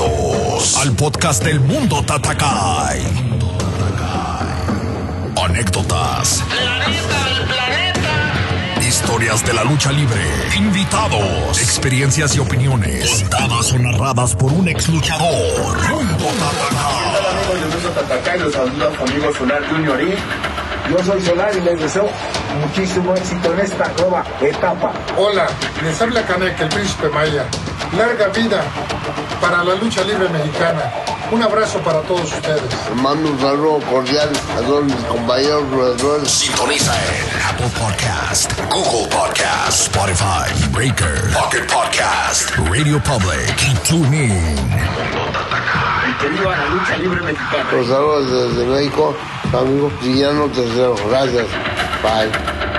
Bienvenidos 0.00 0.78
al 0.78 0.92
podcast 0.96 1.44
del 1.44 1.60
Mundo 1.60 2.02
Tatakai. 2.02 3.02
Anécdotas. 5.44 6.42
Historias 8.80 9.44
de 9.44 9.52
la 9.52 9.64
lucha 9.64 9.92
libre. 9.92 10.22
Invitados. 10.56 11.60
Experiencias 11.60 12.34
y 12.34 12.38
opiniones. 12.38 13.10
Contadas 13.20 13.72
o 13.72 13.78
narradas 13.78 14.34
por 14.34 14.52
un 14.52 14.68
ex 14.68 14.88
luchador. 14.88 15.76
Mundo 15.90 16.26
Tatakai. 16.38 17.10
Hola 17.18 17.30
amigos 17.30 17.60
del 17.60 17.68
Mundo 17.68 17.90
Tatacay, 17.90 18.38
los 18.38 18.52
saluda 18.54 18.96
su 18.96 19.02
amigo 19.02 19.34
Solar 19.34 19.68
Junior 19.68 20.00
y 20.02 20.90
yo 20.90 21.04
soy 21.04 21.20
Solar 21.20 21.54
y 21.54 21.60
les 21.60 21.78
deseo 21.78 22.08
muchísimo 22.62 23.14
éxito 23.14 23.52
en 23.52 23.60
esta 23.60 23.92
nueva 23.98 24.24
etapa. 24.40 24.92
Hola, 25.18 25.46
les 25.82 26.00
habla 26.00 26.22
Canek, 26.22 26.58
el 26.58 26.68
príncipe 26.68 27.08
Maya. 27.10 27.44
Larga 27.96 28.28
vida 28.28 28.64
para 29.40 29.64
la 29.64 29.74
lucha 29.74 30.02
libre 30.04 30.28
mexicana. 30.28 30.82
Un 31.30 31.42
abrazo 31.42 31.78
para 31.78 32.00
todos 32.02 32.24
ustedes. 32.24 32.62
Mando 32.96 33.30
un 33.30 33.40
saludo 33.40 33.78
cordial 33.90 34.28
a 34.56 34.60
todos 34.60 34.84
mis 34.84 34.94
compañeros. 35.06 36.28
Sintoniza 36.28 36.92
en 36.94 37.42
Apple 37.48 37.70
Podcast, 37.78 38.52
Google 38.70 39.08
Podcast, 39.08 39.82
Spotify, 39.82 40.68
Breaker, 40.70 41.32
Pocket 41.32 41.66
Podcast, 41.66 42.50
Radio 42.70 43.00
Public 43.02 43.54
y 43.70 43.74
TuneIn. 43.88 44.30
Y 46.08 46.12
que 46.20 46.28
viva 46.28 46.56
la 46.56 46.66
lucha 46.66 46.96
libre 46.96 47.20
mexicana. 47.22 47.70
Los 47.72 47.86
saludos 47.86 48.54
desde 48.56 48.66
México, 48.66 49.16
amigo 49.52 49.92
Guillermo 50.02 50.48
Tercero. 50.48 50.96
Gracias. 51.08 51.46
Bye. 52.02 52.69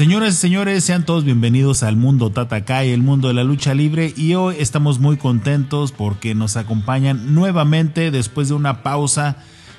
Señoras 0.00 0.32
y 0.32 0.36
señores, 0.38 0.82
sean 0.82 1.04
todos 1.04 1.24
bienvenidos 1.24 1.82
al 1.82 1.98
mundo 1.98 2.30
Tatakai, 2.30 2.88
el 2.88 3.02
mundo 3.02 3.28
de 3.28 3.34
la 3.34 3.44
lucha 3.44 3.74
libre 3.74 4.14
y 4.16 4.32
hoy 4.32 4.56
estamos 4.58 4.98
muy 4.98 5.18
contentos 5.18 5.92
porque 5.92 6.34
nos 6.34 6.56
acompañan 6.56 7.34
nuevamente 7.34 8.10
después 8.10 8.48
de 8.48 8.54
una 8.54 8.82
pausa. 8.82 9.36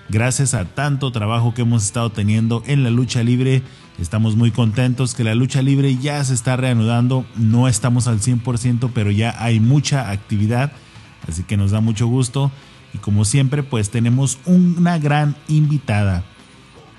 Gracias 0.10 0.54
a 0.54 0.66
tanto 0.66 1.12
trabajo 1.12 1.56
que 1.56 1.64
hemos 1.64 1.84
estado 1.84 2.12
teniendo 2.12 2.62
en 2.68 2.84
la 2.84 2.92
lucha 2.92 3.24
libre, 3.24 3.64
estamos 3.98 4.36
muy 4.36 4.52
contentos 4.52 5.16
que 5.16 5.24
la 5.24 5.34
lucha 5.34 5.64
libre 5.64 5.98
ya 5.98 6.24
se 6.24 6.36
está 6.36 6.56
reanudando. 6.56 7.26
No 7.36 7.68
estamos 7.68 8.06
al 8.08 8.20
100%, 8.20 8.92
pero 8.94 9.10
ya 9.10 9.34
hay 9.44 9.60
mucha 9.60 10.12
actividad, 10.12 10.72
así 11.28 11.42
que 11.42 11.58
nos 11.58 11.72
da 11.72 11.82
mucho 11.82 12.06
gusto. 12.06 12.52
Y 12.94 13.00
como 13.00 13.26
siempre, 13.26 13.64
pues 13.64 13.90
tenemos 13.90 14.38
una 14.46 15.00
gran 15.00 15.36
invitada. 15.48 16.24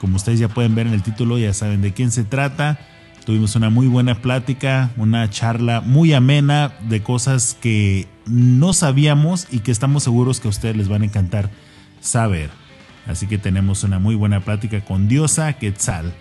Como 0.00 0.17
ustedes 0.17 0.41
ya 0.41 0.48
pueden 0.48 0.75
ver 0.75 0.89
en 0.89 0.95
el 0.95 1.05
título, 1.05 1.39
ya 1.39 1.55
saben 1.55 1.83
de 1.83 1.93
quién 1.93 2.11
se 2.11 2.25
trata. 2.25 2.81
Tuvimos 3.25 3.55
una 3.55 3.70
muy 3.70 3.87
buena 3.87 4.17
plática, 4.17 4.91
una 4.97 5.31
charla 5.31 5.81
muy 5.81 6.12
amena 6.12 6.73
de 6.89 7.03
cosas 7.03 7.56
que 7.61 8.09
no 8.27 8.73
sabíamos 8.73 9.47
y 9.51 9.61
que 9.61 9.70
estamos 9.70 10.03
seguros 10.03 10.41
que 10.41 10.48
a 10.48 10.51
ustedes 10.51 10.77
les 10.77 10.89
van 10.89 11.03
a 11.03 11.05
encantar 11.05 11.50
saber. 12.00 12.50
Así 13.06 13.28
que 13.28 13.39
tenemos 13.39 13.84
una 13.84 14.00
muy 14.00 14.17
buena 14.17 14.41
plática 14.41 14.81
con 14.84 15.09
Diosa 15.09 15.53
Quetzal, 15.53 16.12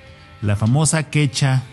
la 0.41 0.55
famosa 0.55 1.09
quecha 1.09 1.63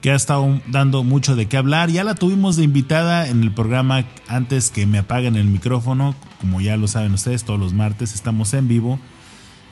que 0.00 0.10
ha 0.10 0.14
estado 0.14 0.60
dando 0.66 1.02
mucho 1.02 1.34
de 1.34 1.46
qué 1.46 1.56
hablar. 1.56 1.90
Ya 1.90 2.04
la 2.04 2.14
tuvimos 2.14 2.56
de 2.56 2.64
invitada 2.64 3.26
en 3.28 3.42
el 3.42 3.52
programa 3.52 4.04
antes 4.28 4.70
que 4.70 4.86
me 4.86 4.98
apaguen 4.98 5.36
el 5.36 5.46
micrófono. 5.46 6.14
Como 6.40 6.60
ya 6.60 6.76
lo 6.76 6.88
saben 6.88 7.14
ustedes, 7.14 7.44
todos 7.44 7.58
los 7.58 7.72
martes 7.72 8.14
estamos 8.14 8.52
en 8.52 8.68
vivo. 8.68 8.98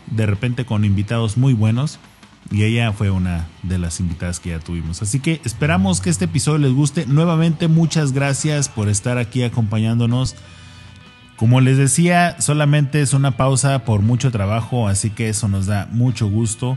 De 0.07 0.25
repente 0.25 0.65
con 0.65 0.87
invitados 0.87 1.37
muy 1.37 1.53
buenos. 1.53 1.99
Y 2.51 2.65
ella 2.65 2.93
fue 2.93 3.11
una 3.11 3.47
de 3.63 3.79
las 3.79 4.01
invitadas 4.01 4.41
que 4.41 4.51
ya 4.51 4.59
tuvimos. 4.59 5.01
Así 5.01 5.21
que 5.21 5.41
esperamos 5.45 6.01
que 6.01 6.11
este 6.11 6.27
episodio 6.27 6.59
les 6.59 6.73
guste. 6.73 7.07
Nuevamente 7.07 7.69
muchas 7.69 8.13
gracias 8.13 8.69
por 8.69 8.89
estar 8.89 9.17
aquí 9.19 9.43
acompañándonos. 9.43 10.37
Como 11.37 11.61
les 11.61 11.79
decía, 11.79 12.37
solamente 12.41 13.01
es 13.01 13.15
una 13.15 13.37
pausa 13.37 13.85
por 13.85 14.03
mucho 14.03 14.31
trabajo, 14.31 14.87
así 14.87 15.11
que 15.11 15.29
eso 15.29 15.49
nos 15.49 15.67
da 15.67 15.89
mucho 15.91 16.29
gusto. 16.29 16.77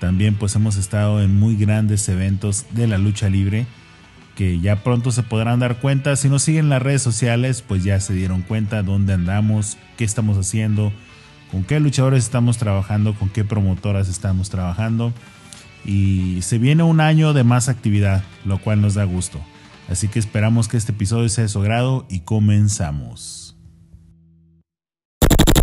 También 0.00 0.34
pues 0.34 0.54
hemos 0.54 0.76
estado 0.76 1.22
en 1.22 1.38
muy 1.38 1.56
grandes 1.56 2.08
eventos 2.08 2.66
de 2.72 2.86
la 2.86 2.98
lucha 2.98 3.30
libre 3.30 3.66
que 4.36 4.60
ya 4.60 4.84
pronto 4.84 5.10
se 5.10 5.22
podrán 5.22 5.58
dar 5.58 5.78
cuenta. 5.80 6.14
Si 6.14 6.28
nos 6.28 6.42
siguen 6.42 6.68
las 6.68 6.82
redes 6.82 7.02
sociales, 7.02 7.62
pues 7.66 7.82
ya 7.82 7.98
se 7.98 8.12
dieron 8.12 8.42
cuenta 8.42 8.82
dónde 8.82 9.14
andamos, 9.14 9.78
qué 9.96 10.04
estamos 10.04 10.36
haciendo, 10.36 10.92
con 11.50 11.64
qué 11.64 11.80
luchadores 11.80 12.24
estamos 12.24 12.58
trabajando, 12.58 13.14
con 13.14 13.28
qué 13.28 13.44
promotoras 13.44 14.08
estamos 14.08 14.50
trabajando. 14.50 15.12
Y 15.84 16.42
se 16.42 16.58
viene 16.58 16.82
un 16.82 17.00
año 17.00 17.32
de 17.32 17.44
más 17.44 17.68
actividad, 17.68 18.24
lo 18.44 18.58
cual 18.58 18.80
nos 18.80 18.94
da 18.94 19.04
gusto. 19.04 19.40
Así 19.88 20.08
que 20.08 20.18
esperamos 20.18 20.68
que 20.68 20.76
este 20.76 20.92
episodio 20.92 21.28
sea 21.28 21.42
de 21.42 21.48
su 21.48 21.60
agrado 21.60 22.06
y 22.08 22.20
comenzamos. 22.20 23.56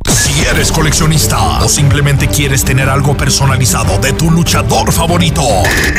Si 0.10 0.46
eres 0.46 0.72
coleccionista 0.72 1.62
o 1.62 1.68
simplemente 1.68 2.28
quieres 2.28 2.64
tener 2.64 2.90
algo 2.90 3.18
personalizado 3.18 4.00
de 4.00 4.14
tu 4.14 4.32
luchador 4.32 4.92
favorito, 4.92 5.44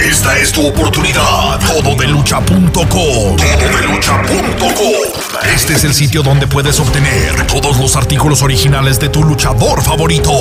esta 0.09 0.39
es 0.39 0.53
tu 0.53 0.67
oportunidad. 0.67 1.61
Tododelucha.com. 1.61 2.73
Tododelucha.com. 2.73 5.14
Este 5.43 5.75
es 5.75 5.85
el 5.85 5.95
sitio 5.95 6.23
donde 6.23 6.47
puedes 6.47 6.79
obtener 6.79 7.47
todos 7.47 7.79
los 7.79 7.97
artículos 7.97 8.43
originales 8.43 9.01
de 9.01 9.09
tu 9.09 9.25
luchador 9.25 9.83
favorito. 9.83 10.33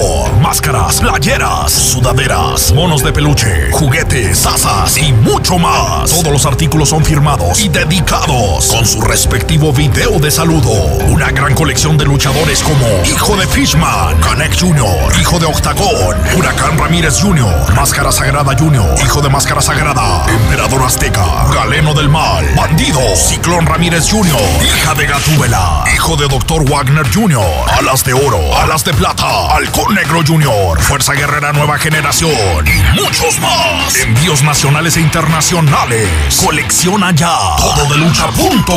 Máscaras, 0.42 1.00
playeras, 1.00 1.72
sudaderas, 1.72 2.72
monos 2.74 3.04
de 3.04 3.12
peluche, 3.12 3.72
juguetes, 3.72 4.46
asas 4.46 4.98
y 4.98 5.12
mucho 5.12 5.58
más. 5.58 6.10
Todos 6.10 6.32
los 6.32 6.46
artículos 6.46 6.90
son 6.90 7.04
firmados 7.04 7.60
y 7.60 7.70
dedicados 7.70 8.68
con 8.68 8.86
su 8.86 9.02
respectivo 9.02 9.74
video 9.74 10.20
de 10.20 10.32
saludo. 10.32 10.72
Una 11.10 11.32
gran 11.32 11.56
colección 11.56 11.98
de 11.98 12.06
luchadores 12.06 12.62
como 12.62 12.86
Hijo 13.06 13.36
de 13.36 13.48
Fishman, 13.48 14.18
Canek 14.20 14.60
Jr., 14.60 15.20
Hijo 15.20 15.40
de 15.40 15.46
Octagón, 15.46 16.18
Huracán 16.38 16.78
Ramírez 16.78 17.20
Jr., 17.22 17.74
Máscara 17.74 18.12
Sagrada 18.12 18.56
Jr., 18.58 18.96
Hijo 19.04 19.22
de 19.22 19.30
Máscara 19.30 19.62
Sagrada, 19.62 20.26
Emperador 20.28 20.84
Azteca, 20.84 21.46
Galeno 21.54 21.94
del 21.94 22.10
Mal, 22.10 22.46
Bandido, 22.56 23.02
Ciclón 23.16 23.66
Ramírez 23.66 24.10
Jr., 24.10 24.40
Hija 24.64 24.93
de 24.96 25.08
Gatúbela, 25.08 25.84
Hijo 25.94 26.16
de 26.16 26.28
Dr. 26.28 26.70
Wagner 26.70 27.06
Jr., 27.14 27.44
Alas 27.80 28.04
de 28.04 28.14
Oro, 28.14 28.56
Alas 28.58 28.84
de 28.84 28.94
Plata, 28.94 29.26
Halcón 29.56 29.96
Negro 29.96 30.22
Jr., 30.26 30.80
Fuerza 30.82 31.14
Guerrera 31.14 31.52
Nueva 31.54 31.78
Generación 31.80 32.68
y 32.68 33.02
muchos 33.02 33.40
más. 33.40 33.96
Envíos 33.96 34.44
nacionales 34.44 34.98
e 34.98 35.02
internacionales. 35.02 36.10
Colecciona 36.44 37.12
ya. 37.12 37.36
Tododelucha.com. 37.58 38.72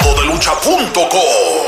Tododelucha.com. 0.00 1.67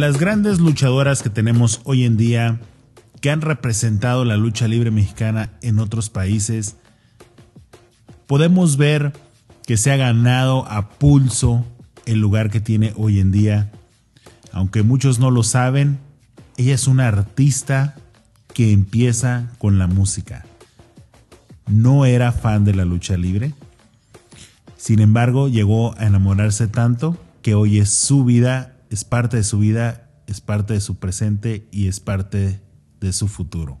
las 0.00 0.18
grandes 0.18 0.60
luchadoras 0.60 1.22
que 1.22 1.30
tenemos 1.30 1.80
hoy 1.84 2.04
en 2.04 2.16
día, 2.16 2.60
que 3.20 3.30
han 3.30 3.40
representado 3.40 4.24
la 4.24 4.36
lucha 4.36 4.68
libre 4.68 4.90
mexicana 4.90 5.50
en 5.62 5.78
otros 5.78 6.10
países, 6.10 6.76
podemos 8.26 8.76
ver 8.76 9.12
que 9.66 9.76
se 9.76 9.92
ha 9.92 9.96
ganado 9.96 10.66
a 10.66 10.88
pulso 10.88 11.64
el 12.04 12.20
lugar 12.20 12.50
que 12.50 12.60
tiene 12.60 12.92
hoy 12.96 13.20
en 13.20 13.32
día. 13.32 13.72
Aunque 14.52 14.82
muchos 14.82 15.18
no 15.18 15.30
lo 15.30 15.42
saben, 15.42 15.98
ella 16.56 16.74
es 16.74 16.86
una 16.86 17.08
artista 17.08 17.96
que 18.54 18.72
empieza 18.72 19.50
con 19.58 19.78
la 19.78 19.86
música. 19.86 20.46
No 21.66 22.06
era 22.06 22.32
fan 22.32 22.64
de 22.64 22.74
la 22.74 22.84
lucha 22.84 23.16
libre. 23.16 23.52
Sin 24.76 25.00
embargo, 25.00 25.48
llegó 25.48 25.98
a 25.98 26.06
enamorarse 26.06 26.68
tanto 26.68 27.16
que 27.42 27.54
hoy 27.54 27.78
es 27.78 27.90
su 27.90 28.24
vida, 28.24 28.75
es 28.90 29.04
parte 29.04 29.36
de 29.36 29.44
su 29.44 29.58
vida, 29.58 30.10
es 30.26 30.40
parte 30.40 30.74
de 30.74 30.80
su 30.80 30.96
presente 30.96 31.66
y 31.70 31.88
es 31.88 32.00
parte 32.00 32.60
de 33.00 33.12
su 33.12 33.28
futuro. 33.28 33.78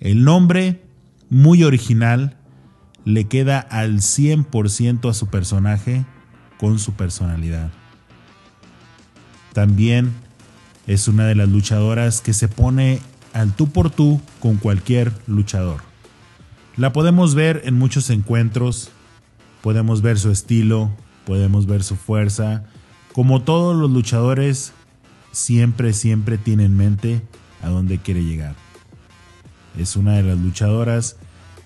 El 0.00 0.24
nombre, 0.24 0.82
muy 1.28 1.64
original, 1.64 2.36
le 3.04 3.24
queda 3.24 3.58
al 3.58 3.98
100% 3.98 5.10
a 5.10 5.14
su 5.14 5.28
personaje 5.28 6.04
con 6.58 6.78
su 6.78 6.92
personalidad. 6.92 7.70
También 9.52 10.12
es 10.86 11.08
una 11.08 11.26
de 11.26 11.34
las 11.34 11.48
luchadoras 11.48 12.20
que 12.20 12.32
se 12.32 12.48
pone 12.48 13.00
al 13.32 13.54
tú 13.54 13.68
por 13.70 13.90
tú 13.90 14.20
con 14.40 14.56
cualquier 14.56 15.12
luchador. 15.26 15.80
La 16.76 16.92
podemos 16.92 17.34
ver 17.34 17.62
en 17.64 17.78
muchos 17.78 18.10
encuentros, 18.10 18.90
podemos 19.62 20.00
ver 20.00 20.18
su 20.18 20.30
estilo, 20.30 20.90
podemos 21.26 21.66
ver 21.66 21.82
su 21.82 21.96
fuerza. 21.96 22.64
Como 23.18 23.42
todos 23.42 23.74
los 23.74 23.90
luchadores, 23.90 24.72
siempre, 25.32 25.92
siempre 25.92 26.38
tiene 26.38 26.66
en 26.66 26.76
mente 26.76 27.20
a 27.64 27.68
dónde 27.68 27.98
quiere 27.98 28.22
llegar. 28.22 28.54
Es 29.76 29.96
una 29.96 30.12
de 30.12 30.22
las 30.22 30.38
luchadoras 30.38 31.16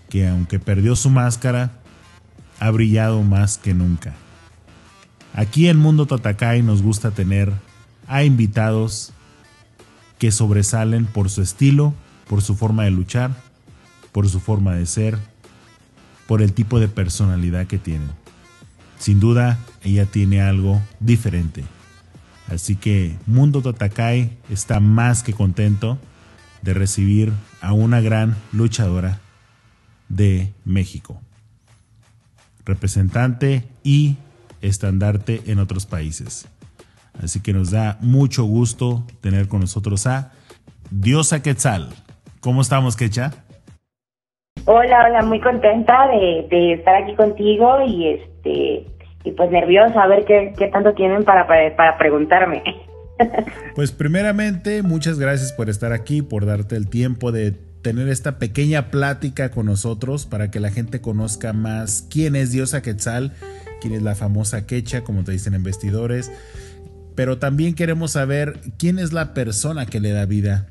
que 0.08 0.26
aunque 0.26 0.58
perdió 0.58 0.96
su 0.96 1.10
máscara, 1.10 1.72
ha 2.58 2.70
brillado 2.70 3.22
más 3.22 3.58
que 3.58 3.75
nunca. 3.75 4.14
Aquí 5.34 5.69
en 5.69 5.76
Mundo 5.76 6.06
Tatakai 6.06 6.62
nos 6.62 6.81
gusta 6.81 7.10
tener 7.10 7.52
a 8.06 8.25
invitados 8.25 9.12
que 10.19 10.32
sobresalen 10.32 11.05
por 11.05 11.28
su 11.28 11.43
estilo, 11.43 11.93
por 12.31 12.40
su 12.40 12.56
forma 12.56 12.84
de 12.84 12.93
luchar, 12.93 13.31
por 14.10 14.26
su 14.26 14.40
forma 14.40 14.75
de 14.75 14.87
ser, 14.87 15.19
por 16.26 16.40
el 16.40 16.55
tipo 16.55 16.81
de 16.81 16.88
personalidad 16.88 17.66
que 17.66 17.76
tienen. 17.76 18.21
Sin 19.02 19.19
duda, 19.19 19.58
ella 19.82 20.06
tiene 20.06 20.43
algo 20.43 20.81
diferente. 21.00 21.64
Así 22.46 22.76
que 22.76 23.19
Mundo 23.26 23.60
Tatakai 23.60 24.38
está 24.49 24.78
más 24.78 25.25
que 25.25 25.32
contento 25.32 25.99
de 26.62 26.72
recibir 26.72 27.32
a 27.60 27.72
una 27.72 28.00
gran 28.00 28.37
luchadora 28.52 29.19
de 30.08 30.54
México, 30.64 31.20
representante 32.64 33.69
y 33.82 34.19
estandarte 34.60 35.43
en 35.46 35.58
otros 35.58 35.84
países. 35.84 36.46
Así 37.20 37.40
que 37.40 37.52
nos 37.52 37.72
da 37.72 37.98
mucho 38.02 38.44
gusto 38.44 39.05
tener 39.20 39.48
con 39.48 39.62
nosotros 39.62 40.06
a 40.06 40.31
Diosa 40.93 41.43
Quetzal. 41.43 41.93
¿Cómo 42.38 42.62
estamos, 42.62 42.94
Quecha? 42.94 43.32
Hola, 44.64 45.06
hola, 45.09 45.23
muy 45.23 45.41
contenta 45.41 46.06
de, 46.09 46.75
estar 46.75 46.94
aquí 47.03 47.14
contigo 47.17 47.82
y 47.85 48.09
este 48.09 48.87
y 49.25 49.31
pues 49.32 49.50
nerviosa 49.50 50.03
a 50.03 50.06
ver 50.06 50.25
qué, 50.25 50.55
tanto 50.73 50.94
tienen 50.94 51.25
para, 51.25 51.47
para 51.47 51.99
preguntarme. 51.99 52.62
Pues 53.76 53.93
primeramente, 53.93 54.82
muchas 54.82 55.20
gracias 55.20 55.53
por 55.53 55.70
estar 55.70 55.93
aquí, 55.93 56.23
por 56.23 56.44
darte 56.44 56.75
el 56.75 56.91
tiempo 56.91 57.31
de 57.31 57.53
tener 57.53 58.09
esta 58.09 58.38
pequeña 58.38 58.91
plática 58.91 59.50
con 59.50 59.67
nosotros 59.67 60.26
para 60.26 60.50
que 60.50 60.59
la 60.59 60.70
gente 60.70 61.00
conozca 61.00 61.53
más 61.53 62.06
quién 62.11 62.35
es 62.35 62.50
Diosa 62.50 62.82
Quetzal, 62.82 63.32
quién 63.81 63.94
es 63.94 64.03
la 64.03 64.17
famosa 64.17 64.67
Quecha, 64.67 65.05
como 65.05 65.23
te 65.23 65.32
dicen 65.32 65.55
en 65.55 65.62
vestidores, 65.62 66.32
pero 67.15 67.38
también 67.38 67.75
queremos 67.75 68.12
saber 68.12 68.58
quién 68.79 68.99
es 68.99 69.12
la 69.12 69.35
persona 69.35 69.87
que 69.87 70.00
le 70.00 70.11
da 70.11 70.26
vida 70.26 70.67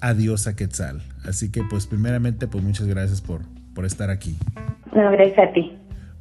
a 0.00 0.14
Diosa 0.14 0.56
Quetzal. 0.56 1.02
Así 1.24 1.50
que 1.50 1.62
pues 1.68 1.86
primeramente 1.86 2.48
pues 2.48 2.62
muchas 2.64 2.86
gracias 2.86 3.20
por, 3.20 3.42
por 3.74 3.84
estar 3.84 4.10
aquí. 4.10 4.36
No, 4.94 5.10
gracias 5.12 5.38
a 5.38 5.52
ti. 5.52 5.72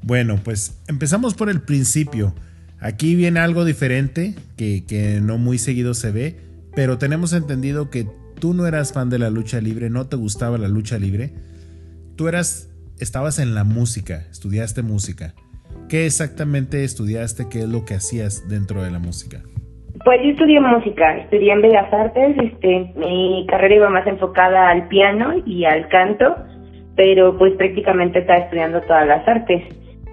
Bueno, 0.03 0.39
pues 0.43 0.79
empezamos 0.87 1.33
por 1.33 1.49
el 1.49 1.61
principio. 1.61 2.33
Aquí 2.79 3.15
viene 3.15 3.39
algo 3.39 3.65
diferente 3.65 4.35
que, 4.57 4.85
que 4.87 5.21
no 5.21 5.37
muy 5.37 5.57
seguido 5.57 5.93
se 5.93 6.11
ve, 6.11 6.37
pero 6.75 6.97
tenemos 6.97 7.33
entendido 7.33 7.89
que 7.89 8.07
tú 8.39 8.53
no 8.53 8.65
eras 8.65 8.91
fan 8.91 9.09
de 9.09 9.19
la 9.19 9.29
lucha 9.29 9.61
libre, 9.61 9.89
no 9.89 10.07
te 10.07 10.15
gustaba 10.15 10.57
la 10.57 10.67
lucha 10.67 10.97
libre. 10.97 11.33
Tú 12.15 12.27
eras, 12.27 12.69
estabas 12.99 13.37
en 13.37 13.53
la 13.53 13.63
música, 13.63 14.25
estudiaste 14.31 14.81
música. 14.81 15.35
¿Qué 15.89 16.05
exactamente 16.05 16.83
estudiaste? 16.83 17.49
¿Qué 17.49 17.63
es 17.63 17.69
lo 17.69 17.85
que 17.85 17.95
hacías 17.95 18.47
dentro 18.49 18.83
de 18.83 18.91
la 18.91 18.99
música? 18.99 19.43
Pues 20.03 20.19
yo 20.23 20.29
estudié 20.31 20.59
música, 20.59 21.17
estudié 21.17 21.51
en 21.51 21.61
Bellas 21.61 21.93
Artes, 21.93 22.35
este, 22.41 22.91
mi 22.95 23.45
carrera 23.47 23.75
iba 23.75 23.89
más 23.89 24.07
enfocada 24.07 24.69
al 24.69 24.87
piano 24.87 25.35
y 25.45 25.65
al 25.65 25.87
canto, 25.89 26.35
pero 26.95 27.37
pues 27.37 27.53
prácticamente 27.53 28.19
estaba 28.19 28.39
estudiando 28.39 28.81
todas 28.81 29.07
las 29.07 29.27
artes, 29.27 29.63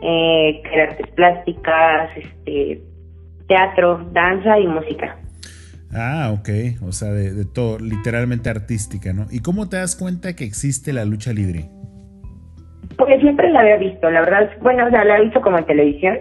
eh, 0.03 0.63
artes 0.83 1.07
plásticas, 1.15 2.11
este, 2.17 2.83
teatro, 3.47 4.07
danza 4.13 4.59
y 4.59 4.67
música. 4.67 5.17
Ah, 5.95 6.35
ok, 6.39 6.49
o 6.87 6.93
sea, 6.93 7.09
de, 7.09 7.47
todo, 7.47 7.79
literalmente 7.79 8.51
artística, 8.51 9.15
¿no? 9.15 9.25
¿Y 9.31 9.41
cómo 9.41 9.71
te 9.71 9.79
das 9.79 9.97
cuenta 9.97 10.37
que 10.37 10.45
existe 10.45 10.93
la 10.93 11.07
lucha 11.07 11.33
libre? 11.33 11.65
Porque 12.99 13.19
siempre 13.21 13.51
la 13.51 13.61
había 13.61 13.77
visto, 13.79 14.11
la 14.11 14.21
verdad, 14.21 14.51
bueno, 14.61 14.87
o 14.87 14.91
sea, 14.91 15.05
la 15.05 15.19
he 15.19 15.25
visto 15.25 15.41
como 15.41 15.57
en 15.59 15.65
televisión. 15.65 16.19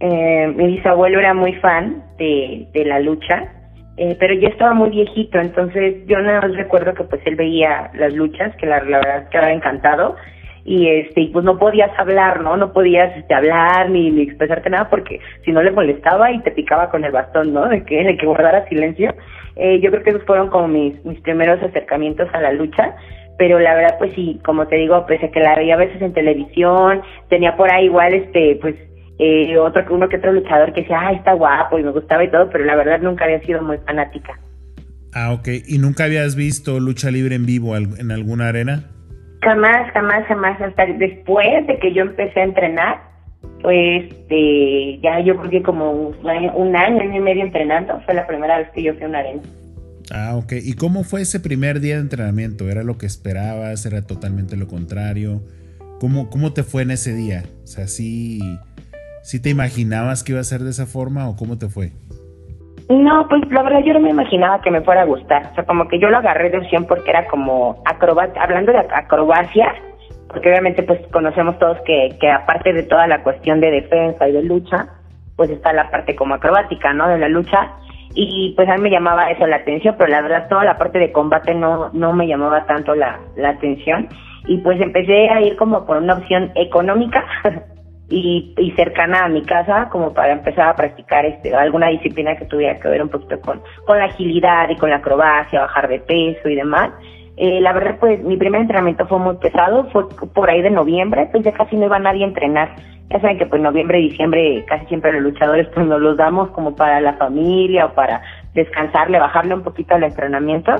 Eh, 0.00 0.52
mi 0.54 0.76
bisabuelo 0.76 1.18
era 1.18 1.34
muy 1.34 1.54
fan 1.54 2.04
de, 2.18 2.68
la 2.86 3.00
lucha, 3.00 3.52
eh, 3.96 4.16
pero 4.18 4.34
ya 4.34 4.48
estaba 4.48 4.74
muy 4.74 4.90
viejito, 4.90 5.40
entonces 5.40 6.06
yo 6.06 6.20
nada 6.20 6.42
más 6.42 6.54
recuerdo 6.54 6.94
que 6.94 7.04
pues 7.04 7.20
él 7.26 7.34
veía 7.34 7.90
las 7.94 8.14
luchas, 8.14 8.54
que 8.56 8.66
la, 8.66 8.82
la 8.84 8.98
verdad 8.98 9.28
quedaba 9.28 9.52
encantado, 9.52 10.14
y 10.64 10.86
este 10.88 11.30
pues 11.32 11.44
no 11.44 11.58
podías 11.58 11.90
hablar, 11.98 12.42
¿no? 12.42 12.56
No 12.56 12.72
podías 12.72 13.16
este, 13.16 13.34
hablar 13.34 13.90
ni, 13.90 14.10
ni, 14.10 14.22
expresarte 14.22 14.70
nada 14.70 14.88
porque 14.90 15.18
si 15.44 15.50
no 15.50 15.62
le 15.62 15.70
molestaba 15.70 16.30
y 16.30 16.40
te 16.40 16.50
picaba 16.50 16.90
con 16.90 17.04
el 17.04 17.10
bastón, 17.10 17.54
¿no? 17.54 17.66
De 17.68 17.82
que, 17.84 18.04
de 18.04 18.16
que 18.16 18.26
guardara 18.26 18.68
silencio. 18.68 19.14
Eh, 19.56 19.80
yo 19.80 19.90
creo 19.90 20.02
que 20.02 20.10
esos 20.10 20.24
fueron 20.24 20.48
como 20.48 20.68
mis, 20.68 21.04
mis 21.04 21.20
primeros 21.20 21.60
acercamientos 21.62 22.28
a 22.32 22.40
la 22.40 22.52
lucha 22.52 22.94
pero 23.38 23.60
la 23.60 23.74
verdad 23.76 23.98
pues 23.98 24.12
sí, 24.14 24.40
como 24.44 24.66
te 24.66 24.76
digo, 24.76 25.06
pese 25.06 25.26
a 25.26 25.30
que 25.30 25.40
la 25.40 25.54
veía 25.54 25.74
a 25.74 25.78
veces 25.78 26.02
en 26.02 26.12
televisión, 26.12 27.02
tenía 27.28 27.56
por 27.56 27.72
ahí 27.72 27.84
igual 27.84 28.12
este 28.12 28.58
pues 28.60 28.74
eh, 29.18 29.58
otro 29.58 29.84
uno 29.90 30.08
que 30.08 30.16
otro 30.16 30.32
luchador 30.32 30.72
que 30.72 30.82
decía, 30.82 31.00
ah, 31.00 31.12
está 31.12 31.32
guapo 31.32 31.78
y 31.78 31.82
me 31.82 31.90
gustaba 31.90 32.24
y 32.24 32.30
todo, 32.30 32.48
pero 32.50 32.64
la 32.64 32.76
verdad 32.76 33.00
nunca 33.00 33.24
había 33.24 33.40
sido 33.40 33.62
muy 33.62 33.78
fanática. 33.78 34.38
Ah, 35.14 35.32
ok. 35.32 35.48
¿Y 35.66 35.78
nunca 35.78 36.04
habías 36.04 36.36
visto 36.36 36.78
lucha 36.80 37.10
libre 37.10 37.34
en 37.34 37.46
vivo 37.46 37.76
en 37.76 38.10
alguna 38.10 38.48
arena? 38.48 38.84
Jamás, 39.42 39.90
jamás, 39.92 40.26
jamás. 40.26 40.60
Hasta 40.60 40.86
después 40.86 41.66
de 41.66 41.78
que 41.78 41.92
yo 41.92 42.02
empecé 42.02 42.40
a 42.40 42.44
entrenar, 42.44 43.00
pues 43.62 44.04
este, 44.04 45.00
ya 45.02 45.20
yo 45.20 45.36
creo 45.36 45.50
que 45.50 45.62
como 45.62 45.92
un 45.92 46.28
año, 46.28 46.52
un 46.54 46.76
año 46.76 47.16
y 47.16 47.20
medio 47.20 47.44
entrenando, 47.44 48.00
fue 48.04 48.14
la 48.14 48.26
primera 48.26 48.58
vez 48.58 48.68
que 48.74 48.82
yo 48.82 48.94
fui 48.94 49.04
a 49.04 49.08
una 49.08 49.18
arena. 49.20 49.42
Ah, 50.10 50.36
ok. 50.36 50.52
¿Y 50.62 50.74
cómo 50.74 51.04
fue 51.04 51.22
ese 51.22 51.40
primer 51.40 51.80
día 51.80 51.96
de 51.96 52.02
entrenamiento? 52.02 52.68
¿Era 52.70 52.82
lo 52.82 52.98
que 52.98 53.06
esperabas? 53.06 53.84
¿Era 53.86 54.06
totalmente 54.06 54.56
lo 54.56 54.66
contrario? 54.66 55.42
¿Cómo, 56.00 56.30
cómo 56.30 56.52
te 56.52 56.62
fue 56.62 56.82
en 56.82 56.92
ese 56.92 57.14
día? 57.14 57.44
O 57.64 57.66
sea, 57.66 57.88
¿sí, 57.88 58.40
¿sí 59.28 59.42
te 59.42 59.50
imaginabas 59.50 60.24
que 60.24 60.32
iba 60.32 60.40
a 60.40 60.44
ser 60.44 60.60
de 60.60 60.70
esa 60.70 60.86
forma 60.86 61.28
o 61.28 61.36
cómo 61.36 61.58
te 61.58 61.68
fue? 61.68 61.90
No, 62.88 63.28
pues 63.28 63.42
la 63.50 63.62
verdad 63.62 63.80
yo 63.84 63.92
no 63.92 64.00
me 64.00 64.08
imaginaba 64.08 64.62
que 64.62 64.70
me 64.70 64.80
fuera 64.80 65.02
a 65.02 65.04
gustar. 65.04 65.50
O 65.52 65.54
sea, 65.54 65.66
como 65.66 65.86
que 65.86 65.98
yo 65.98 66.08
lo 66.08 66.16
agarré 66.16 66.48
de 66.48 66.56
opción 66.56 66.86
porque 66.86 67.10
era 67.10 67.26
como 67.26 67.82
acrobacia, 67.84 68.42
hablando 68.42 68.72
de 68.72 68.78
acrobacia, 68.78 69.74
porque 70.28 70.48
obviamente 70.48 70.82
pues 70.82 71.00
conocemos 71.12 71.58
todos 71.58 71.76
que, 71.84 72.16
que 72.18 72.30
aparte 72.30 72.72
de 72.72 72.84
toda 72.84 73.06
la 73.06 73.22
cuestión 73.22 73.60
de 73.60 73.70
defensa 73.70 74.26
y 74.26 74.32
de 74.32 74.42
lucha, 74.44 74.88
pues 75.36 75.50
está 75.50 75.74
la 75.74 75.90
parte 75.90 76.16
como 76.16 76.34
acrobática, 76.34 76.94
¿no? 76.94 77.06
De 77.06 77.18
la 77.18 77.28
lucha 77.28 77.74
y 78.14 78.54
pues 78.56 78.66
a 78.70 78.76
mí 78.76 78.80
me 78.80 78.90
llamaba 78.90 79.30
eso 79.30 79.46
la 79.46 79.56
atención, 79.56 79.94
pero 79.98 80.08
la 80.08 80.22
verdad 80.22 80.48
toda 80.48 80.64
la 80.64 80.78
parte 80.78 80.98
de 80.98 81.12
combate 81.12 81.54
no, 81.54 81.90
no 81.92 82.14
me 82.14 82.26
llamaba 82.26 82.64
tanto 82.64 82.94
la, 82.94 83.20
la 83.36 83.50
atención 83.50 84.08
y 84.46 84.56
pues 84.56 84.80
empecé 84.80 85.28
a 85.28 85.42
ir 85.42 85.54
como 85.56 85.84
por 85.84 85.98
una 85.98 86.14
opción 86.14 86.50
económica 86.54 87.22
y, 88.08 88.54
y 88.56 88.70
cercana 88.72 89.24
a 89.24 89.28
mi 89.28 89.42
casa 89.42 89.88
como 89.90 90.14
para 90.14 90.32
empezar 90.32 90.68
a 90.68 90.76
practicar 90.76 91.26
este 91.26 91.54
alguna 91.54 91.88
disciplina 91.88 92.36
que 92.36 92.46
tuviera 92.46 92.78
que 92.78 92.88
ver 92.88 93.02
un 93.02 93.08
poquito 93.08 93.40
con, 93.40 93.60
con 93.86 93.98
la 93.98 94.06
agilidad 94.06 94.68
y 94.70 94.76
con 94.76 94.90
la 94.90 94.96
acrobacia, 94.96 95.60
bajar 95.60 95.88
de 95.88 96.00
peso 96.00 96.48
y 96.48 96.54
demás. 96.54 96.90
Eh, 97.36 97.60
la 97.60 97.72
verdad, 97.72 97.96
pues 98.00 98.20
mi 98.24 98.36
primer 98.36 98.62
entrenamiento 98.62 99.06
fue 99.06 99.18
muy 99.18 99.36
pesado, 99.36 99.88
fue 99.90 100.08
por 100.34 100.50
ahí 100.50 100.60
de 100.60 100.70
noviembre, 100.70 101.28
pues 101.30 101.44
ya 101.44 101.52
casi 101.52 101.76
no 101.76 101.86
iba 101.86 101.98
nadie 101.98 102.24
a 102.24 102.28
entrenar 102.28 102.70
ya 103.10 103.20
saben 103.20 103.38
que 103.38 103.46
pues 103.46 103.62
noviembre 103.62 103.98
diciembre 103.98 104.64
casi 104.66 104.86
siempre 104.86 105.12
los 105.12 105.22
luchadores 105.22 105.66
pues 105.68 105.86
nos 105.86 106.00
los 106.00 106.16
damos 106.16 106.50
como 106.50 106.76
para 106.76 107.00
la 107.00 107.14
familia 107.14 107.86
o 107.86 107.94
para 107.94 108.22
descansarle, 108.54 109.18
bajarle 109.18 109.54
un 109.54 109.62
poquito 109.62 109.94
al 109.94 110.02
entrenamiento. 110.02 110.72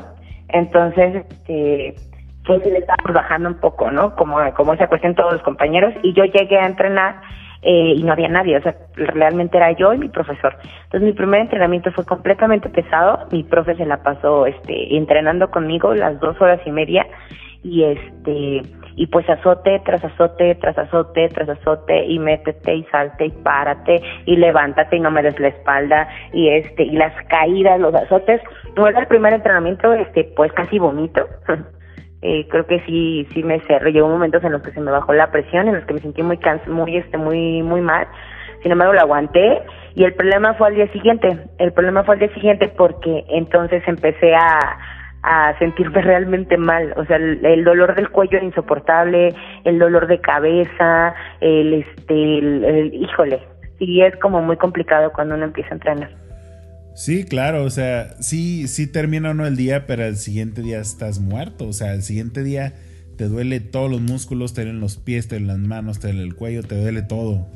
Entonces, 0.48 1.24
este, 1.30 1.94
pues 2.48 2.64
le 2.64 2.78
estábamos 2.78 3.12
bajando 3.12 3.50
un 3.50 3.60
poco, 3.60 3.90
¿no? 3.90 4.16
Como, 4.16 4.38
como 4.54 4.72
esa 4.72 4.88
cuestión 4.88 5.14
todos 5.14 5.34
los 5.34 5.42
compañeros. 5.42 5.92
Y 6.02 6.14
yo 6.14 6.24
llegué 6.24 6.58
a 6.58 6.66
entrenar 6.66 7.20
eh, 7.60 7.92
y 7.94 8.02
no 8.02 8.12
había 8.12 8.28
nadie, 8.28 8.56
o 8.56 8.62
sea, 8.62 8.74
realmente 8.94 9.58
era 9.58 9.72
yo 9.72 9.92
y 9.92 9.98
mi 9.98 10.08
profesor. 10.08 10.56
Entonces 10.84 11.02
mi 11.02 11.12
primer 11.12 11.42
entrenamiento 11.42 11.92
fue 11.92 12.06
completamente 12.06 12.70
pesado, 12.70 13.26
mi 13.30 13.44
profe 13.44 13.76
se 13.76 13.84
la 13.84 14.02
pasó 14.02 14.46
este 14.46 14.96
entrenando 14.96 15.50
conmigo 15.50 15.94
las 15.94 16.18
dos 16.20 16.40
horas 16.40 16.60
y 16.64 16.70
media. 16.70 17.06
Y 17.62 17.82
este 17.82 18.62
y 18.94 19.06
pues 19.08 19.28
azote 19.28 19.82
tras 19.84 20.02
azote 20.04 20.54
tras 20.54 20.78
azote 20.78 21.28
tras 21.28 21.48
azote 21.48 22.06
y 22.06 22.18
métete 22.20 22.72
y 22.72 22.84
salte 22.84 23.26
y 23.26 23.30
párate 23.30 24.00
y 24.26 24.36
levántate 24.36 24.96
y 24.96 25.00
no 25.00 25.10
me 25.10 25.22
des 25.22 25.38
la 25.40 25.48
espalda 25.48 26.08
y 26.32 26.48
este 26.48 26.84
y 26.84 26.92
las 26.92 27.12
caídas 27.26 27.80
los 27.80 27.94
azotes. 27.94 28.40
No 28.76 28.86
el 28.86 29.06
primer 29.08 29.34
entrenamiento 29.34 29.92
este 29.92 30.24
pues 30.36 30.52
casi 30.52 30.78
bonito 30.78 31.26
eh, 32.22 32.46
creo 32.48 32.66
que 32.66 32.80
sí 32.86 33.26
sí 33.32 33.42
me 33.42 33.60
cerré. 33.60 33.92
Llegó 33.92 34.08
momentos 34.08 34.42
en 34.44 34.52
los 34.52 34.62
que 34.62 34.72
se 34.72 34.80
me 34.80 34.90
bajó 34.90 35.12
la 35.12 35.30
presión 35.30 35.68
en 35.68 35.76
los 35.76 35.84
que 35.84 35.94
me 35.94 36.00
sentí 36.00 36.22
muy 36.22 36.38
cansa, 36.38 36.68
muy 36.70 36.96
este 36.96 37.16
muy 37.18 37.62
muy 37.62 37.80
mal. 37.80 38.06
Sin 38.62 38.72
embargo 38.72 38.94
lo 38.94 39.00
aguanté 39.00 39.62
y 39.94 40.04
el 40.04 40.14
problema 40.14 40.54
fue 40.54 40.68
al 40.68 40.74
día 40.74 40.90
siguiente. 40.92 41.38
El 41.58 41.72
problema 41.72 42.04
fue 42.04 42.14
al 42.14 42.20
día 42.20 42.34
siguiente 42.34 42.68
porque 42.76 43.24
entonces 43.28 43.82
empecé 43.86 44.34
a 44.34 44.78
a 45.22 45.56
sentirme 45.58 46.00
realmente 46.02 46.56
mal, 46.56 46.94
o 46.96 47.04
sea, 47.04 47.16
el, 47.16 47.64
dolor 47.64 47.94
del 47.94 48.10
cuello 48.10 48.36
era 48.36 48.46
insoportable, 48.46 49.34
el 49.64 49.78
dolor 49.78 50.06
de 50.06 50.20
cabeza, 50.20 51.14
el 51.40 51.74
este, 51.74 52.38
el, 52.38 52.94
híjole, 52.94 53.40
y 53.78 54.02
es 54.02 54.16
como 54.16 54.40
muy 54.42 54.56
complicado 54.56 55.12
cuando 55.12 55.34
uno 55.34 55.44
empieza 55.44 55.70
a 55.70 55.74
entrenar. 55.74 56.27
Sí, 56.98 57.24
claro, 57.24 57.62
o 57.62 57.70
sea, 57.70 58.08
sí, 58.18 58.66
sí 58.66 58.90
termina 58.90 59.30
uno 59.30 59.46
el 59.46 59.56
día, 59.56 59.86
pero 59.86 60.02
el 60.02 60.16
siguiente 60.16 60.62
día 60.62 60.80
estás 60.80 61.20
muerto, 61.20 61.68
o 61.68 61.72
sea, 61.72 61.94
el 61.94 62.02
siguiente 62.02 62.42
día 62.42 62.72
te 63.16 63.28
duele 63.28 63.60
todos 63.60 63.88
los 63.88 64.00
músculos, 64.00 64.52
te 64.52 64.62
duelen 64.62 64.80
los 64.80 64.96
pies, 64.96 65.28
te 65.28 65.36
duelen 65.36 65.46
las 65.46 65.58
manos, 65.58 66.00
te 66.00 66.08
duele 66.08 66.24
el 66.24 66.34
cuello, 66.34 66.64
te 66.64 66.74
duele 66.74 67.02
todo. 67.02 67.46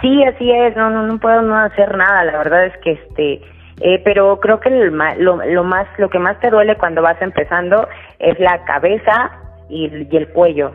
Sí, 0.00 0.22
así 0.22 0.52
es, 0.52 0.76
no, 0.76 0.90
no, 0.90 1.04
no 1.08 1.18
puedo 1.18 1.42
no 1.42 1.58
hacer 1.58 1.96
nada, 1.96 2.22
la 2.22 2.38
verdad 2.38 2.66
es 2.66 2.72
que 2.84 2.92
este, 2.92 3.42
eh, 3.80 4.00
pero 4.04 4.38
creo 4.38 4.60
que 4.60 4.70
lo, 4.70 5.44
lo, 5.44 5.64
más, 5.64 5.88
lo 5.98 6.08
que 6.08 6.20
más 6.20 6.38
te 6.38 6.48
duele 6.48 6.76
cuando 6.76 7.02
vas 7.02 7.20
empezando 7.20 7.88
es 8.20 8.38
la 8.38 8.64
cabeza 8.64 9.32
y, 9.68 9.86
el 10.16 10.28
cuello. 10.28 10.72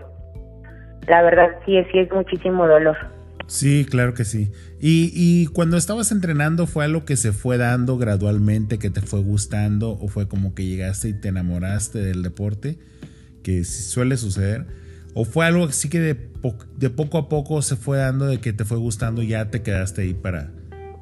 La 1.07 1.22
verdad 1.22 1.51
sí, 1.65 1.81
sí 1.89 2.00
es 2.00 2.12
muchísimo 2.12 2.67
dolor. 2.67 2.98
Sí, 3.47 3.85
claro 3.89 4.13
que 4.13 4.25
sí. 4.25 4.50
Y, 4.81 5.12
y 5.13 5.47
cuando 5.47 5.77
estabas 5.77 6.12
entrenando, 6.12 6.67
¿fue 6.67 6.85
algo 6.85 7.05
que 7.05 7.15
se 7.15 7.31
fue 7.31 7.57
dando 7.57 7.97
gradualmente, 7.97 8.79
que 8.79 8.89
te 8.89 9.01
fue 9.01 9.21
gustando, 9.21 9.91
o 9.91 10.07
fue 10.07 10.27
como 10.27 10.55
que 10.55 10.65
llegaste 10.65 11.09
y 11.09 11.13
te 11.13 11.29
enamoraste 11.29 12.00
del 12.00 12.23
deporte, 12.23 12.77
que 13.43 13.63
suele 13.63 14.17
suceder? 14.17 14.65
¿O 15.13 15.25
fue 15.25 15.45
algo 15.45 15.65
así 15.65 15.89
que 15.89 16.00
de, 16.00 16.17
de 16.77 16.89
poco 16.89 17.17
a 17.17 17.29
poco 17.29 17.62
se 17.62 17.75
fue 17.75 17.97
dando, 17.97 18.25
de 18.25 18.39
que 18.39 18.53
te 18.53 18.65
fue 18.65 18.77
gustando 18.77 19.21
y 19.21 19.27
ya 19.27 19.50
te 19.51 19.62
quedaste 19.62 20.01
ahí 20.01 20.13
para, 20.13 20.50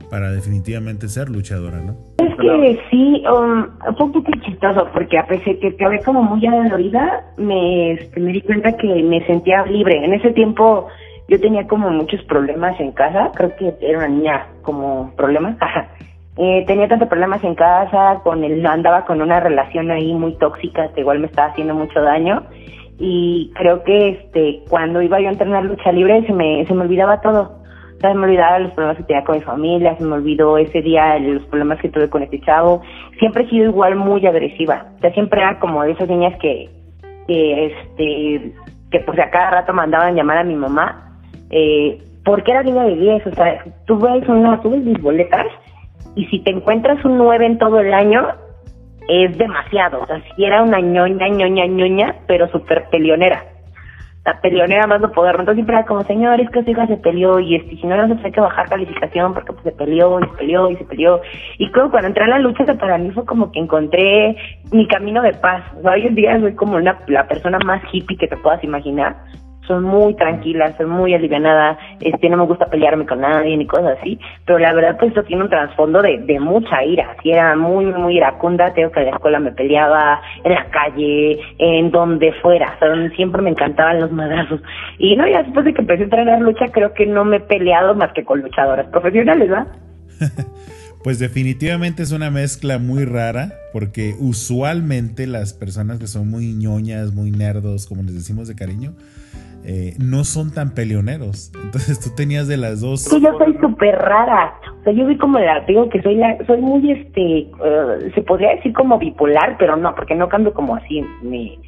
para 0.09 0.31
definitivamente 0.31 1.07
ser 1.07 1.29
luchadora, 1.29 1.81
¿no? 1.81 1.95
Es 2.17 2.35
que 2.35 2.79
sí, 2.89 3.23
um, 3.25 3.65
fue 3.95 4.05
un 4.07 4.11
poco 4.11 4.31
chistoso 4.45 4.89
porque 4.93 5.17
a 5.17 5.25
pesar 5.25 5.57
que 5.59 5.69
acabé 5.69 6.01
como 6.01 6.21
muy 6.23 6.45
adolorida, 6.45 7.23
me, 7.37 7.93
este, 7.93 8.19
me 8.19 8.33
di 8.33 8.41
cuenta 8.41 8.75
que 8.75 8.87
me 9.03 9.25
sentía 9.25 9.65
libre. 9.65 10.03
En 10.03 10.13
ese 10.13 10.31
tiempo 10.31 10.87
yo 11.31 11.39
tenía 11.39 11.65
como 11.65 11.89
muchos 11.89 12.21
problemas 12.25 12.77
en 12.81 12.91
casa, 12.91 13.31
creo 13.33 13.55
que 13.55 13.73
era 13.79 13.99
una 13.99 14.09
niña 14.09 14.47
como 14.63 15.13
problemas. 15.15 15.55
eh, 16.37 16.65
tenía 16.67 16.89
tantos 16.89 17.07
problemas 17.07 17.41
en 17.45 17.55
casa, 17.55 18.19
con 18.21 18.43
el, 18.43 18.65
andaba 18.65 19.05
con 19.05 19.21
una 19.21 19.39
relación 19.39 19.89
ahí 19.91 20.13
muy 20.13 20.37
tóxica 20.39 20.91
que 20.93 20.99
igual 20.99 21.19
me 21.19 21.27
estaba 21.27 21.47
haciendo 21.47 21.73
mucho 21.73 22.01
daño 22.01 22.43
y 22.99 23.49
creo 23.55 23.81
que 23.83 24.09
este 24.09 24.59
cuando 24.69 25.01
iba 25.01 25.21
yo 25.21 25.29
a 25.29 25.31
entrenar 25.31 25.63
lucha 25.63 25.91
libre 25.91 26.23
se 26.27 26.33
me 26.33 26.63
se 26.67 26.73
me 26.73 26.81
olvidaba 26.81 27.19
todo 27.21 27.61
se 27.99 28.13
me 28.13 28.25
olvidaron 28.25 28.63
los 28.63 28.73
problemas 28.73 28.97
que 28.97 29.03
tenía 29.03 29.23
con 29.23 29.35
mi 29.35 29.41
familia, 29.41 29.95
se 29.95 30.03
me 30.03 30.15
olvidó 30.15 30.57
ese 30.57 30.81
día 30.81 31.17
los 31.19 31.43
problemas 31.43 31.79
que 31.79 31.89
tuve 31.89 32.09
con 32.09 32.23
este 32.23 32.41
chavo. 32.41 32.81
Siempre 33.19 33.43
he 33.43 33.49
sido 33.49 33.65
igual 33.65 33.95
muy 33.95 34.25
agresiva. 34.25 34.87
O 34.97 34.99
sea, 35.01 35.13
siempre 35.13 35.39
era 35.39 35.59
como 35.59 35.83
de 35.83 35.91
esas 35.91 36.09
niñas 36.09 36.33
que, 36.41 36.67
que 37.27 37.65
este, 37.67 38.53
que 38.89 38.99
pues 39.01 39.19
a 39.19 39.29
cada 39.29 39.51
rato 39.51 39.73
mandaban 39.73 40.15
llamar 40.15 40.39
a 40.39 40.43
mi 40.43 40.55
mamá. 40.55 41.10
Eh, 41.51 42.01
porque 42.23 42.51
era 42.51 42.63
niña 42.63 42.83
de 42.83 42.95
10, 42.95 43.27
o 43.27 43.31
sea, 43.35 43.63
tú 43.85 43.99
ves 43.99 44.27
una, 44.27 44.61
tú 44.61 44.69
ves 44.71 44.83
mis 44.83 45.01
boletas 45.01 45.47
y 46.15 46.25
si 46.27 46.39
te 46.39 46.51
encuentras 46.51 47.03
un 47.05 47.17
9 47.17 47.45
en 47.45 47.57
todo 47.57 47.79
el 47.79 47.93
año, 47.93 48.27
es 49.07 49.37
demasiado. 49.37 50.01
O 50.01 50.05
sea, 50.05 50.21
si 50.35 50.43
era 50.43 50.61
una 50.61 50.79
ñoña, 50.79 51.27
ñoña, 51.27 51.65
ñoña, 51.65 52.15
pero 52.27 52.47
súper 52.49 52.85
peleonera 52.89 53.43
la 54.25 54.39
peleonera 54.39 54.85
más 54.87 55.01
no 55.01 55.11
poder. 55.11 55.31
Entonces 55.31 55.55
siempre 55.55 55.75
era 55.75 55.85
como, 55.85 56.03
señor, 56.03 56.39
es 56.39 56.49
que 56.49 56.63
su 56.63 56.71
hija 56.71 56.87
se 56.87 56.97
peleó 56.97 57.39
y 57.39 57.55
este, 57.55 57.75
si 57.77 57.87
no, 57.87 57.95
no 57.95 58.19
se 58.19 58.25
hay 58.25 58.31
que 58.31 58.39
bajar 58.39 58.69
calificación 58.69 59.33
porque 59.33 59.53
pues, 59.53 59.63
se 59.63 59.71
peleó 59.71 60.19
y 60.19 60.23
se 60.23 60.37
peleó 60.37 60.69
y 60.69 60.75
se 60.75 60.85
peleó. 60.85 61.21
Y 61.57 61.71
creo 61.71 61.89
cuando 61.89 62.07
entré 62.07 62.23
a 62.25 62.27
la 62.27 62.39
lucha, 62.39 62.65
que 62.65 62.73
para 62.75 62.97
mí 62.97 63.09
fue 63.11 63.25
como 63.25 63.51
que 63.51 63.59
encontré 63.59 64.35
mi 64.71 64.87
camino 64.87 65.21
de 65.21 65.33
paz. 65.33 65.63
hoy 65.83 66.05
en 66.05 66.15
día 66.15 66.39
soy 66.39 66.53
como 66.53 66.79
la 66.79 67.27
persona 67.27 67.57
más 67.65 67.81
hippie 67.91 68.17
que 68.17 68.27
te 68.27 68.37
puedas 68.37 68.63
imaginar 68.63 69.15
soy 69.67 69.81
muy 69.81 70.15
tranquila, 70.15 70.75
soy 70.77 70.85
muy 70.85 71.13
alivianada, 71.13 71.77
este, 71.99 72.29
no 72.29 72.37
me 72.37 72.45
gusta 72.45 72.65
pelearme 72.65 73.05
con 73.05 73.21
nadie 73.21 73.55
ni 73.57 73.65
cosas 73.65 73.97
así, 73.99 74.19
pero 74.45 74.59
la 74.59 74.73
verdad 74.73 74.97
pues 74.99 75.11
eso 75.11 75.23
tiene 75.23 75.43
un 75.43 75.49
trasfondo 75.49 76.01
de, 76.01 76.19
de 76.19 76.39
mucha 76.39 76.83
ira, 76.83 77.15
si 77.21 77.31
era 77.31 77.55
muy, 77.55 77.85
muy 77.85 78.17
iracunda, 78.17 78.73
tengo 78.73 78.91
que 78.91 78.99
en 79.01 79.05
la 79.07 79.11
escuela 79.11 79.39
me 79.39 79.51
peleaba, 79.51 80.21
en 80.43 80.53
la 80.53 80.65
calle, 80.69 81.39
en 81.57 81.91
donde 81.91 82.33
fuera, 82.41 82.77
siempre 83.15 83.41
me 83.41 83.51
encantaban 83.51 83.99
los 83.99 84.11
madrazos, 84.11 84.61
y 84.97 85.15
no, 85.15 85.27
ya 85.27 85.43
después 85.43 85.65
de 85.65 85.73
que 85.73 85.81
empecé 85.81 86.01
a 86.01 86.05
entrenar 86.05 86.41
lucha, 86.41 86.65
creo 86.71 86.93
que 86.93 87.05
no 87.05 87.25
me 87.25 87.37
he 87.37 87.41
peleado 87.41 87.95
más 87.95 88.11
que 88.13 88.23
con 88.23 88.41
luchadoras 88.41 88.87
profesionales, 88.87 89.49
¿verdad? 89.49 89.67
Pues 91.03 91.17
definitivamente 91.17 92.03
es 92.03 92.11
una 92.11 92.29
mezcla 92.29 92.77
muy 92.77 93.05
rara, 93.05 93.55
porque 93.73 94.15
usualmente 94.19 95.25
las 95.25 95.51
personas 95.51 95.97
que 95.97 96.05
son 96.05 96.29
muy 96.29 96.53
ñoñas, 96.53 97.11
muy 97.11 97.31
nerdos, 97.31 97.87
como 97.87 98.03
les 98.03 98.13
decimos 98.13 98.47
de 98.47 98.53
cariño, 98.53 98.93
eh, 99.63 99.93
no 99.99 100.23
son 100.23 100.53
tan 100.53 100.73
peleoneros. 100.73 101.51
Entonces 101.63 101.99
tú 101.99 102.09
tenías 102.15 102.47
de 102.47 102.57
las 102.57 102.81
dos. 102.81 103.01
Sí, 103.01 103.21
yo 103.21 103.37
soy 103.37 103.57
súper 103.59 103.95
rara. 103.95 104.53
O 104.79 104.83
sea, 104.83 104.93
yo 104.93 105.05
vi 105.05 105.17
como 105.17 105.39
la, 105.39 105.61
digo 105.61 105.89
que 105.89 106.01
soy 106.01 106.15
la, 106.15 106.37
soy 106.45 106.59
muy, 106.61 106.91
este, 106.91 107.39
eh, 107.39 108.11
se 108.15 108.21
podría 108.21 108.55
decir 108.55 108.73
como 108.73 108.97
bipolar, 108.97 109.57
pero 109.59 109.75
no, 109.77 109.93
porque 109.95 110.15
no 110.15 110.27
cambio 110.29 110.53
como 110.53 110.75
así 110.75 111.03
mi, 111.21 111.59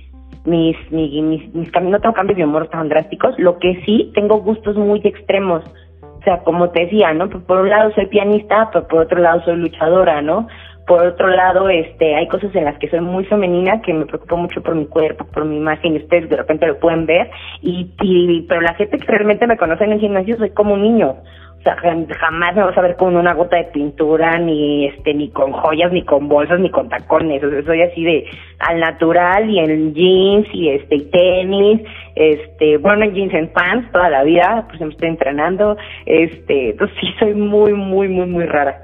mis, 0.45 0.75
mis, 0.91 1.23
mis, 1.23 1.53
mis 1.53 1.71
caminos, 1.71 1.99
no 1.99 2.01
tengo 2.01 2.15
cambios 2.15 2.37
de 2.37 2.45
humor 2.45 2.67
tan 2.69 2.89
drásticos. 2.89 3.37
Lo 3.37 3.59
que 3.59 3.81
sí, 3.85 4.11
tengo 4.15 4.37
gustos 4.41 4.75
muy 4.75 5.01
extremos. 5.03 5.63
O 6.01 6.23
sea, 6.23 6.39
como 6.39 6.69
te 6.69 6.85
decía, 6.85 7.13
¿no? 7.13 7.29
Por 7.29 7.61
un 7.61 7.69
lado 7.69 7.91
soy 7.93 8.07
pianista, 8.07 8.69
pero 8.71 8.87
por 8.87 9.01
otro 9.01 9.19
lado 9.19 9.43
soy 9.43 9.57
luchadora, 9.57 10.21
¿no? 10.21 10.47
Por 10.85 11.05
otro 11.05 11.27
lado, 11.29 11.69
este, 11.69 12.15
hay 12.15 12.27
cosas 12.27 12.53
en 12.55 12.65
las 12.65 12.77
que 12.77 12.89
soy 12.89 12.99
muy 12.99 13.23
femenina, 13.25 13.81
que 13.81 13.93
me 13.93 14.05
preocupo 14.05 14.35
mucho 14.35 14.61
por 14.61 14.75
mi 14.75 14.85
cuerpo, 14.85 15.25
por 15.25 15.45
mi 15.45 15.57
imagen, 15.57 15.93
y 15.93 15.97
ustedes 15.99 16.29
de 16.29 16.35
repente 16.35 16.67
lo 16.67 16.77
pueden 16.77 17.05
ver, 17.05 17.29
y, 17.61 17.89
y 18.01 18.41
pero 18.49 18.61
la 18.61 18.73
gente 18.73 18.97
que 18.97 19.07
realmente 19.07 19.47
me 19.47 19.57
conoce 19.57 19.85
en 19.85 19.93
el 19.93 19.99
gimnasio 19.99 20.37
soy 20.37 20.49
como 20.49 20.73
un 20.73 20.81
niño. 20.81 21.15
O 21.59 21.63
sea, 21.63 21.77
jamás 21.77 22.55
me 22.55 22.61
vas 22.61 22.77
a 22.77 22.81
ver 22.81 22.97
con 22.97 23.15
una 23.15 23.33
gota 23.33 23.55
de 23.55 23.63
pintura, 23.63 24.37
ni 24.37 24.87
este, 24.87 25.13
ni 25.13 25.29
con 25.29 25.53
joyas, 25.53 25.93
ni 25.93 26.03
con 26.03 26.27
bolsas, 26.27 26.59
ni 26.59 26.69
con 26.69 26.89
tacones. 26.89 27.41
O 27.41 27.49
sea, 27.49 27.63
soy 27.63 27.81
así 27.83 28.03
de 28.03 28.25
al 28.59 28.81
natural 28.81 29.49
y 29.49 29.59
en 29.59 29.93
jeans 29.93 30.47
y 30.53 30.67
este 30.67 30.95
y 30.95 31.09
tenis, 31.09 31.81
este, 32.15 32.75
bueno, 32.79 33.05
en 33.05 33.13
jeans 33.13 33.33
en 33.33 33.53
pants 33.53 33.89
toda 33.93 34.09
la 34.09 34.23
vida, 34.23 34.65
pues 34.67 34.81
me 34.81 34.89
estoy 34.89 35.07
entrenando, 35.07 35.77
este, 36.05 36.71
entonces 36.71 36.97
sí 36.99 37.07
soy 37.17 37.33
muy, 37.33 37.71
muy, 37.71 38.09
muy, 38.09 38.25
muy 38.25 38.43
rara 38.43 38.82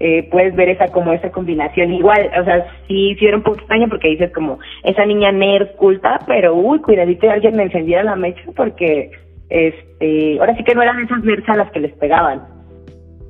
eh, 0.00 0.28
puedes 0.30 0.54
ver 0.54 0.68
esa 0.68 0.86
como 0.88 1.12
esa 1.12 1.30
combinación 1.30 1.92
igual, 1.92 2.30
o 2.40 2.44
sea, 2.44 2.66
sí, 2.86 3.16
era 3.20 3.36
un 3.36 3.42
poco 3.42 3.58
extraño 3.58 3.88
porque 3.88 4.08
dices 4.08 4.32
como 4.32 4.58
esa 4.84 5.04
niña 5.04 5.32
nerd 5.32 5.74
culta, 5.76 6.20
pero 6.26 6.54
uy, 6.54 6.80
cuidadito 6.80 7.28
alguien 7.28 7.56
me 7.56 7.64
encendiera 7.64 8.04
la 8.04 8.14
mecha 8.14 8.42
porque 8.54 9.10
este, 9.50 10.38
ahora 10.38 10.56
sí 10.56 10.62
que 10.62 10.74
no 10.74 10.82
eran 10.82 11.00
esas 11.00 11.24
nerds 11.24 11.48
a 11.48 11.56
las 11.56 11.72
que 11.72 11.80
les 11.80 11.92
pegaban. 11.94 12.42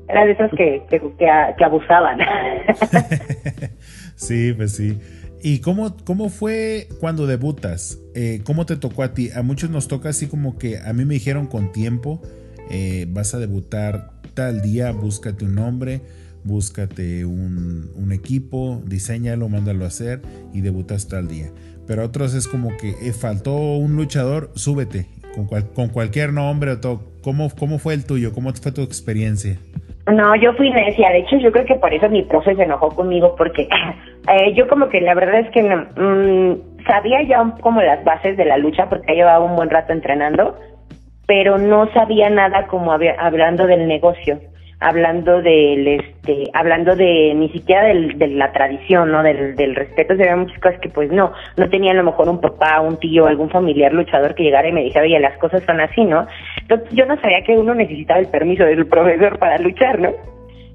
Eran 0.09 0.27
de 0.27 0.33
esas 0.33 0.51
que, 0.51 0.83
que, 0.91 1.01
que, 1.19 1.65
abusaban. 1.65 2.19
sí, 4.17 4.53
pues 4.55 4.75
sí. 4.75 4.99
¿Y 5.43 5.61
cómo, 5.61 5.97
cómo 6.05 6.29
fue 6.29 6.87
cuando 7.01 7.27
debutas? 7.27 7.99
Eh, 8.15 8.41
¿Cómo 8.45 8.67
te 8.67 8.77
tocó 8.77 9.03
a 9.03 9.15
ti? 9.15 9.31
A 9.35 9.43
muchos 9.43 9.71
nos 9.71 9.87
toca 9.87 10.09
así 10.09 10.29
como 10.29 10.59
que 10.59 10.79
a 10.79 10.93
mí 10.93 11.05
me 11.05 11.15
dijeron 11.15 11.47
con 11.47 11.73
tiempo, 11.73 12.23
eh, 12.71 13.07
vas 13.09 13.35
a 13.35 13.39
debutar 13.39 14.11
tal 14.35 14.63
día, 14.63 14.93
búscate 14.93 15.45
un 15.45 15.55
nombre 15.55 16.01
búscate 16.45 17.25
un, 17.25 17.91
un, 17.95 18.13
equipo, 18.13 18.83
diseñalo, 18.87 19.49
mándalo 19.49 19.85
a 19.85 19.89
hacer 19.89 20.23
y 20.53 20.61
debutas 20.61 21.09
tal 21.09 21.29
día. 21.29 21.47
Pero 21.87 22.05
otros 22.05 22.35
es 22.35 22.47
como 22.49 22.77
que 22.77 22.91
eh, 22.91 23.13
faltó 23.13 23.57
un 23.57 23.97
luchador, 23.97 24.51
súbete 24.55 25.07
con, 25.35 25.47
con 25.75 25.89
cualquier 25.89 26.33
nombre 26.33 26.73
o 26.73 26.81
todo. 26.81 27.01
¿Cómo, 27.23 27.49
¿Cómo 27.59 27.79
fue 27.79 27.95
el 27.95 28.07
tuyo? 28.07 28.33
¿Cómo 28.33 28.53
fue 28.53 28.73
tu 28.73 28.83
experiencia? 28.83 29.59
No, 30.11 30.35
yo 30.37 30.55
fui 30.55 30.71
necia. 30.71 31.11
De 31.11 31.19
hecho, 31.19 31.37
yo 31.37 31.53
creo 31.53 31.67
que 31.67 31.75
por 31.75 31.93
eso 31.93 32.09
mi 32.09 32.23
profe 32.23 32.57
se 32.57 32.63
enojó 32.63 32.89
conmigo 32.91 33.35
porque 33.37 33.69
eh, 34.33 34.55
yo 34.55 34.67
como 34.69 34.89
que 34.89 35.01
la 35.01 35.15
verdad 35.15 35.41
es 35.41 35.51
que 35.51 35.63
mm, 35.63 36.85
sabía 36.87 37.23
ya 37.23 37.55
como 37.61 37.83
las 37.83 38.03
bases 38.05 38.37
de 38.37 38.45
la 38.45 38.57
lucha 38.57 38.89
porque 38.89 39.15
llevaba 39.15 39.45
un 39.45 39.57
buen 39.57 39.71
rato 39.71 39.93
entrenando, 39.93 40.57
pero 41.27 41.59
no 41.59 41.93
sabía 41.93 42.31
nada 42.31 42.67
como 42.69 42.93
hablando 42.93 43.67
del 43.67 43.87
negocio. 43.87 44.41
Hablando 44.81 45.43
del 45.43 45.89
este 45.89 46.51
hablando 46.53 46.95
de 46.95 47.35
ni 47.35 47.49
siquiera 47.49 47.87
del, 47.87 48.17
de 48.17 48.29
la 48.29 48.53
tradición 48.53 49.11
no 49.11 49.23
del, 49.23 49.57
del 49.57 49.75
respeto 49.75 50.17
se 50.17 50.23
ven 50.23 50.41
muchas 50.41 50.61
cosas 50.61 50.81
que 50.81 50.89
pues 50.89 51.11
no 51.11 51.33
no 51.57 51.69
tenía 51.69 51.91
a 51.91 51.97
lo 51.97 52.05
mejor 52.05 52.29
un 52.29 52.41
papá 52.41 52.81
un 52.81 52.97
tío 52.99 53.27
algún 53.27 53.51
familiar 53.51 53.93
luchador 53.93 54.35
que 54.35 54.45
llegara 54.45 54.69
y 54.69 54.73
me 54.73 54.85
dijera 54.85 55.05
oye 55.05 55.19
las 55.19 55.37
cosas 55.39 55.65
son 55.65 55.81
así 55.81 56.05
no 56.05 56.27
entonces 56.61 56.89
yo 56.93 57.07
no 57.07 57.21
sabía 57.21 57.43
que 57.43 57.59
uno 57.59 57.75
necesitaba 57.75 58.21
el 58.21 58.29
permiso 58.29 58.65
del 58.65 58.87
profesor 58.87 59.39
para 59.39 59.59
luchar 59.59 59.99
no 59.99 60.13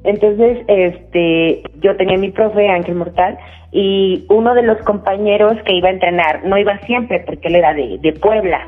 entonces 0.03 0.65
este 0.67 1.63
yo 1.79 1.95
tenía 1.95 2.17
mi 2.17 2.31
profe 2.31 2.67
Ángel 2.67 2.95
Mortal 2.95 3.37
y 3.71 4.25
uno 4.29 4.53
de 4.53 4.63
los 4.63 4.79
compañeros 4.79 5.53
que 5.65 5.75
iba 5.75 5.87
a 5.87 5.93
entrenar 5.93 6.43
no 6.43 6.57
iba 6.57 6.77
siempre 6.79 7.21
porque 7.25 7.47
él 7.47 7.55
era 7.55 7.73
de, 7.73 7.99
de 8.01 8.11
Puebla 8.11 8.67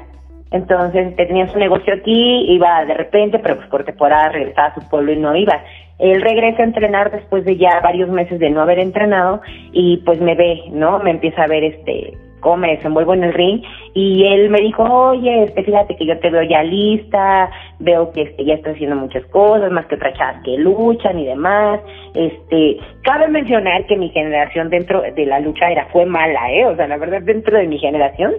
entonces 0.52 1.16
tenía 1.16 1.48
su 1.48 1.60
negocio 1.60 1.94
aquí, 1.94 2.46
iba 2.50 2.86
de 2.86 2.94
repente, 2.94 3.40
pero 3.40 3.58
pues 3.58 3.68
por 3.68 3.84
temporada 3.84 4.30
regresaba 4.30 4.68
a 4.68 4.76
su 4.76 4.90
pueblo 4.90 5.12
y 5.12 5.18
no 5.18 5.36
iba. 5.36 5.64
Él 6.00 6.22
regresa 6.22 6.62
a 6.62 6.66
entrenar 6.66 7.12
después 7.12 7.46
de 7.46 7.58
ya 7.58 7.80
varios 7.82 8.10
meses 8.10 8.40
de 8.40 8.50
no 8.50 8.62
haber 8.62 8.80
entrenado 8.80 9.42
y 9.72 9.98
pues 10.06 10.20
me 10.20 10.36
ve, 10.36 10.64
¿no? 10.72 11.00
Me 11.00 11.12
empieza 11.12 11.44
a 11.44 11.48
ver 11.48 11.64
este 11.64 12.14
cómo 12.46 12.58
me 12.58 12.76
desenvuelvo 12.76 13.16
en 13.16 13.24
el 13.24 13.34
ring 13.34 13.64
y 13.96 14.24
él 14.28 14.52
me 14.52 14.62
dijo, 14.62 14.84
oye, 14.84 15.46
este, 15.46 15.64
fíjate 15.64 15.96
que 15.96 16.06
yo 16.06 16.20
te 16.20 16.30
veo 16.30 16.44
ya 16.44 16.62
lista, 16.62 17.50
veo 17.80 18.12
que 18.12 18.22
este, 18.22 18.46
ya 18.46 18.54
estás 18.54 18.76
haciendo 18.76 18.96
muchas 18.98 19.26
cosas, 19.28 19.72
más 19.72 19.88
que 19.88 19.96
otras 19.96 20.16
chavas 20.16 20.44
que 20.44 20.56
luchan 20.58 21.18
y 21.18 21.26
demás. 21.26 21.80
Este, 22.14 22.78
cabe 23.02 23.30
mencionar 23.30 23.88
que 23.88 23.98
mi 23.98 24.10
generación 24.10 24.70
dentro 24.70 25.02
de 25.02 25.26
la 25.26 25.40
lucha 25.40 25.72
era 25.72 25.88
fue 25.88 26.06
mala, 26.06 26.52
¿eh? 26.52 26.68
O 26.68 26.76
sea, 26.76 26.88
la 26.88 26.98
verdad, 26.98 27.24
dentro 27.24 27.58
de 27.58 27.68
mi 27.68 27.80
generación, 27.80 28.34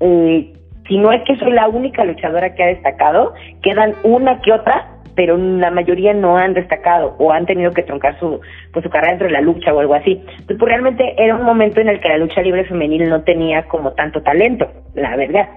eh, 0.00 0.54
si 0.88 0.98
no 0.98 1.12
es 1.12 1.22
que 1.24 1.36
soy 1.36 1.52
la 1.52 1.68
única 1.68 2.04
luchadora 2.04 2.54
que 2.54 2.62
ha 2.62 2.66
destacado, 2.66 3.34
quedan 3.62 3.94
una 4.04 4.40
que 4.40 4.52
otra, 4.52 4.96
pero 5.14 5.36
la 5.36 5.70
mayoría 5.70 6.12
no 6.12 6.36
han 6.36 6.54
destacado 6.54 7.16
o 7.18 7.32
han 7.32 7.46
tenido 7.46 7.72
que 7.72 7.82
troncar 7.82 8.18
su, 8.20 8.40
pues, 8.72 8.84
su 8.84 8.90
carrera 8.90 9.12
dentro 9.12 9.26
de 9.28 9.32
la 9.32 9.40
lucha 9.40 9.72
o 9.72 9.80
algo 9.80 9.94
así. 9.94 10.22
pues 10.46 10.58
realmente 10.60 11.14
era 11.16 11.34
un 11.34 11.44
momento 11.44 11.80
en 11.80 11.88
el 11.88 12.00
que 12.00 12.08
la 12.08 12.18
lucha 12.18 12.42
libre 12.42 12.64
femenil 12.64 13.08
no 13.08 13.22
tenía 13.22 13.62
como 13.64 13.92
tanto 13.92 14.22
talento, 14.22 14.68
la 14.94 15.16
verdad. 15.16 15.48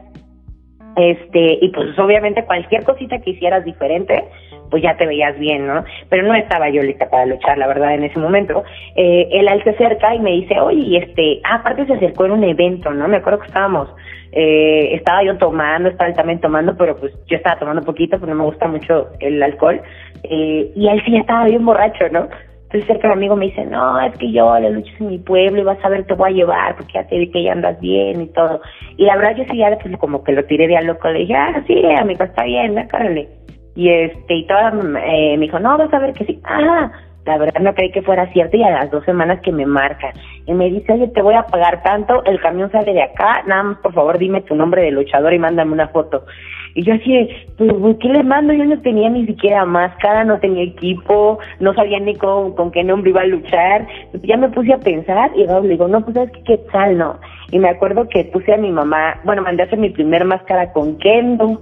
Este, 1.00 1.60
y 1.62 1.70
pues 1.70 1.98
obviamente 1.98 2.44
cualquier 2.46 2.84
cosita 2.84 3.20
que 3.20 3.32
hicieras 3.32 3.63
diferente, 3.63 4.25
pues 4.70 4.84
ya 4.84 4.98
te 4.98 5.06
veías 5.06 5.38
bien, 5.39 5.65
¿no? 5.65 5.84
Pero 6.10 6.24
no 6.24 6.36
estaba 6.36 6.70
yo 6.70 6.84
lista 6.84 7.10
para 7.10 7.25
luchar, 7.25 7.58
la 7.58 7.68
verdad, 7.68 7.94
en 7.94 8.03
ese 8.03 8.20
momento. 8.20 8.63
Eh, 8.96 9.27
él 9.32 9.48
se 9.63 9.72
acerca 9.72 10.13
y 10.13 10.20
me 10.20 10.32
dice, 10.32 10.60
oye, 10.60 10.98
este, 10.98 11.41
ah, 11.44 11.56
aparte 11.56 11.86
se 11.86 11.94
acercó 11.94 12.25
en 12.25 12.32
un 12.32 12.44
evento, 12.44 12.91
¿no? 12.91 13.08
Me 13.08 13.18
acuerdo 13.18 13.39
que 13.39 13.48
estábamos 13.48 13.89
eh, 14.32 14.94
estaba 14.94 15.24
yo 15.24 15.38
tomando, 15.38 15.89
estaba 15.89 16.10
él 16.10 16.15
también 16.15 16.39
tomando, 16.39 16.77
pero 16.77 16.96
pues 16.98 17.13
yo 17.27 17.38
estaba 17.38 17.58
tomando 17.58 17.82
poquito, 17.82 18.20
porque 18.20 18.32
no 18.32 18.44
me 18.44 18.50
gusta 18.50 18.68
mucho 18.68 19.08
el 19.20 19.41
alcohol, 19.41 19.82
eh, 20.24 20.72
y 20.75 20.88
él 20.88 21.01
sí 21.06 21.15
estaba 21.18 21.46
bien 21.46 21.65
borracho, 21.65 22.10
¿no? 22.12 22.27
Entonces 22.72 22.86
cerca 22.86 23.08
un 23.08 23.14
amigo 23.14 23.36
me 23.36 23.48
dice, 23.48 23.66
no, 23.66 24.00
es 24.00 24.16
que 24.20 24.32
yo 24.32 24.60
la 24.60 24.70
lucha 24.70 24.92
en 25.00 25.08
mi 25.08 25.18
pueblo 25.18 25.60
y 25.60 25.64
vas 25.64 25.84
a 25.84 25.90
ver, 25.90 26.06
te 26.06 26.14
voy 26.14 26.30
a 26.30 26.36
llevar, 26.36 26.76
porque 26.76 26.94
ya 26.94 27.08
te 27.08 27.18
vi 27.18 27.32
que 27.32 27.42
ya 27.42 27.54
andas 27.54 27.82
bien 27.82 28.22
y 28.22 28.28
todo. 28.28 28.62
Y 28.96 29.06
la 29.06 29.16
verdad 29.16 29.38
yo 29.38 29.44
sí 29.50 29.58
ya 29.58 29.76
pues, 29.82 29.98
como 29.98 30.24
que 30.24 30.34
lo 30.34 30.46
tiré 30.46 30.68
de 30.68 30.78
a 30.78 30.82
loco, 30.82 31.10
le 31.10 31.20
dije, 31.22 31.34
ah, 31.36 31.64
sí, 31.66 31.84
amigo, 31.98 32.24
está 32.24 32.44
bien, 32.44 32.76
cárale. 32.88 33.28
Y 33.76 33.90
este, 33.90 34.36
y 34.36 34.46
toda, 34.46 34.72
eh, 35.04 35.36
me 35.38 35.46
dijo, 35.46 35.58
no, 35.58 35.80
vas 35.80 35.92
a 35.92 35.98
ver 35.98 36.14
que 36.14 36.26
sí. 36.26 36.40
Ah, 36.44 36.92
la 37.30 37.38
verdad 37.38 37.62
no 37.62 37.76
creí 37.76 37.92
que 37.92 38.02
fuera 38.02 38.32
cierto 38.34 38.58
y 38.58 38.64
a 38.64 38.72
las 38.72 38.90
dos 38.90 39.06
semanas 39.06 39.40
que 39.42 39.52
me 39.52 39.66
marcan 39.66 40.14
y 40.48 40.54
me 40.54 40.70
dice, 40.70 40.94
oye, 40.94 41.08
te 41.10 41.22
voy 41.22 41.36
a 41.36 41.44
pagar 41.44 41.84
tanto, 41.84 42.24
el 42.26 42.42
camión 42.42 42.72
sale 42.72 42.92
de 42.92 43.04
acá, 43.04 43.44
nada 43.46 43.64
más 43.64 43.78
por 43.80 43.94
favor 43.94 44.18
dime 44.18 44.42
tu 44.42 44.56
nombre 44.56 44.82
de 44.82 44.92
luchador 44.92 45.32
y 45.32 45.40
mándame 45.40 45.74
una 45.74 45.90
foto. 45.90 46.26
Y 46.74 46.84
yo 46.84 46.94
así, 46.94 47.30
pues, 47.58 47.98
¿qué 48.00 48.10
le 48.10 48.24
mando? 48.24 48.54
Yo 48.54 48.66
no 48.66 48.80
tenía 48.82 49.10
ni 49.10 49.26
siquiera 49.26 49.66
máscara, 49.66 50.24
no 50.24 50.40
tenía 50.40 50.64
equipo, 50.64 51.40
no 51.60 51.74
sabía 51.74 52.00
ni 52.00 52.16
con, 52.16 52.56
con 52.56 52.72
qué 52.72 52.84
nombre 52.84 53.10
iba 53.10 53.22
a 53.22 53.26
luchar. 53.26 53.88
Ya 54.24 54.38
me 54.38 54.50
puse 54.50 54.74
a 54.74 54.80
pensar 54.80 55.32
y 55.36 55.46
luego 55.46 55.62
le 55.62 55.70
digo, 55.70 55.88
no, 55.88 56.02
pues 56.02 56.16
sabes 56.16 56.32
qué, 56.32 56.44
qué 56.44 56.58
tal, 56.72 56.98
¿no? 56.98 57.20
Y 57.52 57.60
me 57.60 57.70
acuerdo 57.70 58.08
que 58.10 58.26
puse 58.26 58.54
a 58.54 58.58
mi 58.58 58.72
mamá, 58.72 59.20
bueno, 59.24 59.42
mandé 59.42 59.64
a 59.64 59.66
hacer 59.66 59.80
mi 59.80 59.90
primer 59.90 60.26
máscara 60.26 60.72
con 60.72 60.98
Kendo, 60.98 61.62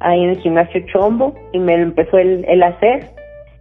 ahí 0.00 0.22
en 0.22 0.30
el 0.30 0.38
gimnasio 0.38 0.82
Chombo, 0.92 1.34
y 1.52 1.58
me 1.58 1.74
empezó 1.74 2.18
él, 2.18 2.44
él 2.48 2.62
a 2.62 2.68
hacer, 2.68 3.10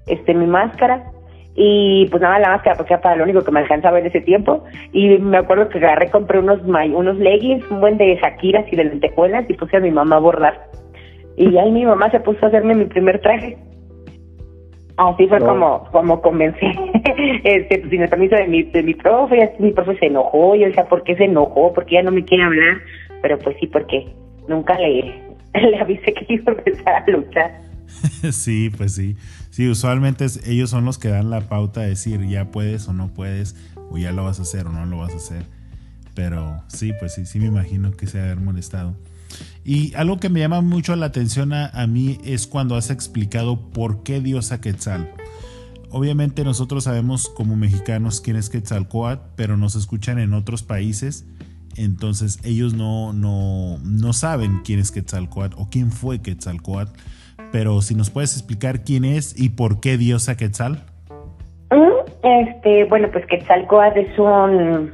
este, 0.08 0.34
mi 0.34 0.48
máscara 0.48 1.12
y 1.56 2.08
pues 2.10 2.22
nada, 2.22 2.40
la 2.40 2.50
máscara 2.50 2.78
porque 2.78 2.94
era 2.94 3.02
para 3.02 3.18
lo 3.18 3.24
único 3.24 3.44
que 3.44 3.52
me 3.52 3.60
alcanzaba 3.60 4.00
en 4.00 4.06
ese 4.06 4.22
tiempo. 4.22 4.64
Y 4.94 5.18
me 5.18 5.38
acuerdo 5.38 5.70
que 5.70 5.80
agarré, 5.80 6.10
compré 6.10 6.40
unos 6.40 6.62
unos 6.62 7.18
leggings, 7.18 7.70
un 7.70 7.82
buen 7.82 7.98
de 7.98 8.16
Shakiras 8.16 8.66
y 8.72 8.76
de 8.76 8.86
lentejuelas 8.86 9.50
y 9.50 9.54
puse 9.54 9.78
a 9.78 9.82
mi 9.82 9.92
mamá 9.92 10.16
a 10.18 10.20
bordar. 10.20 10.70
Y 11.36 11.58
ahí 11.58 11.72
mi 11.72 11.86
mamá 11.86 12.10
se 12.10 12.20
puso 12.20 12.46
a 12.46 12.50
hacerme 12.50 12.76
mi 12.76 12.86
primer 12.86 13.20
traje. 13.20 13.58
Así 14.98 15.28
fue 15.28 15.40
como 15.40 15.86
como 15.92 16.22
comencé. 16.22 16.68
Este 17.44 17.80
pues, 17.80 17.90
sin 17.90 18.02
el 18.02 18.10
permiso 18.10 18.36
de 18.36 18.48
mi 18.48 18.64
de 18.64 18.84
mi 18.84 18.94
profe 18.94 19.54
mi 19.60 19.72
profe 19.72 19.98
se 19.98 20.06
enojó 20.08 20.56
yo 20.56 20.68
decía 20.68 20.86
por 20.86 21.04
qué 21.04 21.16
se 21.16 21.26
enojó 21.26 21.74
porque 21.74 21.96
ya 21.96 22.04
no 22.04 22.12
me 22.12 22.24
quiere 22.24 22.44
hablar 22.44 22.78
pero 23.22 23.38
pues 23.40 23.58
sí 23.60 23.68
porque 23.68 24.08
nunca 24.48 24.78
le 24.78 25.22
le 25.54 25.80
avisé 25.80 26.14
que 26.14 26.26
iba 26.30 26.52
a 26.52 26.56
empezar 26.56 27.04
a 27.04 27.12
luchar. 27.12 27.52
Sí 28.32 28.70
pues 28.76 28.96
sí 28.96 29.16
Sí, 29.52 29.68
usualmente 29.68 30.26
ellos 30.46 30.70
son 30.70 30.86
los 30.86 30.98
que 30.98 31.10
dan 31.10 31.30
la 31.30 31.50
pauta 31.50 31.82
de 31.82 31.90
decir 31.90 32.26
ya 32.28 32.52
puedes 32.52 32.88
o 32.88 32.94
no 32.94 33.14
puedes, 33.14 33.56
o 33.92 33.98
ya 33.98 34.14
lo 34.14 34.24
vas 34.24 34.40
a 34.40 34.44
hacer 34.44 34.66
o 34.66 34.72
no 34.72 34.86
lo 34.86 34.98
vas 34.98 35.12
a 35.12 35.18
hacer. 35.18 35.46
Pero 36.16 36.64
sí, 36.68 36.94
pues 37.00 37.14
sí, 37.14 37.26
sí 37.26 37.38
me 37.40 37.48
imagino 37.48 37.92
que 37.92 38.08
se 38.08 38.20
ha 38.20 38.24
haber 38.24 38.40
molestado. 38.40 38.96
Y 39.66 39.94
algo 39.96 40.20
que 40.20 40.30
me 40.30 40.40
llama 40.40 40.62
mucho 40.62 40.96
la 40.96 41.08
atención 41.08 41.52
a, 41.54 41.88
mí 41.88 42.18
es 42.24 42.48
cuando 42.48 42.76
has 42.76 42.90
explicado 42.90 43.72
por 43.72 44.04
qué 44.04 44.22
Dios 44.22 44.54
a 44.54 44.62
Quetzal. 44.62 45.14
Obviamente 45.90 46.46
nosotros 46.46 46.86
sabemos 46.86 47.30
como 47.30 47.58
mexicanos 47.58 48.22
quién 48.22 48.38
es 48.38 48.50
Quetzalcoatl, 48.50 49.22
pero 49.36 49.58
nos 49.58 49.76
escuchan 49.76 50.20
en 50.20 50.34
otros 50.34 50.64
países, 50.64 51.26
entonces 51.76 52.40
ellos 52.44 52.74
no, 52.74 53.12
no, 53.12 53.80
no 53.84 54.14
saben 54.14 54.62
quién 54.64 54.80
es 54.80 54.92
Quetzalcoatl 54.92 55.56
o 55.58 55.70
quién 55.70 55.92
fue 55.92 56.22
Quetzalcoatl 56.22 56.92
pero 57.52 57.82
si 57.82 57.96
nos 57.96 58.10
puedes 58.10 58.36
explicar 58.36 58.84
quién 58.84 59.06
es 59.06 59.40
y 59.40 59.50
por 59.50 59.80
qué 59.82 59.98
diosa 59.98 60.38
Quetzal. 60.38 60.86
Este, 62.24 62.86
bueno, 62.86 63.10
pues 63.12 63.26
Quetzalcoatl 63.26 64.00
es 64.00 64.20
un 64.20 64.92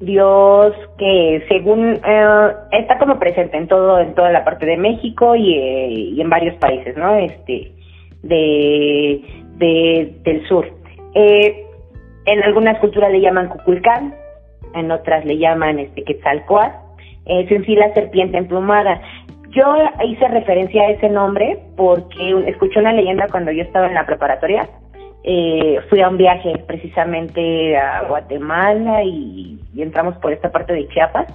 dios 0.00 0.74
que 0.98 1.42
según 1.48 1.98
eh, 2.06 2.48
está 2.72 2.98
como 2.98 3.18
presente 3.18 3.56
en 3.56 3.66
todo 3.66 3.98
en 3.98 4.14
toda 4.14 4.30
la 4.30 4.44
parte 4.44 4.66
de 4.66 4.76
México 4.76 5.34
y, 5.34 5.54
eh, 5.54 6.20
en 6.20 6.28
varios 6.28 6.54
países, 6.56 6.94
¿no? 6.98 7.14
Este 7.16 7.72
de, 8.22 9.22
del 10.22 10.46
sur. 10.48 10.66
Eh, 11.14 11.64
en 12.26 12.42
algunas 12.42 12.78
culturas 12.78 13.10
le 13.10 13.22
llaman 13.22 13.48
Cuculcán, 13.48 14.14
en 14.74 14.90
otras 14.90 15.24
le 15.24 15.38
llaman 15.38 15.78
este 15.78 16.04
Quetzalcoatl. 16.04 16.76
Es 17.24 17.50
en 17.50 17.64
sí 17.64 17.74
la 17.74 17.92
serpiente 17.94 18.36
emplumada. 18.36 19.00
Yo 19.56 19.74
hice 20.04 20.28
referencia 20.28 20.82
a 20.82 20.90
ese 20.90 21.08
nombre 21.08 21.58
porque 21.78 22.44
escuché 22.46 22.78
una 22.78 22.92
leyenda 22.92 23.26
cuando 23.30 23.50
yo 23.52 23.62
estaba 23.62 23.86
en 23.86 23.94
la 23.94 24.04
preparatoria. 24.04 24.68
Eh, 25.24 25.80
fui 25.88 26.02
a 26.02 26.10
un 26.10 26.18
viaje 26.18 26.62
precisamente 26.66 27.74
a 27.74 28.02
Guatemala 28.02 29.02
y, 29.02 29.58
entramos 29.78 30.14
por 30.18 30.34
esta 30.34 30.52
parte 30.52 30.74
de 30.74 30.86
Chiapas. 30.88 31.26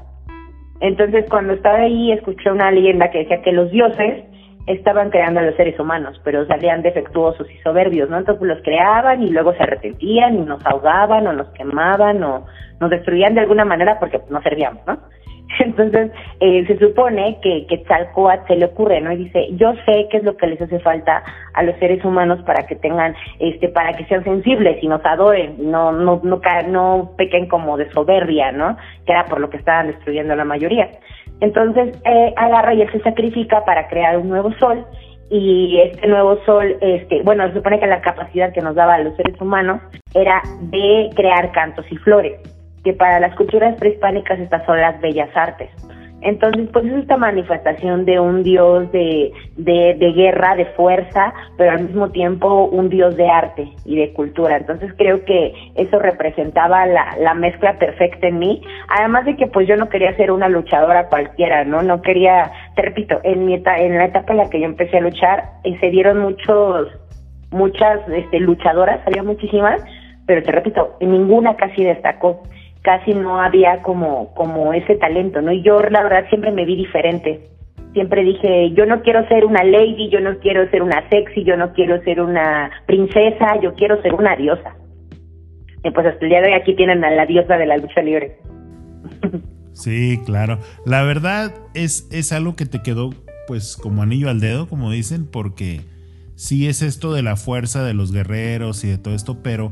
Entonces, 0.82 1.26
cuando 1.32 1.54
estaba 1.54 1.80
ahí, 1.80 2.12
escuché 2.12 2.52
una 2.52 2.70
leyenda 2.70 3.10
que 3.10 3.20
decía 3.20 3.42
que 3.42 3.54
los 3.54 3.72
dioses 3.72 4.24
estaban 4.68 5.10
creando 5.10 5.40
a 5.40 5.44
los 5.44 5.56
seres 5.56 5.80
humanos, 5.80 6.22
pero 6.24 6.46
salían 6.46 6.84
defectuosos 6.84 7.50
y 7.50 7.58
soberbios, 7.64 8.08
¿no? 8.08 8.20
Entonces 8.20 8.48
los 8.48 8.62
creaban 8.62 9.24
y 9.24 9.32
luego 9.32 9.54
se 9.54 9.64
arrepentían 9.64 10.36
y 10.36 10.42
nos 10.42 10.64
ahogaban 10.64 11.26
o 11.26 11.34
nos 11.34 11.48
quemaban 11.54 12.24
o 12.24 12.46
nos 12.80 12.90
destruían 12.92 13.34
de 13.34 13.42
alguna 13.42 13.66
manera 13.66 13.98
porque 14.00 14.22
no 14.30 14.44
servíamos, 14.44 14.86
¿no? 14.86 15.00
Entonces, 15.60 16.12
eh, 16.40 16.66
se 16.68 16.78
supone 16.78 17.38
que, 17.42 17.66
que 17.68 17.84
se 18.48 18.56
le 18.56 18.66
ocurre, 18.66 19.02
¿no? 19.02 19.12
Y 19.12 19.18
dice, 19.26 19.48
yo 19.52 19.74
sé 19.86 20.08
qué 20.10 20.18
es 20.18 20.24
lo 20.24 20.38
que 20.38 20.48
les 20.48 20.62
hace 20.62 20.80
falta 20.80 21.24
a 21.54 21.64
los 21.64 21.76
seres 21.78 22.04
humanos 22.06 22.40
para 22.46 22.66
que 22.68 22.76
tengan, 22.76 23.16
este, 23.40 23.70
para 23.70 23.94
que 23.94 24.06
sean 24.06 24.24
sensibles 24.24 24.82
y 24.82 24.88
nos 24.88 25.04
adoren, 25.06 25.56
no, 25.60 25.92
no, 25.92 26.22
no, 26.24 26.42
no 26.68 27.12
pequen 27.18 27.48
como 27.48 27.78
de 27.78 27.90
soberbia, 27.92 28.52
¿no? 28.52 28.78
Que 29.06 29.14
era 29.14 29.26
por 29.26 29.40
lo 29.40 29.50
que 29.50 29.58
estaban 29.58 29.88
destruyendo 29.88 30.36
la 30.36 30.46
mayoría. 30.46 30.90
Entonces, 31.40 32.00
eh, 32.06 32.34
agarra 32.38 32.74
y 32.74 32.82
él 32.82 32.92
se 32.92 33.00
sacrifica 33.00 33.66
para 33.66 33.88
crear 33.88 34.18
un 34.18 34.30
nuevo 34.30 34.52
sol 34.60 34.86
y 35.30 35.80
este 35.80 36.08
nuevo 36.08 36.38
sol, 36.46 36.78
este, 36.82 37.22
bueno, 37.24 37.48
se 37.48 37.54
supone 37.54 37.80
que 37.80 37.88
la 37.88 38.02
capacidad 38.02 38.54
que 38.54 38.62
nos 38.62 38.76
daba 38.76 38.96
a 38.96 39.00
los 39.00 39.16
seres 39.16 39.40
humanos 39.40 39.82
era 40.14 40.42
de 40.62 41.10
crear 41.16 41.52
cantos 41.52 41.86
y 41.90 41.96
flores 41.98 42.40
que 42.84 42.94
para 42.94 43.20
las 43.20 43.36
culturas 43.36 43.76
prehispánicas 43.78 44.40
estas 44.40 44.66
son 44.66 44.80
las 44.80 45.00
bellas 45.02 45.30
artes. 45.36 45.70
Entonces, 46.22 46.70
pues 46.72 46.86
es 46.86 46.94
esta 46.94 47.18
manifestación 47.18 48.06
de 48.06 48.20
un 48.20 48.44
dios 48.44 48.92
de, 48.92 49.32
de, 49.58 50.14
guerra, 50.14 50.56
de 50.56 50.66
fuerza, 50.66 51.34
pero 51.58 51.72
al 51.72 51.88
mismo 51.88 52.12
tiempo 52.12 52.66
un 52.66 52.90
dios 52.90 53.18
de 53.18 53.28
arte 53.28 53.68
y 53.86 53.96
de 53.96 54.14
cultura. 54.14 54.58
Entonces 54.58 54.94
creo 54.98 55.26
que 55.26 55.54
eso 55.76 55.98
representaba 55.98 56.86
la, 56.86 57.16
la 57.20 57.34
mezcla 57.34 57.80
perfecta 57.80 58.28
en 58.28 58.38
mí. 58.38 58.62
Además 59.00 59.26
de 59.26 59.36
que 59.36 59.48
pues 59.48 59.68
yo 59.68 59.76
no 59.78 59.90
quería 59.90 60.16
ser 60.16 60.32
una 60.32 60.48
luchadora 60.48 61.08
cualquiera, 61.08 61.64
¿no? 61.64 61.82
No 61.82 62.04
quería, 62.04 62.52
te 62.76 62.84
repito, 62.84 63.20
en, 63.24 63.46
mi 63.46 63.56
en 63.56 63.98
la 63.98 64.06
etapa 64.06 64.34
en 64.34 64.38
la 64.38 64.50
que 64.50 64.60
yo 64.60 64.66
empecé 64.66 64.98
a 64.98 65.02
luchar, 65.02 65.44
eh, 65.64 65.76
se 65.80 65.90
dieron 65.90 66.20
muchos 66.20 66.88
muchas 67.52 68.00
este, 68.10 68.40
luchadoras, 68.40 69.06
había 69.06 69.24
muchísimas, 69.24 69.84
pero 70.26 70.42
te 70.42 70.52
repito, 70.52 70.96
ninguna 71.02 71.56
casi 71.58 71.84
destacó, 71.84 72.44
casi 72.82 73.14
no 73.14 73.42
había 73.42 73.82
como, 73.82 74.34
como 74.34 74.74
ese 74.74 74.96
talento, 74.96 75.42
¿no? 75.42 75.52
Y 75.52 75.62
yo 75.62 75.80
la 75.82 76.04
verdad 76.04 76.28
siempre 76.30 76.52
me 76.52 76.66
vi 76.66 76.76
diferente. 76.76 77.48
Siempre 77.94 78.24
dije, 78.24 78.72
yo 78.72 78.86
no 78.86 79.02
quiero 79.02 79.28
ser 79.28 79.46
una 79.46 79.64
lady, 79.64 80.10
yo 80.10 80.22
no 80.22 80.38
quiero 80.40 80.70
ser 80.70 80.82
una 80.82 81.08
sexy, 81.10 81.44
yo 81.44 81.58
no 81.58 81.74
quiero 81.74 82.02
ser 82.04 82.22
una 82.22 82.72
princesa, 82.86 83.60
yo 83.62 83.74
quiero 83.76 84.02
ser 84.02 84.14
una 84.14 84.36
diosa. 84.36 84.76
Y 85.84 85.92
pues 85.92 86.08
hasta 86.08 86.24
el 86.24 86.30
día 86.30 86.42
de 86.42 86.48
hoy 86.48 86.54
aquí 86.54 86.76
tienen 86.76 87.04
a 87.04 87.12
la 87.12 87.26
diosa 87.26 87.58
de 87.58 87.66
la 87.66 87.78
lucha 87.78 88.02
libre. 88.02 88.38
Sí, 89.74 90.22
claro. 90.26 90.60
La 90.86 91.02
verdad 91.04 91.54
es, 91.74 92.08
es 92.12 92.32
algo 92.34 92.56
que 92.56 92.66
te 92.66 92.82
quedó 92.82 93.12
pues 93.48 93.78
como 93.78 94.04
anillo 94.04 94.30
al 94.30 94.40
dedo, 94.40 94.68
como 94.68 94.92
dicen, 94.92 95.26
porque 95.26 95.82
sí 96.36 96.68
es 96.68 96.82
esto 96.82 97.14
de 97.14 97.24
la 97.24 97.36
fuerza 97.36 97.84
de 97.84 97.94
los 97.94 98.12
guerreros 98.12 98.84
y 98.84 98.90
de 98.90 98.98
todo 98.98 99.16
esto, 99.16 99.42
pero 99.42 99.72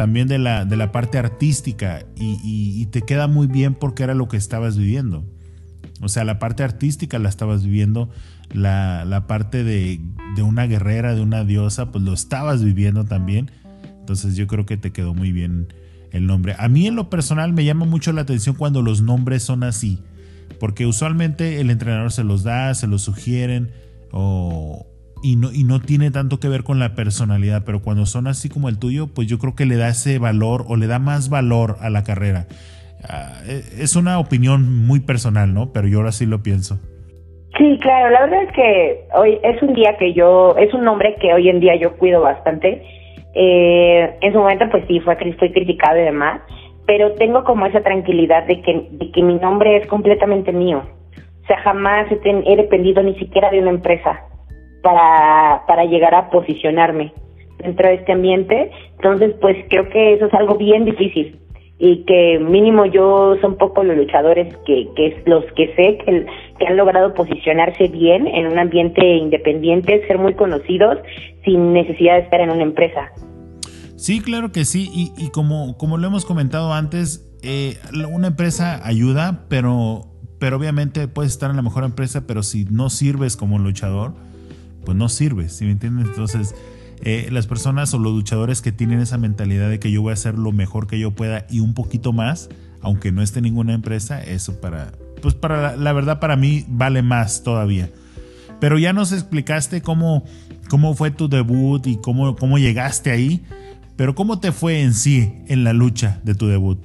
también 0.00 0.28
de 0.28 0.38
la, 0.38 0.64
de 0.64 0.78
la 0.78 0.92
parte 0.92 1.18
artística 1.18 2.06
y, 2.16 2.86
te 2.86 3.02
queda 3.02 3.26
muy 3.26 3.46
bien 3.48 3.74
porque 3.74 4.02
era 4.02 4.14
lo 4.14 4.28
que 4.28 4.38
estabas 4.38 4.78
viviendo. 4.78 5.26
O 6.00 6.08
sea, 6.08 6.24
la 6.24 6.38
parte 6.38 6.62
artística 6.62 7.18
la 7.18 7.28
estabas 7.28 7.64
viviendo, 7.64 8.08
la, 8.50 9.04
la 9.04 9.26
parte 9.26 9.62
de, 9.62 10.00
de, 10.36 10.42
una 10.42 10.66
guerrera, 10.66 11.14
de 11.14 11.20
una 11.20 11.44
diosa, 11.44 11.92
pues 11.92 12.02
lo 12.02 12.14
estabas 12.14 12.64
viviendo 12.64 13.04
también. 13.04 13.50
Entonces 13.98 14.36
yo 14.36 14.46
creo 14.46 14.64
que 14.64 14.78
te 14.78 14.90
quedó 14.90 15.12
muy 15.12 15.32
bien 15.32 15.68
el 16.12 16.26
nombre. 16.26 16.56
A 16.58 16.68
mí 16.68 16.86
en 16.86 16.96
lo 16.96 17.10
personal 17.10 17.52
me 17.52 17.66
llama 17.66 17.84
mucho 17.84 18.10
la 18.14 18.22
atención 18.22 18.56
cuando 18.56 18.80
los 18.80 19.02
nombres 19.02 19.42
son 19.42 19.64
así, 19.64 19.98
porque 20.58 20.86
usualmente 20.86 21.60
el 21.60 21.68
entrenador 21.68 22.10
se 22.10 22.24
los 22.24 22.42
da, 22.42 22.72
se 22.72 22.86
los 22.86 23.02
sugieren 23.02 23.68
o, 24.12 24.86
y, 25.22 25.36
no, 25.36 25.52
y 25.52 25.64
no 25.64 25.80
tiene 25.80 26.10
tanto 26.10 26.38
que 26.40 26.48
ver 26.48 26.64
con 26.64 26.78
la 26.78 26.94
personalidad, 26.94 27.62
pero 27.64 27.82
cuando 27.82 28.06
son 28.06 28.26
así 28.26 28.48
como 28.48 28.68
el 28.68 28.78
tuyo, 28.78 29.08
pues 29.14 29.28
yo 29.28 29.38
creo 29.38 29.54
que 29.54 29.66
le 29.66 29.76
da 29.76 29.88
ese 29.88 30.18
valor 30.18 30.64
o 30.68 30.76
le 30.76 30.86
da 30.86 30.98
más 30.98 31.30
valor 31.30 31.76
a 31.80 31.90
la 31.90 32.04
carrera. 32.04 32.46
Ah, 33.08 33.40
e, 33.46 33.62
es 33.82 33.96
una 33.96 34.18
opinión 34.18 34.86
muy 34.86 35.00
personal, 35.00 35.54
¿no? 35.54 35.72
Pero 35.72 35.88
yo 35.88 35.98
ahora 35.98 36.12
sí 36.12 36.26
lo 36.26 36.42
pienso. 36.42 36.78
Sí, 37.58 37.78
claro, 37.82 38.10
la 38.10 38.20
verdad 38.22 38.42
es 38.44 38.52
que 38.52 39.04
hoy 39.14 39.38
es 39.42 39.60
un 39.62 39.74
día 39.74 39.96
que 39.98 40.12
yo, 40.14 40.54
es 40.56 40.72
un 40.72 40.84
nombre 40.84 41.16
que 41.20 41.32
hoy 41.34 41.48
en 41.48 41.60
día 41.60 41.76
yo 41.76 41.96
cuido 41.96 42.20
bastante 42.20 42.82
eh, 43.34 44.16
en 44.20 44.32
su 44.32 44.38
momento, 44.38 44.66
pues 44.70 44.84
sí, 44.88 45.00
fue 45.00 45.16
criticado 45.16 45.98
y 45.98 46.02
demás, 46.02 46.40
pero 46.86 47.12
tengo 47.14 47.44
como 47.44 47.66
esa 47.66 47.80
tranquilidad 47.82 48.46
de 48.46 48.60
que, 48.62 48.88
de 48.90 49.10
que 49.12 49.22
mi 49.22 49.34
nombre 49.34 49.76
es 49.76 49.86
completamente 49.86 50.52
mío. 50.52 50.82
O 51.42 51.46
sea, 51.46 51.58
jamás 51.58 52.06
he, 52.10 52.56
dependido 52.56 53.02
ni 53.02 53.14
siquiera 53.16 53.50
de 53.50 53.60
una 53.60 53.70
empresa 53.70 54.24
para, 54.82 55.64
para 55.66 55.84
llegar 55.84 56.14
a 56.14 56.30
posicionarme 56.30 57.12
dentro 57.58 57.88
de 57.88 57.94
este 57.94 58.12
ambiente. 58.12 58.70
Entonces, 58.96 59.34
pues 59.40 59.56
creo 59.68 59.88
que 59.88 60.14
eso 60.14 60.26
es 60.26 60.34
algo 60.34 60.56
bien 60.56 60.84
difícil 60.84 61.38
y 61.82 62.04
que 62.04 62.38
mínimo 62.38 62.84
yo 62.84 63.36
son 63.40 63.56
poco 63.56 63.82
los 63.82 63.96
luchadores 63.96 64.54
que, 64.66 64.86
que 64.94 65.22
los 65.24 65.44
que 65.56 65.74
sé 65.74 65.98
que, 66.04 66.26
que 66.58 66.66
han 66.66 66.76
logrado 66.76 67.14
posicionarse 67.14 67.88
bien 67.88 68.26
en 68.26 68.48
un 68.48 68.58
ambiente 68.58 69.02
independiente, 69.16 70.06
ser 70.06 70.18
muy 70.18 70.34
conocidos 70.34 70.98
sin 71.42 71.72
necesidad 71.72 72.16
de 72.16 72.20
estar 72.20 72.40
en 72.40 72.50
una 72.50 72.62
empresa. 72.62 73.10
Sí, 73.96 74.20
claro 74.20 74.52
que 74.52 74.66
sí, 74.66 74.90
y, 74.92 75.12
y 75.16 75.30
como, 75.30 75.78
como 75.78 75.96
lo 75.96 76.06
hemos 76.06 76.26
comentado 76.26 76.72
antes, 76.74 77.26
eh, 77.42 77.78
una 78.10 78.28
empresa 78.28 78.86
ayuda, 78.86 79.46
pero, 79.48 80.02
pero 80.38 80.58
obviamente 80.58 81.08
puedes 81.08 81.32
estar 81.32 81.48
en 81.48 81.56
la 81.56 81.62
mejor 81.62 81.84
empresa, 81.84 82.26
pero 82.26 82.42
si 82.42 82.66
no 82.66 82.90
sirves 82.90 83.38
como 83.38 83.58
luchador, 83.58 84.14
pues 84.90 84.98
no 84.98 85.08
sirves, 85.08 85.52
¿sí 85.52 85.66
me 85.66 85.70
entiendes? 85.70 86.08
Entonces, 86.08 86.52
eh, 87.04 87.28
las 87.30 87.46
personas 87.46 87.94
o 87.94 87.98
los 88.00 88.12
luchadores 88.12 88.60
que 88.60 88.72
tienen 88.72 88.98
esa 88.98 89.18
mentalidad 89.18 89.70
de 89.70 89.78
que 89.78 89.92
yo 89.92 90.02
voy 90.02 90.10
a 90.10 90.14
hacer 90.14 90.34
lo 90.36 90.50
mejor 90.50 90.88
que 90.88 90.98
yo 90.98 91.12
pueda 91.12 91.46
y 91.48 91.60
un 91.60 91.74
poquito 91.74 92.12
más, 92.12 92.48
aunque 92.82 93.12
no 93.12 93.22
esté 93.22 93.40
ninguna 93.40 93.72
empresa, 93.72 94.20
eso 94.20 94.60
para, 94.60 94.90
pues 95.22 95.36
para 95.36 95.76
la, 95.76 95.92
verdad 95.92 96.18
para 96.18 96.34
mí 96.34 96.64
vale 96.66 97.02
más 97.02 97.44
todavía. 97.44 97.88
Pero 98.58 98.78
ya 98.78 98.92
nos 98.92 99.12
explicaste 99.12 99.80
cómo, 99.80 100.24
cómo 100.68 100.94
fue 100.94 101.12
tu 101.12 101.28
debut 101.28 101.86
y 101.86 102.00
cómo, 102.00 102.34
cómo 102.34 102.58
llegaste 102.58 103.12
ahí, 103.12 103.44
pero 103.94 104.16
cómo 104.16 104.40
te 104.40 104.50
fue 104.50 104.82
en 104.82 104.92
sí 104.92 105.32
en 105.46 105.62
la 105.62 105.72
lucha 105.72 106.18
de 106.24 106.34
tu 106.34 106.48
debut. 106.48 106.80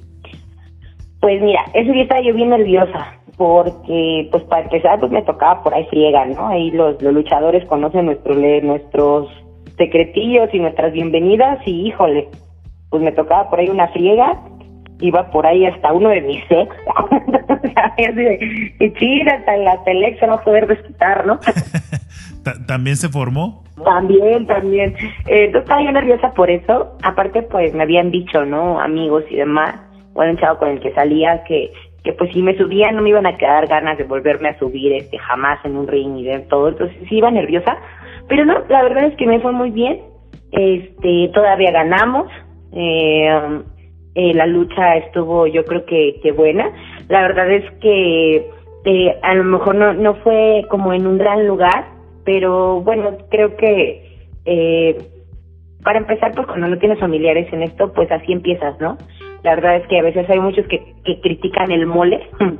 Pues 1.18 1.42
mira, 1.42 1.62
ese 1.74 1.90
día 1.90 2.06
yo 2.24 2.34
bien 2.34 2.50
nerviosa 2.50 3.15
porque 3.36 4.28
pues 4.30 4.42
para 4.44 4.62
empezar 4.62 4.98
pues 4.98 5.12
me 5.12 5.22
tocaba 5.22 5.62
por 5.62 5.74
ahí 5.74 5.84
friega, 5.86 6.24
¿no? 6.26 6.48
Ahí 6.48 6.70
los, 6.70 7.00
los 7.02 7.12
luchadores 7.12 7.64
conocen 7.66 8.06
nuestros 8.06 8.36
nuestros 8.62 9.28
secretillos 9.76 10.48
y 10.52 10.58
nuestras 10.58 10.92
bienvenidas 10.92 11.58
y 11.66 11.88
híjole, 11.88 12.28
pues 12.90 13.02
me 13.02 13.12
tocaba 13.12 13.50
por 13.50 13.60
ahí 13.60 13.68
una 13.68 13.88
friega, 13.88 14.40
iba 15.00 15.30
por 15.30 15.46
ahí 15.46 15.66
hasta 15.66 15.92
uno 15.92 16.08
de 16.08 16.22
mis 16.22 16.42
ex, 16.48 16.74
y 18.80 18.92
chida, 18.94 19.34
hasta 19.34 19.56
la 19.58 19.84
telex 19.84 20.18
se 20.18 20.26
va 20.26 20.34
a 20.34 20.44
poder 20.44 20.66
desquitar, 20.66 21.26
¿no? 21.26 21.38
¿También 22.66 22.96
se 22.96 23.08
formó? 23.08 23.64
También, 23.84 24.46
también. 24.46 24.94
Eh, 25.26 25.50
estaba 25.52 25.82
yo 25.82 25.90
nerviosa 25.90 26.32
por 26.32 26.48
eso. 26.48 26.96
Aparte, 27.02 27.42
pues 27.42 27.74
me 27.74 27.82
habían 27.82 28.10
dicho, 28.10 28.44
¿no? 28.44 28.80
Amigos 28.80 29.24
y 29.30 29.36
demás, 29.36 29.74
bueno, 30.14 30.32
un 30.32 30.38
chavo 30.38 30.58
con 30.58 30.68
el 30.68 30.80
que 30.80 30.94
salía, 30.94 31.42
que, 31.44 31.72
que 32.06 32.12
pues 32.12 32.32
si 32.32 32.40
me 32.40 32.56
subía 32.56 32.92
no 32.92 33.02
me 33.02 33.08
iban 33.10 33.26
a 33.26 33.36
quedar 33.36 33.66
ganas 33.66 33.98
de 33.98 34.04
volverme 34.04 34.50
a 34.50 34.58
subir 34.60 34.92
este 34.92 35.18
jamás 35.18 35.58
en 35.64 35.76
un 35.76 35.88
ring 35.88 36.16
y 36.18 36.22
de 36.22 36.38
todo. 36.48 36.68
Entonces 36.68 36.96
sí 37.08 37.16
iba 37.16 37.30
nerviosa, 37.32 37.76
pero 38.28 38.44
no, 38.44 38.60
la 38.68 38.84
verdad 38.84 39.06
es 39.06 39.16
que 39.16 39.26
me 39.26 39.40
fue 39.40 39.50
muy 39.50 39.70
bien. 39.70 40.00
Este, 40.52 41.28
todavía 41.34 41.72
ganamos. 41.72 42.28
Eh, 42.72 43.60
eh, 44.14 44.34
la 44.34 44.46
lucha 44.46 44.96
estuvo, 44.98 45.48
yo 45.48 45.64
creo 45.64 45.84
que, 45.84 46.20
que 46.22 46.30
buena. 46.30 46.70
La 47.08 47.22
verdad 47.22 47.50
es 47.50 47.68
que 47.80 48.36
eh, 48.84 49.18
a 49.22 49.34
lo 49.34 49.42
mejor 49.42 49.74
no, 49.74 49.92
no 49.92 50.14
fue 50.14 50.64
como 50.70 50.92
en 50.92 51.08
un 51.08 51.18
gran 51.18 51.46
lugar, 51.48 51.86
pero 52.24 52.80
bueno, 52.82 53.18
creo 53.30 53.56
que 53.56 54.28
eh, 54.44 54.96
para 55.82 55.98
empezar, 55.98 56.32
pues 56.36 56.46
cuando 56.46 56.68
no 56.68 56.78
tienes 56.78 57.00
familiares 57.00 57.52
en 57.52 57.62
esto, 57.62 57.92
pues 57.92 58.10
así 58.12 58.32
empiezas, 58.32 58.80
¿no? 58.80 58.96
La 59.46 59.54
verdad 59.54 59.76
es 59.76 59.86
que 59.86 60.00
a 60.00 60.02
veces 60.02 60.28
hay 60.28 60.40
muchos 60.40 60.66
que, 60.66 60.82
que 61.04 61.20
critican 61.20 61.70
el 61.70 61.86
mole 61.86 62.20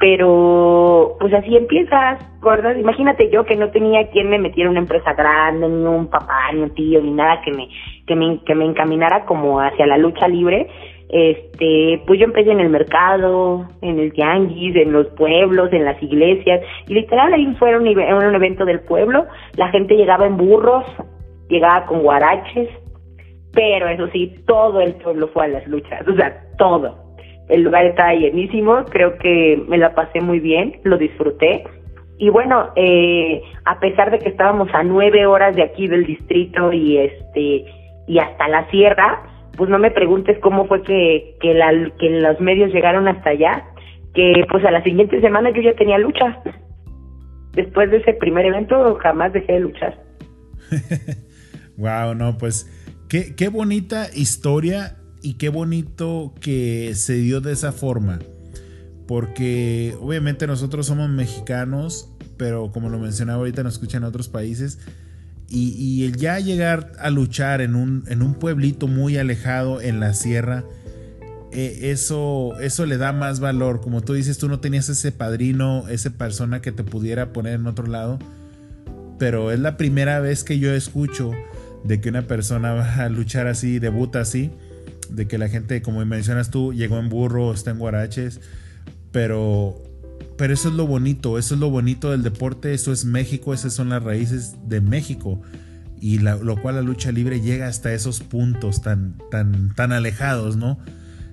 pero 0.00 1.18
pues 1.20 1.34
así 1.34 1.54
empiezas, 1.54 2.18
¿verdad? 2.42 2.74
Imagínate 2.76 3.28
yo 3.30 3.44
que 3.44 3.54
no 3.54 3.70
tenía 3.70 4.08
quien 4.08 4.30
me 4.30 4.38
metiera 4.38 4.70
una 4.70 4.78
empresa 4.80 5.12
grande, 5.12 5.68
ni 5.68 5.84
un 5.84 6.08
papá, 6.08 6.50
ni 6.54 6.62
un 6.62 6.70
tío, 6.70 7.02
ni 7.02 7.10
nada 7.10 7.42
que 7.42 7.52
me, 7.52 7.68
que 8.06 8.16
me, 8.16 8.42
que 8.46 8.54
me 8.54 8.64
encaminara 8.64 9.26
como 9.26 9.60
hacia 9.60 9.86
la 9.86 9.98
lucha 9.98 10.26
libre. 10.26 10.68
Este, 11.10 12.00
pues 12.06 12.18
yo 12.18 12.24
empecé 12.24 12.50
en 12.50 12.60
el 12.60 12.70
mercado, 12.70 13.68
en 13.82 13.98
el 13.98 14.14
tianguis, 14.14 14.74
en 14.76 14.92
los 14.92 15.08
pueblos, 15.08 15.70
en 15.70 15.84
las 15.84 16.02
iglesias, 16.02 16.62
y 16.88 16.94
literal 16.94 17.34
ahí 17.34 17.54
fue 17.58 17.76
un 17.76 18.34
evento 18.34 18.64
del 18.64 18.80
pueblo, 18.80 19.26
la 19.56 19.68
gente 19.68 19.96
llegaba 19.96 20.24
en 20.24 20.38
burros, 20.38 20.86
llegaba 21.50 21.84
con 21.84 22.00
guaraches, 22.02 22.70
pero 23.52 23.88
eso 23.88 24.08
sí, 24.08 24.42
todo 24.46 24.80
el 24.80 24.94
pueblo 24.94 25.28
fue 25.28 25.44
a 25.44 25.48
las 25.48 25.66
luchas, 25.66 26.06
o 26.06 26.14
sea, 26.14 26.42
todo 26.58 27.10
el 27.50 27.62
lugar 27.62 27.84
estaba 27.84 28.14
llenísimo, 28.14 28.84
creo 28.86 29.18
que 29.18 29.62
me 29.68 29.76
la 29.76 29.94
pasé 29.94 30.20
muy 30.20 30.38
bien, 30.38 30.80
lo 30.84 30.96
disfruté. 30.96 31.64
Y 32.18 32.28
bueno, 32.28 32.70
eh, 32.76 33.42
a 33.64 33.80
pesar 33.80 34.10
de 34.10 34.18
que 34.18 34.28
estábamos 34.28 34.68
a 34.72 34.84
nueve 34.84 35.26
horas 35.26 35.56
de 35.56 35.62
aquí 35.62 35.88
del 35.88 36.06
distrito 36.06 36.72
y 36.72 36.98
este 36.98 37.64
y 38.06 38.18
hasta 38.18 38.48
la 38.48 38.68
sierra, 38.70 39.22
pues 39.56 39.68
no 39.68 39.78
me 39.78 39.90
preguntes 39.90 40.38
cómo 40.40 40.66
fue 40.66 40.82
que, 40.82 41.36
que, 41.40 41.54
la, 41.54 41.72
los 41.72 42.40
medios 42.40 42.72
llegaron 42.72 43.08
hasta 43.08 43.30
allá, 43.30 43.64
que 44.14 44.44
pues 44.50 44.64
a 44.64 44.70
la 44.70 44.82
siguiente 44.82 45.20
semana 45.20 45.50
yo 45.50 45.62
ya 45.62 45.74
tenía 45.74 45.98
lucha. 45.98 46.40
Después 47.52 47.90
de 47.90 47.98
ese 47.98 48.14
primer 48.14 48.46
evento 48.46 48.96
jamás 49.02 49.32
dejé 49.32 49.54
de 49.54 49.60
luchar. 49.60 49.98
wow, 51.76 52.14
no, 52.14 52.36
pues 52.38 52.68
qué, 53.10 53.48
bonita 53.48 54.08
historia 54.14 54.96
y 55.20 55.34
qué 55.34 55.48
bonito 55.48 56.32
que 56.40 56.92
se 56.94 57.14
dio 57.14 57.40
de 57.40 57.52
esa 57.52 57.72
forma. 57.72 58.20
Porque 59.06 59.96
obviamente 60.00 60.46
nosotros 60.46 60.86
somos 60.86 61.10
mexicanos, 61.10 62.08
pero 62.36 62.70
como 62.70 62.88
lo 62.88 63.00
mencionaba 63.00 63.38
ahorita 63.38 63.64
nos 63.64 63.74
escuchan 63.74 64.02
en 64.02 64.08
otros 64.08 64.28
países. 64.28 64.78
Y, 65.52 66.04
el 66.04 66.16
ya 66.16 66.38
llegar 66.38 66.92
a 67.00 67.10
luchar 67.10 67.60
en 67.60 67.74
un, 67.74 68.04
en 68.06 68.22
un 68.22 68.34
pueblito 68.34 68.86
muy 68.86 69.16
alejado 69.16 69.80
en 69.80 69.98
la 69.98 70.14
sierra, 70.14 70.64
eh, 71.50 71.90
eso, 71.90 72.52
eso 72.60 72.86
le 72.86 72.98
da 72.98 73.12
más 73.12 73.40
valor. 73.40 73.80
Como 73.80 74.00
tú 74.00 74.12
dices, 74.12 74.38
tú 74.38 74.48
no 74.48 74.60
tenías 74.60 74.88
ese 74.88 75.10
padrino, 75.10 75.88
esa 75.88 76.10
persona 76.10 76.62
que 76.62 76.70
te 76.70 76.84
pudiera 76.84 77.32
poner 77.32 77.54
en 77.54 77.66
otro 77.66 77.88
lado. 77.88 78.20
Pero 79.18 79.50
es 79.50 79.58
la 79.58 79.76
primera 79.76 80.20
vez 80.20 80.44
que 80.44 80.60
yo 80.60 80.72
escucho 80.72 81.32
de 81.84 82.00
que 82.00 82.08
una 82.08 82.22
persona 82.22 82.72
va 82.72 82.94
a 82.96 83.08
luchar 83.08 83.46
así, 83.46 83.78
debuta 83.78 84.20
así 84.20 84.50
de 85.14 85.26
que 85.26 85.38
la 85.38 85.48
gente, 85.48 85.82
como 85.82 86.04
mencionas 86.04 86.50
tú, 86.50 86.72
llegó 86.72 86.98
en 86.98 87.08
burro, 87.08 87.52
está 87.52 87.70
en 87.70 87.78
guaraches, 87.78 88.40
pero, 89.12 89.82
pero 90.36 90.54
eso 90.54 90.68
es 90.68 90.74
lo 90.74 90.86
bonito, 90.86 91.38
eso 91.38 91.54
es 91.54 91.60
lo 91.60 91.70
bonito 91.70 92.10
del 92.10 92.22
deporte, 92.22 92.72
eso 92.74 92.92
es 92.92 93.04
México, 93.04 93.52
esas 93.52 93.72
son 93.72 93.90
las 93.90 94.02
raíces 94.02 94.56
de 94.66 94.80
México. 94.80 95.42
y 96.02 96.18
lo 96.18 96.56
cual 96.62 96.76
la 96.76 96.82
lucha 96.82 97.12
libre 97.12 97.42
llega 97.42 97.66
hasta 97.68 97.92
esos 97.92 98.20
puntos 98.20 98.80
tan, 98.80 99.18
tan, 99.30 99.74
tan 99.74 99.92
alejados, 99.92 100.56
¿no? 100.56 100.78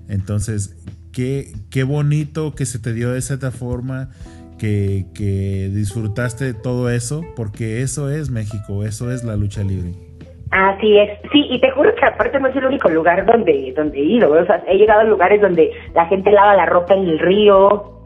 Entonces, 0.10 0.76
qué, 1.14 1.56
qué 1.70 1.84
bonito 1.84 2.54
que 2.54 2.66
se 2.66 2.78
te 2.78 2.94
dio 2.94 3.12
de 3.12 3.20
esa 3.20 3.38
forma, 3.52 4.10
que, 4.58 5.06
que 5.14 5.72
disfrutaste 5.74 6.44
de 6.44 6.54
todo 6.54 6.90
eso, 6.90 7.22
porque 7.36 7.82
eso 7.82 8.10
es 8.10 8.30
México, 8.30 8.84
eso 8.84 9.10
es 9.12 9.24
la 9.24 9.38
lucha 9.38 9.64
libre. 9.64 10.07
Así 10.52 10.98
es, 10.98 11.20
sí, 11.32 11.46
y 11.50 11.60
te 11.60 11.72
juro 11.72 11.94
que 11.94 12.06
aparte 12.06 12.40
no 12.40 12.48
es 12.48 12.56
el 12.56 12.66
único 12.66 12.90
lugar 12.90 13.26
donde, 13.26 13.74
donde 13.76 13.98
he 13.98 14.04
ido, 14.04 14.32
o 14.32 14.46
sea, 14.46 14.64
he 14.68 14.78
llegado 14.78 15.02
a 15.02 15.04
lugares 15.04 15.42
donde 15.42 15.72
la 15.94 16.06
gente 16.06 16.32
lava 16.32 16.56
la 16.56 16.66
ropa 16.66 16.94
en 16.94 17.02
el 17.02 17.20
río, 17.20 17.98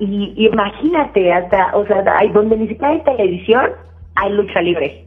y, 0.00 0.46
imagínate, 0.46 1.32
hasta, 1.32 1.76
o 1.76 1.86
sea, 1.86 2.04
hay, 2.16 2.28
donde 2.30 2.56
ni 2.56 2.68
siquiera 2.68 2.90
hay 2.90 3.00
televisión, 3.00 3.70
hay 4.14 4.32
lucha 4.32 4.60
libre. 4.60 5.04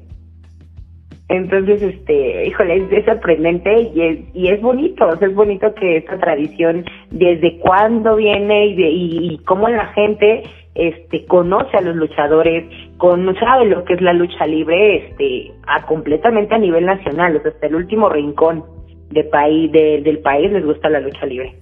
Entonces, 1.30 1.82
este, 1.82 2.48
híjole, 2.48 2.88
es, 2.92 3.06
sorprendente 3.06 3.90
y 3.96 4.02
es, 4.02 4.20
y 4.34 4.48
es 4.50 4.62
bonito, 4.62 5.08
o 5.08 5.16
sea, 5.16 5.30
es 5.30 5.34
bonito 5.34 5.74
que 5.76 5.98
esta 5.98 6.18
tradición, 6.20 6.84
desde 7.10 7.58
cuándo 7.60 8.18
viene 8.18 8.68
y, 8.68 8.76
de, 8.76 8.90
y, 8.90 9.38
cómo 9.46 9.70
la 9.70 9.88
gente 9.94 10.44
este 10.76 11.26
conoce 11.26 11.78
a 11.78 11.82
los 11.82 11.96
luchadores, 11.96 12.66
con, 13.02 13.36
sabe 13.40 13.66
lo 13.66 13.84
que 13.84 13.96
es 13.96 14.02
la 14.02 14.14
lucha 14.14 14.46
libre, 14.46 15.08
este, 15.08 15.52
a 15.66 15.88
completamente 15.88 16.54
a 16.54 16.60
nivel 16.60 16.86
nacional, 16.86 17.42
hasta 17.44 17.66
el 17.66 17.74
último 17.74 18.10
rincón 18.10 18.64
de 19.10 19.24
país, 19.24 19.72
del 19.72 20.20
país 20.20 20.52
les 20.52 20.64
gusta 20.64 20.88
la 20.88 21.00
lucha 21.00 21.26
libre. 21.26 21.58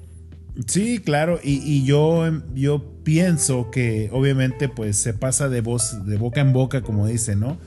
Sí, 0.68 1.00
claro, 1.00 1.40
y, 1.42 1.62
y 1.64 1.86
yo, 1.86 2.26
yo 2.54 2.84
pienso 3.06 3.72
que 3.72 4.10
obviamente 4.12 4.68
pues 4.68 4.98
se 4.98 5.14
pasa 5.14 5.48
de 5.48 5.62
voz, 5.62 6.06
de 6.06 6.18
boca 6.18 6.42
en 6.42 6.52
boca, 6.52 6.82
como 6.82 7.08
dice, 7.08 7.38
¿no? 7.38 7.58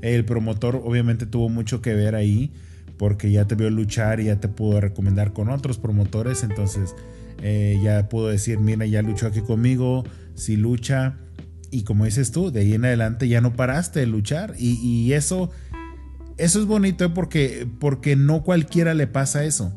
El 0.00 0.24
promotor 0.24 0.80
obviamente 0.82 1.26
tuvo 1.26 1.50
mucho 1.50 1.82
que 1.82 1.92
ver 1.92 2.14
ahí 2.14 2.50
porque 2.96 3.30
ya 3.30 3.46
te 3.46 3.56
vio 3.56 3.68
luchar 3.68 4.20
y 4.20 4.24
ya 4.24 4.40
te 4.40 4.48
pudo 4.48 4.80
recomendar 4.80 5.34
con 5.34 5.50
otros 5.50 5.76
promotores, 5.76 6.44
entonces 6.44 6.96
eh, 7.42 7.76
ya 7.82 8.08
pudo 8.08 8.28
decir, 8.28 8.58
mira, 8.58 8.86
ya 8.86 9.02
luchó 9.02 9.26
aquí 9.26 9.42
conmigo, 9.42 10.04
si 10.32 10.56
lucha, 10.56 11.18
y 11.70 11.82
como 11.82 12.04
dices 12.04 12.30
tú, 12.30 12.50
de 12.50 12.60
ahí 12.60 12.74
en 12.74 12.84
adelante 12.84 13.28
ya 13.28 13.40
no 13.40 13.54
paraste 13.54 14.00
de 14.00 14.06
luchar, 14.06 14.54
y, 14.58 15.12
eso, 15.12 15.50
eso 16.36 16.60
es 16.60 16.66
bonito 16.66 17.12
porque, 17.14 17.68
porque 17.80 18.16
no 18.16 18.42
cualquiera 18.42 18.94
le 18.94 19.06
pasa 19.06 19.44
eso. 19.44 19.74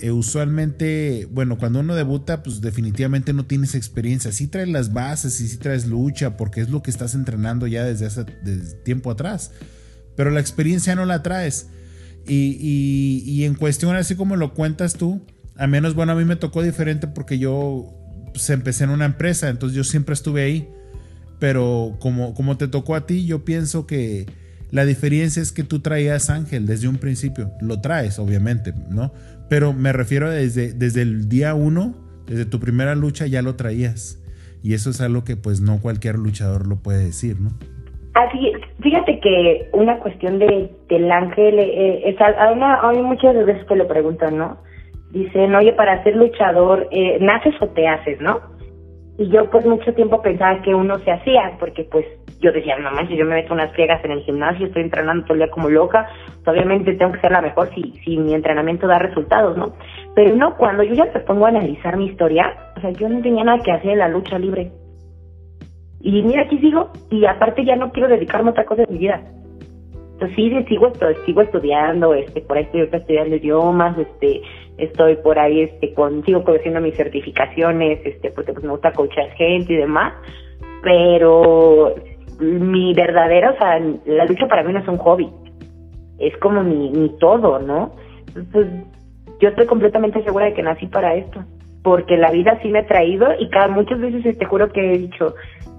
Eh, 0.00 0.10
usualmente, 0.10 1.28
bueno, 1.30 1.56
cuando 1.56 1.80
uno 1.80 1.94
debuta, 1.94 2.42
pues 2.42 2.60
definitivamente 2.60 3.32
no 3.32 3.46
tienes 3.46 3.74
experiencia. 3.74 4.32
Sí 4.32 4.48
traes 4.48 4.68
las 4.68 4.92
bases 4.92 5.40
y 5.40 5.48
sí 5.48 5.56
traes 5.56 5.86
lucha, 5.86 6.36
porque 6.36 6.60
es 6.60 6.68
lo 6.68 6.82
que 6.82 6.90
estás 6.90 7.14
entrenando 7.14 7.66
ya 7.66 7.84
desde 7.84 8.06
hace 8.06 8.24
tiempo 8.84 9.10
atrás. 9.10 9.52
Pero 10.16 10.30
la 10.30 10.40
experiencia 10.40 10.94
no 10.94 11.06
la 11.06 11.22
traes. 11.22 11.68
Y, 12.26 13.22
y, 13.24 13.44
en 13.44 13.54
cuestión, 13.54 13.96
así 13.96 14.16
como 14.16 14.36
lo 14.36 14.54
cuentas 14.54 14.94
tú, 14.94 15.22
a 15.56 15.66
menos, 15.66 15.94
bueno, 15.94 16.12
a 16.12 16.14
mí 16.14 16.24
me 16.24 16.36
tocó 16.36 16.62
diferente 16.62 17.06
porque 17.06 17.38
yo 17.38 17.94
pues, 18.32 18.48
empecé 18.50 18.84
en 18.84 18.90
una 18.90 19.04
empresa, 19.04 19.48
entonces 19.48 19.76
yo 19.76 19.84
siempre 19.84 20.14
estuve 20.14 20.42
ahí. 20.42 20.68
Pero 21.38 21.96
como, 22.00 22.34
como 22.34 22.56
te 22.56 22.68
tocó 22.68 22.94
a 22.94 23.06
ti, 23.06 23.26
yo 23.26 23.44
pienso 23.44 23.86
que 23.86 24.26
la 24.70 24.84
diferencia 24.84 25.40
es 25.40 25.52
que 25.52 25.62
tú 25.62 25.80
traías 25.80 26.30
Ángel 26.30 26.66
desde 26.66 26.88
un 26.88 26.96
principio. 26.96 27.50
Lo 27.60 27.80
traes, 27.80 28.18
obviamente, 28.18 28.72
¿no? 28.90 29.12
Pero 29.48 29.72
me 29.72 29.92
refiero 29.92 30.30
desde, 30.30 30.72
desde 30.72 31.02
el 31.02 31.28
día 31.28 31.54
uno, 31.54 31.94
desde 32.26 32.44
tu 32.44 32.58
primera 32.60 32.94
lucha 32.94 33.26
ya 33.26 33.42
lo 33.42 33.54
traías. 33.54 34.20
Y 34.62 34.74
eso 34.74 34.90
es 34.90 35.00
algo 35.00 35.24
que 35.24 35.36
pues 35.36 35.60
no 35.60 35.80
cualquier 35.80 36.16
luchador 36.16 36.66
lo 36.66 36.76
puede 36.76 37.04
decir, 37.04 37.40
¿no? 37.40 37.50
Así 38.14 38.52
Fíjate 38.80 39.18
que 39.20 39.68
una 39.72 39.98
cuestión 39.98 40.38
de, 40.38 40.70
del 40.88 41.10
ángel, 41.10 41.58
eh, 41.58 42.08
es, 42.08 42.16
hay 42.20 43.02
muchas 43.02 43.34
veces 43.44 43.64
que 43.66 43.76
lo 43.76 43.88
preguntan, 43.88 44.38
¿no? 44.38 44.56
Dicen, 45.10 45.54
oye, 45.54 45.72
para 45.72 46.02
ser 46.02 46.16
luchador, 46.16 46.88
eh, 46.90 47.18
¿naces 47.20 47.54
o 47.60 47.68
te 47.68 47.86
haces, 47.86 48.20
no? 48.20 48.40
Y 49.16 49.28
yo 49.28 49.48
pues 49.48 49.64
mucho 49.64 49.94
tiempo 49.94 50.20
pensaba 50.22 50.60
que 50.62 50.74
uno 50.74 50.98
se 50.98 51.12
hacía, 51.12 51.56
porque 51.60 51.84
pues 51.84 52.04
yo 52.40 52.50
decía, 52.50 52.76
no 52.78 52.90
manches, 52.90 53.16
yo 53.16 53.24
me 53.24 53.36
meto 53.36 53.54
unas 53.54 53.72
friegas 53.72 54.04
en 54.04 54.10
el 54.10 54.22
gimnasio, 54.22 54.66
estoy 54.66 54.82
entrenando 54.82 55.24
todo 55.24 55.34
el 55.34 55.40
día 55.40 55.50
como 55.50 55.70
loca, 55.70 56.08
pues, 56.26 56.48
obviamente 56.48 56.94
tengo 56.94 57.12
que 57.12 57.20
ser 57.20 57.30
la 57.30 57.40
mejor 57.40 57.70
si, 57.74 57.92
si 58.04 58.18
mi 58.18 58.34
entrenamiento 58.34 58.88
da 58.88 58.98
resultados, 58.98 59.56
¿no? 59.56 59.74
Pero 60.14 60.34
no, 60.34 60.56
cuando 60.56 60.82
yo 60.82 60.94
ya 60.94 61.04
me 61.04 61.20
pongo 61.20 61.46
a 61.46 61.50
analizar 61.50 61.96
mi 61.96 62.06
historia, 62.06 62.54
o 62.76 62.80
sea, 62.80 62.90
yo 62.90 63.08
no 63.08 63.22
tenía 63.22 63.44
nada 63.44 63.62
que 63.62 63.72
hacer 63.72 63.92
en 63.92 63.98
la 63.98 64.08
lucha 64.08 64.38
libre. 64.38 64.72
Y 66.00 66.22
mira, 66.22 66.42
aquí 66.42 66.58
sigo, 66.58 66.90
y 67.10 67.24
aparte 67.24 67.64
ya 67.64 67.76
no 67.76 67.92
quiero 67.92 68.08
dedicarme 68.08 68.48
a 68.48 68.52
otra 68.52 68.64
cosa 68.64 68.82
en 68.82 68.92
mi 68.92 68.98
vida. 68.98 69.22
Entonces 70.14 70.36
sí, 70.36 70.64
sigo, 70.68 70.92
sigo 71.24 71.42
estudiando, 71.42 72.14
este, 72.14 72.40
por 72.40 72.56
ahí 72.56 72.64
estoy 72.64 72.88
estudiando 72.92 73.36
idiomas, 73.36 73.98
este, 73.98 74.42
estoy 74.78 75.16
por 75.16 75.38
ahí, 75.38 75.62
este, 75.62 75.94
con, 75.94 76.24
sigo 76.24 76.44
conociendo 76.44 76.80
mis 76.80 76.96
certificaciones, 76.96 78.00
este, 78.04 78.30
porque 78.30 78.52
pues 78.52 78.64
me 78.64 78.72
gusta 78.72 78.92
coachar 78.92 79.30
gente 79.32 79.72
y 79.72 79.76
demás, 79.76 80.14
pero 80.82 81.94
mi 82.40 82.92
verdadera, 82.94 83.52
o 83.52 83.58
sea, 83.58 83.80
la 84.06 84.24
lucha 84.24 84.46
para 84.48 84.62
mí 84.62 84.72
no 84.72 84.80
es 84.80 84.88
un 84.88 84.98
hobby, 84.98 85.30
es 86.18 86.36
como 86.38 86.62
mi, 86.62 86.90
mi 86.90 87.08
todo, 87.18 87.58
¿no? 87.60 87.92
Pues 88.52 88.66
yo 89.40 89.48
estoy 89.48 89.66
completamente 89.66 90.22
segura 90.24 90.46
de 90.46 90.54
que 90.54 90.62
nací 90.62 90.86
para 90.86 91.14
esto, 91.14 91.44
porque 91.82 92.16
la 92.16 92.30
vida 92.30 92.58
sí 92.62 92.68
me 92.68 92.80
ha 92.80 92.86
traído 92.86 93.28
y 93.38 93.48
cada 93.50 93.68
muchas 93.68 94.00
veces 94.00 94.36
te 94.36 94.44
juro 94.44 94.72
que 94.72 94.94
he 94.94 94.98
dicho, 94.98 95.34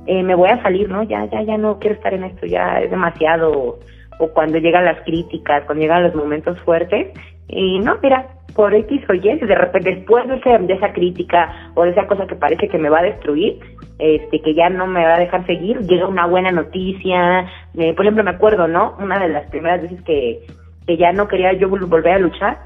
eh, 0.08 0.24
me 0.24 0.36
voy 0.36 0.50
a 0.50 0.62
salir, 0.62 0.90
¿no? 0.90 1.04
Ya, 1.04 1.26
ya, 1.26 1.42
ya 1.42 1.58
no 1.58 1.80
quiero 1.80 1.96
estar 1.96 2.14
en 2.14 2.24
esto, 2.24 2.46
ya 2.46 2.80
es 2.80 2.92
demasiado, 2.92 3.80
o 4.20 4.28
cuando 4.30 4.60
llegan 4.60 4.86
las 4.86 5.02
críticas, 5.02 5.64
cuando 5.66 5.82
llegan 5.82 6.04
los 6.04 6.16
momentos 6.16 6.60
fuertes, 6.62 7.08
y 7.48 7.80
no, 7.80 7.98
mira, 8.02 8.28
por 8.56 8.74
X 8.74 9.02
o 9.10 9.14
Y, 9.14 9.20
de 9.22 9.56
repente 9.56 9.96
después 9.96 10.28
de, 10.28 10.36
ese, 10.36 10.58
de 10.60 10.74
esa 10.74 10.94
crítica 10.94 11.72
o 11.76 11.84
de 11.84 11.92
esa 11.92 12.08
cosa 12.08 12.26
que 12.26 12.36
parece 12.36 12.68
que 12.68 12.78
me 12.78 12.90
va 12.90 13.00
a 13.00 13.04
destruir, 13.04 13.60
este 14.00 14.42
que 14.42 14.54
ya 14.54 14.70
no 14.70 14.88
me 14.88 15.06
va 15.06 15.16
a 15.16 15.20
dejar 15.20 15.46
seguir, 15.46 15.80
llega 15.82 16.08
una 16.08 16.26
buena 16.26 16.52
noticia, 16.52 17.50
eh, 17.76 17.94
por 17.94 18.06
ejemplo 18.06 18.24
me 18.24 18.32
acuerdo, 18.32 18.68
¿no? 18.68 18.96
Una 19.00 19.20
de 19.20 19.30
las 19.30 19.50
primeras 19.50 19.82
veces 19.82 20.02
que, 20.04 20.40
que 20.88 20.98
ya 20.98 21.12
no 21.12 21.28
quería 21.28 21.54
yo 21.54 21.70
volver 21.70 22.14
a 22.14 22.20
luchar, 22.20 22.58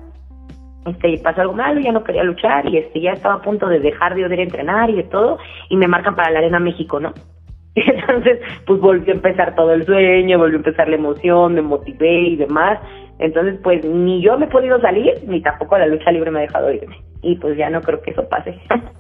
este 0.86 1.18
pasó 1.24 1.42
algo 1.42 1.54
malo, 1.54 1.82
ya 1.82 1.92
no 1.92 2.04
quería 2.04 2.24
luchar 2.24 2.68
y 2.68 2.78
este 2.78 3.02
ya 3.02 3.12
estaba 3.12 3.36
a 3.36 3.42
punto 3.42 3.68
de 3.68 3.80
dejar 3.80 4.16
de 4.16 4.24
poder 4.24 4.40
entrenar 4.40 4.90
y 4.90 4.96
de 4.96 5.04
todo 5.04 5.38
y 5.70 5.76
me 5.76 5.88
marcan 5.88 6.16
para 6.16 6.32
la 6.32 6.40
Arena 6.40 6.60
México, 6.60 7.00
¿no? 7.00 7.14
Entonces, 7.76 8.40
pues 8.66 8.80
volvió 8.80 9.14
a 9.14 9.18
empezar 9.18 9.56
todo 9.56 9.74
el 9.74 9.86
sueño, 9.86 10.38
volvió 10.38 10.58
a 10.58 10.62
empezar 10.62 10.90
la 10.90 10.96
emoción, 10.96 11.56
me 11.56 11.62
motivé 11.62 12.22
y 12.22 12.36
demás. 12.36 12.80
Entonces, 13.20 13.60
pues 13.62 13.84
ni 13.86 14.24
yo 14.24 14.38
me 14.38 14.46
he 14.46 14.50
podido 14.50 14.80
salir, 14.82 15.14
ni 15.28 15.42
tampoco 15.42 15.78
la 15.78 15.88
lucha 15.88 16.12
libre 16.12 16.32
me 16.32 16.40
ha 16.40 16.42
dejado 16.44 16.72
irme. 16.72 17.04
Y 17.22 17.36
pues 17.36 17.58
ya 17.58 17.70
no 17.70 17.82
creo 17.82 18.02
que 18.02 18.12
eso 18.12 18.28
pase. 18.28 18.60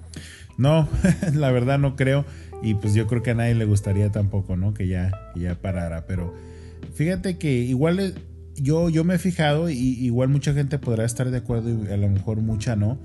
No, 0.57 0.89
la 1.33 1.51
verdad 1.53 1.79
no 1.79 1.95
creo. 1.95 2.25
Y 2.61 2.73
pues 2.73 2.93
yo 2.93 3.07
creo 3.07 3.23
que 3.23 3.31
a 3.31 3.33
nadie 3.33 3.55
le 3.55 3.63
gustaría 3.63 4.11
tampoco, 4.11 4.57
¿no? 4.57 4.73
Que 4.73 4.89
ya, 4.89 5.11
ya 5.33 5.55
parara. 5.55 6.03
Pero 6.05 6.33
fíjate 6.93 7.37
que 7.37 7.49
igual 7.49 8.01
eh, 8.01 8.11
yo, 8.55 8.89
yo 8.89 9.05
me 9.05 9.15
he 9.15 9.19
fijado, 9.19 9.69
y 9.69 9.77
igual 9.77 10.27
mucha 10.27 10.51
gente 10.51 10.77
podrá 10.77 11.05
estar 11.05 11.31
de 11.31 11.37
acuerdo 11.37 11.69
y 11.69 11.93
a 11.93 11.95
lo 11.95 12.09
mejor 12.09 12.41
mucha 12.41 12.75
no. 12.75 12.99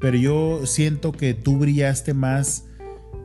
Pero 0.00 0.16
yo 0.16 0.66
siento 0.66 1.12
que 1.12 1.32
tú 1.32 1.58
brillaste 1.58 2.12
más 2.12 2.68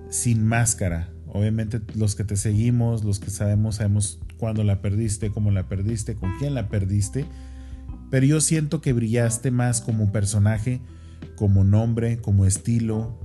sin 0.10 0.46
máscara. 0.46 1.10
Obviamente 1.28 1.82
los 1.96 2.16
que 2.16 2.24
te 2.24 2.36
seguimos, 2.36 3.04
los 3.04 3.20
que 3.20 3.32
sabemos, 3.32 3.78
sabemos 3.78 4.20
cuándo 4.38 4.64
la 4.64 4.82
perdiste, 4.82 5.32
cómo 5.32 5.52
la 5.52 5.64
perdiste, 5.64 6.16
con 6.16 6.38
quién 6.40 6.54
la 6.54 6.70
perdiste. 6.70 7.26
Pero 8.12 8.26
yo 8.26 8.42
siento 8.42 8.82
que 8.82 8.94
brillaste 8.94 9.52
más 9.52 9.82
como 9.82 10.12
personaje, 10.12 10.80
como 11.36 11.64
nombre, 11.64 12.18
como 12.22 12.46
estilo, 12.46 13.20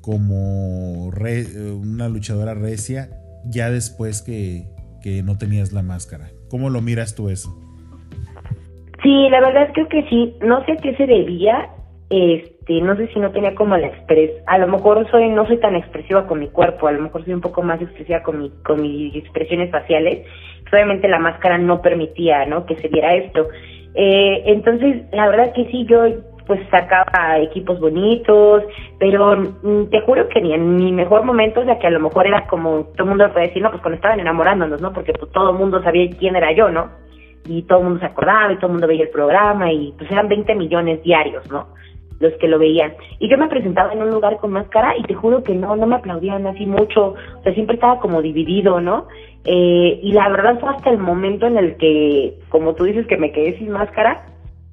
como 0.00 1.06
una 1.06 2.08
luchadora 2.08 2.54
recia 2.54 3.10
ya 3.44 3.70
después 3.70 4.22
que, 4.22 4.64
que, 5.02 5.22
no 5.22 5.38
tenías 5.38 5.72
la 5.72 5.82
máscara. 5.82 6.28
¿Cómo 6.50 6.70
lo 6.70 6.80
miras 6.80 7.14
tú 7.14 7.28
eso? 7.28 7.50
Sí, 9.02 9.28
la 9.30 9.40
verdad 9.40 9.70
creo 9.74 9.88
que 9.88 10.08
sí. 10.08 10.34
No 10.40 10.64
sé 10.64 10.72
a 10.72 10.76
qué 10.76 10.96
se 10.96 11.06
debía. 11.06 11.70
Este, 12.10 12.80
no 12.80 12.96
sé 12.96 13.08
si 13.12 13.20
no 13.20 13.30
tenía 13.32 13.54
como 13.54 13.76
la 13.76 13.88
expres. 13.88 14.30
A 14.46 14.58
lo 14.58 14.66
mejor 14.66 15.08
soy 15.10 15.28
no 15.28 15.46
soy 15.46 15.58
tan 15.58 15.76
expresiva 15.76 16.26
con 16.26 16.40
mi 16.40 16.48
cuerpo. 16.48 16.88
A 16.88 16.92
lo 16.92 17.02
mejor 17.02 17.24
soy 17.24 17.34
un 17.34 17.40
poco 17.40 17.62
más 17.62 17.80
expresiva 17.80 18.22
con 18.22 18.40
mi 18.40 18.50
con 18.64 18.82
mis 18.82 19.14
expresiones 19.14 19.70
faciales. 19.70 20.26
Obviamente 20.72 21.08
la 21.08 21.18
máscara 21.18 21.58
no 21.58 21.80
permitía, 21.82 22.44
¿no? 22.46 22.66
Que 22.66 22.76
se 22.76 22.88
viera 22.88 23.14
esto. 23.14 23.48
Eh, 23.94 24.42
entonces, 24.46 25.02
la 25.12 25.28
verdad 25.28 25.52
que 25.54 25.66
sí, 25.66 25.86
yo 25.86 26.04
pues 26.46 26.60
sacaba 26.70 27.38
equipos 27.38 27.78
bonitos, 27.78 28.64
pero 28.98 29.36
mm, 29.36 29.90
te 29.90 30.00
juro 30.00 30.28
que 30.30 30.40
ni 30.40 30.54
en 30.54 30.76
mi 30.76 30.92
mejor 30.92 31.22
momento, 31.22 31.60
o 31.60 31.64
sea 31.64 31.78
que 31.78 31.86
a 31.86 31.90
lo 31.90 32.00
mejor 32.00 32.26
era 32.26 32.46
como 32.46 32.84
todo 32.96 33.02
el 33.02 33.08
mundo 33.10 33.30
puede 33.32 33.48
decir, 33.48 33.62
no, 33.62 33.70
pues 33.70 33.82
cuando 33.82 33.96
estaban 33.96 34.18
enamorándonos, 34.18 34.80
¿no? 34.80 34.92
Porque 34.92 35.12
pues 35.12 35.30
todo 35.30 35.50
el 35.50 35.58
mundo 35.58 35.82
sabía 35.82 36.08
quién 36.18 36.36
era 36.36 36.50
yo, 36.52 36.70
¿no? 36.70 36.88
Y 37.46 37.62
todo 37.62 37.78
el 37.78 37.84
mundo 37.84 38.00
se 38.00 38.06
acordaba 38.06 38.50
y 38.50 38.56
todo 38.56 38.68
el 38.68 38.72
mundo 38.72 38.86
veía 38.86 39.04
el 39.04 39.10
programa 39.10 39.70
y 39.70 39.92
pues 39.98 40.10
eran 40.10 40.28
20 40.28 40.54
millones 40.54 41.02
diarios, 41.02 41.48
¿no? 41.50 41.66
los 42.20 42.32
que 42.34 42.48
lo 42.48 42.58
veían. 42.58 42.94
Y 43.18 43.28
yo 43.28 43.38
me 43.38 43.48
presentaba 43.48 43.92
en 43.92 44.02
un 44.02 44.10
lugar 44.10 44.38
con 44.38 44.52
máscara 44.52 44.96
y 44.96 45.02
te 45.02 45.14
juro 45.14 45.42
que 45.42 45.54
no, 45.54 45.76
no 45.76 45.86
me 45.86 45.96
aplaudían 45.96 46.46
así 46.46 46.66
mucho, 46.66 47.14
o 47.38 47.42
sea, 47.42 47.54
siempre 47.54 47.76
estaba 47.76 48.00
como 48.00 48.22
dividido, 48.22 48.80
¿no? 48.80 49.06
Eh, 49.44 50.00
y 50.02 50.12
la 50.12 50.28
verdad 50.28 50.58
fue 50.60 50.70
hasta 50.70 50.90
el 50.90 50.98
momento 50.98 51.46
en 51.46 51.56
el 51.56 51.76
que, 51.76 52.38
como 52.48 52.74
tú 52.74 52.84
dices, 52.84 53.06
que 53.06 53.16
me 53.16 53.32
quedé 53.32 53.56
sin 53.58 53.70
máscara, 53.70 54.26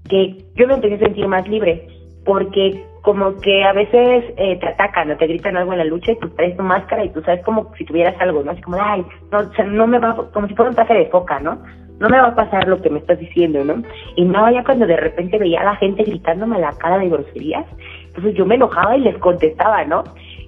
que 0.10 0.46
yo 0.56 0.68
me 0.68 0.76
empecé 0.76 0.96
a 0.96 1.00
sentir 1.00 1.28
más 1.28 1.48
libre, 1.48 1.88
porque 2.26 2.84
como 3.02 3.40
que 3.40 3.64
a 3.64 3.72
veces 3.72 4.26
eh, 4.38 4.58
te 4.60 4.68
atacan 4.68 5.12
o 5.12 5.18
te 5.18 5.28
gritan 5.28 5.56
algo 5.56 5.74
en 5.74 5.78
la 5.78 5.86
lucha 5.86 6.12
y 6.12 6.20
tú 6.20 6.30
traes 6.32 6.58
tu 6.58 6.64
máscara 6.64 7.06
y 7.06 7.10
tú 7.10 7.22
sabes 7.22 7.44
como 7.46 7.72
si 7.78 7.86
tuvieras 7.86 8.20
algo, 8.20 8.44
¿no? 8.44 8.52
Así 8.52 8.62
como, 8.64 8.78
ay, 8.82 9.06
no, 9.32 9.40
o 9.40 9.54
sea, 9.54 9.66
no 9.66 9.86
me 9.86 10.00
va, 10.00 10.16
como 10.34 10.48
si 10.48 10.56
fuera 10.56 10.72
un 10.72 10.76
traje 10.76 10.96
de 10.96 11.06
foca, 11.06 11.40
¿no? 11.40 11.62
No 12.00 12.10
me 12.10 12.20
va 12.20 12.30
a 12.30 12.36
pasar 12.36 12.68
lo 12.68 12.82
que 12.82 12.90
me 12.90 13.00
estás 13.00 13.20
diciendo, 13.20 13.64
¿no? 13.64 13.84
Y 14.16 14.26
no, 14.26 14.52
ya 14.52 14.64
cuando 14.64 14.88
de 14.88 14.98
repente 14.98 15.38
veía 15.38 15.62
a 15.62 15.66
la 15.66 15.76
gente 15.76 16.04
gritándome 16.04 16.58
a 16.58 16.72
la 16.72 16.78
cara 16.78 16.98
de 16.98 17.10
groserías, 17.10 17.66
entonces 18.08 18.34
yo 18.34 18.46
me 18.46 18.56
enojaba 18.56 18.98
y 18.98 19.02
les 19.02 19.18
contestaba, 19.20 19.86
¿no? 19.86 20.04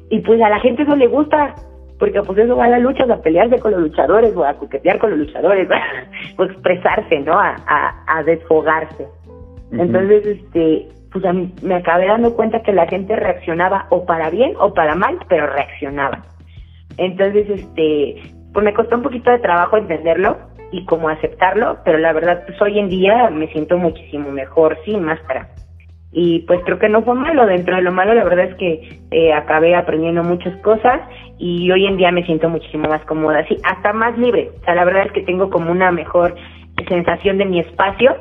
Y 0.09 0.19
pues 0.21 0.41
a 0.41 0.49
la 0.49 0.59
gente 0.59 0.83
no 0.83 0.95
le 0.95 1.07
gusta, 1.07 1.53
porque 1.99 2.21
pues 2.21 2.37
eso 2.37 2.55
va 2.55 2.65
a 2.65 2.69
la 2.69 2.79
lucha, 2.79 3.03
a 3.03 3.21
pelearse 3.21 3.59
con 3.59 3.71
los 3.71 3.81
luchadores, 3.81 4.35
o 4.35 4.43
a 4.43 4.53
coquetear 4.53 4.99
con 4.99 5.11
los 5.11 5.19
luchadores, 5.19 5.67
o 6.37 6.43
expresarse, 6.43 7.19
¿no? 7.19 7.33
A, 7.39 7.55
a, 7.67 8.19
a 8.19 8.23
desfogarse. 8.23 9.07
Entonces, 9.71 10.25
este, 10.25 10.87
pues 11.11 11.23
me 11.61 11.75
acabé 11.75 12.07
dando 12.07 12.35
cuenta 12.35 12.61
que 12.61 12.71
la 12.71 12.87
gente 12.87 13.15
reaccionaba 13.15 13.87
o 13.89 14.05
para 14.05 14.29
bien 14.29 14.53
o 14.59 14.73
para 14.73 14.95
mal, 14.95 15.17
pero 15.27 15.47
reaccionaba. 15.47 16.23
Entonces, 16.97 17.49
este, 17.49 18.21
pues 18.53 18.63
me 18.63 18.73
costó 18.73 18.95
un 18.95 19.03
poquito 19.03 19.29
de 19.31 19.39
trabajo 19.39 19.77
entenderlo 19.77 20.37
y 20.71 20.85
como 20.85 21.09
aceptarlo, 21.09 21.77
pero 21.85 21.97
la 21.97 22.13
verdad, 22.13 22.43
pues 22.45 22.61
hoy 22.61 22.79
en 22.79 22.89
día 22.89 23.29
me 23.29 23.47
siento 23.47 23.77
muchísimo 23.77 24.31
mejor 24.31 24.77
sin 24.85 25.03
máscara. 25.03 25.49
Y 26.11 26.39
pues 26.47 26.61
creo 26.63 26.79
que 26.79 26.89
no 26.89 27.03
fue 27.03 27.15
malo, 27.15 27.45
dentro 27.45 27.75
de 27.75 27.81
lo 27.81 27.91
malo 27.91 28.13
la 28.13 28.23
verdad 28.23 28.45
es 28.45 28.55
que 28.55 29.01
eh, 29.11 29.33
acabé 29.33 29.75
aprendiendo 29.75 30.23
muchas 30.23 30.55
cosas 30.61 31.01
y 31.37 31.69
hoy 31.69 31.85
en 31.85 31.97
día 31.97 32.11
me 32.11 32.25
siento 32.25 32.49
muchísimo 32.49 32.87
más 32.87 33.03
cómoda, 33.05 33.45
sí, 33.47 33.57
hasta 33.63 33.93
más 33.93 34.17
libre. 34.17 34.51
O 34.61 34.63
sea, 34.63 34.73
la 34.75 34.85
verdad 34.85 35.07
es 35.07 35.11
que 35.11 35.21
tengo 35.21 35.49
como 35.49 35.71
una 35.71 35.91
mejor 35.91 36.35
sensación 36.87 37.37
de 37.37 37.45
mi 37.45 37.59
espacio 37.59 38.15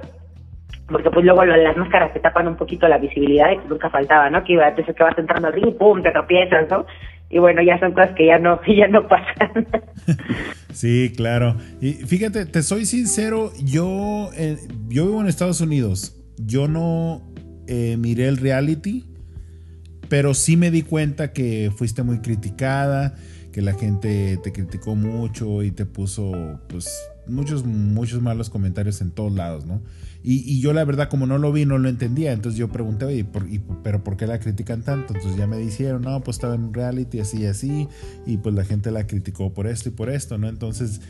porque 0.89 1.11
pues 1.11 1.25
luego 1.25 1.45
las 1.45 1.77
máscaras 1.77 2.13
te 2.13 2.21
tapan 2.21 2.47
un 2.47 2.57
poquito 2.57 2.87
la 2.87 2.99
visibilidad 2.99 3.51
que 3.51 3.69
nunca 3.69 3.91
faltaba, 3.91 4.31
¿no? 4.31 4.45
Que 4.45 4.53
iba, 4.53 4.73
que 4.73 5.03
vas 5.03 5.19
entrando 5.19 5.49
al 5.49 5.55
ring 5.55 5.77
pum, 5.77 6.03
te 6.03 6.13
tropiezas, 6.13 6.71
¿no? 6.71 6.87
Y 7.29 7.39
bueno, 7.39 7.61
ya 7.61 7.79
son 7.81 7.93
cosas 7.93 8.15
que 8.15 8.27
ya 8.27 8.39
no, 8.39 8.61
ya 8.67 8.87
no 8.87 9.09
pasan. 9.09 9.67
sí, 10.73 11.13
claro. 11.17 11.57
Y 11.81 11.95
fíjate, 11.95 12.47
te 12.47 12.63
soy 12.63 12.85
sincero, 12.85 13.51
yo, 13.65 14.31
eh, 14.37 14.57
yo 14.89 15.07
vivo 15.07 15.21
en 15.21 15.27
Estados 15.27 15.61
Unidos. 15.61 16.15
Yo 16.39 16.69
no 16.69 17.23
eh, 17.67 17.97
miré 17.99 18.29
el 18.29 18.37
reality, 18.37 19.05
pero 20.09 20.35
sí 20.35 20.57
me 20.57 20.71
di 20.71 20.83
cuenta 20.83 21.33
que 21.33 21.73
fuiste 21.75 22.03
muy 22.03 22.21
criticada, 22.21 23.15
que 23.53 23.63
la 23.63 23.75
gente 23.75 24.39
te 24.43 24.53
criticó 24.53 24.95
mucho 24.95 25.63
y 25.63 25.71
te 25.71 25.87
puso, 25.87 26.61
pues, 26.69 26.89
muchos, 27.27 27.65
muchos 27.65 28.23
malos 28.23 28.51
comentarios 28.51 29.01
en 29.01 29.11
todos 29.11 29.33
lados, 29.33 29.67
¿no? 29.67 29.83
Y, 30.29 30.59
yo 30.61 30.73
la 30.73 30.85
verdad 30.85 31.09
como 31.09 31.25
no 31.27 31.39
lo 31.39 31.53
vi, 31.53 31.67
no 31.67 31.79
lo 31.79 31.89
entendía. 31.89 32.33
Entonces 32.33 32.59
yo 32.59 32.69
pregunté, 32.69 33.05
oye, 33.05 33.25
¿pero 33.85 34.03
por 34.03 34.17
qué 34.17 34.27
la 34.27 34.41
critican 34.41 34.83
tanto? 34.83 35.15
Entonces 35.15 35.39
ya 35.39 35.47
me 35.47 35.57
dijeron, 35.57 36.03
no, 36.03 36.21
pues 36.25 36.39
estaba 36.39 36.57
en 36.57 36.75
reality 36.75 37.21
así 37.21 37.43
y 37.43 37.47
así. 37.47 37.89
Y 38.27 38.39
pues 38.39 38.53
la 38.53 38.65
gente 38.65 38.91
la 38.91 39.07
criticó 39.07 39.55
por 39.55 39.69
esto 39.69 39.89
y 39.89 39.93
por 39.93 40.11
esto, 40.11 40.37
¿no? 40.37 40.49
Entonces 40.49 41.01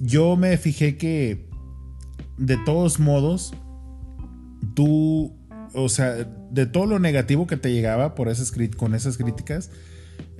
yo 0.00 0.36
me 0.36 0.56
fijé 0.56 0.96
que 0.96 1.46
de 2.36 2.56
todos 2.64 2.98
modos, 2.98 3.54
tú, 4.74 5.32
o 5.74 5.88
sea, 5.88 6.28
de 6.50 6.66
todo 6.66 6.86
lo 6.86 6.98
negativo 6.98 7.46
que 7.46 7.56
te 7.56 7.72
llegaba 7.72 8.14
por 8.14 8.28
esas, 8.28 8.52
con 8.76 8.94
esas 8.94 9.16
críticas, 9.16 9.70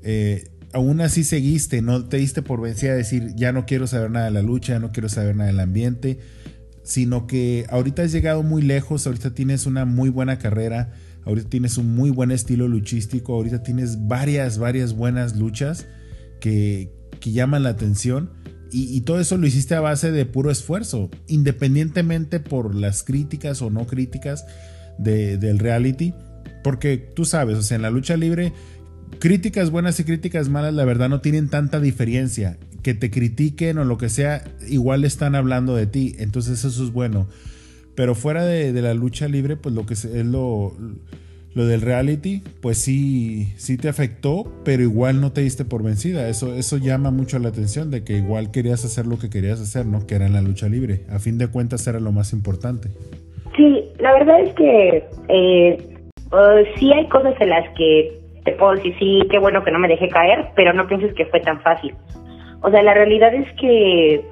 eh, 0.02 0.50
aún 0.72 1.00
así 1.00 1.24
seguiste, 1.24 1.82
no 1.82 2.06
te 2.06 2.18
diste 2.18 2.42
por 2.42 2.60
vencida 2.60 2.92
a 2.92 2.96
decir, 2.96 3.32
ya 3.36 3.52
no 3.52 3.66
quiero 3.66 3.86
saber 3.86 4.10
nada 4.10 4.26
de 4.26 4.32
la 4.32 4.42
lucha, 4.42 4.74
ya 4.74 4.78
no 4.78 4.92
quiero 4.92 5.08
saber 5.08 5.36
nada 5.36 5.48
del 5.48 5.60
ambiente 5.60 6.18
sino 6.82 7.26
que 7.26 7.66
ahorita 7.70 8.02
has 8.02 8.12
llegado 8.12 8.42
muy 8.42 8.62
lejos, 8.62 9.06
ahorita 9.06 9.34
tienes 9.34 9.66
una 9.66 9.84
muy 9.84 10.10
buena 10.10 10.38
carrera, 10.38 10.92
ahorita 11.24 11.48
tienes 11.48 11.78
un 11.78 11.94
muy 11.94 12.10
buen 12.10 12.30
estilo 12.30 12.68
luchístico, 12.68 13.34
ahorita 13.34 13.62
tienes 13.62 14.08
varias, 14.08 14.58
varias 14.58 14.94
buenas 14.94 15.36
luchas 15.36 15.86
que, 16.40 16.90
llaman 17.20 17.62
la 17.62 17.68
atención. 17.70 18.30
Y, 18.72 19.02
todo 19.02 19.20
eso 19.20 19.36
lo 19.36 19.46
hiciste 19.46 19.74
a 19.74 19.80
base 19.80 20.10
de 20.10 20.24
puro 20.24 20.50
esfuerzo, 20.50 21.10
independientemente 21.28 22.40
por 22.40 22.74
las 22.74 23.04
críticas 23.04 23.60
o 23.60 23.70
no 23.70 23.86
críticas 23.86 24.46
del 24.98 25.58
reality. 25.58 26.14
Porque 26.62 26.96
tú 26.96 27.24
sabes, 27.24 27.58
o 27.58 27.62
sea, 27.62 27.76
en 27.76 27.82
la 27.82 27.90
lucha 27.90 28.16
libre, 28.16 28.52
críticas 29.18 29.70
buenas 29.70 29.98
y 30.00 30.04
críticas 30.04 30.48
malas, 30.48 30.74
la 30.74 30.84
verdad 30.84 31.08
no 31.08 31.20
tienen 31.20 31.48
tanta 31.48 31.80
diferencia 31.80 32.58
que 32.82 32.94
te 32.94 33.10
critiquen 33.10 33.78
o 33.78 33.84
lo 33.84 33.96
que 33.96 34.08
sea, 34.08 34.44
igual 34.68 35.04
están 35.04 35.34
hablando 35.34 35.74
de 35.74 35.86
ti. 35.86 36.16
Entonces 36.18 36.64
eso 36.64 36.84
es 36.84 36.92
bueno. 36.92 37.28
Pero 37.94 38.14
fuera 38.14 38.44
de, 38.44 38.72
la 38.80 38.94
lucha 38.94 39.28
libre, 39.28 39.56
pues 39.56 39.74
lo 39.74 39.86
que 39.86 39.94
es 39.94 40.06
lo, 40.06 40.76
lo 41.54 41.66
del 41.66 41.82
reality, 41.82 42.42
pues 42.60 42.78
sí, 42.78 43.52
sí 43.56 43.76
te 43.76 43.88
afectó, 43.88 44.50
pero 44.64 44.82
igual 44.82 45.20
no 45.20 45.32
te 45.32 45.42
diste 45.42 45.64
por 45.64 45.82
vencida. 45.82 46.28
Eso, 46.28 46.54
eso 46.54 46.78
llama 46.78 47.10
mucho 47.10 47.38
la 47.38 47.50
atención 47.50 47.90
de 47.90 48.02
que 48.02 48.16
igual 48.16 48.50
querías 48.50 48.84
hacer 48.84 49.06
lo 49.06 49.18
que 49.18 49.28
querías 49.28 49.60
hacer, 49.60 49.86
¿no? 49.86 50.06
Que 50.06 50.14
era 50.14 50.26
en 50.26 50.32
la 50.32 50.42
lucha 50.42 50.68
libre. 50.68 51.04
A 51.10 51.18
fin 51.18 51.38
de 51.38 51.48
cuentas 51.48 51.86
era 51.86 52.00
lo 52.00 52.12
más 52.12 52.32
importante. 52.32 52.88
La 54.02 54.12
verdad 54.14 54.40
es 54.40 54.52
que 54.54 55.04
eh, 55.28 55.78
uh, 56.32 56.76
sí 56.76 56.92
hay 56.92 57.08
cosas 57.08 57.34
en 57.40 57.50
las 57.50 57.68
que 57.76 58.18
te 58.44 58.50
puedo 58.54 58.72
decir, 58.72 58.96
sí, 58.98 59.20
qué 59.30 59.38
bueno 59.38 59.62
que 59.62 59.70
no 59.70 59.78
me 59.78 59.86
dejé 59.86 60.08
caer, 60.08 60.48
pero 60.56 60.72
no 60.72 60.88
pienses 60.88 61.14
que 61.14 61.26
fue 61.26 61.38
tan 61.38 61.60
fácil. 61.60 61.94
O 62.62 62.70
sea, 62.70 62.82
la 62.82 62.94
realidad 62.94 63.32
es 63.32 63.46
que 63.60 64.24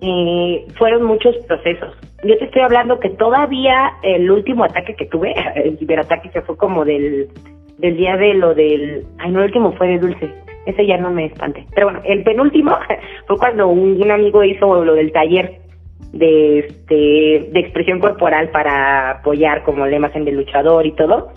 eh, 0.00 0.66
fueron 0.78 1.04
muchos 1.04 1.36
procesos. 1.46 1.94
Yo 2.24 2.38
te 2.38 2.46
estoy 2.46 2.62
hablando 2.62 2.98
que 3.00 3.10
todavía 3.10 3.92
el 4.02 4.30
último 4.30 4.64
ataque 4.64 4.94
que 4.94 5.04
tuve, 5.04 5.34
el 5.56 5.76
ciberataque 5.76 6.30
que 6.30 6.40
fue 6.40 6.56
como 6.56 6.86
del, 6.86 7.28
del 7.76 7.98
día 7.98 8.16
de 8.16 8.32
lo 8.32 8.54
del... 8.54 9.04
Ay, 9.18 9.30
no, 9.30 9.40
el 9.40 9.46
último 9.48 9.72
fue 9.72 9.88
de 9.88 9.98
Dulce. 9.98 10.32
Ese 10.64 10.86
ya 10.86 10.96
no 10.96 11.10
me 11.10 11.26
espante. 11.26 11.66
Pero 11.74 11.88
bueno, 11.88 12.00
el 12.06 12.22
penúltimo 12.22 12.78
fue 13.26 13.36
cuando 13.36 13.68
un, 13.68 14.10
amigo 14.10 14.42
hizo 14.42 14.82
lo 14.86 14.94
del 14.94 15.12
taller 15.12 15.67
de 16.18 16.58
este 16.60 17.50
de 17.52 17.60
expresión 17.60 18.00
corporal 18.00 18.50
para 18.50 19.10
apoyar 19.10 19.62
como 19.64 19.86
lemas 19.86 20.14
en 20.16 20.26
el 20.28 20.36
luchador 20.36 20.86
y 20.86 20.92
todo. 20.92 21.30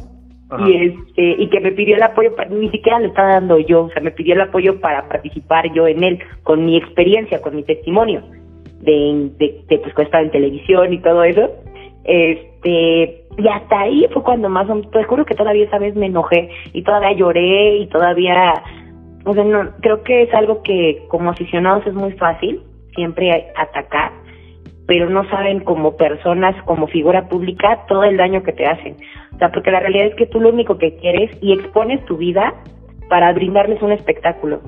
Y 0.65 0.75
este 0.75 1.41
y 1.43 1.49
que 1.49 1.61
me 1.61 1.71
pidió 1.71 1.95
el 1.95 2.03
apoyo 2.03 2.31
ni 2.49 2.69
siquiera 2.69 2.99
lo 2.99 3.07
estaba 3.07 3.35
dando 3.35 3.57
yo 3.57 3.83
o 3.83 3.89
sea 3.91 4.01
me 4.01 4.11
pidió 4.11 4.33
el 4.33 4.41
apoyo 4.41 4.81
para 4.81 5.07
participar 5.07 5.71
yo 5.73 5.87
en 5.87 6.03
él 6.03 6.19
con 6.43 6.65
mi 6.65 6.75
experiencia 6.75 7.41
con 7.41 7.55
mi 7.55 7.63
testimonio 7.63 8.21
de, 8.81 9.31
de, 9.37 9.77
pues 9.77 9.93
cuando 9.93 10.17
en 10.17 10.31
televisión 10.31 10.91
y 10.93 10.99
todo 10.99 11.23
eso. 11.23 11.49
Este 12.03 13.23
y 13.37 13.47
hasta 13.47 13.79
ahí 13.79 14.05
fue 14.11 14.23
cuando 14.23 14.49
más 14.49 14.67
te 14.91 15.03
juro 15.03 15.23
que 15.25 15.35
todavía 15.35 15.65
esa 15.65 15.77
vez 15.77 15.95
me 15.95 16.07
enojé 16.07 16.49
y 16.73 16.83
todavía 16.83 17.13
lloré 17.13 17.77
y 17.77 17.87
todavía 17.87 18.61
o 19.23 19.33
sea 19.33 19.43
no 19.45 19.69
creo 19.79 20.03
que 20.03 20.23
es 20.23 20.33
algo 20.33 20.63
que 20.63 21.03
como 21.07 21.29
aficionados 21.29 21.87
es 21.87 21.93
muy 21.93 22.11
fácil 22.13 22.61
siempre 22.93 23.31
atacar 23.55 24.11
pero 24.91 25.09
no 25.09 25.23
saben 25.29 25.61
como 25.61 25.95
personas, 25.95 26.53
como 26.65 26.85
figura 26.85 27.29
pública, 27.29 27.85
todo 27.87 28.03
el 28.03 28.17
daño 28.17 28.43
que 28.43 28.51
te 28.51 28.65
hacen. 28.65 28.97
O 29.33 29.37
sea, 29.37 29.49
porque 29.49 29.71
la 29.71 29.79
realidad 29.79 30.07
es 30.07 30.15
que 30.15 30.25
tú 30.25 30.41
lo 30.41 30.49
único 30.49 30.77
que 30.77 30.97
quieres 30.97 31.31
y 31.41 31.53
expones 31.53 32.03
tu 32.07 32.17
vida 32.17 32.53
para 33.07 33.31
brindarles 33.31 33.81
un 33.81 33.93
espectáculo 33.93 34.59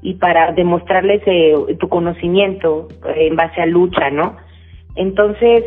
y 0.00 0.14
para 0.14 0.52
demostrarles 0.52 1.20
eh, 1.26 1.52
tu 1.80 1.88
conocimiento 1.88 2.86
en 3.16 3.34
base 3.34 3.60
a 3.60 3.66
lucha, 3.66 4.08
¿no? 4.10 4.36
Entonces, 4.94 5.64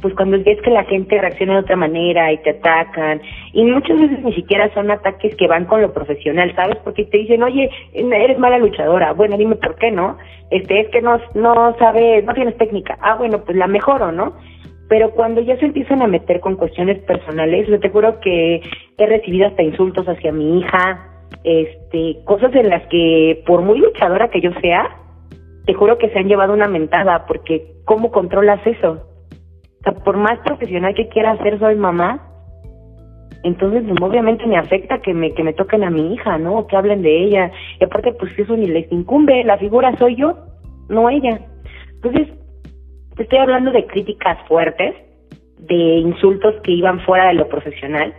pues 0.00 0.14
cuando 0.14 0.38
ves 0.42 0.60
que 0.62 0.70
la 0.70 0.84
gente 0.84 1.20
reacciona 1.20 1.54
de 1.54 1.60
otra 1.60 1.76
manera 1.76 2.32
y 2.32 2.38
te 2.38 2.50
atacan, 2.50 3.20
y 3.52 3.64
muchas 3.64 4.00
veces 4.00 4.22
ni 4.22 4.32
siquiera 4.34 4.72
son 4.72 4.90
ataques 4.90 5.34
que 5.34 5.48
van 5.48 5.64
con 5.64 5.82
lo 5.82 5.92
profesional, 5.92 6.54
¿sabes? 6.54 6.76
Porque 6.84 7.04
te 7.04 7.18
dicen, 7.18 7.42
oye, 7.42 7.68
eres 7.92 8.38
mala 8.38 8.58
luchadora, 8.58 9.12
bueno, 9.12 9.36
dime 9.36 9.56
por 9.56 9.74
qué, 9.76 9.90
¿no? 9.90 10.16
Este, 10.50 10.80
es 10.80 10.88
que 10.90 11.02
no, 11.02 11.18
no 11.34 11.74
sabes, 11.78 12.24
no 12.24 12.34
tienes 12.34 12.56
técnica, 12.56 12.98
ah, 13.00 13.16
bueno, 13.16 13.42
pues 13.44 13.56
la 13.56 13.66
mejoro, 13.66 14.12
¿no? 14.12 14.34
Pero 14.88 15.10
cuando 15.10 15.40
ya 15.40 15.56
se 15.58 15.66
empiezan 15.66 16.02
a 16.02 16.06
meter 16.06 16.40
con 16.40 16.56
cuestiones 16.56 16.98
personales, 17.00 17.68
yo 17.68 17.80
te 17.80 17.90
juro 17.90 18.20
que 18.20 18.60
he 18.98 19.06
recibido 19.06 19.48
hasta 19.48 19.62
insultos 19.62 20.06
hacia 20.08 20.30
mi 20.30 20.60
hija, 20.60 21.06
este, 21.42 22.16
cosas 22.24 22.54
en 22.54 22.68
las 22.68 22.86
que, 22.88 23.42
por 23.46 23.62
muy 23.62 23.78
luchadora 23.78 24.28
que 24.28 24.40
yo 24.40 24.52
sea, 24.60 24.88
te 25.66 25.74
juro 25.74 25.98
que 25.98 26.10
se 26.10 26.18
han 26.18 26.28
llevado 26.28 26.52
una 26.52 26.68
mentada, 26.68 27.26
porque 27.26 27.74
¿cómo 27.84 28.10
controlas 28.10 28.64
eso? 28.66 29.06
O 29.80 29.82
sea, 29.82 29.92
por 30.04 30.16
más 30.16 30.38
profesional 30.40 30.94
que 30.94 31.08
quiera 31.08 31.36
ser, 31.38 31.58
soy 31.58 31.74
mamá, 31.74 32.30
entonces 33.42 33.84
pues, 33.86 34.00
obviamente 34.02 34.46
me 34.46 34.58
afecta 34.58 35.00
que 35.00 35.14
me, 35.14 35.32
que 35.32 35.42
me 35.42 35.54
toquen 35.54 35.84
a 35.84 35.90
mi 35.90 36.14
hija, 36.14 36.38
¿no? 36.38 36.58
O 36.58 36.66
que 36.66 36.76
hablen 36.76 37.02
de 37.02 37.24
ella. 37.24 37.50
Y 37.80 37.84
aparte, 37.84 38.12
pues 38.12 38.38
eso 38.38 38.56
ni 38.56 38.66
les 38.66 38.90
incumbe, 38.92 39.44
la 39.44 39.58
figura 39.58 39.96
soy 39.96 40.16
yo, 40.16 40.36
no 40.88 41.08
ella. 41.08 41.40
Entonces, 41.94 42.28
te 43.16 43.22
estoy 43.22 43.38
hablando 43.38 43.70
de 43.70 43.86
críticas 43.86 44.38
fuertes, 44.46 44.94
de 45.58 45.74
insultos 45.74 46.54
que 46.62 46.72
iban 46.72 47.00
fuera 47.00 47.28
de 47.28 47.34
lo 47.34 47.48
profesional 47.48 48.14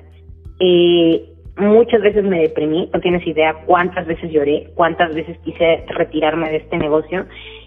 Eh, 0.60 1.31
muchas 1.58 2.02
veces 2.02 2.24
me 2.24 2.42
deprimí, 2.42 2.90
no 2.94 3.00
tienes 3.00 3.26
idea 3.28 3.56
cuántas 3.66 4.08
veces 4.08 4.32
lloré, 4.32 4.72
cuántas 4.76 5.14
veces 5.14 5.38
quise 5.40 5.84
retirarme 5.88 6.50
de 6.50 6.58
este 6.58 6.78
negocio 6.78 7.26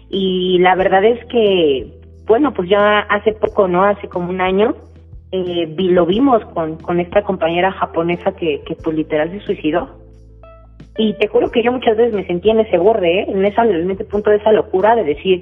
y 0.09 0.59
la 0.59 0.75
verdad 0.75 1.03
es 1.03 1.23
que, 1.25 1.87
bueno, 2.25 2.53
pues 2.53 2.69
ya 2.69 2.99
hace 2.99 3.33
poco, 3.33 3.67
¿no? 3.67 3.83
Hace 3.83 4.07
como 4.07 4.29
un 4.29 4.41
año, 4.41 4.75
eh, 5.31 5.67
vi, 5.69 5.89
lo 5.89 6.05
vimos 6.05 6.43
con, 6.53 6.77
con 6.77 6.99
esta 6.99 7.23
compañera 7.23 7.71
japonesa 7.71 8.35
que, 8.35 8.61
que 8.61 8.75
pues 8.75 8.95
literal 8.95 9.31
se 9.31 9.41
suicidó. 9.41 9.99
Y 10.97 11.13
te 11.15 11.27
juro 11.27 11.51
que 11.51 11.61
yo 11.61 11.71
muchas 11.71 11.97
veces 11.97 12.13
me 12.13 12.25
sentía 12.25 12.53
en 12.53 12.61
ese 12.61 12.77
borde, 12.77 13.19
¿eh? 13.19 13.25
en, 13.27 13.43
esa, 13.45 13.65
en 13.65 13.91
ese 13.91 14.05
punto 14.05 14.29
de 14.29 14.37
esa 14.37 14.51
locura 14.53 14.95
de 14.95 15.03
decir, 15.03 15.41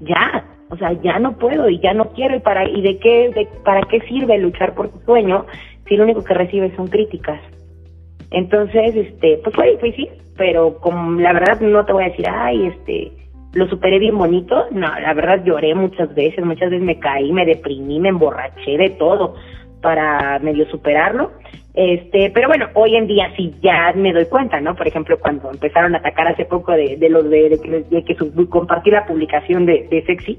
ya, 0.00 0.44
o 0.70 0.76
sea, 0.76 0.92
ya 1.02 1.18
no 1.18 1.36
puedo 1.36 1.68
y 1.68 1.80
ya 1.80 1.92
no 1.92 2.10
quiero 2.10 2.36
y 2.36 2.40
para 2.40 2.68
y 2.68 2.80
de 2.82 2.98
qué 2.98 3.30
de, 3.34 3.48
para 3.64 3.82
qué 3.82 4.00
sirve 4.02 4.38
luchar 4.38 4.74
por 4.74 4.90
tu 4.90 5.00
sueño 5.00 5.44
si 5.88 5.96
lo 5.96 6.04
único 6.04 6.22
que 6.22 6.34
recibes 6.34 6.74
son 6.76 6.86
críticas. 6.86 7.40
Entonces, 8.32 8.96
este, 8.96 9.40
pues 9.42 9.54
fue 9.54 9.72
difícil, 9.72 10.08
pero 10.36 10.78
como 10.78 11.20
la 11.20 11.32
verdad 11.32 11.60
no 11.60 11.84
te 11.84 11.92
voy 11.92 12.04
a 12.04 12.08
decir, 12.08 12.26
ay, 12.28 12.66
este, 12.66 13.12
lo 13.54 13.68
superé 13.68 13.98
bien 13.98 14.16
bonito. 14.16 14.66
No, 14.70 14.88
la 14.98 15.14
verdad 15.14 15.44
lloré 15.44 15.74
muchas 15.74 16.14
veces, 16.14 16.44
muchas 16.44 16.70
veces 16.70 16.84
me 16.84 16.98
caí, 16.98 17.32
me 17.32 17.44
deprimí, 17.44 18.00
me 18.00 18.08
emborraché 18.08 18.76
de 18.78 18.90
todo 18.90 19.34
para 19.80 20.38
medio 20.38 20.66
superarlo. 20.70 21.32
Este, 21.74 22.30
pero 22.34 22.48
bueno, 22.48 22.68
hoy 22.74 22.96
en 22.96 23.06
día 23.06 23.32
sí 23.36 23.54
ya 23.62 23.92
me 23.94 24.12
doy 24.12 24.26
cuenta, 24.26 24.60
¿no? 24.60 24.74
Por 24.74 24.86
ejemplo, 24.86 25.18
cuando 25.18 25.50
empezaron 25.50 25.94
a 25.94 25.98
atacar 25.98 26.28
hace 26.28 26.44
poco 26.44 26.72
de, 26.72 26.96
de 26.96 27.08
los 27.08 27.28
de, 27.28 28.04
que 28.06 28.16
compartí 28.48 28.90
la 28.90 29.06
publicación 29.06 29.64
de, 29.66 29.88
de 29.90 30.04
Sexy, 30.04 30.38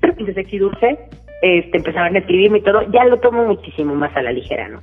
de 0.00 0.34
Sexy 0.34 0.58
Dulce, 0.58 0.98
este, 1.42 1.76
empezaron 1.76 2.14
a 2.14 2.18
escribirme 2.18 2.58
y 2.58 2.62
todo, 2.62 2.82
ya 2.90 3.04
lo 3.04 3.20
tomo 3.20 3.44
muchísimo 3.44 3.94
más 3.94 4.16
a 4.16 4.22
la 4.22 4.32
ligera, 4.32 4.68
¿no? 4.68 4.80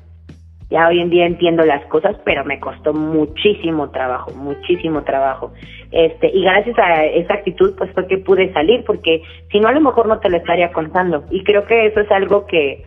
Ya 0.72 0.88
hoy 0.88 1.02
en 1.02 1.10
día 1.10 1.26
entiendo 1.26 1.64
las 1.66 1.86
cosas, 1.88 2.16
pero 2.24 2.46
me 2.46 2.58
costó 2.62 2.94
muchísimo 2.94 3.90
trabajo, 3.90 4.32
muchísimo 4.32 5.04
trabajo. 5.04 5.52
Este, 5.92 6.32
y 6.34 6.44
gracias 6.44 6.80
a 6.80 7.04
esa 7.04 7.34
actitud, 7.34 7.76
pues 7.78 7.92
fue 7.92 8.08
que 8.08 8.20
pude 8.20 8.54
salir, 8.54 8.86
porque 8.86 9.22
si 9.52 9.60
no, 9.60 9.68
a 9.68 9.74
lo 9.74 9.82
mejor 9.82 10.08
no 10.08 10.20
te 10.20 10.30
lo 10.30 10.38
estaría 10.38 10.72
contando. 10.72 11.26
Y 11.30 11.44
creo 11.44 11.66
que 11.66 11.88
eso 11.88 12.00
es 12.00 12.10
algo 12.10 12.46
que, 12.46 12.86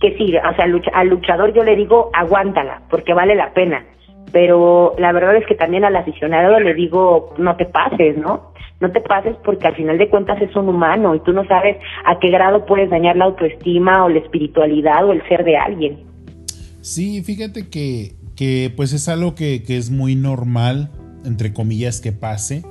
que 0.00 0.16
sí, 0.16 0.34
o 0.34 0.54
sea, 0.54 0.66
al 0.94 1.08
luchador 1.08 1.52
yo 1.52 1.62
le 1.62 1.76
digo, 1.76 2.08
aguántala, 2.14 2.80
porque 2.88 3.12
vale 3.12 3.34
la 3.34 3.52
pena. 3.52 3.84
Pero 4.32 4.94
la 4.96 5.12
verdad 5.12 5.36
es 5.36 5.46
que 5.46 5.54
también 5.54 5.84
al 5.84 5.94
aficionado 5.94 6.58
le 6.58 6.72
digo, 6.72 7.34
no 7.36 7.54
te 7.56 7.66
pases, 7.66 8.16
¿no? 8.16 8.52
No 8.80 8.90
te 8.92 9.02
pases 9.02 9.36
porque 9.44 9.66
al 9.66 9.74
final 9.74 9.98
de 9.98 10.08
cuentas 10.08 10.40
es 10.40 10.56
un 10.56 10.70
humano 10.70 11.14
y 11.14 11.20
tú 11.20 11.34
no 11.34 11.44
sabes 11.44 11.76
a 12.06 12.18
qué 12.18 12.30
grado 12.30 12.64
puedes 12.64 12.88
dañar 12.88 13.16
la 13.16 13.26
autoestima 13.26 14.04
o 14.04 14.08
la 14.08 14.20
espiritualidad 14.20 15.04
o 15.04 15.12
el 15.12 15.26
ser 15.28 15.44
de 15.44 15.58
alguien. 15.58 16.15
Sí, 16.86 17.20
fíjate 17.24 17.66
que, 17.66 18.14
que 18.36 18.72
pues 18.76 18.92
es 18.92 19.08
algo 19.08 19.34
que, 19.34 19.64
que, 19.64 19.76
es 19.76 19.90
muy 19.90 20.14
normal, 20.14 20.92
entre 21.24 21.52
comillas, 21.52 22.00
que 22.00 22.12
pase. 22.12 22.62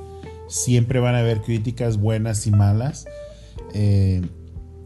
Siempre 0.47 1.01
van 1.01 1.15
a 1.15 1.19
haber 1.19 1.41
críticas 1.41 1.97
buenas 1.97 2.47
y 2.47 2.51
malas. 2.51 3.07
Eh, 3.73 4.21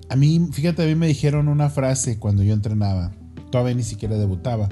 a 0.09 0.15
mí, 0.15 0.49
fíjate, 0.51 0.81
a 0.81 0.87
mí 0.87 0.95
me 0.95 1.05
dijeron 1.05 1.47
una 1.47 1.69
frase 1.69 2.17
cuando 2.17 2.41
yo 2.41 2.55
entrenaba. 2.55 3.11
Todavía 3.51 3.75
ni 3.75 3.83
siquiera 3.83 4.17
debutaba. 4.17 4.67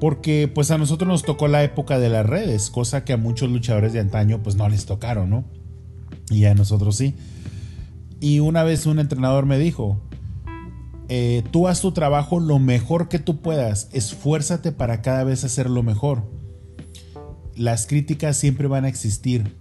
Porque 0.00 0.52
pues 0.54 0.70
a 0.70 0.76
nosotros 0.76 1.08
nos 1.08 1.22
tocó 1.22 1.48
la 1.48 1.64
época 1.64 1.98
de 1.98 2.10
las 2.10 2.26
redes, 2.26 2.68
cosa 2.68 3.06
que 3.06 3.14
a 3.14 3.16
muchos 3.16 3.48
luchadores 3.48 3.94
de 3.94 4.00
antaño 4.00 4.42
pues 4.42 4.54
no 4.54 4.68
les 4.68 4.84
tocaron, 4.84 5.30
¿no? 5.30 5.46
Y 6.28 6.44
a 6.44 6.54
nosotros 6.54 6.94
sí. 6.94 7.14
Y 8.20 8.40
una 8.40 8.64
vez 8.64 8.84
un 8.84 8.98
entrenador 8.98 9.46
me 9.46 9.58
dijo, 9.58 10.02
eh, 11.08 11.42
tú 11.50 11.68
haz 11.68 11.80
tu 11.80 11.92
trabajo 11.92 12.40
lo 12.40 12.58
mejor 12.58 13.08
que 13.08 13.18
tú 13.18 13.40
puedas, 13.42 13.90
esfuérzate 13.92 14.72
para 14.72 15.02
cada 15.02 15.24
vez 15.24 15.44
hacerlo 15.44 15.82
mejor. 15.82 16.22
Las 17.56 17.86
críticas 17.86 18.36
siempre 18.36 18.66
van 18.68 18.84
a 18.84 18.88
existir. 18.88 19.56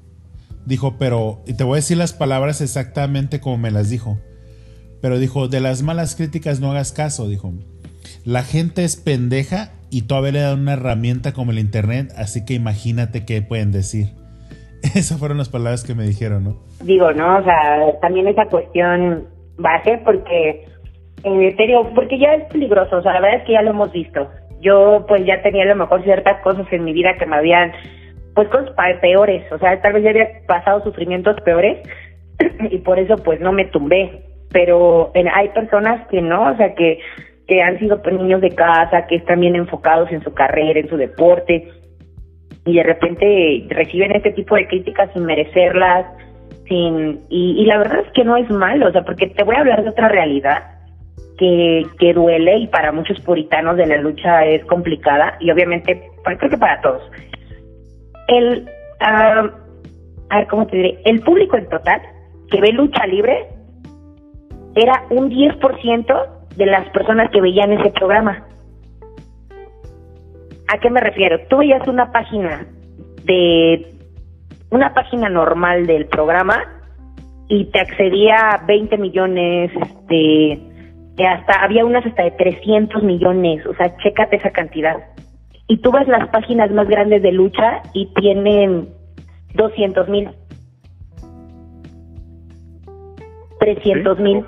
Dijo, 0.66 0.98
pero, 0.98 1.42
y 1.46 1.54
te 1.54 1.64
voy 1.64 1.74
a 1.74 1.76
decir 1.78 1.98
las 1.98 2.14
palabras 2.14 2.62
exactamente 2.62 3.40
como 3.40 3.58
me 3.58 3.72
las 3.72 3.90
dijo. 3.90 4.18
Pero 5.02 5.20
dijo, 5.20 5.50
de 5.50 5.60
las 5.60 5.84
malas 5.84 6.16
críticas 6.16 6.62
no 6.62 6.72
hagas 6.72 6.94
caso, 6.94 7.28
dijo. 7.28 7.54
La 8.24 8.44
gente 8.44 8.86
es 8.86 8.96
pendeja 8.96 9.74
y 9.90 10.04
todavía 10.04 10.32
le 10.32 10.40
dan 10.40 10.62
una 10.62 10.74
herramienta 10.74 11.34
como 11.34 11.52
el 11.52 11.60
Internet, 11.60 12.14
así 12.16 12.46
que 12.46 12.54
imagínate 12.54 13.26
qué 13.26 13.42
pueden 13.42 13.72
decir. 13.72 14.14
Esas 14.96 15.20
fueron 15.20 15.38
las 15.38 15.50
palabras 15.50 15.84
que 15.84 15.94
me 15.94 16.04
dijeron, 16.04 16.44
¿no? 16.46 16.58
Digo, 16.84 17.12
¿no? 17.12 17.38
O 17.38 17.44
sea, 17.44 18.00
también 18.02 18.28
esa 18.28 18.46
cuestión 18.46 19.28
base 19.58 20.02
porque 20.04 20.73
eh, 21.24 21.54
te 21.56 21.68
digo, 21.68 21.90
porque 21.96 22.20
ya 22.20 22.36
es 22.36 22.44
peligroso, 22.52 22.98
o 22.98 23.02
sea, 23.02 23.14
la 23.14 23.22
verdad 23.22 23.40
es 23.40 23.46
que 23.46 23.54
ya 23.54 23.62
lo 23.62 23.72
hemos 23.72 23.92
visto. 23.92 24.30
Yo 24.60 25.06
pues 25.08 25.26
ya 25.26 25.42
tenía 25.42 25.64
a 25.64 25.68
lo 25.68 25.76
mejor 25.76 26.04
ciertas 26.04 26.42
cosas 26.42 26.66
en 26.72 26.84
mi 26.84 26.94
vida 26.94 27.16
que 27.18 27.26
me 27.26 27.38
habían, 27.38 27.72
pues 28.36 28.50
cosas 28.50 28.72
peores, 29.02 29.50
o 29.52 29.58
sea, 29.58 29.82
tal 29.82 29.94
vez 29.94 30.04
ya 30.04 30.10
había 30.10 30.28
pasado 30.48 30.84
sufrimientos 30.84 31.40
peores 31.42 31.78
y 32.72 32.78
por 32.80 33.00
eso 33.00 33.16
pues 33.18 33.40
no 33.40 33.52
me 33.52 33.66
tumbé. 33.66 34.24
Pero 34.52 35.12
hay 35.34 35.50
personas 35.50 36.08
que 36.10 36.22
no, 36.22 36.52
o 36.52 36.56
sea, 36.58 36.76
que, 36.76 37.00
que 37.48 37.62
han 37.62 37.80
sido 37.80 38.02
pues, 38.04 38.14
niños 38.16 38.42
de 38.42 38.52
casa, 38.52 39.08
que 39.08 39.16
están 39.16 39.40
bien 39.40 39.56
enfocados 39.56 40.12
en 40.12 40.22
su 40.24 40.32
carrera, 40.34 40.80
en 40.80 40.90
su 40.90 40.98
deporte, 40.98 41.70
y 42.66 42.76
de 42.76 42.84
repente 42.84 43.66
reciben 43.70 44.16
este 44.16 44.32
tipo 44.32 44.56
de 44.56 44.68
críticas 44.68 45.10
sin 45.14 45.26
merecerlas, 45.26 46.06
sin 46.68 47.22
y, 47.30 47.62
y 47.62 47.66
la 47.66 47.80
verdad 47.80 48.02
es 48.06 48.12
que 48.12 48.24
no 48.24 48.38
es 48.38 48.50
malo, 48.52 48.88
o 48.88 48.92
sea, 48.92 49.04
porque 49.04 49.28
te 49.28 49.44
voy 49.44 49.56
a 49.56 49.62
hablar 49.62 49.84
de 49.84 49.90
otra 49.90 50.08
realidad 50.08 50.74
que, 51.38 51.86
que 52.00 52.14
duele 52.14 52.58
y 52.58 52.68
para 52.68 52.92
muchos 52.92 53.20
puritanos 53.22 53.78
de 53.78 53.88
la 53.88 53.98
lucha 53.98 54.46
es 54.46 54.64
complicada 54.66 55.38
y 55.40 55.52
obviamente 55.52 56.10
creo 56.24 56.50
que 56.50 56.58
para 56.58 56.82
todos. 56.82 57.02
El, 58.28 58.68
uh, 59.02 59.50
a 60.30 60.38
ver, 60.38 60.48
¿cómo 60.48 60.68
te 60.68 60.78
diré? 60.78 61.00
El 61.06 61.22
público 61.22 61.58
en 61.58 61.68
total 61.70 62.02
que 62.50 62.62
ve 62.62 62.72
lucha 62.72 63.06
libre 63.08 63.48
era 64.76 65.04
un 65.10 65.30
10% 65.30 66.28
de 66.56 66.66
las 66.66 66.90
personas 66.90 67.30
que 67.32 67.42
veían 67.42 67.72
ese 67.74 67.92
programa. 67.92 68.46
¿A 70.68 70.78
qué 70.80 70.90
me 70.90 71.02
refiero? 71.02 71.40
Tú 71.50 71.58
veías 71.58 71.88
una 71.88 72.12
página 72.12 72.66
de 73.26 73.88
una 74.70 74.94
página 74.94 75.30
normal 75.30 75.86
del 75.86 76.08
programa 76.08 76.64
y 77.48 77.66
te 77.66 77.80
accedía 77.80 78.36
a 78.52 78.66
20 78.66 78.98
millones 78.98 79.72
hasta 81.22 81.64
había 81.64 81.86
unas 81.86 82.06
hasta 82.06 82.24
de 82.24 82.32
300 82.32 83.04
millones, 83.04 83.66
o 83.66 83.76
sea, 83.76 83.96
chécate 83.98 84.38
esa 84.38 84.52
cantidad. 84.52 84.98
Y 85.68 85.78
tú 85.78 85.92
ves 85.92 86.08
las 86.08 86.28
páginas 86.30 86.72
más 86.72 86.88
grandes 86.88 87.22
de 87.22 87.32
lucha 87.32 87.82
y 87.94 88.08
tienen 88.16 88.90
200 89.54 90.10
mil, 90.10 90.30
300 93.60 94.20
mil. 94.20 94.46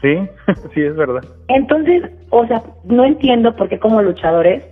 Sí, 0.00 0.16
sí, 0.74 0.82
es 0.82 0.96
verdad. 0.96 1.24
Entonces, 1.48 2.04
o 2.30 2.46
sea, 2.46 2.62
no 2.84 3.04
entiendo 3.04 3.54
por 3.56 3.68
qué 3.68 3.78
como 3.78 4.00
luchadores 4.02 4.64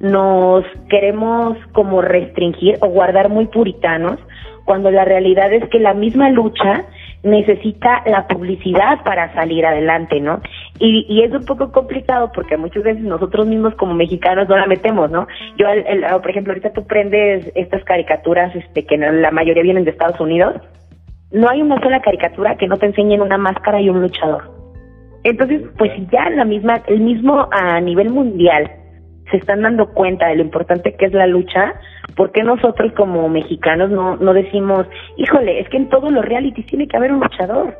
nos 0.00 0.64
queremos 0.90 1.56
como 1.72 2.02
restringir 2.02 2.76
o 2.80 2.88
guardar 2.88 3.28
muy 3.28 3.46
puritanos 3.46 4.18
cuando 4.64 4.90
la 4.90 5.04
realidad 5.04 5.52
es 5.52 5.68
que 5.70 5.78
la 5.78 5.94
misma 5.94 6.30
lucha 6.30 6.84
necesita 7.24 8.02
la 8.06 8.28
publicidad 8.28 9.02
para 9.02 9.32
salir 9.34 9.64
adelante, 9.66 10.20
¿no? 10.20 10.40
Y, 10.78 11.06
y 11.08 11.22
es 11.22 11.32
un 11.32 11.44
poco 11.44 11.72
complicado 11.72 12.30
porque 12.32 12.56
muchas 12.56 12.82
veces 12.82 13.02
nosotros 13.02 13.46
mismos 13.46 13.74
como 13.74 13.94
mexicanos 13.94 14.48
no 14.48 14.56
la 14.56 14.66
metemos, 14.66 15.10
¿no? 15.10 15.26
Yo, 15.56 15.66
el, 15.68 16.04
por 16.20 16.30
ejemplo, 16.30 16.52
ahorita 16.52 16.72
tú 16.72 16.86
prendes 16.86 17.50
estas 17.54 17.82
caricaturas 17.84 18.54
este, 18.54 18.84
que 18.84 18.98
la 18.98 19.30
mayoría 19.30 19.62
vienen 19.62 19.84
de 19.84 19.90
Estados 19.90 20.20
Unidos, 20.20 20.54
no 21.32 21.48
hay 21.48 21.62
una 21.62 21.80
sola 21.80 22.00
caricatura 22.00 22.56
que 22.56 22.68
no 22.68 22.76
te 22.76 22.86
enseñen 22.86 23.22
una 23.22 23.38
máscara 23.38 23.80
y 23.80 23.88
un 23.88 24.02
luchador. 24.02 24.52
Entonces, 25.24 25.62
pues 25.78 25.90
ya 26.12 26.28
la 26.28 26.44
misma, 26.44 26.82
el 26.86 27.00
mismo 27.00 27.48
a 27.50 27.80
nivel 27.80 28.10
mundial 28.10 28.70
se 29.34 29.38
están 29.38 29.62
dando 29.62 29.88
cuenta 29.88 30.28
de 30.28 30.36
lo 30.36 30.42
importante 30.42 30.94
que 30.94 31.06
es 31.06 31.12
la 31.12 31.26
lucha, 31.26 31.74
¿por 32.16 32.30
qué 32.30 32.44
nosotros 32.44 32.92
como 32.92 33.28
mexicanos 33.28 33.90
no, 33.90 34.16
no 34.16 34.32
decimos, 34.32 34.86
híjole, 35.16 35.58
es 35.58 35.68
que 35.70 35.76
en 35.76 35.88
todos 35.88 36.12
los 36.12 36.24
realities 36.24 36.66
tiene 36.66 36.86
que 36.86 36.96
haber 36.96 37.12
un 37.12 37.18
luchador? 37.18 37.76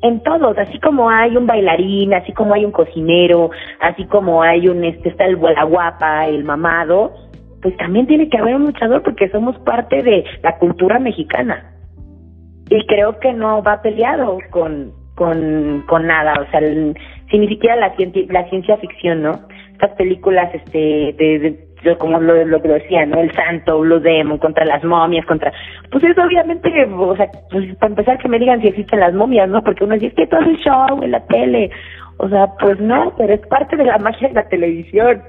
En 0.00 0.22
todos, 0.22 0.56
así 0.56 0.80
como 0.80 1.10
hay 1.10 1.36
un 1.36 1.46
bailarín, 1.46 2.14
así 2.14 2.32
como 2.32 2.54
hay 2.54 2.64
un 2.64 2.72
cocinero, 2.72 3.50
así 3.80 4.06
como 4.06 4.42
hay 4.42 4.66
un, 4.66 4.82
este, 4.82 5.10
está 5.10 5.26
el 5.26 5.38
la 5.38 5.64
guapa, 5.64 6.26
el 6.26 6.42
mamado, 6.42 7.12
pues 7.60 7.76
también 7.76 8.06
tiene 8.06 8.30
que 8.30 8.38
haber 8.38 8.56
un 8.56 8.64
luchador 8.64 9.02
porque 9.02 9.28
somos 9.28 9.58
parte 9.58 10.02
de 10.02 10.24
la 10.42 10.56
cultura 10.56 10.98
mexicana. 10.98 11.70
Y 12.70 12.86
creo 12.86 13.20
que 13.20 13.34
no 13.34 13.62
va 13.62 13.82
peleado 13.82 14.38
con, 14.50 14.92
con, 15.16 15.84
con 15.86 16.06
nada, 16.06 16.32
o 16.40 16.50
sea, 16.50 16.60
si 17.30 17.38
ni 17.38 17.46
siquiera 17.46 17.76
la, 17.76 17.92
la 18.30 18.48
ciencia 18.48 18.78
ficción, 18.78 19.22
¿no? 19.22 19.32
Estas 19.82 19.96
películas, 19.96 20.54
este, 20.54 20.78
de 21.18 21.96
como 21.98 22.20
lo, 22.20 22.44
lo 22.44 22.62
que 22.62 22.68
decía, 22.68 23.04
¿no? 23.04 23.18
El 23.20 23.32
santo, 23.32 23.80
Blue 23.80 23.98
Demon, 23.98 24.38
contra 24.38 24.64
las 24.64 24.84
momias, 24.84 25.26
contra... 25.26 25.52
Pues 25.90 26.04
eso 26.04 26.22
obviamente, 26.22 26.70
o 26.86 27.16
sea, 27.16 27.28
pues 27.50 27.74
para 27.76 27.90
empezar 27.90 28.18
que 28.18 28.28
me 28.28 28.38
digan 28.38 28.60
si 28.60 28.68
existen 28.68 29.00
las 29.00 29.12
momias, 29.12 29.48
¿no? 29.48 29.60
Porque 29.62 29.82
uno 29.82 29.94
dice, 29.94 30.06
es 30.06 30.14
que 30.14 30.26
todo 30.28 30.40
es 30.42 30.58
show 30.60 31.02
en 31.02 31.10
la 31.10 31.26
tele. 31.26 31.70
O 32.18 32.28
sea, 32.28 32.46
pues 32.60 32.78
no, 32.78 33.12
pero 33.18 33.34
es 33.34 33.40
parte 33.48 33.76
de 33.76 33.84
la 33.84 33.98
magia 33.98 34.28
de 34.28 34.34
la 34.34 34.48
televisión. 34.48 35.22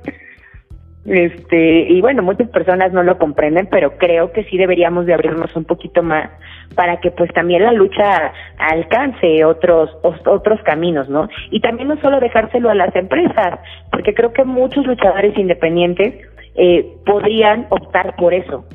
Este, 1.06 1.82
y 1.90 2.00
bueno, 2.00 2.24
muchas 2.24 2.50
personas 2.50 2.94
no 2.94 3.04
lo 3.04 3.18
comprenden, 3.18 3.68
pero 3.70 3.98
creo 3.98 4.32
que 4.32 4.46
sí 4.46 4.58
deberíamos 4.58 5.06
de 5.06 5.14
abrirnos 5.14 5.54
un 5.56 5.66
poquito 5.66 6.02
más 6.02 6.30
para 6.76 7.02
que 7.02 7.12
pues 7.12 7.32
también 7.34 7.64
la 7.64 7.74
lucha 7.74 8.32
alcance 8.58 9.44
otros 9.44 9.90
otros 10.02 10.62
caminos, 10.64 11.10
¿no? 11.10 11.28
Y 11.52 11.60
también 11.60 11.90
no 11.90 11.98
solo 11.98 12.20
dejárselo 12.20 12.70
a 12.70 12.76
las 12.76 12.96
empresas, 12.96 13.60
porque 13.92 14.14
creo 14.14 14.32
que 14.32 14.46
muchos 14.46 14.86
luchadores 14.86 15.38
independientes 15.38 16.26
eh, 16.56 16.96
podrían 17.06 17.68
optar 17.70 18.16
por 18.16 18.34
eso, 18.34 18.66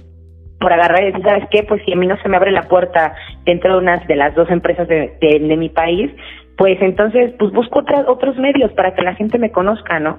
por 0.60 0.72
agarrar 0.72 1.02
y 1.02 1.06
decir, 1.06 1.24
¿sabes 1.24 1.48
qué? 1.50 1.62
Pues 1.62 1.82
si 1.84 1.92
a 1.92 1.96
mí 1.96 2.06
no 2.06 2.18
se 2.18 2.28
me 2.28 2.36
abre 2.36 2.50
la 2.50 2.68
puerta 2.68 3.14
dentro 3.46 3.72
de 3.72 3.78
unas 3.78 4.06
de 4.06 4.16
las 4.16 4.34
dos 4.34 4.50
empresas 4.50 4.86
de, 4.86 5.16
de, 5.20 5.56
mi 5.56 5.70
país, 5.70 6.10
pues 6.58 6.76
entonces 6.82 7.32
pues 7.38 7.52
busco 7.52 7.82
otros 8.06 8.36
medios 8.36 8.70
para 8.72 8.94
que 8.94 9.02
la 9.02 9.14
gente 9.14 9.38
me 9.38 9.50
conozca, 9.50 9.98
¿no? 9.98 10.18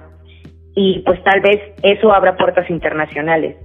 Y 0.74 1.00
pues 1.00 1.22
tal 1.24 1.40
vez 1.40 1.60
eso 1.82 2.12
abra 2.12 2.36
puertas 2.36 2.68
internacionales. 2.70 3.56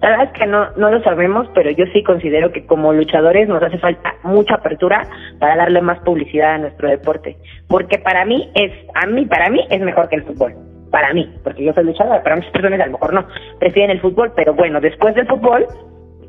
La 0.00 0.10
verdad 0.10 0.30
es 0.34 0.40
que 0.40 0.46
no, 0.46 0.66
no 0.76 0.90
lo 0.90 1.00
sabemos, 1.04 1.46
pero 1.54 1.70
yo 1.70 1.84
sí 1.92 2.02
considero 2.02 2.50
que 2.50 2.66
como 2.66 2.92
luchadores 2.92 3.48
nos 3.48 3.62
hace 3.62 3.78
falta 3.78 4.14
mucha 4.24 4.56
apertura 4.56 5.06
para 5.38 5.56
darle 5.56 5.80
más 5.80 6.00
publicidad 6.00 6.54
a 6.54 6.58
nuestro 6.58 6.88
deporte, 6.88 7.36
porque 7.68 7.98
para 7.98 8.24
mí 8.24 8.50
es, 8.54 8.72
a 8.94 9.06
mí, 9.06 9.26
para 9.26 9.48
mí 9.48 9.64
es 9.70 9.80
mejor 9.80 10.08
que 10.08 10.16
el 10.16 10.24
fútbol, 10.24 10.54
para 10.90 11.12
mí, 11.14 11.32
porque 11.44 11.64
yo 11.64 11.72
soy 11.72 11.84
luchador, 11.84 12.20
para 12.22 12.34
muchas 12.34 12.50
personas 12.50 12.80
a 12.80 12.86
lo 12.86 12.92
mejor 12.92 13.14
no, 13.14 13.26
prefieren 13.60 13.92
el 13.92 14.00
fútbol, 14.00 14.32
pero 14.34 14.54
bueno, 14.54 14.80
después 14.80 15.14
del 15.14 15.28
fútbol 15.28 15.66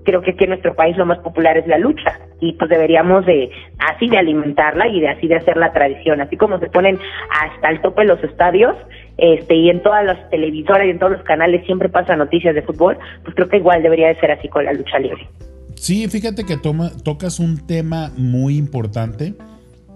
creo 0.04 0.22
que 0.22 0.32
aquí 0.32 0.44
en 0.44 0.52
nuestro 0.52 0.76
país 0.76 0.96
lo 0.98 1.06
más 1.06 1.20
popular 1.20 1.58
es 1.58 1.66
la 1.68 1.78
lucha 1.78 2.20
y 2.40 2.54
pues 2.54 2.70
deberíamos 2.70 3.26
de 3.26 3.50
así 3.80 4.08
de 4.08 4.18
alimentarla 4.18 4.88
y 4.88 5.00
de 5.00 5.10
así 5.10 5.28
de 5.28 5.36
hacer 5.36 5.58
la 5.58 5.72
tradición, 5.72 6.22
así 6.22 6.38
como 6.38 6.60
se 6.60 6.68
ponen 6.68 7.00
hasta 7.30 7.70
el 7.70 7.82
tope 7.82 8.04
los 8.04 8.24
estadios, 8.24 8.76
este 9.18 9.55
y 9.55 9.70
en 9.70 9.82
todas 9.84 10.05
las 10.05 10.30
televisoras 10.30 10.88
y 10.88 10.89
en 10.89 10.99
todos 10.99 11.14
los 11.14 11.24
canales 11.24 11.66
siempre 11.66 11.89
pasa 11.89 12.16
noticias 12.16 12.55
de 12.55 12.61
fútbol, 12.61 12.97
pues 13.24 13.36
creo 13.36 13.49
que 13.49 13.57
igual 13.57 13.84
debería 13.84 14.07
de 14.07 14.20
ser 14.20 14.32
así 14.32 14.47
con 14.47 14.66
la 14.66 14.74
lucha 14.74 14.99
libre. 14.99 15.28
Sí, 15.76 16.07
fíjate 16.07 16.45
que 16.45 16.57
toma, 16.57 16.91
tocas 17.03 17.39
un 17.39 17.66
tema 17.66 18.11
muy 18.16 18.57
importante. 18.57 19.34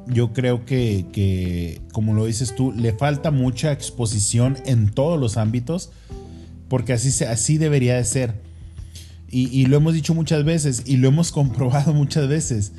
Yo 0.08 0.34
creo 0.34 0.66
que, 0.66 1.06
que, 1.14 1.80
como 1.94 2.14
lo 2.14 2.26
dices 2.26 2.56
tú, 2.56 2.74
le 2.74 2.94
falta 2.94 3.32
mucha 3.32 3.72
exposición 3.72 4.56
en 4.66 4.94
todos 4.94 5.20
los 5.20 5.38
ámbitos, 5.38 5.92
porque 6.70 6.94
así, 6.94 7.24
así 7.26 7.58
debería 7.58 7.96
de 7.96 8.04
ser 8.04 8.48
y, 9.30 9.66
lo 9.66 9.78
hemos 9.78 9.94
dicho 9.94 10.14
muchas 10.14 10.46
veces 10.46 10.84
y 10.86 10.98
lo 10.98 11.10
hemos 11.10 11.32
comprobado 11.34 11.94
muchas 11.94 12.28
veces. 12.28 12.74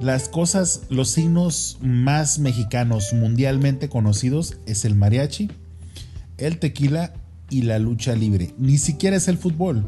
Las 0.00 0.28
cosas, 0.28 0.82
los 0.90 1.08
signos 1.10 1.78
más 1.80 2.38
mexicanos 2.38 3.12
mundialmente 3.12 3.88
conocidos 3.88 4.58
es 4.66 4.84
el 4.84 4.94
mariachi, 4.94 5.50
el 6.38 6.58
tequila 6.58 7.12
y 7.50 7.62
la 7.62 7.78
lucha 7.78 8.14
libre. 8.14 8.54
Ni 8.58 8.78
siquiera 8.78 9.16
es 9.16 9.28
el 9.28 9.38
fútbol. 9.38 9.86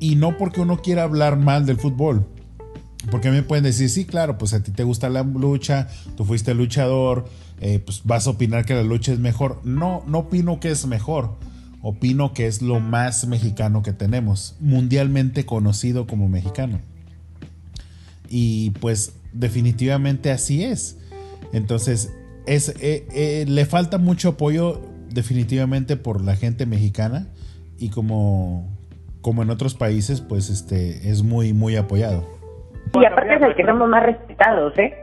Y 0.00 0.16
no 0.16 0.36
porque 0.36 0.60
uno 0.60 0.82
quiera 0.82 1.02
hablar 1.02 1.36
mal 1.36 1.66
del 1.66 1.78
fútbol. 1.78 2.26
Porque 3.10 3.30
me 3.30 3.42
pueden 3.42 3.64
decir, 3.64 3.90
sí, 3.90 4.04
claro, 4.04 4.38
pues 4.38 4.54
a 4.54 4.62
ti 4.62 4.70
te 4.70 4.82
gusta 4.82 5.08
la 5.10 5.22
lucha, 5.22 5.88
tú 6.16 6.24
fuiste 6.24 6.54
luchador, 6.54 7.26
eh, 7.60 7.78
pues 7.78 8.02
vas 8.04 8.26
a 8.26 8.30
opinar 8.30 8.64
que 8.64 8.74
la 8.74 8.82
lucha 8.82 9.12
es 9.12 9.18
mejor. 9.18 9.60
No, 9.64 10.02
no 10.06 10.20
opino 10.20 10.58
que 10.60 10.70
es 10.70 10.86
mejor 10.86 11.36
opino 11.86 12.32
que 12.32 12.46
es 12.46 12.62
lo 12.62 12.80
más 12.80 13.26
mexicano 13.26 13.82
que 13.82 13.92
tenemos, 13.92 14.56
mundialmente 14.58 15.44
conocido 15.44 16.06
como 16.06 16.30
mexicano. 16.30 16.80
Y 18.30 18.70
pues 18.80 19.12
definitivamente 19.34 20.30
así 20.30 20.64
es. 20.64 20.96
Entonces, 21.52 22.10
es, 22.46 22.70
eh, 22.80 23.06
eh, 23.12 23.44
le 23.46 23.66
falta 23.66 23.98
mucho 23.98 24.30
apoyo 24.30 24.80
definitivamente 25.14 25.96
por 25.96 26.22
la 26.22 26.36
gente 26.36 26.66
mexicana 26.66 27.28
y 27.78 27.90
como, 27.90 28.68
como 29.22 29.42
en 29.42 29.50
otros 29.50 29.74
países, 29.74 30.20
pues 30.20 30.50
este 30.50 31.10
es 31.10 31.22
muy, 31.22 31.52
muy 31.52 31.76
apoyado. 31.76 32.24
Y 32.92 33.04
aparte 33.04 33.36
es 33.36 33.42
el 33.42 33.54
que 33.54 33.64
somos 33.64 33.88
más 33.88 34.04
respetados, 34.04 34.76
¿eh? 34.78 34.94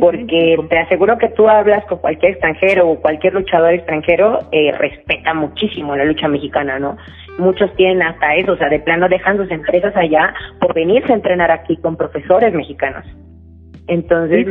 porque 0.00 0.56
te 0.68 0.78
aseguro 0.78 1.18
que 1.18 1.28
tú 1.28 1.48
hablas 1.48 1.84
con 1.84 1.98
cualquier 1.98 2.32
extranjero 2.32 2.88
o 2.88 3.00
cualquier 3.00 3.34
luchador 3.34 3.74
extranjero, 3.74 4.40
eh, 4.50 4.72
respeta 4.72 5.34
muchísimo 5.34 5.94
la 5.96 6.04
lucha 6.04 6.28
mexicana, 6.28 6.78
¿no? 6.78 6.96
Muchos 7.38 7.74
tienen 7.76 8.02
hasta 8.02 8.34
eso, 8.34 8.52
o 8.52 8.56
sea, 8.56 8.68
de 8.68 8.80
plano 8.80 9.08
dejan 9.08 9.36
sus 9.36 9.50
empresas 9.50 9.94
allá 9.96 10.34
por 10.60 10.74
venirse 10.74 11.12
a 11.12 11.16
entrenar 11.16 11.50
aquí 11.50 11.76
con 11.76 11.96
profesores 11.96 12.52
mexicanos. 12.54 13.04
Entonces, 13.86 14.46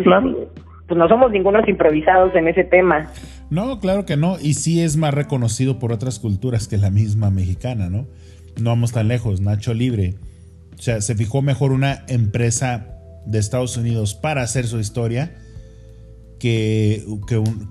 pues 0.88 0.97
no 0.97 1.07
somos 1.07 1.31
ningunos 1.31 1.67
improvisados 1.67 2.36
en 2.36 2.47
ese 2.47 2.63
tema. 2.63 3.11
No, 3.49 3.79
claro 3.79 4.05
que 4.05 4.17
no, 4.17 4.38
y 4.39 4.53
sí 4.53 4.81
es 4.81 4.97
más 4.97 5.13
reconocido 5.13 5.79
por 5.79 5.91
otras 5.91 6.19
culturas 6.19 6.67
que 6.67 6.77
la 6.77 6.89
misma 6.89 7.31
mexicana, 7.31 7.89
¿no? 7.89 8.07
No 8.61 8.69
vamos 8.69 8.91
tan 8.91 9.07
lejos, 9.07 9.41
Nacho 9.41 9.73
Libre. 9.73 10.15
O 10.77 10.81
sea, 10.81 11.01
se 11.01 11.15
fijó 11.15 11.41
mejor 11.41 11.71
una 11.71 12.03
empresa 12.07 12.88
de 13.25 13.39
Estados 13.39 13.77
Unidos 13.77 14.13
para 14.13 14.41
hacer 14.41 14.67
su 14.67 14.79
historia 14.79 15.36
que, 16.39 17.03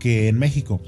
que, 0.00 0.28
en 0.28 0.38
México. 0.38 0.80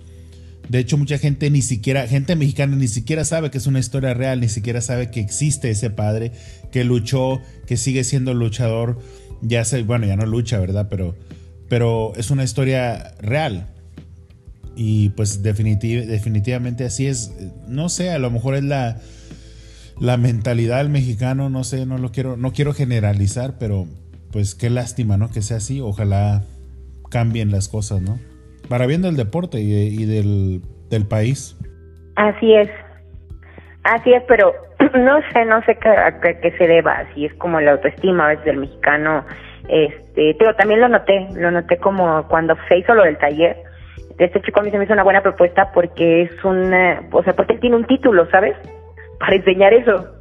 De 0.69 0.81
hecho, 0.81 0.99
mucha 0.99 1.19
gente 1.19 1.51
ni 1.51 1.63
siquiera, 1.63 2.07
gente 2.09 2.35
mexicana 2.35 2.75
ni 2.75 2.89
siquiera 2.89 3.25
sabe 3.25 3.51
que 3.51 3.59
es 3.59 3.67
una 3.67 3.79
historia 3.79 4.15
real, 4.15 4.41
ni 4.41 4.49
siquiera 4.49 4.81
sabe 4.81 5.11
que 5.11 5.21
existe 5.21 5.71
ese 5.71 5.91
padre 5.91 6.33
que 6.73 6.83
luchó, 6.83 7.41
que 7.67 7.77
sigue 7.77 8.03
siendo 8.03 8.35
luchador. 8.35 8.99
Ya 9.43 9.65
sé, 9.65 9.83
bueno, 9.83 10.07
ya 10.07 10.17
no 10.17 10.27
lucha, 10.27 10.59
¿verdad? 10.59 10.89
Pero, 10.91 11.15
pero 11.69 12.13
es 12.17 12.31
una 12.31 12.45
historia 12.45 13.15
real. 13.21 13.67
Y 14.75 15.11
pues 15.11 15.43
definitivamente 15.43 16.85
así 16.85 17.07
es. 17.07 17.35
No 17.67 17.89
sé, 17.89 18.11
a 18.11 18.19
lo 18.19 18.31
mejor 18.31 18.55
es 18.55 18.65
la, 18.65 18.99
la 19.99 20.17
mentalidad 20.19 20.79
del 20.79 20.91
mexicano, 20.91 21.49
no 21.49 21.65
sé, 21.65 21.87
no 21.87 21.97
lo 21.97 22.11
quiero, 22.11 22.37
no 22.37 22.53
quiero 22.53 22.75
generalizar, 22.75 23.55
pero 23.59 23.87
pues 24.33 24.55
qué 24.55 24.69
lástima, 24.69 25.17
¿no? 25.17 25.31
Que 25.31 25.41
sea 25.41 25.57
así. 25.59 25.81
Ojalá 25.81 26.43
cambien 27.11 27.51
las 27.51 27.69
cosas, 27.69 28.03
¿no? 28.03 28.19
Para 28.69 28.87
bien 28.87 29.01
del 29.01 29.17
deporte 29.17 29.61
y, 29.61 30.05
del, 30.05 30.61
del 30.91 31.07
país. 31.07 31.57
Así 32.17 32.53
es. 32.53 32.69
Así 33.85 34.13
es, 34.13 34.23
pero 34.27 34.53
no 34.95 35.21
sé, 35.33 35.45
no 35.47 35.63
sé 35.63 35.79
qué, 35.79 36.39
qué, 36.43 36.57
se 36.59 36.67
deba. 36.67 36.99
Así 36.99 37.27
es 37.27 37.35
como 37.35 37.61
la 37.61 37.73
autoestima 37.73 38.27
a 38.27 38.29
veces 38.31 38.45
del 38.45 38.59
mexicano. 38.59 39.25
Este, 39.69 40.37
pero 40.39 40.55
también 40.55 40.81
lo 40.81 40.89
noté, 40.89 41.29
lo 41.35 41.51
noté 41.51 41.79
como 41.79 42.27
cuando 42.29 42.57
se 42.69 42.79
hizo 42.79 42.95
lo 42.95 43.05
del 43.05 43.19
taller. 43.19 43.57
Este 44.19 44.41
chico 44.41 44.61
a 44.61 44.63
mí 44.63 44.71
se 44.71 44.79
me 44.79 44.85
hizo 44.85 44.93
una 44.93 45.03
buena 45.03 45.23
propuesta 45.23 45.71
porque 45.73 46.23
es 46.23 46.45
un, 46.45 46.73
o 47.13 47.23
sea, 47.23 47.35
porque 47.35 47.55
él 47.55 47.61
tiene 47.61 47.77
un 47.77 47.87
título, 47.87 48.29
¿sabes? 48.31 48.57
Para 49.19 49.37
enseñar 49.37 49.73
eso 49.75 50.17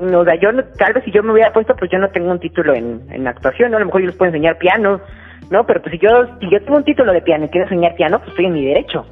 no, 0.00 0.24
yo 0.34 0.50
tal 0.76 0.92
vez 0.92 1.04
si 1.04 1.12
yo 1.12 1.22
me 1.22 1.32
hubiera 1.32 1.52
puesto, 1.52 1.74
pues 1.76 1.90
yo 1.90 1.98
no 1.98 2.10
tengo 2.10 2.30
un 2.30 2.40
título 2.40 2.74
en, 2.74 3.02
en 3.10 3.26
actuación, 3.28 3.70
¿no? 3.70 3.76
A 3.76 3.80
lo 3.80 3.86
mejor 3.86 4.00
yo 4.00 4.08
les 4.08 4.16
puedo 4.16 4.30
enseñar 4.30 4.58
piano, 4.58 5.00
¿no? 5.50 5.66
Pero 5.66 5.82
pues 5.82 5.92
si 5.92 5.98
yo, 5.98 6.26
si 6.40 6.50
yo 6.50 6.60
tengo 6.62 6.78
un 6.78 6.84
título 6.84 7.12
de 7.12 7.22
piano 7.22 7.44
y 7.44 7.48
quiero 7.48 7.66
enseñar 7.66 7.94
piano, 7.94 8.18
pues 8.18 8.30
estoy 8.30 8.46
en 8.46 8.54
mi 8.54 8.64
derecho 8.64 9.06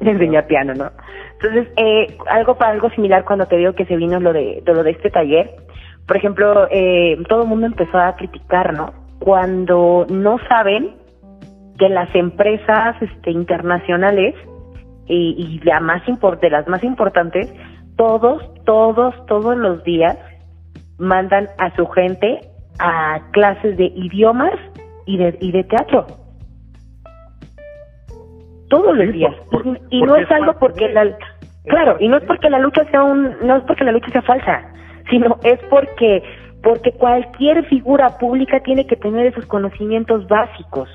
de 0.00 0.10
enseñar 0.10 0.46
piano, 0.46 0.74
¿no? 0.74 0.90
Entonces, 1.34 1.68
eh, 1.76 2.16
algo 2.26 2.56
para 2.56 2.72
algo 2.72 2.90
similar 2.90 3.24
cuando 3.24 3.46
te 3.46 3.56
digo 3.56 3.74
que 3.74 3.86
se 3.86 3.96
vino 3.96 4.18
lo 4.18 4.32
de, 4.32 4.62
lo 4.66 4.82
de 4.82 4.90
este 4.90 5.10
taller, 5.10 5.50
por 6.06 6.16
ejemplo, 6.16 6.68
eh, 6.70 7.16
todo 7.28 7.42
el 7.42 7.48
mundo 7.48 7.66
empezó 7.66 7.98
a 7.98 8.14
criticar, 8.16 8.74
¿no? 8.74 8.92
Cuando 9.18 10.06
no 10.10 10.38
saben 10.48 10.96
que 11.78 11.88
las 11.88 12.14
empresas 12.14 12.96
este, 13.00 13.30
internacionales 13.30 14.34
y, 15.06 15.34
y 15.38 15.64
la 15.64 15.80
más 15.80 16.02
de 16.40 16.50
las 16.50 16.68
más 16.68 16.84
importantes 16.84 17.52
todos, 17.96 18.42
todos, 18.64 19.14
todos 19.26 19.56
los 19.56 19.82
días 19.84 20.18
mandan 20.98 21.48
a 21.58 21.74
su 21.76 21.86
gente 21.88 22.40
a 22.78 23.20
clases 23.32 23.76
de 23.76 23.84
idiomas 23.84 24.54
y 25.06 25.18
de, 25.18 25.36
y 25.40 25.52
de 25.52 25.64
teatro. 25.64 26.06
Todos 28.68 28.96
los 28.96 29.12
días. 29.12 29.34
y, 29.90 30.02
no 30.02 30.16
es 30.16 30.30
algo 30.30 30.58
porque 30.58 30.88
la 30.88 31.16
claro, 31.66 31.96
y 32.00 32.08
no 32.08 32.16
es 32.16 32.24
porque 32.24 32.50
la 32.50 32.58
lucha 32.58 32.84
sea 32.86 33.04
un 33.04 33.36
no 33.42 33.56
es 33.56 33.62
porque 33.64 33.84
la 33.84 33.92
lucha 33.92 34.10
sea 34.10 34.22
falsa, 34.22 34.62
sino 35.10 35.38
es 35.42 35.58
porque 35.70 36.22
porque 36.62 36.92
cualquier 36.92 37.66
figura 37.66 38.16
pública 38.18 38.60
tiene 38.60 38.86
que 38.86 38.96
tener 38.96 39.26
esos 39.26 39.44
conocimientos 39.46 40.26
básicos. 40.28 40.88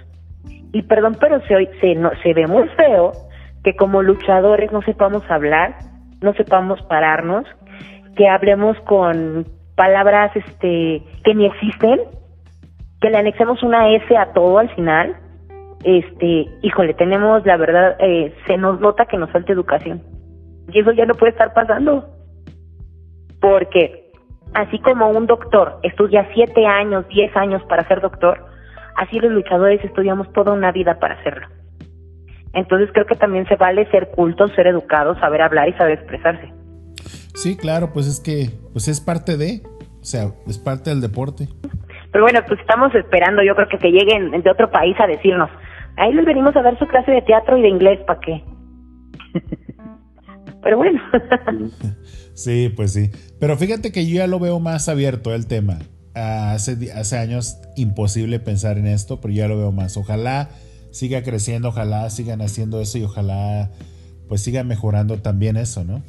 Y 0.73 0.81
perdón, 0.83 1.15
pero 1.19 1.39
se 1.41 1.69
se 1.79 1.95
no, 1.95 2.11
se 2.23 2.33
ve 2.33 2.47
muy 2.47 2.67
feo 2.69 3.11
que 3.63 3.75
como 3.75 4.01
luchadores 4.01 4.71
no 4.71 4.81
sepamos 4.81 5.23
hablar 5.29 5.75
no 6.21 6.33
sepamos 6.33 6.81
pararnos, 6.83 7.45
que 8.15 8.27
hablemos 8.27 8.77
con 8.81 9.45
palabras 9.75 10.35
este 10.35 11.03
que 11.23 11.33
ni 11.33 11.45
existen, 11.45 12.01
que 13.01 13.09
le 13.09 13.17
anexemos 13.17 13.63
una 13.63 13.89
S 13.95 14.17
a 14.17 14.33
todo 14.33 14.57
al 14.57 14.69
final, 14.75 15.15
este, 15.83 16.47
híjole, 16.61 16.93
tenemos 16.95 17.45
la 17.45 17.55
verdad, 17.55 17.95
eh, 17.99 18.33
se 18.45 18.57
nos 18.57 18.79
nota 18.81 19.05
que 19.05 19.17
nos 19.17 19.31
falta 19.31 19.53
educación. 19.53 20.01
Y 20.71 20.79
eso 20.79 20.91
ya 20.91 21.05
no 21.05 21.15
puede 21.15 21.31
estar 21.31 21.53
pasando. 21.53 22.05
Porque 23.39 23.98
así 24.53 24.79
como 24.79 25.09
un 25.09 25.27
doctor 25.27 25.79
estudia 25.83 26.27
siete 26.33 26.65
años, 26.65 27.07
diez 27.09 27.35
años 27.35 27.61
para 27.69 27.87
ser 27.87 28.01
doctor, 28.01 28.45
así 28.95 29.19
los 29.19 29.31
luchadores 29.31 29.83
estudiamos 29.83 30.31
toda 30.33 30.53
una 30.53 30.71
vida 30.71 30.99
para 30.99 31.15
hacerlo. 31.15 31.47
Entonces 32.53 32.89
creo 32.93 33.05
que 33.05 33.15
también 33.15 33.47
se 33.47 33.55
vale 33.55 33.89
ser 33.91 34.09
culto, 34.11 34.47
ser 34.49 34.67
educado, 34.67 35.17
saber 35.19 35.41
hablar 35.41 35.69
y 35.69 35.73
saber 35.73 35.99
expresarse. 35.99 36.51
Sí, 37.35 37.55
claro, 37.55 37.91
pues 37.93 38.07
es 38.07 38.19
que 38.19 38.49
pues 38.73 38.87
es 38.87 38.99
parte 38.99 39.37
de, 39.37 39.61
o 40.01 40.03
sea, 40.03 40.31
es 40.47 40.57
parte 40.57 40.89
del 40.89 41.01
deporte. 41.01 41.47
Pero 42.11 42.23
bueno, 42.23 42.39
pues 42.47 42.59
estamos 42.59 42.93
esperando, 42.95 43.43
yo 43.43 43.55
creo 43.55 43.67
que 43.67 43.77
que 43.77 43.91
lleguen 43.91 44.31
de 44.31 44.49
otro 44.51 44.71
país 44.71 44.95
a 44.99 45.05
decirnos, 45.07 45.49
ahí 45.95 46.11
les 46.13 46.25
venimos 46.25 46.55
a 46.55 46.61
dar 46.61 46.77
su 46.79 46.87
clase 46.87 47.11
de 47.11 47.21
teatro 47.21 47.57
y 47.57 47.61
de 47.61 47.69
inglés, 47.69 47.99
¿para 48.05 48.19
qué? 48.19 48.43
Pero 50.61 50.77
bueno. 50.77 51.01
sí, 52.33 52.71
pues 52.75 52.93
sí. 52.93 53.11
Pero 53.39 53.55
fíjate 53.57 53.91
que 53.91 54.07
yo 54.07 54.17
ya 54.17 54.27
lo 54.27 54.39
veo 54.39 54.59
más 54.59 54.89
abierto 54.89 55.33
el 55.33 55.47
tema. 55.47 55.79
Hace, 56.13 56.91
hace 56.91 57.17
años 57.17 57.57
imposible 57.77 58.39
pensar 58.39 58.77
en 58.77 58.87
esto, 58.87 59.21
pero 59.21 59.33
ya 59.33 59.47
lo 59.47 59.57
veo 59.57 59.71
más. 59.71 59.95
Ojalá 59.95 60.49
siga 60.91 61.23
creciendo, 61.23 61.69
ojalá 61.69 62.09
sigan 62.09 62.41
haciendo 62.41 62.81
eso 62.81 62.97
y 62.97 63.03
ojalá 63.03 63.69
pues 64.27 64.43
siga 64.43 64.63
mejorando 64.63 65.21
también 65.21 65.57
eso, 65.57 65.83
¿no? 65.83 66.01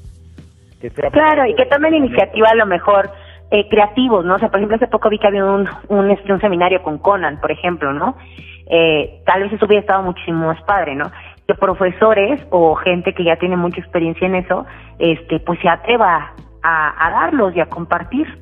Claro, 1.12 1.46
y 1.46 1.55
que 1.55 1.66
tomen 1.66 1.94
iniciativa 1.94 2.48
a 2.48 2.55
lo 2.55 2.66
mejor 2.66 3.11
eh, 3.51 3.68
creativos, 3.68 4.24
¿no? 4.24 4.36
O 4.36 4.38
sea, 4.38 4.48
por 4.48 4.59
ejemplo, 4.59 4.76
hace 4.76 4.86
poco 4.86 5.11
vi 5.11 5.18
que 5.18 5.26
había 5.26 5.44
un, 5.44 5.68
un, 5.88 6.11
este, 6.11 6.32
un 6.32 6.40
seminario 6.40 6.82
con 6.82 6.98
Conan, 6.98 7.40
por 7.40 7.51
ejemplo, 7.51 7.92
¿no? 7.92 8.16
Eh, 8.66 9.22
tal 9.26 9.42
vez 9.42 9.53
eso 9.53 9.66
hubiera 9.66 9.80
estado 9.80 10.03
muchísimo 10.03 10.46
más 10.46 10.62
padre, 10.62 10.94
¿no? 10.94 11.11
Que 11.51 11.57
profesores 11.57 12.40
o 12.51 12.76
gente 12.76 13.12
que 13.12 13.24
ya 13.24 13.34
tiene 13.34 13.57
mucha 13.57 13.80
experiencia 13.80 14.24
en 14.24 14.36
eso, 14.36 14.66
este, 15.01 15.40
pues 15.40 15.59
se 15.59 15.68
atreva 15.68 16.32
a, 16.62 17.07
a 17.07 17.11
darlos 17.11 17.57
y 17.57 17.61
a 17.61 17.66
compartir, 17.66 18.38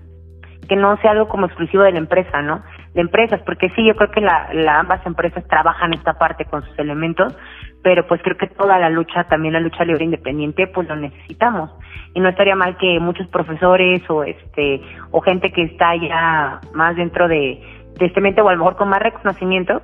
que 0.68 0.76
no 0.76 0.94
sea 0.98 1.12
algo 1.12 1.26
como 1.26 1.46
exclusivo 1.46 1.84
de 1.84 1.92
la 1.92 2.00
empresa, 2.00 2.42
¿no? 2.42 2.62
De 2.92 3.00
empresas, 3.00 3.40
porque 3.46 3.70
sí, 3.70 3.86
yo 3.86 3.96
creo 3.96 4.10
que 4.10 4.20
la, 4.20 4.50
la 4.52 4.80
ambas 4.80 5.06
empresas 5.06 5.42
trabajan 5.48 5.94
esta 5.94 6.18
parte 6.18 6.44
con 6.44 6.62
sus 6.64 6.78
elementos, 6.78 7.34
pero 7.82 8.06
pues 8.06 8.20
creo 8.22 8.36
que 8.36 8.48
toda 8.48 8.78
la 8.78 8.90
lucha, 8.90 9.24
también 9.24 9.54
la 9.54 9.60
lucha 9.60 9.86
libre 9.86 10.04
independiente, 10.04 10.66
pues 10.66 10.86
lo 10.86 10.96
necesitamos. 10.96 11.70
Y 12.12 12.20
no 12.20 12.28
estaría 12.28 12.56
mal 12.56 12.76
que 12.76 13.00
muchos 13.00 13.26
profesores 13.28 14.02
o 14.10 14.22
este 14.22 14.82
o 15.12 15.22
gente 15.22 15.50
que 15.50 15.62
está 15.62 15.96
ya 15.96 16.60
más 16.74 16.94
dentro 16.96 17.26
de, 17.26 17.58
de 17.98 18.04
este 18.04 18.20
mente 18.20 18.42
o 18.42 18.48
a 18.50 18.52
lo 18.52 18.58
mejor 18.58 18.76
con 18.76 18.90
más 18.90 19.00
reconocimiento, 19.00 19.80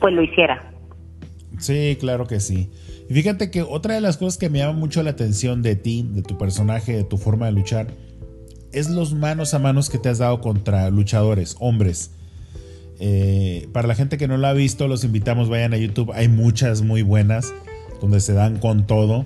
pues 0.00 0.12
lo 0.12 0.22
hiciera. 0.22 0.73
Sí, 1.64 1.96
claro 1.98 2.26
que 2.26 2.40
sí. 2.40 2.68
Y 3.08 3.14
fíjate 3.14 3.50
que 3.50 3.62
otra 3.62 3.94
de 3.94 4.02
las 4.02 4.18
cosas 4.18 4.36
que 4.36 4.50
me 4.50 4.58
llama 4.58 4.78
mucho 4.78 5.02
la 5.02 5.10
atención 5.10 5.62
de 5.62 5.76
ti, 5.76 6.06
de 6.12 6.20
tu 6.20 6.36
personaje, 6.36 6.92
de 6.92 7.04
tu 7.04 7.16
forma 7.16 7.46
de 7.46 7.52
luchar, 7.52 7.86
es 8.72 8.90
los 8.90 9.14
manos 9.14 9.54
a 9.54 9.58
manos 9.58 9.88
que 9.88 9.96
te 9.96 10.10
has 10.10 10.18
dado 10.18 10.42
contra 10.42 10.90
luchadores, 10.90 11.56
hombres. 11.60 12.10
Eh, 13.00 13.66
para 13.72 13.88
la 13.88 13.94
gente 13.94 14.18
que 14.18 14.28
no 14.28 14.36
lo 14.36 14.46
ha 14.46 14.52
visto, 14.52 14.88
los 14.88 15.04
invitamos, 15.04 15.48
vayan 15.48 15.72
a 15.72 15.78
YouTube. 15.78 16.12
Hay 16.12 16.28
muchas 16.28 16.82
muy 16.82 17.00
buenas 17.00 17.54
donde 17.98 18.20
se 18.20 18.34
dan 18.34 18.58
con 18.58 18.86
todo. 18.86 19.24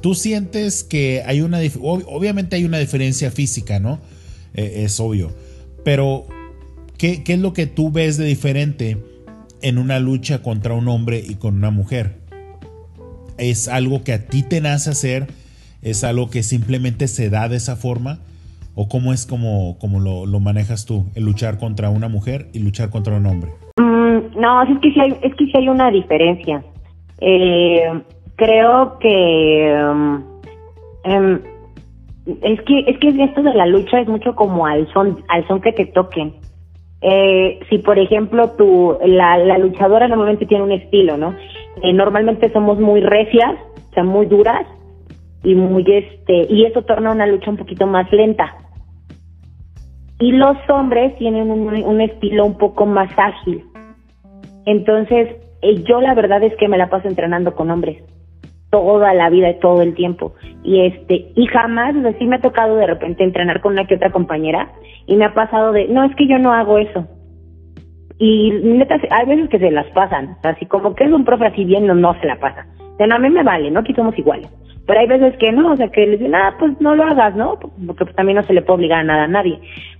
Tú 0.00 0.14
sientes 0.14 0.84
que 0.84 1.22
hay 1.26 1.42
una, 1.42 1.58
obviamente 1.82 2.56
hay 2.56 2.64
una 2.64 2.78
diferencia 2.78 3.30
física, 3.30 3.78
¿no? 3.78 4.00
Eh, 4.54 4.84
es 4.84 4.98
obvio. 5.00 5.34
Pero, 5.84 6.26
¿qué, 6.96 7.22
¿qué 7.24 7.34
es 7.34 7.40
lo 7.40 7.52
que 7.52 7.66
tú 7.66 7.90
ves 7.90 8.16
de 8.16 8.24
diferente 8.24 9.13
en 9.64 9.78
una 9.78 9.98
lucha 9.98 10.42
contra 10.42 10.74
un 10.74 10.88
hombre 10.88 11.22
y 11.26 11.36
con 11.36 11.56
una 11.56 11.70
mujer? 11.70 12.18
¿Es 13.38 13.66
algo 13.66 14.04
que 14.04 14.12
a 14.12 14.26
ti 14.26 14.42
te 14.46 14.60
nace 14.60 14.90
hacer? 14.90 15.26
¿Es 15.82 16.04
algo 16.04 16.28
que 16.28 16.42
simplemente 16.42 17.08
se 17.08 17.30
da 17.30 17.48
de 17.48 17.56
esa 17.56 17.74
forma? 17.74 18.18
¿O 18.74 18.88
cómo 18.88 19.14
es 19.14 19.26
como, 19.26 19.78
como 19.78 20.00
lo, 20.00 20.26
lo, 20.26 20.38
manejas 20.38 20.84
tú, 20.84 21.06
el 21.14 21.24
luchar 21.24 21.58
contra 21.58 21.88
una 21.88 22.08
mujer 22.08 22.48
y 22.52 22.58
luchar 22.58 22.90
contra 22.90 23.16
un 23.16 23.24
hombre? 23.24 23.52
Mm, 23.78 24.38
no, 24.38 24.62
es 24.64 24.78
que 24.80 24.92
sí 24.92 25.00
hay, 25.00 25.16
es 25.22 25.34
que 25.34 25.46
sí 25.46 25.52
hay 25.54 25.68
una 25.68 25.90
diferencia. 25.90 26.62
Eh, 27.20 28.02
creo 28.36 28.98
que 28.98 29.82
um, 31.06 31.38
es 32.42 32.60
que 32.62 32.80
es 32.86 32.98
que 32.98 33.24
esto 33.24 33.42
de 33.42 33.54
la 33.54 33.66
lucha 33.66 34.00
es 34.00 34.08
mucho 34.08 34.34
como 34.34 34.66
al 34.66 34.92
son 34.92 35.22
al 35.28 35.46
son 35.48 35.62
que 35.62 35.72
te 35.72 35.86
toquen. 35.86 36.34
Eh, 37.06 37.60
si 37.68 37.78
por 37.78 37.98
ejemplo 37.98 38.54
la, 39.04 39.36
la 39.36 39.58
luchadora 39.58 40.08
normalmente 40.08 40.46
tiene 40.46 40.64
un 40.64 40.72
estilo, 40.72 41.18
¿no? 41.18 41.34
Eh, 41.82 41.92
normalmente 41.92 42.50
somos 42.52 42.78
muy 42.80 43.02
recias, 43.02 43.56
o 43.90 43.94
sea, 43.94 44.04
muy 44.04 44.24
duras 44.24 44.66
y 45.42 45.54
muy 45.54 45.84
este 45.86 46.46
y 46.48 46.64
eso 46.64 46.82
torna 46.82 47.12
una 47.12 47.26
lucha 47.26 47.50
un 47.50 47.58
poquito 47.58 47.86
más 47.86 48.10
lenta 48.10 48.56
y 50.18 50.32
los 50.32 50.56
hombres 50.68 51.16
tienen 51.16 51.50
un, 51.50 52.00
estilo 52.00 52.46
un 52.46 52.56
poco 52.56 52.86
más 52.86 53.10
ágil. 53.18 53.64
Entonces, 54.64 55.36
eh, 55.60 55.82
yo 55.82 56.00
la 56.00 56.14
verdad 56.14 56.42
es 56.42 56.54
que 56.56 56.68
me 56.68 56.78
la 56.78 56.88
paso 56.88 57.08
entrenando 57.08 57.54
con 57.54 57.70
hombres 57.70 58.02
toda 58.70 59.14
la 59.14 59.30
vida 59.30 59.50
y 59.50 59.60
todo 59.60 59.82
el 59.82 59.94
tiempo. 59.94 60.34
Y 60.62 60.80
este, 60.80 61.32
y 61.36 61.46
jamás, 61.46 61.94
o 61.94 62.18
sí 62.18 62.24
me 62.26 62.36
ha 62.36 62.40
tocado 62.40 62.76
de 62.76 62.86
repente 62.86 63.22
entrenar 63.22 63.60
con 63.60 63.72
una 63.72 63.86
que 63.86 63.96
otra 63.96 64.10
compañera 64.10 64.72
y 65.06 65.16
me 65.16 65.26
ha 65.26 65.34
pasado 65.34 65.72
de, 65.72 65.88
no, 65.88 66.04
es 66.04 66.14
que 66.16 66.26
yo 66.26 66.38
no 66.38 66.52
hago 66.52 66.78
eso. 66.78 67.06
Y 68.18 68.50
neta, 68.62 68.96
hay 69.10 69.26
veces 69.26 69.48
que 69.48 69.58
se 69.58 69.70
las 69.70 69.86
pasan, 69.88 70.36
así 70.44 70.66
como 70.66 70.94
que 70.94 71.04
es 71.04 71.12
un 71.12 71.24
profe 71.24 71.46
así 71.46 71.64
bien, 71.64 71.86
no, 71.86 71.94
no 71.94 72.18
se 72.20 72.26
la 72.26 72.38
pasa. 72.38 72.66
O 72.98 73.06
no, 73.06 73.16
a 73.16 73.18
mí 73.18 73.28
me 73.28 73.42
vale, 73.42 73.70
¿no? 73.70 73.82
Que 73.82 73.94
somos 73.94 74.16
iguales. 74.16 74.48
Pero 74.86 75.00
hay 75.00 75.06
veces 75.06 75.36
que 75.38 75.50
no, 75.50 75.72
o 75.72 75.76
sea, 75.76 75.88
que 75.88 76.06
les 76.06 76.18
dicen, 76.18 76.34
ah, 76.34 76.54
pues 76.58 76.78
no 76.80 76.94
lo 76.94 77.04
hagas, 77.04 77.34
¿no? 77.34 77.58
Porque 77.58 78.04
pues, 78.04 78.14
también 78.14 78.36
no 78.36 78.42
se 78.44 78.52
le 78.52 78.62
puede 78.62 78.76
obligar 78.76 79.00
a 79.00 79.04
nada 79.04 79.24
a 79.24 79.28
nadie. 79.28 79.58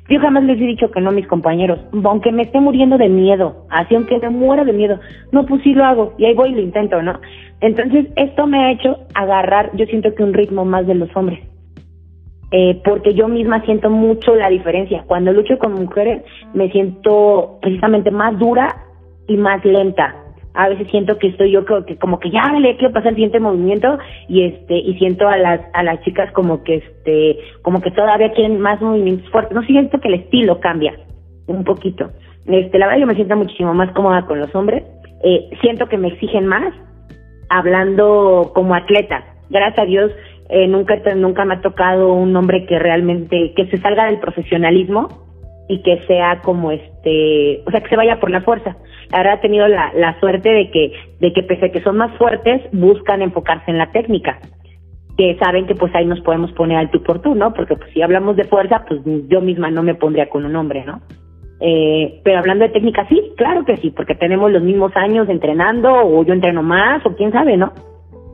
Yo 0.08 0.20
jamás 0.20 0.44
les 0.44 0.60
he 0.60 0.66
dicho 0.66 0.90
que 0.90 1.00
no 1.00 1.08
a 1.08 1.12
mis 1.12 1.26
compañeros, 1.26 1.80
aunque 2.04 2.30
me 2.30 2.42
esté 2.42 2.60
muriendo 2.60 2.98
de 2.98 3.08
miedo, 3.08 3.66
así 3.70 3.94
aunque 3.94 4.18
me 4.18 4.28
muera 4.28 4.62
de 4.64 4.74
miedo, 4.74 5.00
no, 5.32 5.46
pues 5.46 5.62
sí 5.62 5.72
lo 5.72 5.84
hago, 5.84 6.12
y 6.18 6.26
ahí 6.26 6.34
voy 6.34 6.50
y 6.50 6.54
lo 6.54 6.60
intento, 6.60 7.00
¿no? 7.00 7.18
Entonces, 7.62 8.06
esto 8.16 8.46
me 8.46 8.58
ha 8.58 8.72
hecho 8.72 8.98
agarrar, 9.14 9.70
yo 9.74 9.86
siento 9.86 10.14
que 10.14 10.22
un 10.22 10.34
ritmo 10.34 10.66
más 10.66 10.86
de 10.86 10.94
los 10.94 11.08
hombres. 11.16 11.40
Eh, 12.56 12.80
porque 12.84 13.14
yo 13.14 13.26
misma 13.26 13.64
siento 13.64 13.90
mucho 13.90 14.36
la 14.36 14.48
diferencia. 14.48 15.02
Cuando 15.08 15.32
lucho 15.32 15.58
con 15.58 15.72
mujeres, 15.72 16.22
me 16.52 16.70
siento 16.70 17.58
precisamente 17.60 18.12
más 18.12 18.38
dura 18.38 18.76
y 19.26 19.36
más 19.36 19.64
lenta. 19.64 20.14
A 20.54 20.68
veces 20.68 20.86
siento 20.92 21.18
que 21.18 21.26
estoy 21.26 21.50
yo 21.50 21.64
que 21.64 21.96
como 21.96 22.20
que 22.20 22.30
ya 22.30 22.52
le 22.52 22.76
quiero 22.76 22.94
pasar 22.94 23.08
el 23.08 23.14
siguiente 23.16 23.40
movimiento 23.40 23.98
y 24.28 24.44
este 24.44 24.76
y 24.76 24.96
siento 24.98 25.26
a 25.26 25.36
las 25.36 25.62
a 25.72 25.82
las 25.82 26.00
chicas 26.02 26.30
como 26.30 26.62
que 26.62 26.76
este 26.76 27.40
como 27.62 27.80
que 27.80 27.90
todavía 27.90 28.30
quieren 28.30 28.60
más 28.60 28.80
movimientos 28.80 29.28
fuertes. 29.30 29.52
No 29.52 29.64
siento 29.64 29.98
que 29.98 30.06
el 30.06 30.14
estilo 30.14 30.60
cambia 30.60 30.94
un 31.48 31.64
poquito. 31.64 32.12
Este 32.46 32.78
la 32.78 32.86
verdad 32.86 33.00
yo 33.00 33.06
me 33.08 33.16
siento 33.16 33.34
muchísimo 33.34 33.74
más 33.74 33.90
cómoda 33.94 34.26
con 34.26 34.38
los 34.38 34.54
hombres. 34.54 34.84
Eh, 35.24 35.50
siento 35.60 35.88
que 35.88 35.98
me 35.98 36.06
exigen 36.06 36.46
más 36.46 36.72
hablando 37.48 38.52
como 38.54 38.76
atleta. 38.76 39.24
Gracias 39.50 39.80
a 39.80 39.86
Dios 39.86 40.12
eh, 40.54 40.68
nunca 40.68 40.94
nunca 41.16 41.44
me 41.44 41.54
ha 41.54 41.60
tocado 41.60 42.12
un 42.12 42.34
hombre 42.36 42.64
que 42.64 42.78
realmente 42.78 43.52
que 43.56 43.66
se 43.66 43.78
salga 43.78 44.06
del 44.06 44.20
profesionalismo 44.20 45.08
y 45.68 45.82
que 45.82 45.98
sea 46.06 46.40
como 46.42 46.70
este, 46.70 47.62
o 47.66 47.70
sea, 47.72 47.80
que 47.80 47.88
se 47.88 47.96
vaya 47.96 48.20
por 48.20 48.30
la 48.30 48.42
fuerza. 48.42 48.76
Ahora 49.12 49.32
ha 49.32 49.40
tenido 49.40 49.66
la, 49.66 49.92
la 49.94 50.18
suerte 50.20 50.50
de 50.50 50.70
que, 50.70 50.92
de 51.18 51.32
que 51.32 51.42
pese 51.42 51.66
a 51.66 51.72
que 51.72 51.82
son 51.82 51.96
más 51.96 52.16
fuertes, 52.18 52.62
buscan 52.70 53.20
enfocarse 53.20 53.68
en 53.72 53.78
la 53.78 53.90
técnica. 53.90 54.38
Que 55.18 55.36
saben 55.42 55.66
que 55.66 55.74
pues 55.74 55.92
ahí 55.96 56.06
nos 56.06 56.20
podemos 56.20 56.52
poner 56.52 56.78
al 56.78 56.90
tú 56.92 57.02
por 57.02 57.20
tú, 57.20 57.34
¿no? 57.34 57.52
Porque 57.52 57.74
pues 57.74 57.90
si 57.92 58.02
hablamos 58.02 58.36
de 58.36 58.44
fuerza, 58.44 58.84
pues 58.86 59.00
yo 59.28 59.40
misma 59.40 59.70
no 59.70 59.82
me 59.82 59.96
pondría 59.96 60.28
con 60.28 60.44
un 60.44 60.54
hombre, 60.54 60.84
¿no? 60.84 61.00
Eh, 61.60 62.20
pero 62.22 62.38
hablando 62.38 62.64
de 62.64 62.70
técnica, 62.72 63.08
sí, 63.08 63.32
claro 63.36 63.64
que 63.64 63.76
sí, 63.78 63.90
porque 63.90 64.14
tenemos 64.14 64.52
los 64.52 64.62
mismos 64.62 64.92
años 64.94 65.28
entrenando, 65.28 65.90
o 65.92 66.24
yo 66.24 66.32
entreno 66.32 66.62
más, 66.62 67.04
o 67.06 67.16
quién 67.16 67.32
sabe, 67.32 67.56
¿no? 67.56 67.72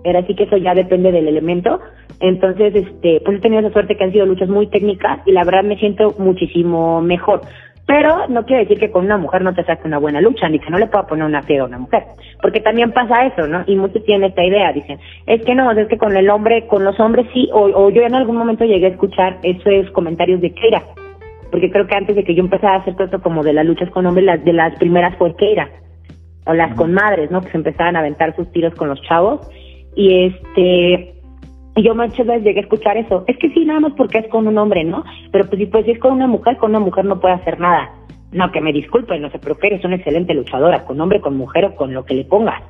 Era 0.04 0.20
así 0.20 0.34
que 0.34 0.44
eso 0.44 0.56
ya 0.56 0.74
depende 0.74 1.12
del 1.12 1.28
elemento. 1.28 1.80
Entonces, 2.20 2.74
este, 2.74 3.20
pues 3.24 3.38
he 3.38 3.40
tenido 3.40 3.60
esa 3.60 3.72
suerte 3.72 3.96
que 3.96 4.04
han 4.04 4.12
sido 4.12 4.26
luchas 4.26 4.48
muy 4.48 4.66
técnicas 4.66 5.20
y 5.26 5.32
la 5.32 5.44
verdad 5.44 5.64
me 5.64 5.76
siento 5.76 6.14
muchísimo 6.18 7.00
mejor. 7.00 7.42
Pero 7.86 8.28
no 8.28 8.44
quiere 8.44 8.62
decir 8.62 8.78
que 8.78 8.90
con 8.90 9.04
una 9.04 9.16
mujer 9.16 9.42
no 9.42 9.52
te 9.52 9.64
saque 9.64 9.88
una 9.88 9.98
buena 9.98 10.20
lucha, 10.20 10.48
ni 10.48 10.60
que 10.60 10.70
no 10.70 10.78
le 10.78 10.86
pueda 10.86 11.08
poner 11.08 11.24
una 11.24 11.42
piedra 11.42 11.64
a 11.64 11.66
una 11.66 11.78
mujer. 11.78 12.04
Porque 12.40 12.60
también 12.60 12.92
pasa 12.92 13.26
eso, 13.26 13.48
¿no? 13.48 13.64
Y 13.66 13.74
muchos 13.74 14.04
tienen 14.04 14.28
esta 14.28 14.44
idea, 14.44 14.72
dicen, 14.72 15.00
es 15.26 15.44
que 15.44 15.54
no, 15.56 15.70
es 15.72 15.88
que 15.88 15.98
con 15.98 16.16
el 16.16 16.30
hombre, 16.30 16.68
con 16.68 16.84
los 16.84 17.00
hombres 17.00 17.26
sí, 17.32 17.48
o, 17.52 17.62
o 17.62 17.90
yo 17.90 18.02
en 18.02 18.14
algún 18.14 18.36
momento 18.36 18.64
llegué 18.64 18.86
a 18.86 18.90
escuchar 18.90 19.38
esos 19.42 19.90
comentarios 19.90 20.40
de 20.40 20.52
Keira. 20.52 20.82
Porque 21.50 21.68
creo 21.70 21.88
que 21.88 21.96
antes 21.96 22.14
de 22.14 22.22
que 22.22 22.34
yo 22.34 22.44
empezara 22.44 22.76
a 22.76 22.78
hacer 22.78 22.94
todo 22.94 23.06
esto 23.06 23.22
como 23.22 23.42
de 23.42 23.54
las 23.54 23.66
luchas 23.66 23.90
con 23.90 24.06
hombres, 24.06 24.24
las 24.24 24.44
de 24.44 24.52
las 24.52 24.76
primeras 24.76 25.16
fue 25.16 25.34
Keira. 25.34 25.68
O 26.46 26.54
las 26.54 26.74
con 26.76 26.92
madres, 26.92 27.32
¿no? 27.32 27.40
Que 27.40 27.50
se 27.50 27.56
empezaban 27.56 27.96
a 27.96 28.00
aventar 28.00 28.36
sus 28.36 28.52
tiros 28.52 28.72
con 28.76 28.88
los 28.88 29.02
chavos 29.02 29.50
y 29.94 30.26
este 30.26 31.14
yo 31.76 31.94
muchas 31.94 32.26
veces 32.26 32.44
llegué 32.44 32.60
a 32.60 32.62
escuchar 32.62 32.96
eso. 32.96 33.24
Es 33.26 33.38
que 33.38 33.50
sí, 33.50 33.64
nada 33.64 33.80
más 33.80 33.92
porque 33.96 34.18
es 34.18 34.28
con 34.28 34.46
un 34.46 34.58
hombre, 34.58 34.84
¿no? 34.84 35.04
Pero 35.32 35.48
pues 35.48 35.66
pues 35.70 35.84
si 35.84 35.92
es 35.92 35.98
con 35.98 36.12
una 36.12 36.26
mujer, 36.26 36.56
con 36.56 36.70
una 36.70 36.80
mujer 36.80 37.04
no 37.04 37.20
puede 37.20 37.34
hacer 37.34 37.58
nada. 37.58 37.90
No, 38.32 38.52
que 38.52 38.60
me 38.60 38.72
disculpen, 38.72 39.22
no 39.22 39.30
sé, 39.30 39.38
pero 39.38 39.56
que 39.56 39.68
eres 39.68 39.84
una 39.84 39.96
excelente 39.96 40.34
luchadora, 40.34 40.84
con 40.84 41.00
hombre, 41.00 41.20
con 41.20 41.36
mujer 41.36 41.64
o 41.64 41.74
con 41.74 41.92
lo 41.92 42.04
que 42.04 42.14
le 42.14 42.24
pongas, 42.24 42.62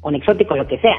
con 0.00 0.14
exótico, 0.14 0.54
lo 0.54 0.66
que 0.66 0.78
sea. 0.78 0.96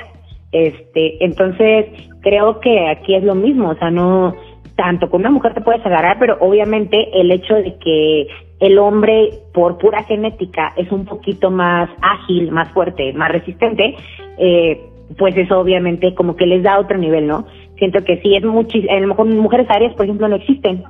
Este, 0.52 1.24
entonces, 1.24 1.86
creo 2.22 2.60
que 2.60 2.88
aquí 2.90 3.16
es 3.16 3.24
lo 3.24 3.36
mismo, 3.36 3.70
o 3.70 3.76
sea, 3.76 3.92
no, 3.92 4.34
tanto 4.76 5.10
con 5.10 5.22
una 5.22 5.30
mujer 5.30 5.54
te 5.54 5.62
puedes 5.62 5.86
agarrar, 5.86 6.18
pero 6.20 6.38
obviamente 6.40 7.10
el 7.20 7.32
hecho 7.32 7.56
de 7.56 7.78
que 7.78 8.28
el 8.60 8.78
hombre 8.78 9.30
por 9.54 9.78
pura 9.78 10.04
genética 10.04 10.74
es 10.76 10.92
un 10.92 11.06
poquito 11.06 11.52
más 11.52 11.90
ágil, 12.02 12.52
más 12.52 12.70
fuerte, 12.72 13.14
más 13.14 13.32
resistente, 13.32 13.96
eh, 14.38 14.89
pues 15.18 15.36
eso 15.38 15.60
obviamente 15.60 16.14
como 16.14 16.36
que 16.36 16.46
les 16.46 16.64
da 16.64 16.80
otro 16.80 16.98
nivel, 16.98 17.28
¿no? 17.28 17.46
Siento 17.78 18.04
que 18.04 18.22
sí, 18.22 18.36
es 18.36 18.44
muchísimo, 18.44 18.92
a 18.92 19.00
lo 19.00 19.08
mejor 19.08 19.26
mujeres 19.28 19.70
aéreas, 19.70 19.94
por 19.96 20.06
ejemplo, 20.06 20.28
no 20.28 20.36
existen. 20.36 20.84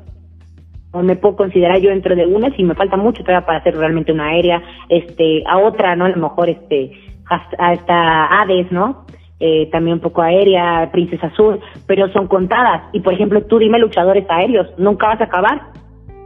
O 0.91 1.03
me 1.03 1.15
puedo 1.15 1.35
considerar 1.35 1.79
yo 1.79 1.91
dentro 1.91 2.15
de 2.15 2.25
una 2.25 2.53
si 2.55 2.63
me 2.63 2.73
falta 2.73 2.97
mucho 2.97 3.21
todavía 3.23 3.45
para 3.45 3.59
hacer 3.59 3.75
realmente 3.75 4.11
una 4.11 4.29
aérea, 4.29 4.61
este, 4.89 5.43
a 5.47 5.59
otra, 5.59 5.95
¿no? 5.95 6.05
A 6.05 6.09
lo 6.09 6.17
mejor 6.17 6.49
este, 6.49 6.91
hasta 7.57 8.41
Hades, 8.41 8.71
¿no? 8.71 9.05
Eh, 9.39 9.69
también 9.71 9.95
un 9.95 10.01
poco 10.01 10.21
aérea, 10.21 10.89
Princesa 10.91 11.27
Azul, 11.27 11.59
pero 11.87 12.11
son 12.11 12.27
contadas. 12.27 12.83
Y 12.91 12.99
por 12.99 13.13
ejemplo, 13.13 13.41
tú 13.43 13.59
dime 13.59 13.79
luchadores 13.79 14.25
aéreos, 14.29 14.67
nunca 14.77 15.07
vas 15.07 15.21
a 15.21 15.25
acabar. 15.25 15.61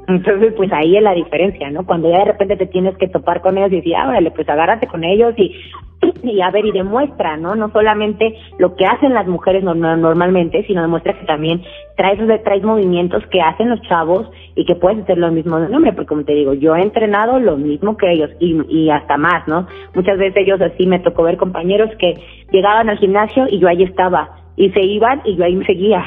Entonces, 0.08 0.54
pues 0.58 0.72
ahí 0.74 0.98
es 0.98 1.04
la 1.04 1.14
diferencia, 1.14 1.70
¿no? 1.72 1.86
Cuando 1.86 2.10
ya 2.10 2.20
de 2.20 2.26
repente 2.26 2.58
te 2.58 2.66
tienes 2.68 2.98
que 2.98 3.08
topar 3.08 3.42
con 3.42 3.58
ellos 3.58 3.72
y 3.72 3.78
decir, 3.78 3.96
ah, 3.96 4.08
vale, 4.08 4.32
pues 4.32 4.48
agárrate 4.50 4.88
con 4.88 5.04
ellos 5.04 5.34
y, 5.38 5.56
y 6.24 6.42
a 6.42 6.52
ver, 6.52 6.66
y 6.66 6.72
demuestra, 6.72 7.38
¿no? 7.38 7.56
No 7.56 7.72
solamente 7.72 8.36
lo 8.58 8.76
que 8.76 8.86
hacen 8.86 9.14
las 9.14 9.28
mujeres 9.28 9.64
normalmente, 9.64 10.66
sino 10.68 10.82
demuestra 10.82 11.18
que 11.18 11.26
también 11.26 11.62
traes, 11.96 12.20
traes 12.44 12.64
movimientos 12.64 13.26
que 13.28 13.42
hacen 13.42 13.70
los 13.70 13.82
chavos 13.84 14.30
y 14.56 14.66
que 14.66 14.76
puedes 14.76 15.04
hacer 15.04 15.18
lo 15.18 15.32
mismo 15.32 15.60
de 15.60 15.70
nombre, 15.70 15.94
porque 15.94 16.10
como 16.10 16.26
te 16.26 16.34
digo, 16.34 16.54
yo 16.54 16.76
he 16.76 16.82
entrenado 16.82 17.40
lo 17.40 17.56
mismo 17.56 17.96
que 17.96 18.12
ellos 18.12 18.32
y, 18.40 18.60
y 18.68 18.90
hasta 18.90 19.18
más, 19.18 19.48
¿no? 19.48 19.68
Muchas 19.96 20.18
veces 20.18 20.38
ellos 20.38 20.60
así 20.62 20.86
me 20.86 21.00
tocó 21.00 21.24
ver 21.24 21.38
compañeros 21.38 21.90
que 21.98 22.16
llegaban 22.52 22.90
al 22.90 22.98
gimnasio 22.98 23.46
y 23.50 23.60
yo 23.60 23.70
ahí 23.70 23.84
estaba, 23.84 24.32
y 24.58 24.70
se 24.72 24.82
iban 24.82 25.22
y 25.24 25.38
yo 25.38 25.46
ahí 25.46 25.56
me 25.56 25.66
seguía. 25.66 26.04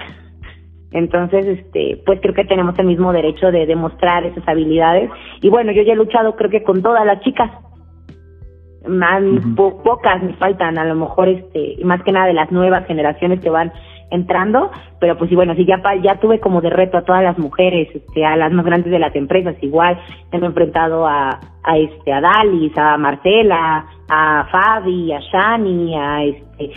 Entonces, 0.93 1.47
este, 1.47 2.03
pues 2.07 2.21
creo 2.21 2.35
que 2.35 2.45
tenemos 2.45 2.79
el 2.79 2.87
mismo 2.87 3.13
derecho 3.13 3.51
de 3.51 3.67
demostrar 3.67 4.25
esas 4.25 4.47
habilidades. 4.47 5.11
Y 5.43 5.51
bueno, 5.51 5.73
yo 5.73 5.83
ya 5.83 5.93
he 5.93 5.97
luchado 5.97 6.37
creo 6.37 6.51
que 6.51 6.63
con 6.63 6.83
todas 6.83 7.05
las 7.05 7.21
chicas. 7.21 7.51
Más, 8.87 9.21
pocas 9.57 10.23
me 10.23 10.35
faltan, 10.35 10.79
a 10.79 10.85
lo 10.85 10.95
mejor, 10.95 11.29
este, 11.29 11.77
más 11.85 12.03
que 12.05 12.13
nada 12.13 12.27
de 12.27 12.35
las 12.35 12.53
nuevas 12.53 12.87
generaciones 12.87 13.41
que 13.41 13.51
van 13.51 13.73
entrando, 14.11 14.71
pero 15.01 15.19
pues 15.19 15.29
sí, 15.29 15.37
bueno, 15.37 15.55
sí, 15.57 15.67
ya, 15.67 15.83
ya 16.03 16.21
tuve 16.21 16.39
como 16.39 16.61
de 16.61 16.71
reto 16.71 16.97
a 16.97 17.05
todas 17.05 17.23
las 17.23 17.39
mujeres, 17.39 17.89
este, 17.93 18.25
a 18.25 18.37
las 18.37 18.53
más 18.53 18.65
grandes 18.65 18.93
de 18.93 18.99
las 18.99 19.15
empresas, 19.17 19.57
igual, 19.61 19.99
he 20.31 20.37
enfrentado 20.37 21.07
a, 21.07 21.41
a 21.65 21.79
este, 21.79 22.13
a 22.13 22.21
Dalis, 22.21 22.73
a 22.79 22.97
Marcela, 22.97 23.87
a 24.09 24.47
Fabi, 24.51 25.13
a 25.13 25.19
Shani, 25.19 25.97
a 25.97 26.25
este, 26.25 26.71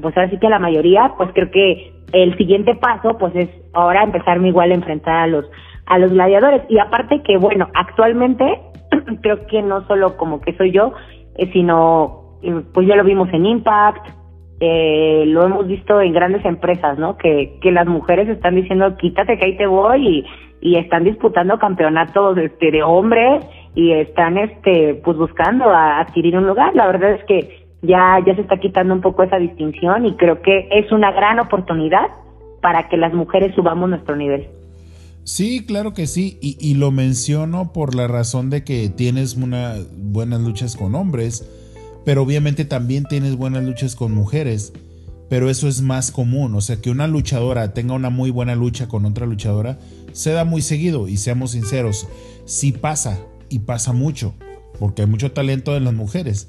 pues 0.00 0.16
ahora 0.16 0.30
sí 0.30 0.38
que 0.38 0.46
a 0.46 0.50
la 0.50 0.58
mayoría, 0.58 1.12
pues 1.18 1.30
creo 1.34 1.50
que 1.50 1.92
el 2.12 2.36
siguiente 2.36 2.74
paso 2.74 3.16
pues 3.18 3.34
es 3.34 3.48
ahora 3.72 4.02
empezarme 4.02 4.48
igual 4.48 4.70
a 4.70 4.74
enfrentar 4.74 5.16
a 5.16 5.26
los 5.26 5.46
a 5.86 5.98
los 5.98 6.12
gladiadores. 6.12 6.62
Y 6.68 6.78
aparte 6.78 7.22
que 7.22 7.36
bueno 7.36 7.68
actualmente 7.74 8.44
creo 9.22 9.46
que 9.46 9.62
no 9.62 9.86
solo 9.86 10.16
como 10.16 10.40
que 10.40 10.56
soy 10.56 10.72
yo 10.72 10.92
eh, 11.36 11.50
sino 11.52 12.38
eh, 12.42 12.62
pues 12.72 12.86
ya 12.86 12.96
lo 12.96 13.04
vimos 13.04 13.28
en 13.32 13.46
Impact 13.46 14.08
eh, 14.60 15.24
lo 15.26 15.44
hemos 15.44 15.66
visto 15.66 16.00
en 16.00 16.12
grandes 16.12 16.44
empresas 16.44 16.98
no 16.98 17.16
que 17.16 17.58
que 17.60 17.72
las 17.72 17.86
mujeres 17.86 18.28
están 18.28 18.54
diciendo 18.54 18.96
quítate 18.96 19.38
que 19.38 19.46
ahí 19.46 19.56
te 19.56 19.66
voy 19.66 20.06
y 20.06 20.26
y 20.62 20.76
están 20.76 21.02
disputando 21.02 21.58
campeonatos 21.58 22.38
este 22.38 22.70
de 22.70 22.82
hombres 22.84 23.44
y 23.74 23.92
están 23.92 24.38
este 24.38 24.94
pues 25.04 25.16
buscando 25.16 25.68
a 25.68 26.00
adquirir 26.00 26.36
un 26.36 26.46
lugar. 26.46 26.74
La 26.74 26.86
verdad 26.86 27.12
es 27.12 27.24
que 27.24 27.61
ya, 27.82 28.18
ya 28.24 28.34
se 28.36 28.42
está 28.42 28.58
quitando 28.58 28.94
un 28.94 29.00
poco 29.00 29.24
esa 29.24 29.38
distinción 29.38 30.06
y 30.06 30.16
creo 30.16 30.40
que 30.40 30.68
es 30.70 30.90
una 30.92 31.10
gran 31.10 31.40
oportunidad 31.40 32.06
para 32.60 32.88
que 32.88 32.96
las 32.96 33.12
mujeres 33.12 33.54
subamos 33.54 33.90
nuestro 33.90 34.16
nivel. 34.16 34.48
Sí, 35.24 35.64
claro 35.66 35.92
que 35.92 36.06
sí, 36.06 36.38
y, 36.40 36.56
y 36.60 36.74
lo 36.74 36.90
menciono 36.90 37.72
por 37.72 37.94
la 37.94 38.08
razón 38.08 38.50
de 38.50 38.64
que 38.64 38.88
tienes 38.88 39.36
una, 39.36 39.74
buenas 39.96 40.40
luchas 40.40 40.76
con 40.76 40.94
hombres, 40.94 41.48
pero 42.04 42.22
obviamente 42.22 42.64
también 42.64 43.04
tienes 43.04 43.36
buenas 43.36 43.64
luchas 43.64 43.94
con 43.94 44.12
mujeres, 44.12 44.72
pero 45.28 45.48
eso 45.48 45.68
es 45.68 45.80
más 45.80 46.10
común, 46.10 46.54
o 46.54 46.60
sea, 46.60 46.80
que 46.80 46.90
una 46.90 47.06
luchadora 47.06 47.72
tenga 47.72 47.94
una 47.94 48.10
muy 48.10 48.30
buena 48.30 48.54
lucha 48.54 48.88
con 48.88 49.06
otra 49.06 49.26
luchadora, 49.26 49.78
se 50.12 50.32
da 50.32 50.44
muy 50.44 50.60
seguido, 50.60 51.08
y 51.08 51.16
seamos 51.16 51.52
sinceros, 51.52 52.08
sí 52.44 52.72
pasa, 52.72 53.20
y 53.48 53.60
pasa 53.60 53.92
mucho, 53.92 54.34
porque 54.78 55.02
hay 55.02 55.08
mucho 55.08 55.30
talento 55.32 55.76
en 55.76 55.84
las 55.84 55.94
mujeres 55.94 56.48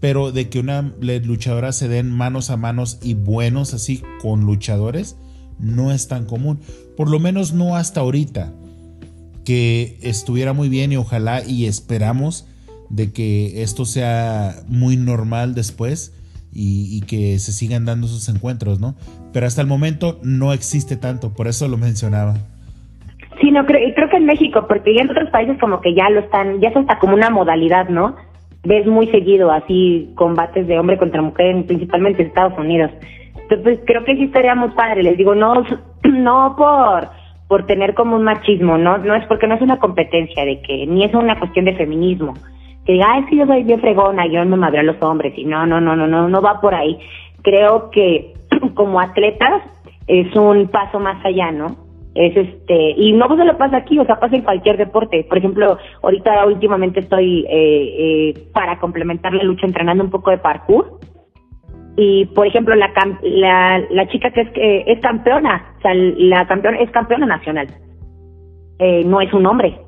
pero 0.00 0.32
de 0.32 0.48
que 0.48 0.60
una 0.60 0.92
luchadora 1.00 1.72
se 1.72 1.88
den 1.88 2.10
manos 2.10 2.50
a 2.50 2.56
manos 2.56 2.98
y 3.02 3.14
buenos 3.14 3.74
así 3.74 4.02
con 4.20 4.44
luchadores, 4.44 5.16
no 5.58 5.92
es 5.92 6.08
tan 6.08 6.26
común. 6.26 6.60
Por 6.96 7.10
lo 7.10 7.18
menos 7.18 7.52
no 7.52 7.76
hasta 7.76 8.00
ahorita. 8.00 8.52
Que 9.44 9.98
estuviera 10.02 10.52
muy 10.52 10.68
bien 10.68 10.92
y 10.92 10.96
ojalá 10.96 11.44
y 11.44 11.66
esperamos 11.66 12.48
de 12.90 13.12
que 13.12 13.62
esto 13.62 13.84
sea 13.84 14.56
muy 14.68 14.96
normal 14.96 15.54
después 15.54 16.12
y, 16.52 17.02
que 17.02 17.38
se 17.38 17.52
sigan 17.52 17.84
dando 17.84 18.06
esos 18.06 18.28
encuentros, 18.28 18.80
¿no? 18.80 18.94
Pero 19.32 19.46
hasta 19.46 19.60
el 19.60 19.66
momento 19.66 20.18
no 20.22 20.54
existe 20.54 20.96
tanto, 20.96 21.34
por 21.34 21.48
eso 21.48 21.68
lo 21.68 21.76
mencionaba. 21.76 22.34
Sí, 23.40 23.50
no 23.50 23.66
creo, 23.66 23.92
creo 23.94 24.08
que 24.08 24.16
en 24.16 24.24
México, 24.24 24.64
porque 24.66 24.94
ya 24.94 25.02
en 25.02 25.10
otros 25.10 25.28
países 25.28 25.58
como 25.60 25.82
que 25.82 25.94
ya 25.94 26.08
lo 26.08 26.20
están, 26.20 26.60
ya 26.60 26.70
es 26.70 26.76
hasta 26.76 26.98
como 26.98 27.14
una 27.14 27.28
modalidad, 27.28 27.90
¿no? 27.90 28.16
Ves 28.66 28.86
muy 28.86 29.06
seguido 29.08 29.50
así 29.50 30.12
combates 30.14 30.66
de 30.66 30.78
hombre 30.78 30.98
contra 30.98 31.22
mujer, 31.22 31.64
principalmente 31.66 32.22
en 32.22 32.28
Estados 32.28 32.58
Unidos. 32.58 32.90
Entonces 33.48 33.80
creo 33.86 34.04
que 34.04 34.16
sí 34.16 34.24
estaría 34.24 34.54
muy 34.54 34.70
padre, 34.70 35.02
les 35.02 35.16
digo, 35.16 35.34
no, 35.34 35.64
no 36.04 36.54
por 36.56 37.08
por 37.48 37.64
tener 37.66 37.94
como 37.94 38.16
un 38.16 38.24
machismo, 38.24 38.76
no, 38.76 38.98
no 38.98 39.14
es 39.14 39.24
porque 39.26 39.46
no 39.46 39.54
es 39.54 39.62
una 39.62 39.78
competencia 39.78 40.44
de 40.44 40.60
que, 40.62 40.84
ni 40.86 41.04
es 41.04 41.14
una 41.14 41.38
cuestión 41.38 41.64
de 41.64 41.76
feminismo, 41.76 42.34
que 42.84 42.94
diga, 42.94 43.06
ay, 43.08 43.24
sí, 43.28 43.36
yo 43.36 43.46
soy 43.46 43.62
bien 43.62 43.80
fregona, 43.80 44.26
yo 44.26 44.44
me 44.44 44.56
madre 44.56 44.80
a 44.80 44.82
los 44.82 45.00
hombres, 45.00 45.32
y 45.36 45.44
no, 45.44 45.64
no, 45.64 45.80
no, 45.80 45.94
no, 45.94 46.08
no, 46.08 46.28
no 46.28 46.42
va 46.42 46.60
por 46.60 46.74
ahí. 46.74 46.98
Creo 47.42 47.90
que 47.90 48.34
como 48.74 49.00
atletas 49.00 49.62
es 50.08 50.34
un 50.34 50.68
paso 50.68 50.98
más 50.98 51.24
allá, 51.24 51.52
¿no? 51.52 51.85
Es 52.16 52.36
este 52.36 52.92
y 52.96 53.12
no 53.12 53.26
pues, 53.28 53.38
se 53.38 53.44
lo 53.44 53.58
pasa 53.58 53.76
aquí 53.76 53.98
o 53.98 54.04
sea 54.04 54.18
pasa 54.18 54.36
en 54.36 54.42
cualquier 54.42 54.76
deporte. 54.76 55.24
Por 55.28 55.38
ejemplo 55.38 55.78
ahorita 56.02 56.46
últimamente 56.46 57.00
estoy 57.00 57.44
eh, 57.48 57.94
eh, 57.98 58.34
para 58.52 58.78
complementar 58.78 59.34
la 59.34 59.44
lucha 59.44 59.66
entrenando 59.66 60.02
un 60.02 60.10
poco 60.10 60.30
de 60.30 60.38
parkour. 60.38 60.98
Y 61.98 62.26
por 62.26 62.46
ejemplo 62.46 62.74
la 62.74 62.90
la, 63.22 63.82
la 63.90 64.08
chica 64.08 64.30
que 64.30 64.42
es 64.42 64.50
que 64.50 64.84
es 64.86 65.00
campeona 65.00 65.74
o 65.78 65.82
sea 65.82 65.94
la 65.94 66.46
campeona 66.46 66.78
es 66.78 66.90
campeona 66.90 67.26
nacional. 67.26 67.68
Eh, 68.78 69.02
no 69.04 69.20
es 69.20 69.32
un 69.32 69.46
hombre. 69.46 69.78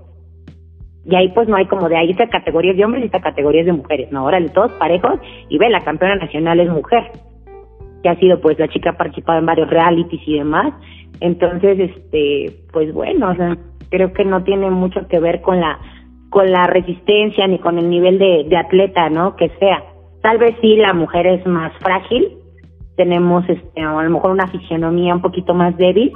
Y 1.05 1.15
ahí 1.15 1.29
pues 1.29 1.49
no 1.49 1.57
hay 1.57 1.67
como 1.67 1.89
de 1.89 1.97
ahí 1.97 2.11
está 2.11 2.29
categorías 2.29 2.77
de 2.77 2.85
hombres 2.85 3.03
y 3.03 3.07
está 3.07 3.21
categorías 3.21 3.65
de 3.65 3.73
mujeres. 3.73 4.13
No 4.13 4.21
ahora 4.21 4.45
todos 4.53 4.73
parejos. 4.73 5.19
Y 5.49 5.57
ve 5.57 5.71
la 5.71 5.81
campeona 5.81 6.17
nacional 6.17 6.61
es 6.61 6.69
mujer. 6.69 7.11
Que 8.03 8.11
ha 8.11 8.17
sido 8.17 8.41
pues 8.41 8.59
la 8.59 8.69
chica 8.69 8.91
ha 8.91 8.97
participado 8.97 9.39
en 9.39 9.47
varios 9.47 9.71
realities 9.71 10.21
y 10.27 10.39
demás 10.39 10.75
entonces, 11.21 11.79
este, 11.79 12.55
pues 12.73 12.93
bueno, 12.93 13.31
o 13.31 13.35
sea, 13.35 13.57
creo 13.91 14.13
que 14.13 14.25
no 14.25 14.45
tiene 14.45 14.71
mucho 14.71 15.07
que 15.09 15.21
ver 15.21 15.41
con 15.41 15.61
la 15.61 15.79
con 16.31 16.51
la 16.51 16.67
resistencia 16.67 17.47
ni 17.47 17.59
con 17.59 17.79
el 17.79 17.89
nivel 17.89 18.19
de, 18.19 18.57
atleta, 18.57 19.09
¿no? 19.09 19.35
Que 19.37 19.49
sea. 19.59 19.83
Tal 20.21 20.39
vez 20.39 20.55
sí 20.61 20.77
la 20.77 20.93
mujer 20.93 21.27
es 21.27 21.47
más 21.47 21.73
frágil, 21.79 22.37
tenemos 22.97 23.49
este, 23.49 23.81
a 23.81 24.03
lo 24.03 24.11
mejor 24.11 24.33
una 24.33 24.49
fisionomía 24.49 25.15
un 25.15 25.23
poquito 25.23 25.55
más 25.55 25.77
débil, 25.77 26.13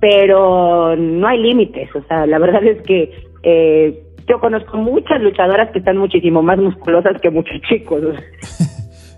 pero 0.00 0.96
no 0.96 1.26
hay 1.28 1.38
límites, 1.38 1.94
o 1.94 2.02
sea, 2.02 2.26
la 2.26 2.38
verdad 2.38 2.62
es 2.64 2.82
que 2.82 3.10
eh, 3.44 4.02
yo 4.28 4.38
conozco 4.40 4.76
muchas 4.76 5.22
luchadoras 5.22 5.70
que 5.70 5.78
están 5.78 5.96
muchísimo 5.96 6.42
más 6.42 6.58
musculosas 6.58 7.20
que 7.20 7.30
muchos 7.30 7.60
chicos. 7.62 8.02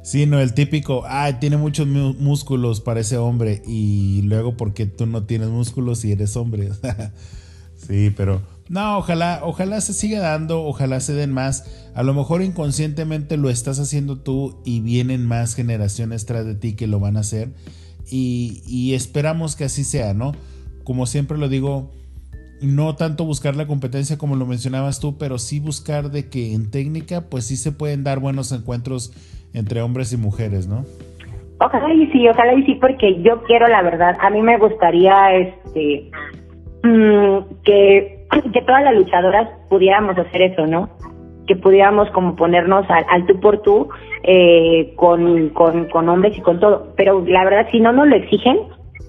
Sí, 0.05 0.27
no, 0.27 0.39
el 0.39 0.53
típico, 0.53 1.03
ah, 1.07 1.41
tiene 1.41 1.57
muchos 1.57 1.87
músculos 1.87 2.83
para 2.83 3.01
ese 3.01 3.17
hombre 3.17 3.63
y 3.67 4.21
luego 4.23 4.55
porque 4.55 4.85
tú 4.85 5.07
no 5.07 5.25
tienes 5.25 5.49
músculos 5.49 6.05
y 6.05 6.13
eres 6.13 6.37
hombre. 6.37 6.69
sí, 7.75 8.13
pero 8.15 8.43
no, 8.69 8.99
ojalá, 8.99 9.41
ojalá 9.43 9.81
se 9.81 9.95
siga 9.95 10.21
dando, 10.21 10.63
ojalá 10.63 11.01
se 11.01 11.15
den 11.15 11.33
más. 11.33 11.65
A 11.95 12.03
lo 12.03 12.13
mejor 12.13 12.43
inconscientemente 12.43 13.39
lo 13.39 13.49
estás 13.49 13.79
haciendo 13.79 14.19
tú 14.19 14.61
y 14.67 14.81
vienen 14.81 15.27
más 15.27 15.55
generaciones 15.55 16.27
tras 16.27 16.45
de 16.45 16.55
ti 16.55 16.75
que 16.75 16.87
lo 16.87 17.01
van 17.01 17.17
a 17.17 17.21
hacer 17.21 17.55
y, 18.11 18.63
y 18.67 18.93
esperamos 18.93 19.57
que 19.57 19.65
así 19.65 19.85
sea, 19.85 20.13
¿no? 20.13 20.33
Como 20.85 21.07
siempre 21.07 21.39
lo 21.39 21.49
digo, 21.49 21.91
no 22.61 22.95
tanto 22.97 23.25
buscar 23.25 23.57
la 23.57 23.67
competencia 23.67 24.19
como 24.19 24.37
lo 24.37 24.45
mencionabas 24.45 25.01
tú, 25.01 25.17
pero 25.17 25.39
sí 25.39 25.61
buscar 25.61 26.11
de 26.11 26.29
que 26.29 26.53
en 26.53 26.71
técnica 26.71 27.31
pues 27.31 27.47
sí 27.47 27.57
se 27.57 27.73
pueden 27.73 28.05
dar 28.05 28.19
buenos 28.19 28.53
encuentros 28.53 29.13
entre 29.55 29.81
hombres 29.81 30.13
y 30.13 30.17
mujeres, 30.17 30.69
¿no? 30.69 30.85
Ojalá 31.61 31.95
y 31.95 32.07
sí, 32.09 32.29
ojalá 32.29 32.55
y 32.55 32.65
sí, 32.65 32.75
porque 32.81 33.23
yo 33.23 33.43
quiero 33.45 33.69
la 33.69 33.83
verdad, 33.83 34.17
a 34.21 34.29
mí 34.29 34.43
me 34.43 34.59
gustaría 34.59 35.35
este 35.35 36.11
mm, 36.83 37.39
que, 37.65 38.27
que 38.53 38.63
todas 38.63 38.83
las 38.83 38.95
luchadoras 38.95 39.49
pudiéramos 39.71 40.19
hacer 40.19 40.43
eso, 40.43 40.67
¿no? 40.67 40.91
Que 41.47 41.57
pudiéramos 41.57 42.11
como 42.11 42.35
ponernos 42.37 42.87
al, 42.89 43.27
tú 43.27 43.39
por 43.39 43.63
tú 43.63 43.89
eh, 44.25 44.93
con, 44.97 45.51
con, 45.51 45.89
con 45.89 46.09
hombres 46.09 46.37
y 46.37 46.41
con 46.41 46.59
todo. 46.59 46.93
Pero 46.97 47.25
la 47.27 47.45
verdad, 47.45 47.69
si 47.71 47.81
no 47.81 47.93
nos 47.93 48.09
lo 48.09 48.17
exigen, 48.17 48.59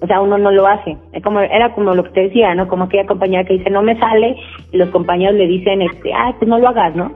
O 0.02 0.06
sea, 0.06 0.20
uno 0.20 0.36
no 0.36 0.50
lo 0.50 0.66
hace. 0.66 0.96
Como, 1.24 1.40
era 1.40 1.74
como 1.74 1.94
lo 1.94 2.04
que 2.04 2.10
te 2.10 2.20
decía, 2.28 2.54
¿no? 2.54 2.68
Como 2.68 2.84
aquella 2.84 3.06
compañera 3.06 3.44
que 3.44 3.54
dice, 3.54 3.70
no 3.70 3.82
me 3.82 3.98
sale, 3.98 4.36
y 4.70 4.76
los 4.76 4.90
compañeros 4.90 5.36
le 5.36 5.46
dicen, 5.46 5.80
este, 5.80 6.12
ah, 6.12 6.34
pues 6.38 6.48
no 6.48 6.58
lo 6.58 6.68
hagas, 6.68 6.94
¿no? 6.94 7.12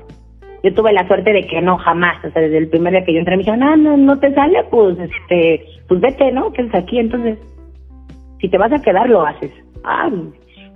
Yo 0.63 0.75
tuve 0.75 0.93
la 0.93 1.07
suerte 1.07 1.33
de 1.33 1.47
que 1.47 1.61
no, 1.63 1.79
jamás. 1.79 2.25
O 2.25 2.31
sea, 2.31 2.43
desde 2.43 2.59
el 2.59 2.69
primer 2.69 2.93
día 2.93 3.05
que 3.05 3.13
yo 3.13 3.19
entré 3.19 3.37
me 3.37 3.43
dijeron, 3.43 3.63
ah, 3.63 3.77
no, 3.77 3.97
no 3.97 4.19
te 4.19 4.33
sale, 4.35 4.65
pues, 4.71 4.99
este, 4.99 5.65
pues 5.89 6.01
vete, 6.01 6.31
¿no? 6.33 6.53
Es 6.57 6.75
aquí, 6.75 6.99
entonces. 6.99 7.39
Si 8.41 8.49
te 8.49 8.59
vas 8.59 8.73
a 8.73 8.83
quedar, 8.83 9.09
lo 9.09 9.27
haces. 9.27 9.53
Ah, 9.85 10.11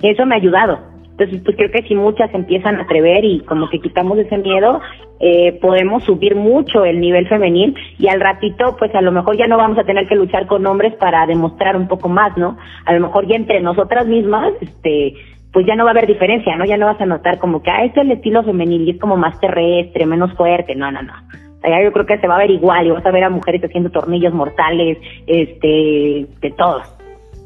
eso 0.02 0.26
me 0.26 0.34
ha 0.34 0.38
ayudado. 0.38 0.94
Entonces, 1.16 1.42
pues 1.44 1.56
creo 1.56 1.70
que 1.70 1.82
si 1.82 1.94
muchas 1.94 2.34
empiezan 2.34 2.76
a 2.76 2.82
atrever 2.82 3.24
y 3.24 3.40
como 3.40 3.70
que 3.70 3.78
quitamos 3.78 4.18
ese 4.18 4.36
miedo, 4.36 4.80
eh, 5.20 5.52
podemos 5.60 6.02
subir 6.02 6.34
mucho 6.34 6.84
el 6.84 7.00
nivel 7.00 7.28
femenil 7.28 7.76
y 7.98 8.08
al 8.08 8.20
ratito, 8.20 8.74
pues 8.76 8.92
a 8.96 9.00
lo 9.00 9.12
mejor 9.12 9.36
ya 9.36 9.46
no 9.46 9.56
vamos 9.56 9.78
a 9.78 9.84
tener 9.84 10.08
que 10.08 10.16
luchar 10.16 10.48
con 10.48 10.66
hombres 10.66 10.94
para 10.94 11.24
demostrar 11.26 11.76
un 11.76 11.86
poco 11.86 12.08
más, 12.08 12.36
¿no? 12.36 12.56
A 12.84 12.92
lo 12.92 13.00
mejor 13.00 13.28
ya 13.28 13.36
entre 13.36 13.60
nosotras 13.60 14.08
mismas, 14.08 14.54
este, 14.60 15.14
pues 15.54 15.66
ya 15.66 15.76
no 15.76 15.84
va 15.84 15.90
a 15.90 15.92
haber 15.92 16.08
diferencia, 16.08 16.56
¿no? 16.56 16.64
Ya 16.64 16.76
no 16.76 16.86
vas 16.86 17.00
a 17.00 17.06
notar 17.06 17.38
como 17.38 17.62
que, 17.62 17.70
ah, 17.70 17.84
este 17.84 18.00
es 18.00 18.06
el 18.06 18.12
estilo 18.12 18.42
femenil 18.42 18.88
y 18.88 18.90
es 18.90 19.00
como 19.00 19.16
más 19.16 19.38
terrestre, 19.38 20.04
menos 20.04 20.32
fuerte, 20.34 20.74
no, 20.74 20.90
no, 20.90 21.00
no. 21.00 21.12
O 21.12 21.60
sea, 21.60 21.82
yo 21.82 21.92
creo 21.92 22.04
que 22.04 22.18
se 22.18 22.26
va 22.26 22.34
a 22.34 22.40
ver 22.40 22.50
igual 22.50 22.88
y 22.88 22.90
vas 22.90 23.06
a 23.06 23.12
ver 23.12 23.22
a 23.22 23.30
mujeres 23.30 23.62
haciendo 23.62 23.88
tornillos 23.90 24.34
mortales, 24.34 24.98
este, 25.28 26.26
de 26.40 26.50
todo. 26.58 26.82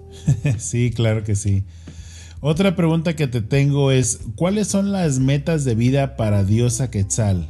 sí, 0.57 0.91
claro 0.91 1.23
que 1.23 1.35
sí. 1.35 1.65
Otra 2.41 2.75
pregunta 2.75 3.15
que 3.15 3.27
te 3.27 3.43
tengo 3.43 3.93
es, 3.93 4.27
¿cuáles 4.37 4.69
son 4.69 4.91
las 4.91 5.19
metas 5.19 5.67
de 5.67 5.75
vida 5.75 6.17
para 6.17 6.45
Diosa 6.45 6.91
Quetzal? 6.91 7.47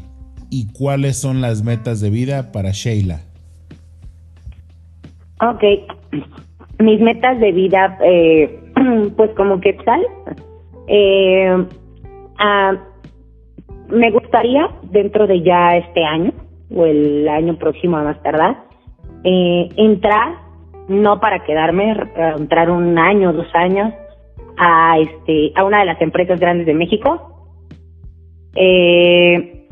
¿Y 0.50 0.72
cuáles 0.72 1.20
son 1.20 1.40
las 1.40 1.62
metas 1.62 2.00
de 2.00 2.10
vida 2.10 2.50
para 2.50 2.72
Sheila? 2.72 3.20
Ok, 5.40 5.62
mis 6.80 7.00
metas 7.00 7.38
de 7.38 7.52
vida, 7.52 7.96
eh, 8.04 8.60
pues 9.16 9.30
como 9.36 9.60
Quetzal, 9.60 10.00
eh, 10.88 11.66
ah, 12.38 12.72
me 13.88 14.10
gustaría 14.10 14.68
dentro 14.82 15.26
de 15.26 15.42
ya 15.42 15.76
este 15.76 16.04
año 16.04 16.32
o 16.74 16.84
el 16.86 17.28
año 17.28 17.56
próximo 17.56 17.96
más 17.96 18.22
tardar, 18.22 18.64
eh, 19.24 19.68
entrar, 19.76 20.34
no 20.88 21.20
para 21.20 21.44
quedarme, 21.44 21.94
entrar 22.36 22.70
un 22.70 22.98
año, 22.98 23.32
dos 23.32 23.48
años, 23.54 23.92
a 24.58 24.98
este 24.98 25.52
a 25.54 25.64
una 25.64 25.80
de 25.80 25.86
las 25.86 26.00
empresas 26.00 26.38
grandes 26.38 26.66
de 26.66 26.74
México. 26.74 27.50
Eh, 28.54 29.66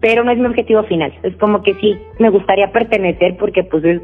pero 0.00 0.24
no 0.24 0.32
es 0.32 0.38
mi 0.38 0.46
objetivo 0.46 0.82
final. 0.82 1.14
Es 1.22 1.36
como 1.36 1.62
que 1.62 1.74
sí 1.74 1.96
me 2.18 2.28
gustaría 2.28 2.72
pertenecer 2.72 3.36
porque 3.38 3.62
pues 3.64 3.84
es 3.84 4.02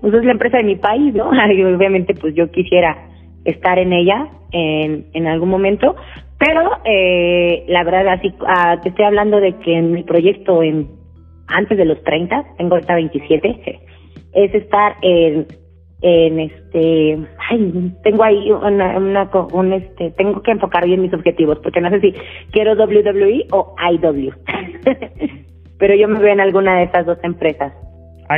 pues 0.00 0.14
es 0.14 0.24
la 0.24 0.32
empresa 0.32 0.58
de 0.58 0.64
mi 0.64 0.76
país 0.76 1.14
no 1.14 1.28
obviamente 1.76 2.14
pues 2.14 2.34
yo 2.34 2.50
quisiera 2.50 2.96
estar 3.44 3.78
en 3.78 3.92
ella 3.92 4.28
en, 4.52 5.06
en 5.12 5.26
algún 5.26 5.48
momento 5.48 5.96
pero 6.38 6.70
eh, 6.84 7.64
la 7.68 7.84
verdad 7.84 8.08
así 8.08 8.34
ah, 8.46 8.78
te 8.82 8.88
estoy 8.88 9.04
hablando 9.04 9.40
de 9.40 9.56
que 9.58 9.76
en 9.76 9.92
mi 9.92 10.02
proyecto 10.02 10.62
en 10.62 10.88
antes 11.48 11.76
de 11.76 11.84
los 11.84 12.02
30 12.02 12.56
tengo 12.56 12.74
ahorita 12.74 12.94
27 12.94 13.80
es 14.32 14.54
estar 14.54 14.96
en 15.02 15.46
en 16.02 16.40
este 16.40 17.18
ay, 17.50 17.92
tengo 18.02 18.24
ahí 18.24 18.50
una, 18.50 18.96
una 18.96 19.30
un 19.52 19.72
este 19.74 20.12
tengo 20.12 20.42
que 20.42 20.52
enfocar 20.52 20.86
bien 20.86 21.02
mis 21.02 21.12
objetivos 21.12 21.58
porque 21.58 21.80
no 21.80 21.90
sé 21.90 22.00
si 22.00 22.14
quiero 22.52 22.72
WWE 22.72 23.46
o 23.52 23.74
IW 23.92 24.32
pero 25.78 25.94
yo 25.94 26.08
me 26.08 26.20
veo 26.20 26.32
en 26.32 26.40
alguna 26.40 26.76
de 26.76 26.84
estas 26.84 27.06
dos 27.06 27.18
empresas. 27.22 27.72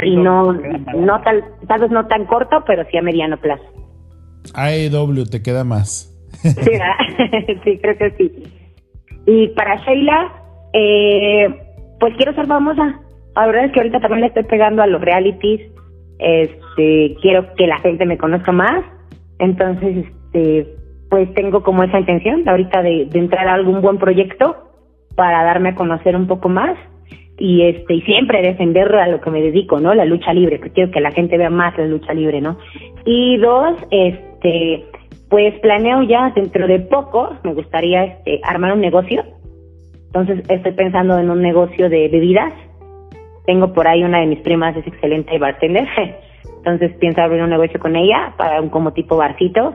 Y 0.05 0.17
no 0.17 0.55
no 0.55 1.21
tal 1.21 1.45
tal 1.69 1.81
vez 1.83 1.91
no 1.91 2.07
tan 2.07 2.25
corto 2.25 2.65
pero 2.67 2.83
sí 2.91 2.97
a 2.97 3.03
mediano 3.03 3.37
plazo 3.37 3.63
IW 4.55 5.25
te 5.31 5.43
queda 5.43 5.65
más. 5.65 6.09
Sí, 7.65 7.79
creo 7.79 7.97
que 7.99 8.11
sí. 8.19 8.33
Y 9.27 9.49
para 9.49 9.77
Sheila 9.85 10.33
eh, 10.73 11.49
pues 12.01 12.15
quiero 12.17 12.35
ser 12.35 12.47
famosa. 12.47 13.01
La 13.37 13.47
verdad 13.47 13.67
es 13.67 13.73
que 13.73 13.81
ahorita 13.81 14.01
también 14.01 14.23
le 14.23 14.27
estoy 14.29 14.45
pegando 14.45 14.83
a 14.83 14.87
los 14.87 15.01
realities. 15.01 15.61
Este, 16.19 17.17
quiero 17.21 17.55
que 17.55 17.67
la 17.67 17.79
gente 17.79 18.07
me 18.07 18.19
conozca 18.19 18.53
más, 18.53 18.85
entonces, 19.39 20.07
este, 20.07 20.69
pues 21.11 21.33
tengo 21.35 21.63
como 21.63 21.83
esa 21.83 21.99
intención 21.99 22.49
ahorita 22.49 22.81
de, 22.83 23.09
entrar 23.13 23.49
a 23.49 23.55
algún 23.55 23.83
buen 23.83 23.99
proyecto 23.99 24.57
para 25.17 25.43
darme 25.43 25.71
a 25.71 25.75
conocer 25.75 26.15
un 26.15 26.29
poco 26.29 26.49
más 26.49 26.79
y 27.39 27.63
este 27.63 27.95
y 27.95 28.03
siempre 28.03 28.41
defender 28.41 28.95
a 28.95 29.09
lo 29.09 29.21
que 29.21 29.31
me 29.31 29.43
dedico, 29.43 29.81
¿no? 29.81 29.95
La 29.95 30.05
lucha 30.05 30.33
libre, 30.33 30.61
quiero 30.61 30.93
que 30.93 31.01
la 31.01 31.11
gente 31.11 31.37
vea 31.37 31.51
más 31.51 31.77
la 31.77 31.87
lucha 31.87 32.15
libre, 32.15 32.41
¿no? 32.41 32.57
Y 33.05 33.37
dos, 33.39 33.77
este, 33.91 34.32
pues 35.33 35.59
planeo 35.61 36.03
ya 36.03 36.31
dentro 36.35 36.67
de 36.67 36.81
poco, 36.81 37.37
me 37.43 37.55
gustaría 37.55 38.05
este, 38.05 38.41
armar 38.43 38.75
un 38.75 38.81
negocio. 38.81 39.25
Entonces 40.07 40.45
estoy 40.49 40.73
pensando 40.73 41.19
en 41.19 41.31
un 41.31 41.41
negocio 41.41 41.89
de 41.89 42.09
bebidas. 42.09 42.53
Tengo 43.47 43.73
por 43.73 43.89
ahí 43.89 44.05
una 44.05 44.21
de 44.21 44.27
mis 44.27 44.41
primas, 44.41 44.77
es 44.77 44.87
excelente 44.87 45.39
bartender, 45.39 45.89
entonces 46.59 46.93
pienso 46.99 47.23
abrir 47.23 47.43
un 47.43 47.49
negocio 47.49 47.81
con 47.81 47.97
ella 47.97 48.35
para 48.37 48.61
un 48.61 48.69
como 48.69 48.93
tipo 48.93 49.17
barcito. 49.17 49.75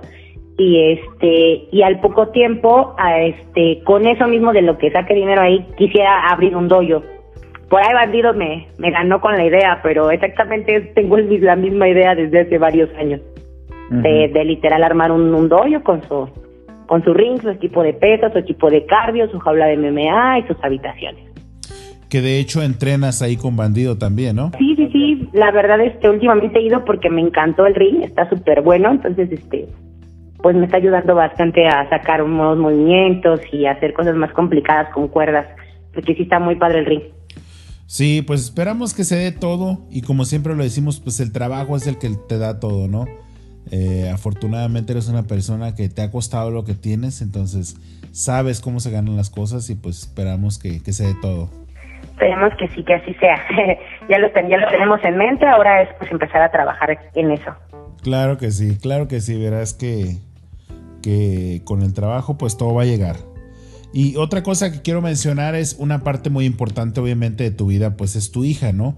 Y 0.60 0.92
este 0.92 1.68
y 1.72 1.82
al 1.84 2.00
poco 2.02 2.30
tiempo 2.30 2.96
a 2.98 3.20
este 3.22 3.82
con 3.84 4.08
eso 4.08 4.28
mismo 4.28 4.54
de 4.54 4.64
lo 4.64 4.78
que 4.78 4.92
saque 4.92 5.14
dinero 5.14 5.42
ahí 5.42 5.66
quisiera 5.78 6.30
abrir 6.30 6.56
un 6.56 6.68
doyo 6.68 7.04
por 7.70 7.80
ahí 7.80 7.94
bandido 7.94 8.34
me, 8.34 8.68
me 8.80 8.90
ganó 8.90 9.22
con 9.22 9.38
la 9.38 9.46
idea 9.46 9.82
pero 9.84 10.10
exactamente 10.10 10.82
tengo 10.96 11.16
la 11.42 11.56
misma 11.56 11.88
idea 11.88 12.16
desde 12.16 12.40
hace 12.40 12.58
varios 12.58 12.90
años 12.96 13.22
de, 13.90 14.30
de, 14.34 14.46
literal 14.46 14.84
armar 14.84 15.12
un, 15.12 15.34
un 15.34 15.50
con 15.84 16.02
su 16.08 16.30
con 16.88 17.04
su 17.04 17.14
ring 17.14 17.42
su 17.42 17.50
equipo 17.50 17.84
de 17.84 17.94
peso 17.94 18.30
su 18.32 18.38
equipo 18.38 18.70
de 18.70 18.86
cardio 18.86 19.30
su 19.30 19.40
jaula 19.40 19.66
de 19.68 19.78
MMA 19.78 20.40
y 20.40 20.48
sus 20.48 20.58
habitaciones 20.64 21.28
que 22.10 22.22
de 22.22 22.40
hecho 22.40 22.62
entrenas 22.62 23.22
ahí 23.22 23.36
con 23.36 23.56
Bandido 23.56 23.98
también, 23.98 24.38
¿no? 24.38 24.52
Sí, 24.58 24.76
sí, 24.76 24.90
sí, 24.92 25.30
la 25.34 25.52
verdad 25.52 25.82
es 25.82 25.98
que 25.98 26.10
últimamente 26.10 26.60
he 26.60 26.64
ido 26.64 26.86
porque 26.86 27.10
me 27.10 27.22
encantó 27.22 27.66
el 27.66 27.76
ring, 27.76 28.02
está 28.02 28.30
súper 28.30 28.62
bueno, 28.62 28.92
entonces 28.92 29.30
este 29.32 29.68
pues 30.42 30.56
me 30.56 30.66
está 30.66 30.78
ayudando 30.78 31.16
bastante 31.16 31.68
a 31.68 31.90
sacar 31.90 32.24
nuevos 32.26 32.58
movimientos 32.58 33.42
y 33.52 33.66
hacer 33.66 33.94
cosas 33.94 34.16
más 34.16 34.32
complicadas 34.34 34.94
con 34.94 35.08
cuerdas, 35.08 35.48
porque 35.94 36.14
sí 36.14 36.24
está 36.24 36.40
muy 36.40 36.56
padre 36.56 36.80
el 36.80 36.86
ring. 36.86 37.02
Sí, 37.88 38.22
pues 38.26 38.44
esperamos 38.44 38.94
que 38.94 39.04
se 39.04 39.16
dé 39.16 39.32
todo 39.32 39.88
y 39.90 40.02
como 40.02 40.26
siempre 40.26 40.56
lo 40.56 40.64
decimos, 40.64 41.00
pues 41.00 41.20
el 41.20 41.32
trabajo 41.32 41.76
es 41.76 41.88
el 41.88 41.98
que 41.98 42.10
te 42.28 42.38
da 42.38 42.60
todo, 42.60 42.88
¿no? 42.88 43.06
Eh, 43.72 44.10
afortunadamente 44.14 44.94
eres 44.94 45.10
una 45.10 45.24
persona 45.24 45.76
que 45.76 45.90
te 45.90 46.02
ha 46.02 46.12
costado 46.12 46.52
lo 46.52 46.64
que 46.64 46.74
tienes, 46.74 47.22
entonces 47.22 47.76
sabes 48.12 48.62
cómo 48.62 48.80
se 48.80 48.92
ganan 48.92 49.16
las 49.16 49.30
cosas 49.30 49.70
y 49.70 49.76
pues 49.76 50.00
esperamos 50.00 50.58
que, 50.58 50.82
que 50.82 50.94
se 50.94 51.06
dé 51.06 51.16
todo. 51.22 51.50
Esperemos 52.04 52.54
que 52.58 52.68
sí, 52.70 52.84
que 52.84 52.94
así 52.96 53.14
sea. 53.16 53.38
ya, 54.10 54.18
lo, 54.20 54.28
ya 54.34 54.58
lo 54.58 54.68
tenemos 54.70 55.04
en 55.04 55.18
mente, 55.18 55.46
ahora 55.46 55.82
es 55.82 55.90
pues 56.00 56.12
empezar 56.12 56.42
a 56.42 56.52
trabajar 56.52 56.98
en 57.14 57.32
eso. 57.32 57.52
Claro 58.02 58.38
que 58.38 58.52
sí, 58.52 58.78
claro 58.78 59.08
que 59.08 59.20
sí, 59.22 59.40
verás 59.40 59.74
que, 59.74 60.18
que 61.02 61.62
con 61.64 61.82
el 61.82 61.94
trabajo 61.94 62.38
pues 62.38 62.58
todo 62.58 62.74
va 62.74 62.84
a 62.84 62.86
llegar. 62.86 63.18
Y 63.94 64.16
otra 64.18 64.44
cosa 64.44 64.72
que 64.72 64.82
quiero 64.82 65.02
mencionar 65.02 65.56
es 65.56 65.76
una 65.80 66.04
parte 66.04 66.30
muy 66.30 66.46
importante 66.46 67.00
obviamente 67.00 67.44
de 67.44 67.52
tu 67.52 67.68
vida, 67.68 67.98
pues 67.98 68.16
es 68.16 68.32
tu 68.32 68.44
hija, 68.44 68.72
¿no? 68.72 68.96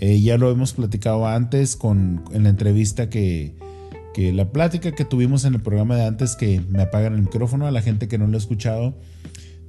Eh, 0.00 0.20
ya 0.20 0.38
lo 0.38 0.50
hemos 0.50 0.72
platicado 0.72 1.26
antes 1.26 1.76
con, 1.76 2.24
en 2.32 2.44
la 2.44 2.48
entrevista 2.48 3.08
que, 3.08 3.54
que 4.14 4.32
la 4.32 4.50
plática 4.50 4.92
que 4.92 5.04
tuvimos 5.04 5.44
en 5.44 5.54
el 5.54 5.60
programa 5.60 5.96
de 5.96 6.06
antes, 6.06 6.36
que 6.36 6.60
me 6.68 6.82
apagan 6.82 7.14
el 7.14 7.22
micrófono 7.22 7.66
a 7.66 7.70
la 7.70 7.82
gente 7.82 8.08
que 8.08 8.18
no 8.18 8.26
lo 8.26 8.34
ha 8.34 8.38
escuchado, 8.38 8.96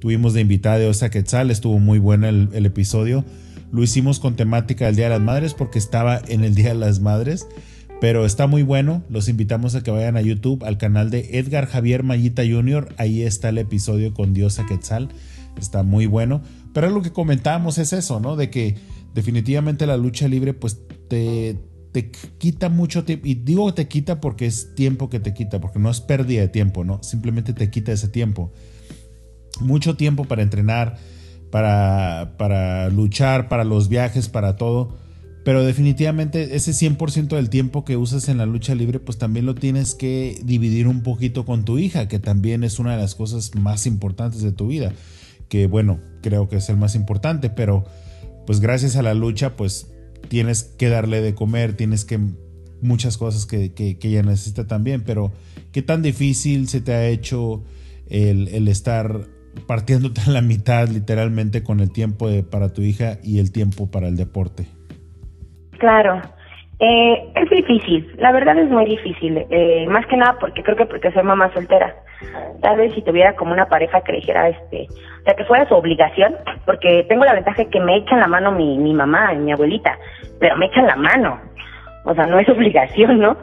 Tuvimos 0.04 0.34
de 0.34 0.42
invitada 0.42 0.78
de 0.78 0.86
Osa 0.86 1.08
Quetzal, 1.08 1.50
estuvo 1.50 1.78
muy 1.78 1.98
bueno 1.98 2.28
el, 2.28 2.66
episodio. 2.66 3.24
Lo 3.72 3.82
hicimos 3.82 4.20
con 4.20 4.36
temática 4.36 4.84
del 4.84 4.96
Día 4.96 5.06
de 5.06 5.12
las 5.12 5.22
Madres 5.22 5.54
porque 5.54 5.78
estaba 5.78 6.20
en 6.28 6.44
el 6.44 6.54
Día 6.54 6.68
de 6.68 6.74
las 6.74 7.00
Madres. 7.00 7.48
Pero 8.02 8.26
está 8.26 8.46
muy 8.46 8.62
bueno. 8.62 9.02
Los 9.08 9.30
invitamos 9.30 9.74
a 9.74 9.82
que 9.82 9.90
vayan 9.90 10.18
a 10.18 10.20
YouTube, 10.20 10.62
al 10.64 10.76
canal 10.76 11.08
de 11.08 11.38
Edgar 11.38 11.64
Javier 11.64 12.02
Mayita 12.02 12.42
Jr. 12.46 12.94
Ahí 12.98 13.22
está 13.22 13.48
el 13.48 13.56
episodio 13.56 14.12
con 14.12 14.34
Diosa 14.34 14.66
Quetzal. 14.66 15.08
Está 15.58 15.82
muy 15.84 16.04
bueno. 16.04 16.42
Pero 16.74 16.90
lo 16.90 17.00
que 17.00 17.10
comentábamos 17.10 17.78
es 17.78 17.94
eso, 17.94 18.20
¿no? 18.20 18.36
De 18.36 18.50
que 18.50 18.74
definitivamente 19.14 19.86
la 19.86 19.96
lucha 19.96 20.28
libre, 20.28 20.52
pues 20.52 20.82
te, 21.08 21.56
te 21.94 22.10
quita 22.10 22.68
mucho 22.68 23.04
tiempo. 23.04 23.26
Y 23.26 23.34
digo 23.34 23.72
te 23.72 23.86
quita 23.86 24.20
porque 24.20 24.46
es 24.46 24.74
tiempo 24.74 25.08
que 25.08 25.20
te 25.20 25.32
quita, 25.32 25.60
porque 25.60 25.78
no 25.78 25.88
es 25.88 26.00
pérdida 26.00 26.40
de 26.40 26.48
tiempo, 26.48 26.82
¿no? 26.82 27.00
Simplemente 27.04 27.52
te 27.52 27.70
quita 27.70 27.92
ese 27.92 28.08
tiempo 28.08 28.52
mucho 29.60 29.96
tiempo 29.96 30.24
para 30.24 30.42
entrenar, 30.42 30.96
para, 31.50 32.34
para 32.36 32.88
luchar, 32.88 33.48
para 33.48 33.64
los 33.64 33.88
viajes, 33.88 34.28
para 34.28 34.56
todo. 34.56 34.96
Pero 35.44 35.62
definitivamente 35.62 36.56
ese 36.56 36.72
100% 36.72 37.36
del 37.36 37.50
tiempo 37.50 37.84
que 37.84 37.96
usas 37.96 38.28
en 38.28 38.38
la 38.38 38.46
lucha 38.46 38.74
libre, 38.74 38.98
pues 38.98 39.18
también 39.18 39.44
lo 39.46 39.54
tienes 39.54 39.94
que 39.94 40.40
dividir 40.42 40.88
un 40.88 41.02
poquito 41.02 41.44
con 41.44 41.64
tu 41.64 41.78
hija, 41.78 42.08
que 42.08 42.18
también 42.18 42.64
es 42.64 42.80
una 42.80 42.96
de 42.96 43.02
las 43.02 43.14
cosas 43.14 43.54
más 43.54 43.86
importantes 43.86 44.42
de 44.42 44.52
tu 44.52 44.66
vida. 44.66 44.92
Que 45.48 45.68
bueno, 45.68 46.00
creo 46.22 46.48
que 46.48 46.56
es 46.56 46.68
el 46.70 46.78
más 46.78 46.94
importante, 46.94 47.50
pero 47.50 47.84
pues 48.46 48.60
gracias 48.60 48.96
a 48.96 49.02
la 49.02 49.14
lucha, 49.14 49.54
pues 49.54 49.93
tienes 50.28 50.64
que 50.64 50.88
darle 50.88 51.20
de 51.20 51.34
comer, 51.34 51.74
tienes 51.74 52.04
que 52.04 52.18
muchas 52.80 53.16
cosas 53.16 53.46
que, 53.46 53.72
que, 53.72 53.96
ella 54.02 54.22
necesita 54.22 54.66
también, 54.66 55.02
pero 55.04 55.32
¿qué 55.72 55.82
tan 55.82 56.02
difícil 56.02 56.68
se 56.68 56.80
te 56.80 56.92
ha 56.92 57.06
hecho 57.06 57.64
el, 58.08 58.48
el 58.48 58.68
estar 58.68 59.26
partiéndote 59.66 60.20
a 60.26 60.30
la 60.30 60.42
mitad 60.42 60.88
literalmente 60.88 61.62
con 61.62 61.80
el 61.80 61.90
tiempo 61.90 62.28
para 62.50 62.72
tu 62.72 62.82
hija 62.82 63.18
y 63.22 63.38
el 63.38 63.52
tiempo 63.52 63.90
para 63.90 64.08
el 64.08 64.16
deporte? 64.16 64.66
Claro, 65.78 66.20
eh, 66.80 67.32
es 67.36 67.50
difícil, 67.50 68.12
la 68.18 68.32
verdad 68.32 68.58
es 68.58 68.68
muy 68.68 68.84
difícil, 68.84 69.46
eh, 69.48 69.86
más 69.88 70.06
que 70.06 70.16
nada 70.16 70.36
porque 70.40 70.62
creo 70.62 70.76
que 70.76 70.86
porque 70.86 71.12
soy 71.12 71.22
mamá 71.22 71.52
soltera. 71.52 71.94
Tal 72.62 72.76
vez 72.76 72.92
si 72.94 73.02
tuviera 73.02 73.36
como 73.36 73.52
una 73.52 73.66
pareja 73.66 74.00
que 74.00 74.14
dijera, 74.14 74.48
este, 74.48 74.88
o 74.90 75.24
sea, 75.24 75.34
que 75.34 75.44
fuera 75.44 75.68
su 75.68 75.74
obligación, 75.74 76.34
porque 76.66 77.04
tengo 77.08 77.24
la 77.24 77.34
ventaja 77.34 77.62
de 77.62 77.70
que 77.70 77.80
me 77.80 77.96
echan 77.96 78.20
la 78.20 78.26
mano 78.26 78.50
mi, 78.50 78.76
mi 78.78 78.92
mamá 78.92 79.32
y 79.34 79.38
mi 79.38 79.52
abuelita, 79.52 79.96
pero 80.40 80.56
me 80.56 80.66
echan 80.66 80.86
la 80.86 80.96
mano, 80.96 81.38
o 82.04 82.14
sea, 82.14 82.26
no 82.26 82.40
es 82.40 82.48
obligación, 82.50 83.20
¿no? 83.20 83.36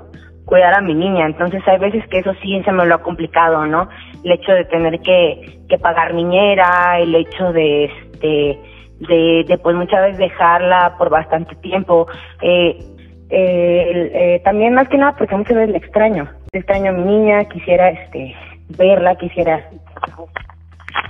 Cuidar 0.46 0.74
a 0.74 0.82
mi 0.82 0.94
niña, 0.94 1.26
entonces 1.26 1.66
hay 1.68 1.78
veces 1.78 2.06
que 2.08 2.20
eso 2.20 2.34
sí 2.42 2.62
se 2.64 2.72
me 2.72 2.86
lo 2.86 2.96
ha 2.96 3.02
complicado, 3.02 3.66
¿no? 3.66 3.88
El 4.26 4.34
hecho 4.34 4.52
de 4.52 4.66
tener 4.66 5.00
que, 5.00 5.60
que 5.70 5.78
pagar 5.78 6.14
niñera, 6.14 7.00
el 7.00 7.16
hecho 7.16 7.54
de, 7.54 7.86
este, 7.86 8.60
de, 9.08 9.46
de 9.48 9.58
pues 9.58 9.76
muchas 9.76 10.02
veces 10.02 10.18
dejarla 10.18 10.96
por 10.98 11.10
bastante 11.10 11.56
tiempo, 11.56 12.08
eh, 12.42 12.78
eh, 13.34 14.42
también 14.44 14.74
más 14.74 14.88
que 14.90 14.98
nada 14.98 15.16
porque 15.18 15.36
muchas 15.36 15.56
veces 15.56 15.72
le 15.72 15.78
extraño, 15.78 16.30
le 16.52 16.60
extraño 16.60 16.92
a 16.92 16.94
mi 16.94 17.04
niña, 17.04 17.46
quisiera 17.46 17.90
este 17.90 18.36
verla, 18.78 19.16
quisiera 19.16 19.70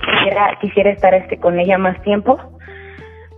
quisiera 0.04 0.58
quisiera 0.60 0.90
estar 0.90 1.14
este 1.14 1.38
con 1.38 1.58
ella 1.58 1.78
más 1.78 2.00
tiempo, 2.02 2.38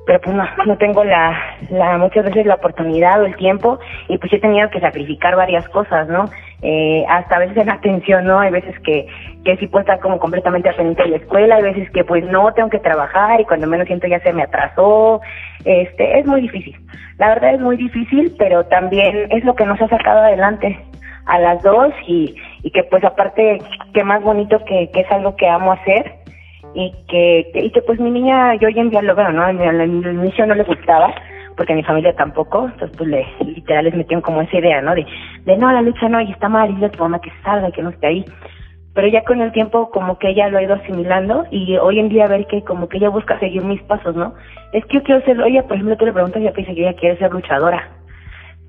pero 0.06 0.20
pues 0.20 0.36
no, 0.36 0.44
no 0.66 0.76
tengo 0.76 1.02
la, 1.04 1.38
la 1.70 1.96
muchas 1.98 2.24
veces 2.24 2.46
la 2.46 2.56
oportunidad 2.56 3.22
o 3.22 3.26
el 3.26 3.36
tiempo. 3.36 3.78
Y 4.08 4.18
pues 4.18 4.32
he 4.32 4.38
tenido 4.38 4.68
que 4.70 4.80
sacrificar 4.80 5.36
varias 5.36 5.68
cosas, 5.70 6.08
¿no? 6.08 6.26
Eh, 6.66 7.04
hasta 7.10 7.36
a 7.36 7.40
veces 7.40 7.58
en 7.58 7.68
atención, 7.68 8.24
¿no? 8.24 8.40
Hay 8.40 8.50
veces 8.50 8.74
que, 8.80 9.06
que 9.44 9.54
sí 9.58 9.66
puedo 9.66 9.82
estar 9.82 10.00
como 10.00 10.18
completamente 10.18 10.72
pendiente 10.72 11.02
de 11.02 11.10
la 11.10 11.16
escuela, 11.18 11.56
hay 11.56 11.62
veces 11.62 11.90
que 11.90 12.04
pues 12.04 12.24
no 12.24 12.54
tengo 12.54 12.70
que 12.70 12.78
trabajar 12.78 13.38
y 13.38 13.44
cuando 13.44 13.66
menos 13.66 13.86
siento 13.86 14.06
ya 14.06 14.18
se 14.20 14.32
me 14.32 14.44
atrasó, 14.44 15.20
este, 15.66 16.18
es 16.18 16.24
muy 16.24 16.40
difícil. 16.40 16.74
La 17.18 17.28
verdad 17.28 17.52
es 17.52 17.60
muy 17.60 17.76
difícil, 17.76 18.34
pero 18.38 18.64
también 18.64 19.30
es 19.30 19.44
lo 19.44 19.54
que 19.54 19.66
nos 19.66 19.78
ha 19.82 19.88
sacado 19.88 20.20
adelante 20.20 20.78
a 21.26 21.38
las 21.38 21.62
dos 21.62 21.92
y, 22.06 22.34
y 22.62 22.70
que 22.70 22.82
pues 22.84 23.04
aparte, 23.04 23.58
qué 23.92 24.02
más 24.02 24.22
bonito 24.22 24.58
que, 24.64 24.88
que 24.90 25.00
es 25.00 25.12
algo 25.12 25.36
que 25.36 25.46
amo 25.46 25.72
hacer 25.72 26.14
y 26.74 26.94
que, 27.08 27.50
y 27.56 27.72
que 27.72 27.82
pues 27.82 28.00
mi 28.00 28.10
niña, 28.10 28.54
yo 28.54 28.68
hoy 28.68 28.78
en 28.78 28.88
día 28.88 29.02
lo 29.02 29.14
veo, 29.14 29.30
¿no? 29.32 29.44
Al 29.44 29.86
inicio 29.86 30.46
no 30.46 30.54
le 30.54 30.64
gustaba, 30.64 31.14
porque 31.56 31.74
mi 31.74 31.82
familia 31.82 32.14
tampoco, 32.14 32.66
entonces 32.66 32.96
pues 32.96 33.08
le, 33.08 33.26
literal 33.44 33.84
les 33.84 33.94
metieron 33.94 34.22
como 34.22 34.42
esa 34.42 34.56
idea, 34.56 34.80
¿no? 34.82 34.94
De, 34.94 35.06
de 35.44 35.56
no, 35.56 35.72
la 35.72 35.82
lucha 35.82 36.08
no, 36.08 36.20
y 36.20 36.30
está 36.30 36.48
mal, 36.48 36.70
y 36.70 36.74
dile 36.74 36.86
a 36.86 37.18
que 37.18 37.32
salga 37.42 37.70
que 37.70 37.82
no 37.82 37.90
esté 37.90 38.06
ahí. 38.06 38.24
Pero 38.94 39.08
ya 39.08 39.24
con 39.24 39.40
el 39.40 39.50
tiempo 39.52 39.90
como 39.90 40.18
que 40.18 40.28
ella 40.30 40.48
lo 40.48 40.58
ha 40.58 40.62
ido 40.62 40.74
asimilando 40.74 41.44
y 41.50 41.76
hoy 41.78 41.98
en 41.98 42.08
día 42.08 42.28
ver 42.28 42.46
que 42.46 42.62
como 42.62 42.88
que 42.88 42.98
ella 42.98 43.08
busca 43.08 43.38
seguir 43.40 43.64
mis 43.64 43.82
pasos, 43.82 44.14
¿no? 44.14 44.34
Es 44.72 44.84
que 44.86 44.98
yo 44.98 45.02
quiero 45.02 45.24
ser, 45.24 45.40
ella 45.40 45.64
por 45.64 45.74
ejemplo 45.74 45.96
tú 45.96 46.06
le 46.06 46.12
preguntas 46.12 46.40
y 46.40 46.44
ella 46.44 46.54
dice 46.56 46.74
que 46.74 46.80
ella 46.80 46.94
quiere 46.94 47.18
ser 47.18 47.32
luchadora. 47.32 47.88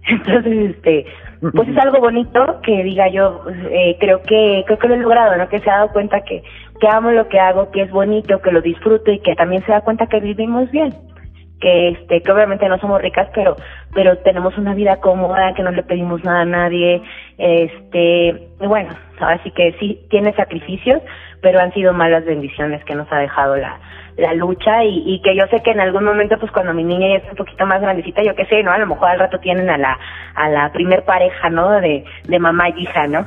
Entonces, 0.08 0.76
este, 0.76 1.06
pues 1.54 1.68
es 1.68 1.78
algo 1.78 2.00
bonito 2.00 2.60
que 2.64 2.84
diga 2.84 3.08
yo, 3.10 3.44
eh, 3.70 3.98
creo 4.00 4.22
que 4.22 4.64
creo 4.66 4.80
que 4.80 4.88
lo 4.88 4.96
he 4.96 4.98
logrado, 4.98 5.36
¿no? 5.38 5.48
Que 5.48 5.60
se 5.60 5.70
ha 5.70 5.78
dado 5.78 5.90
cuenta 5.90 6.22
que 6.22 6.44
que 6.80 6.88
amo 6.88 7.12
lo 7.12 7.28
que 7.28 7.40
hago, 7.40 7.72
que 7.72 7.84
es 7.84 7.92
bonito, 7.92 8.42
que 8.42 8.52
lo 8.52 8.62
disfruto 8.62 9.12
y 9.12 9.20
que 9.20 9.36
también 9.36 9.64
se 9.66 9.72
da 9.72 9.82
cuenta 9.82 10.08
que 10.08 10.20
vivimos 10.20 10.70
bien. 10.72 10.94
Que 11.66 11.90
este 11.90 12.22
que 12.22 12.32
obviamente 12.32 12.70
no 12.70 12.78
somos 12.78 13.02
ricas, 13.02 13.28
pero 13.34 13.56
pero 13.92 14.20
tenemos 14.20 14.56
una 14.56 14.76
vida 14.76 14.98
cómoda, 14.98 15.56
que 15.56 15.64
no 15.64 15.72
le 15.72 15.82
pedimos 15.82 16.24
nada 16.24 16.42
a 16.42 16.46
nadie, 16.46 17.02
este, 17.40 18.28
y 18.62 18.68
bueno, 18.68 18.92
así 19.20 19.50
que 19.50 19.74
sí 19.80 20.06
tiene 20.12 20.32
sacrificios, 20.34 21.02
pero 21.42 21.60
han 21.60 21.74
sido 21.74 21.92
malas 21.92 22.24
bendiciones 22.24 22.84
que 22.84 22.94
nos 22.94 23.12
ha 23.12 23.18
dejado 23.18 23.56
la 23.56 23.80
la 24.18 24.36
lucha 24.36 24.84
y, 24.84 25.04
y 25.08 25.22
que 25.24 25.36
yo 25.36 25.46
sé 25.50 25.64
que 25.64 25.72
en 25.72 25.80
algún 25.80 26.04
momento 26.04 26.38
pues 26.40 26.52
cuando 26.52 26.72
mi 26.72 26.84
niña 26.84 27.08
ya 27.08 27.16
está 27.16 27.32
un 27.32 27.38
poquito 27.38 27.66
más 27.66 27.82
grandecita 27.82 28.22
yo 28.24 28.36
qué 28.36 28.46
sé 28.46 28.62
no 28.62 28.72
a 28.72 28.78
lo 28.78 28.86
mejor 28.86 29.10
al 29.10 29.20
rato 29.20 29.40
tienen 29.40 29.70
a 29.70 29.78
la 29.78 29.98
a 30.36 30.50
la 30.50 30.72
primer 30.72 31.04
pareja 31.04 31.50
no 31.50 31.70
de 31.82 32.06
de 32.28 32.40
mamá 32.40 32.70
y 32.70 32.84
hija 32.84 33.08
no 33.08 33.26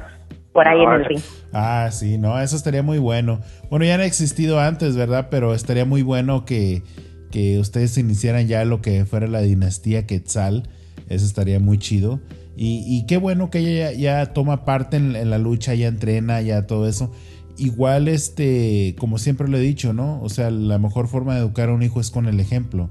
por 0.53 0.67
ahí 0.67 0.81
en 0.83 0.93
el 0.93 1.05
ring. 1.05 1.21
Ah 1.53 1.89
sí 1.91 2.19
no 2.19 2.41
eso 2.41 2.57
estaría 2.57 2.83
muy 2.83 2.99
bueno. 2.99 3.41
Bueno 3.69 3.85
ya 3.85 3.97
han 3.97 4.01
existido 4.01 4.61
antes 4.61 4.97
verdad 4.97 5.29
pero 5.31 5.55
estaría 5.55 5.85
muy 5.85 6.03
bueno 6.03 6.45
que 6.47 6.83
que 7.31 7.59
ustedes 7.59 7.97
iniciaran 7.99 8.47
ya 8.47 8.65
lo 8.65 8.81
que 8.81 9.05
fuera 9.05 9.27
la 9.27 9.41
dinastía 9.41 10.07
Quetzal 10.07 10.69
eso 11.09 11.25
estaría 11.25 11.61
muy 11.61 11.79
chido 11.79 12.21
y, 12.57 12.85
y 12.87 13.07
qué 13.07 13.17
bueno 13.17 13.51
que 13.51 13.59
ella 13.61 13.93
ya, 13.93 14.33
toma 14.33 14.65
parte 14.65 14.97
en, 14.97 15.31
la 15.31 15.39
lucha 15.39 15.75
ya 15.75 15.89
entrena 15.89 16.41
ya 16.43 16.67
todo 16.67 16.89
eso 16.89 17.13
igual, 17.59 18.09
este, 18.09 18.95
como 18.99 19.19
siempre 19.19 19.49
lo 19.49 19.59
he 19.59 19.61
dicho, 19.61 19.93
¿no? 19.93 20.23
O 20.23 20.29
sea, 20.29 20.51
la 20.51 20.79
mejor 20.79 21.09
forma 21.09 21.35
de 21.35 21.41
educar 21.41 21.69
a 21.69 21.75
un 21.75 21.83
hijo 21.83 22.01
es 22.01 22.11
con 22.11 22.27
el 22.27 22.41
ejemplo. 22.41 22.91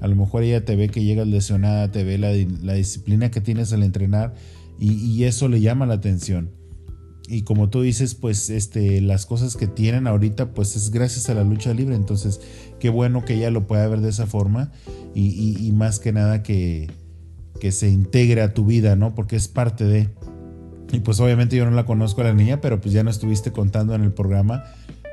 A 0.00 0.08
lo 0.08 0.16
mejor 0.16 0.42
ella 0.42 0.64
te 0.64 0.76
ve 0.76 0.88
que 0.88 1.04
llegas 1.04 1.26
lesionada, 1.26 1.90
te 1.90 2.02
ve 2.04 2.18
la, 2.18 2.32
disciplina 2.74 3.30
que 3.30 3.40
tienes 3.40 3.72
al 3.72 3.82
entrenar 3.82 4.34
y, 4.78 5.24
eso 5.24 5.48
le 5.48 5.60
llama 5.60 5.86
la 5.86 5.94
atención. 5.94 6.50
Y 7.28 7.42
como 7.42 7.70
tú 7.70 7.82
dices, 7.82 8.14
pues 8.14 8.50
este, 8.50 9.00
las 9.00 9.26
cosas 9.26 9.56
que 9.56 9.66
tienen 9.66 10.06
ahorita, 10.06 10.52
pues 10.52 10.76
es 10.76 10.90
gracias 10.90 11.28
a 11.28 11.34
la 11.34 11.44
lucha 11.44 11.74
libre. 11.74 11.96
Entonces, 11.96 12.40
qué 12.78 12.88
bueno 12.88 13.24
que 13.24 13.34
ella 13.34 13.50
lo 13.50 13.66
pueda 13.66 13.86
ver 13.88 14.00
de 14.00 14.10
esa 14.10 14.26
forma 14.26 14.72
y, 15.14 15.70
más 15.72 15.98
que 15.98 16.12
nada 16.12 16.42
que, 16.42 16.90
que 17.60 17.72
se 17.72 17.88
integre 17.88 18.42
a 18.42 18.52
tu 18.52 18.66
vida, 18.66 18.96
¿no? 18.96 19.14
Porque 19.14 19.36
es 19.36 19.48
parte 19.48 19.84
de... 19.84 20.08
Y 20.92 21.00
pues 21.00 21.18
obviamente 21.20 21.56
yo 21.56 21.64
no 21.64 21.72
la 21.72 21.84
conozco 21.84 22.20
a 22.20 22.24
la 22.24 22.32
niña, 22.32 22.60
pero 22.60 22.80
pues 22.80 22.92
ya 22.94 23.02
no 23.02 23.10
estuviste 23.10 23.50
contando 23.50 23.94
en 23.94 24.02
el 24.02 24.12
programa. 24.12 24.64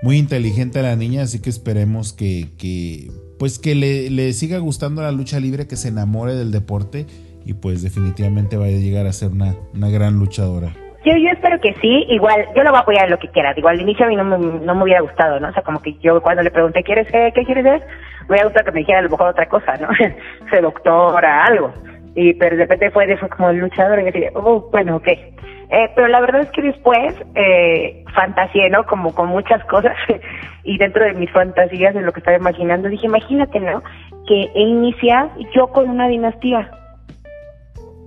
Muy 0.04 0.18
inteligente 0.18 0.82
la 0.82 0.96
niña, 0.96 1.24
así 1.24 1.40
que 1.40 1.50
esperemos 1.50 2.14
que, 2.14 2.50
que 2.58 3.12
pues 3.40 3.60
que 3.60 3.74
le, 3.74 4.10
le, 4.10 4.34
siga 4.34 4.60
gustando 4.60 5.02
la 5.02 5.12
lucha 5.12 5.40
libre, 5.40 5.66
que 5.66 5.78
se 5.78 5.88
enamore 5.88 6.36
del 6.36 6.52
deporte 6.52 7.08
y 7.46 7.54
pues 7.54 7.82
definitivamente 7.82 8.58
vaya 8.58 8.78
a 8.78 8.80
llegar 8.80 9.08
a 9.08 9.14
ser 9.14 9.32
una, 9.32 9.56
una 9.74 9.90
gran 9.90 10.20
luchadora. 10.20 10.76
Yo, 11.06 11.18
yo 11.18 11.30
espero 11.32 11.60
que 11.60 11.74
sí, 11.82 12.06
igual, 12.10 12.48
yo 12.56 12.64
lo 12.64 12.70
voy 12.70 12.80
a 12.80 12.82
apoyar 12.82 13.06
en 13.06 13.12
lo 13.12 13.20
que 13.20 13.28
quiera. 13.28 13.54
Igual 13.58 13.76
al 13.76 13.82
inicio 13.82 14.06
a 14.06 14.10
mí 14.10 14.16
no 14.16 14.24
me, 14.24 14.38
no 14.38 14.76
me 14.76 14.84
hubiera 14.84 15.02
gustado, 15.02 15.40
¿no? 15.40 15.50
O 15.50 15.54
sea, 15.54 15.62
como 15.62 15.82
que 15.82 15.96
yo 16.00 16.22
cuando 16.22 16.44
le 16.44 16.52
pregunté, 16.52 16.82
¿quieres 16.84 17.12
qué, 17.12 17.32
qué 17.36 17.44
quieres 17.44 17.64
ser? 17.66 17.82
Me 18.22 18.28
hubiera 18.30 18.46
gustado 18.46 18.66
que 18.66 18.72
me 18.72 18.80
dijera 18.80 19.00
a 19.00 19.02
lo 19.02 19.10
mejor 19.10 19.28
otra 19.28 19.48
cosa, 19.48 19.76
¿no? 19.78 19.90
Ser 20.50 20.62
doctora, 20.62 21.44
algo. 21.44 21.74
Y 22.16 22.34
pero 22.36 22.56
de 22.56 22.64
repente 22.64 22.92
fue, 22.92 23.18
fue 23.18 23.30
como 23.30 23.52
luchador 23.52 24.00
y 24.00 24.06
dije, 24.06 24.32
oh, 24.36 24.70
bueno, 24.72 24.98
ok. 24.98 25.08
Eh, 25.08 25.90
pero 25.96 26.08
la 26.08 26.22
verdad 26.22 26.42
es 26.42 26.52
que 26.52 26.62
después 26.62 27.16
eh, 27.36 28.04
fantaseé, 28.14 28.70
¿no? 28.70 28.86
Como 28.86 29.14
con 29.14 29.28
muchas 29.28 29.64
cosas 29.66 29.98
y 30.64 30.78
dentro 30.78 31.04
de 31.04 31.16
mis 31.16 31.32
fantasías, 31.32 31.94
de 31.94 32.02
lo 32.02 32.14
que 32.14 32.20
estaba 32.20 32.38
imaginando, 32.38 32.88
dije, 32.88 33.08
imagínate, 33.08 33.60
¿no? 33.60 33.84
Que 34.28 34.52
inicia 34.56 35.30
yo 35.54 35.68
con 35.68 35.90
una 35.90 36.08
dinastía 36.08 36.70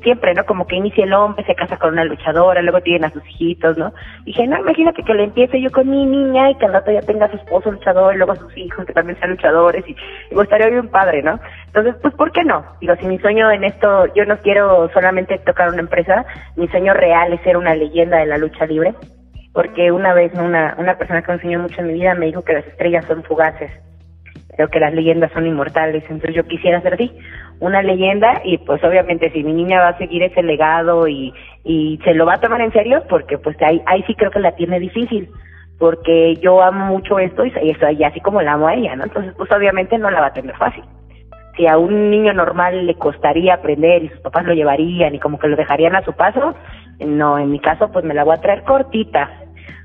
siempre, 0.02 0.34
¿no? 0.34 0.44
Como 0.44 0.66
que 0.66 0.76
inicia 0.76 1.04
el 1.04 1.12
hombre, 1.12 1.44
se 1.44 1.54
casa 1.54 1.76
con 1.76 1.92
una 1.92 2.04
luchadora, 2.04 2.62
luego 2.62 2.80
tiene 2.80 3.06
a 3.06 3.10
sus 3.10 3.26
hijitos, 3.28 3.76
¿no? 3.76 3.92
Dije, 4.24 4.46
no, 4.46 4.58
imagínate 4.58 5.02
que 5.02 5.14
le 5.14 5.24
empiece 5.24 5.60
yo 5.60 5.70
con 5.70 5.88
mi 5.88 6.04
niña 6.04 6.50
y 6.50 6.54
que 6.56 6.66
al 6.66 6.72
rato 6.72 6.92
ya 6.92 7.00
tenga 7.02 7.26
a 7.26 7.30
su 7.30 7.36
esposo 7.36 7.70
luchador 7.70 8.14
y 8.14 8.18
luego 8.18 8.32
a 8.32 8.36
sus 8.36 8.56
hijos 8.56 8.84
que 8.84 8.92
también 8.92 9.18
sean 9.18 9.30
luchadores 9.30 9.84
y, 9.88 9.96
y 10.30 10.40
estaría 10.40 10.68
bien 10.68 10.88
padre, 10.88 11.22
¿no? 11.22 11.40
Entonces, 11.66 11.94
pues, 12.02 12.14
¿por 12.14 12.32
qué 12.32 12.44
no? 12.44 12.64
Digo, 12.80 12.94
si 12.96 13.06
mi 13.06 13.18
sueño 13.18 13.50
en 13.50 13.64
esto, 13.64 14.06
yo 14.14 14.24
no 14.24 14.36
quiero 14.38 14.88
solamente 14.92 15.38
tocar 15.38 15.68
una 15.68 15.80
empresa, 15.80 16.24
mi 16.56 16.68
sueño 16.68 16.94
real 16.94 17.32
es 17.32 17.40
ser 17.42 17.56
una 17.56 17.74
leyenda 17.74 18.18
de 18.18 18.26
la 18.26 18.38
lucha 18.38 18.66
libre, 18.66 18.94
porque 19.52 19.90
una 19.90 20.14
vez 20.14 20.32
una, 20.34 20.74
una 20.78 20.96
persona 20.98 21.22
que 21.22 21.28
me 21.28 21.34
enseñó 21.34 21.60
mucho 21.60 21.80
en 21.80 21.88
mi 21.88 21.94
vida 21.94 22.14
me 22.14 22.26
dijo 22.26 22.44
que 22.44 22.52
las 22.52 22.66
estrellas 22.66 23.04
son 23.06 23.22
fugaces 23.24 23.70
creo 24.56 24.68
que 24.68 24.80
las 24.80 24.94
leyendas 24.94 25.30
son 25.32 25.46
inmortales, 25.46 26.02
entonces 26.08 26.34
yo 26.34 26.44
quisiera 26.44 26.80
ser 26.80 26.94
así, 26.94 27.12
una 27.60 27.82
leyenda 27.82 28.40
y 28.44 28.58
pues 28.58 28.82
obviamente 28.84 29.30
si 29.30 29.42
mi 29.42 29.52
niña 29.52 29.80
va 29.80 29.88
a 29.88 29.98
seguir 29.98 30.22
ese 30.22 30.42
legado 30.42 31.08
y, 31.08 31.32
y 31.64 31.98
se 32.04 32.14
lo 32.14 32.26
va 32.26 32.34
a 32.34 32.40
tomar 32.40 32.60
en 32.60 32.72
serio, 32.72 33.02
porque 33.08 33.38
pues 33.38 33.56
ahí, 33.62 33.80
ahí 33.86 34.02
sí 34.06 34.14
creo 34.14 34.30
que 34.30 34.40
la 34.40 34.52
tiene 34.52 34.78
difícil, 34.78 35.28
porque 35.78 36.36
yo 36.36 36.62
amo 36.62 36.86
mucho 36.86 37.18
esto 37.18 37.44
y, 37.44 37.52
eso, 37.70 37.90
y 37.90 38.04
así 38.04 38.20
como 38.20 38.42
la 38.42 38.52
amo 38.52 38.68
a 38.68 38.74
ella, 38.74 38.96
¿no? 38.96 39.04
Entonces 39.04 39.34
pues 39.36 39.50
obviamente 39.52 39.98
no 39.98 40.10
la 40.10 40.20
va 40.20 40.26
a 40.28 40.32
tener 40.32 40.56
fácil. 40.56 40.84
Si 41.56 41.66
a 41.66 41.78
un 41.78 42.10
niño 42.10 42.34
normal 42.34 42.86
le 42.86 42.94
costaría 42.96 43.54
aprender 43.54 44.04
y 44.04 44.08
sus 44.10 44.20
papás 44.20 44.44
lo 44.44 44.52
llevarían 44.52 45.14
y 45.14 45.18
como 45.18 45.38
que 45.38 45.48
lo 45.48 45.56
dejarían 45.56 45.96
a 45.96 46.04
su 46.04 46.12
paso, 46.12 46.54
no, 46.98 47.38
en 47.38 47.50
mi 47.50 47.60
caso 47.60 47.90
pues 47.90 48.04
me 48.04 48.14
la 48.14 48.24
voy 48.24 48.34
a 48.34 48.40
traer 48.42 48.62
cortita, 48.64 49.30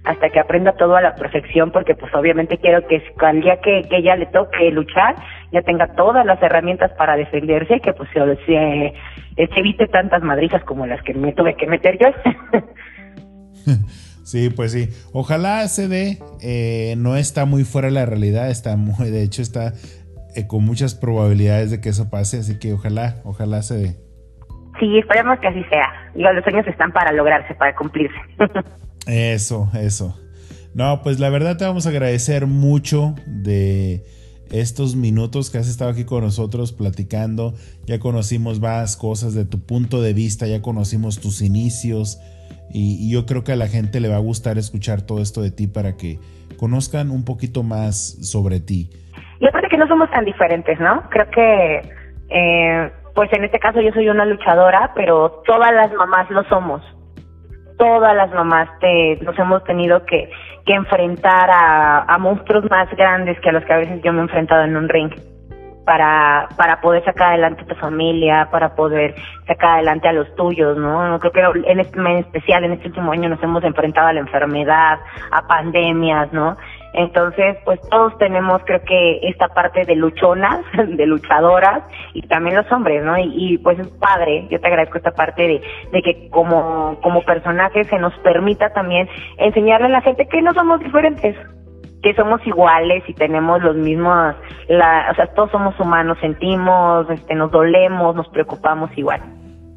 hasta 0.04 0.30
que 0.30 0.40
aprenda 0.40 0.74
todo 0.74 0.96
a 0.96 1.02
la 1.02 1.16
perfección, 1.16 1.72
porque 1.72 1.96
pues 1.96 2.14
obviamente 2.16 2.58
quiero 2.58 2.86
que 2.88 3.04
al 3.20 3.42
día 3.42 3.60
que, 3.62 3.84
que 3.88 3.98
ella 3.98 4.16
le 4.16 4.26
toque 4.28 4.72
luchar, 4.72 5.16
ya 5.52 5.62
tenga 5.62 5.94
todas 5.96 6.26
las 6.26 6.42
herramientas 6.42 6.92
para 6.98 7.16
defenderse, 7.16 7.80
que 7.80 7.94
pues 7.94 8.10
se, 8.12 8.20
se, 8.46 9.60
evite 9.60 9.88
tantas 9.88 10.24
madrizas 10.24 10.64
como 10.64 10.88
las 10.88 11.02
que 11.04 11.14
me 11.14 11.34
tuve 11.34 11.56
que 11.56 11.68
meter 11.68 11.98
yo. 12.00 12.08
Sí, 14.24 14.50
pues 14.50 14.72
sí. 14.72 14.88
Ojalá 15.12 15.68
se 15.68 15.90
dé. 15.90 16.20
Eh, 16.42 16.94
no 16.98 17.18
está 17.18 17.44
muy 17.44 17.66
fuera 17.66 17.90
de 17.90 17.94
la 17.94 18.06
realidad. 18.06 18.50
Está 18.50 18.78
muy, 18.78 19.10
de 19.10 19.24
hecho, 19.24 19.42
está 19.42 19.74
eh, 20.36 20.48
con 20.48 20.64
muchas 20.64 20.96
probabilidades 20.96 21.70
de 21.70 21.82
que 21.82 21.90
eso 21.90 22.10
pase. 22.10 22.38
Así 22.38 22.58
que 22.58 22.72
ojalá, 22.72 23.18
ojalá 23.26 23.62
se 23.62 23.76
dé. 23.76 23.96
Sí, 24.80 25.00
esperemos 25.00 25.38
que 25.40 25.48
así 25.48 25.64
sea. 25.66 26.12
Digo, 26.16 26.32
los 26.32 26.44
sueños 26.46 26.66
están 26.66 26.94
para 26.94 27.12
lograrse, 27.12 27.54
para 27.56 27.76
cumplirse. 27.76 28.16
eso, 29.08 29.70
eso. 29.74 30.18
No, 30.74 31.02
pues 31.02 31.20
la 31.20 31.30
verdad 31.30 31.58
te 31.58 31.66
vamos 31.66 31.86
a 31.86 31.90
agradecer 31.90 32.48
mucho 32.48 33.16
de 33.26 34.04
estos 34.52 34.96
minutos 34.96 35.50
que 35.50 35.58
has 35.58 35.68
estado 35.68 35.92
aquí 35.92 36.06
con 36.06 36.24
nosotros 36.24 36.72
platicando. 36.72 37.54
Ya 37.86 38.00
conocimos 38.00 38.60
más 38.60 38.98
cosas 38.98 39.34
de 39.34 39.46
tu 39.46 39.66
punto 39.66 40.02
de 40.02 40.14
vista, 40.14 40.48
ya 40.48 40.62
conocimos 40.62 41.20
tus 41.20 41.42
inicios 41.42 42.20
y, 42.74 43.12
yo 43.12 43.26
creo 43.26 43.44
que 43.44 43.52
a 43.52 43.58
la 43.58 43.68
gente 43.68 44.00
le 44.00 44.08
va 44.08 44.16
a 44.16 44.20
gustar 44.20 44.58
escuchar 44.58 45.02
todo 45.02 45.22
esto 45.22 45.42
de 45.42 45.52
ti 45.52 45.68
para 45.68 45.98
que 45.98 46.20
conozcan 46.58 47.12
un 47.12 47.26
poquito 47.26 47.64
más 47.64 48.18
sobre 48.22 48.60
ti. 48.60 48.90
Y 49.40 49.48
aparte 49.48 49.68
que 49.70 49.78
no 49.78 49.88
somos 49.88 50.10
tan 50.12 50.24
diferentes, 50.24 50.80
¿no? 50.80 51.04
Creo 51.10 51.30
que, 51.32 51.82
eh, 52.30 52.92
pues 53.14 53.34
en 53.34 53.44
este 53.44 53.60
caso 53.60 53.82
yo 53.82 53.92
soy 53.92 54.08
una 54.08 54.26
luchadora, 54.26 54.92
pero 54.96 55.42
todas 55.46 55.74
las 55.74 55.92
mamás 55.94 56.30
lo 56.30 56.44
somos. 56.46 56.82
Todas 57.82 58.16
las 58.16 58.32
mamás 58.32 58.70
te, 58.80 59.18
nos 59.24 59.38
hemos 59.40 59.64
tenido 59.64 60.06
que, 60.06 60.30
que 60.68 60.74
enfrentar 60.74 61.50
a, 61.52 62.16
monstruos 62.20 62.70
más 62.70 62.88
grandes 62.96 63.40
que 63.40 63.50
a 63.50 63.54
los 63.54 63.66
que 63.66 63.74
a 63.74 63.78
veces 63.78 64.04
yo 64.04 64.14
me 64.14 64.20
he 64.20 64.22
enfrentado 64.22 64.66
en 64.66 64.78
un 64.78 64.88
ring 64.88 65.10
para, 65.84 66.48
para 66.58 66.80
poder 66.80 67.04
sacar 67.04 67.30
adelante 67.30 67.64
a 67.64 67.66
tu 67.66 67.74
familia, 67.74 68.48
para 68.52 68.76
poder 68.76 69.16
sacar 69.48 69.78
adelante 69.78 70.08
a 70.08 70.14
los 70.14 70.32
tuyos, 70.36 70.78
¿no? 70.78 71.18
Creo 71.20 71.54
que 71.54 71.72
en, 71.72 71.80
este, 71.80 71.98
en 71.98 72.18
especial, 72.18 72.66
en 72.66 72.74
este 72.74 72.90
último 72.90 73.14
año 73.14 73.30
nos 73.30 73.42
hemos 73.42 73.64
enfrentado 73.64 74.10
a 74.10 74.14
la 74.14 74.20
enfermedad, 74.20 75.00
a 75.32 75.48
pandemias, 75.48 76.32
¿no? 76.32 76.58
Entonces, 76.94 77.58
pues 77.64 77.80
todos 77.90 78.18
tenemos, 78.18 78.62
creo 78.66 78.82
que 78.84 79.20
esta 79.24 79.48
parte 79.48 79.86
de 79.86 79.96
luchonas, 79.96 80.60
de 80.88 81.06
luchadoras, 81.06 81.84
y 82.14 82.22
también 82.24 82.58
los 82.58 82.70
hombres, 82.72 83.04
¿no? 83.04 83.18
Y, 83.18 83.58
pues 83.60 83.80
es 83.80 83.88
padre, 83.88 84.48
yo 84.50 84.60
te 84.60 84.68
agradezco 84.68 84.98
esta 84.98 85.12
parte 85.12 85.44
de, 85.44 85.62
de 85.92 86.02
que 86.02 86.30
como, 86.30 87.00
como 87.02 87.22
personaje 87.24 87.86
se 87.86 87.98
nos 87.98 88.14
permita 88.20 88.72
también 88.74 89.08
enseñarle 89.38 89.88
a 89.88 89.90
la 89.90 90.02
gente 90.02 90.28
que 90.28 90.42
no 90.42 90.54
somos 90.54 90.82
diferentes, 90.82 91.36
que 92.04 92.14
somos 92.16 92.46
iguales 92.46 93.04
y 93.08 93.14
tenemos 93.14 93.62
los 93.62 93.76
mismos, 93.76 94.36
la, 94.68 95.08
o 95.12 95.16
sea, 95.16 95.28
todos 95.34 95.52
somos 95.52 95.80
humanos, 95.80 96.18
sentimos, 96.20 97.10
este, 97.10 97.36
nos 97.36 97.52
dolemos, 97.52 98.16
nos 98.16 98.28
preocupamos 98.30 98.90
igual. 98.98 99.22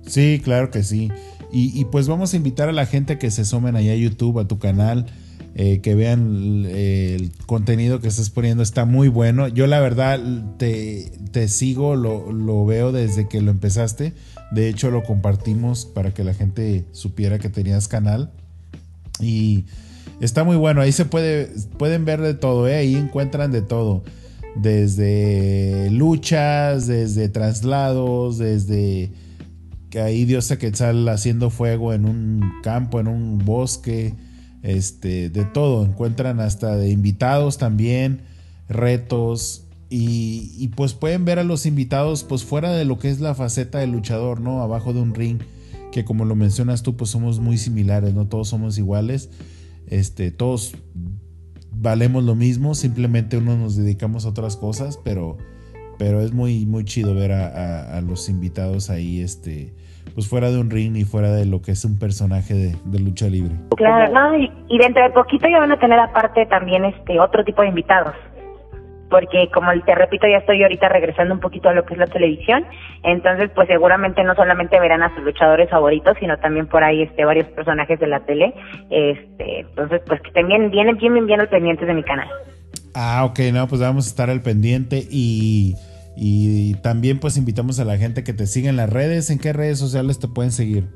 Sí, 0.02 0.40
claro 0.42 0.70
que 0.70 0.82
sí. 0.82 1.12
Y, 1.52 1.78
y 1.78 1.84
pues 1.84 2.08
vamos 2.08 2.34
a 2.34 2.36
invitar 2.36 2.68
a 2.68 2.72
la 2.72 2.86
gente 2.86 3.18
que 3.18 3.30
se 3.30 3.44
sumen 3.44 3.76
allá 3.76 3.92
a 3.92 3.96
YouTube, 3.96 4.40
a 4.40 4.48
tu 4.48 4.58
canal, 4.58 5.06
eh, 5.54 5.80
que 5.80 5.94
vean 5.94 6.64
el, 6.66 7.30
contenido 7.46 8.00
que 8.00 8.08
estás 8.08 8.30
poniendo, 8.30 8.62
está 8.62 8.84
muy 8.84 9.08
bueno. 9.08 9.48
Yo 9.48 9.66
la 9.66 9.80
verdad 9.80 10.20
te, 10.58 11.12
te 11.32 11.48
sigo, 11.48 11.96
lo, 11.96 12.32
lo, 12.32 12.64
veo 12.66 12.92
desde 12.92 13.28
que 13.28 13.40
lo 13.40 13.50
empezaste. 13.50 14.12
De 14.50 14.68
hecho, 14.68 14.90
lo 14.90 15.02
compartimos 15.02 15.86
para 15.86 16.12
que 16.12 16.24
la 16.24 16.34
gente 16.34 16.84
supiera 16.92 17.38
que 17.38 17.48
tenías 17.48 17.88
canal. 17.88 18.32
Y 19.20 19.64
Está 20.20 20.44
muy 20.44 20.56
bueno, 20.56 20.80
ahí 20.80 20.92
se 20.92 21.04
puede, 21.04 21.50
pueden 21.76 22.04
ver 22.04 22.20
de 22.20 22.34
todo, 22.34 22.68
¿eh? 22.68 22.76
ahí 22.76 22.94
encuentran 22.94 23.50
de 23.50 23.62
todo. 23.62 24.04
Desde 24.56 25.90
luchas, 25.90 26.86
desde 26.86 27.28
traslados, 27.28 28.38
desde 28.38 29.10
que 29.90 30.00
ahí 30.00 30.24
Diosa 30.24 30.58
Quetzal 30.58 31.08
haciendo 31.08 31.50
fuego 31.50 31.92
en 31.92 32.04
un 32.04 32.40
campo, 32.62 33.00
en 33.00 33.08
un 33.08 33.38
bosque, 33.38 34.14
este, 34.64 35.30
de 35.30 35.44
todo. 35.44 35.84
Encuentran 35.84 36.40
hasta 36.40 36.76
de 36.76 36.90
invitados 36.90 37.58
también, 37.58 38.22
retos. 38.68 39.60
Y, 39.90 40.72
pues 40.74 40.92
pueden 40.92 41.24
ver 41.24 41.38
a 41.38 41.44
los 41.44 41.66
invitados 41.66 42.24
pues 42.24 42.42
fuera 42.42 42.72
de 42.72 42.84
lo 42.84 42.98
que 42.98 43.10
es 43.10 43.20
la 43.20 43.36
faceta 43.36 43.78
del 43.78 43.92
luchador, 43.92 44.40
¿no? 44.40 44.60
Abajo 44.60 44.92
de 44.92 45.00
un 45.00 45.14
ring, 45.14 45.38
que 45.92 46.04
como 46.04 46.24
lo 46.24 46.34
mencionas 46.34 46.82
tú, 46.82 46.96
pues 46.96 47.10
somos 47.10 47.38
muy 47.38 47.58
similares, 47.58 48.12
¿no? 48.12 48.26
Todos 48.26 48.48
somos 48.48 48.76
iguales. 48.76 49.30
Este, 49.86 50.32
todos 50.32 50.74
valemos 51.70 52.24
lo 52.24 52.34
mismo, 52.34 52.74
simplemente 52.74 53.36
uno 53.36 53.56
nos 53.56 53.76
dedicamos 53.76 54.24
a 54.24 54.30
otras 54.30 54.56
cosas, 54.56 54.98
pero, 55.04 55.36
pero 55.98 56.22
es 56.22 56.32
muy, 56.32 56.66
muy 56.66 56.84
chido 56.84 57.14
ver 57.14 57.32
a, 57.32 58.00
los 58.00 58.28
invitados 58.28 58.90
ahí, 58.90 59.20
este, 59.20 59.74
pues 60.12 60.28
fuera 60.28 60.50
de 60.50 60.58
un 60.58 60.70
ring 60.70 60.96
y 60.96 61.04
fuera 61.04 61.32
de 61.32 61.46
lo 61.46 61.62
que 61.62 61.72
es 61.72 61.84
un 61.84 61.98
personaje 61.98 62.54
de, 62.54 62.98
lucha 62.98 63.26
libre. 63.26 63.54
Claro, 63.76 64.36
y, 64.36 64.50
y, 64.68 64.78
dentro 64.78 65.02
de 65.02 65.10
poquito 65.10 65.48
ya 65.48 65.58
van 65.58 65.72
a 65.72 65.78
tener 65.78 65.98
aparte 65.98 66.46
también 66.46 66.84
este 66.84 67.18
otro 67.18 67.44
tipo 67.44 67.62
de 67.62 67.68
invitados 67.68 68.14
porque 69.14 69.48
como 69.54 69.68
te 69.84 69.94
repito, 69.94 70.26
ya 70.26 70.38
estoy 70.38 70.60
ahorita 70.64 70.88
regresando 70.88 71.34
un 71.34 71.38
poquito 71.38 71.68
a 71.68 71.72
lo 71.72 71.84
que 71.84 71.94
es 71.94 72.00
la 72.00 72.08
televisión, 72.08 72.64
entonces 73.04 73.48
pues 73.54 73.68
seguramente 73.68 74.24
no 74.24 74.34
solamente 74.34 74.80
verán 74.80 75.04
a 75.04 75.14
sus 75.14 75.22
luchadores 75.22 75.70
favoritos, 75.70 76.16
sino 76.18 76.36
también 76.38 76.66
por 76.66 76.82
ahí 76.82 77.02
este 77.02 77.24
varios 77.24 77.46
personajes 77.46 78.00
de 78.00 78.08
la 78.08 78.18
tele, 78.26 78.52
este, 78.90 79.60
entonces 79.60 80.02
pues 80.04 80.20
que 80.20 80.32
también 80.32 80.68
vienen 80.72 80.96
bien 80.96 81.26
bien 81.26 81.40
al 81.40 81.48
pendiente 81.48 81.86
de 81.86 81.94
mi 81.94 82.02
canal. 82.02 82.28
Ah, 82.92 83.24
ok, 83.24 83.38
no, 83.52 83.68
pues 83.68 83.80
vamos 83.80 84.06
a 84.06 84.08
estar 84.08 84.30
al 84.30 84.42
pendiente 84.42 85.04
y, 85.08 85.74
y 86.16 86.74
también 86.76 87.18
pues 87.18 87.36
invitamos 87.36 87.80
a 87.80 87.84
la 87.84 87.96
gente 87.96 88.24
que 88.24 88.32
te 88.32 88.46
siga 88.46 88.70
en 88.70 88.76
las 88.76 88.90
redes, 88.90 89.30
¿en 89.30 89.38
qué 89.38 89.52
redes 89.52 89.78
sociales 89.78 90.18
te 90.20 90.28
pueden 90.28 90.52
seguir? 90.52 90.88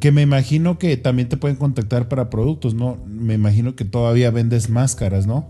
Que 0.00 0.12
me 0.12 0.22
imagino 0.22 0.78
que 0.78 0.96
también 0.96 1.28
te 1.28 1.36
pueden 1.36 1.56
contactar 1.56 2.08
para 2.08 2.30
productos, 2.30 2.74
¿no? 2.74 2.98
Me 3.06 3.34
imagino 3.34 3.76
que 3.76 3.84
todavía 3.84 4.30
vendes 4.30 4.70
máscaras, 4.70 5.26
¿no? 5.26 5.46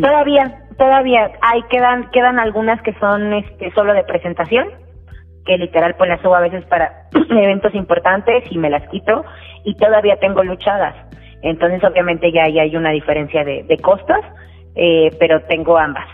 Todavía, 0.00 0.64
todavía 0.76 1.30
hay 1.40 1.62
quedan 1.70 2.10
quedan 2.10 2.38
algunas 2.38 2.82
que 2.82 2.92
son 2.94 3.32
este 3.32 3.72
solo 3.72 3.94
de 3.94 4.02
presentación, 4.04 4.66
que 5.46 5.56
literal 5.56 5.94
pues 5.96 6.10
las 6.10 6.20
subo 6.20 6.34
a 6.34 6.40
veces 6.40 6.64
para 6.66 7.08
eventos 7.30 7.74
importantes 7.74 8.44
y 8.50 8.58
me 8.58 8.68
las 8.68 8.86
quito 8.90 9.24
y 9.64 9.74
todavía 9.76 10.16
tengo 10.18 10.42
luchadas. 10.42 10.94
Entonces 11.42 11.82
obviamente 11.84 12.32
ya, 12.32 12.44
hay 12.44 12.76
una 12.76 12.90
diferencia 12.90 13.44
de, 13.44 13.62
de 13.62 13.78
costos, 13.78 14.18
eh, 14.74 15.10
pero 15.18 15.40
tengo 15.42 15.78
ambas. 15.78 16.06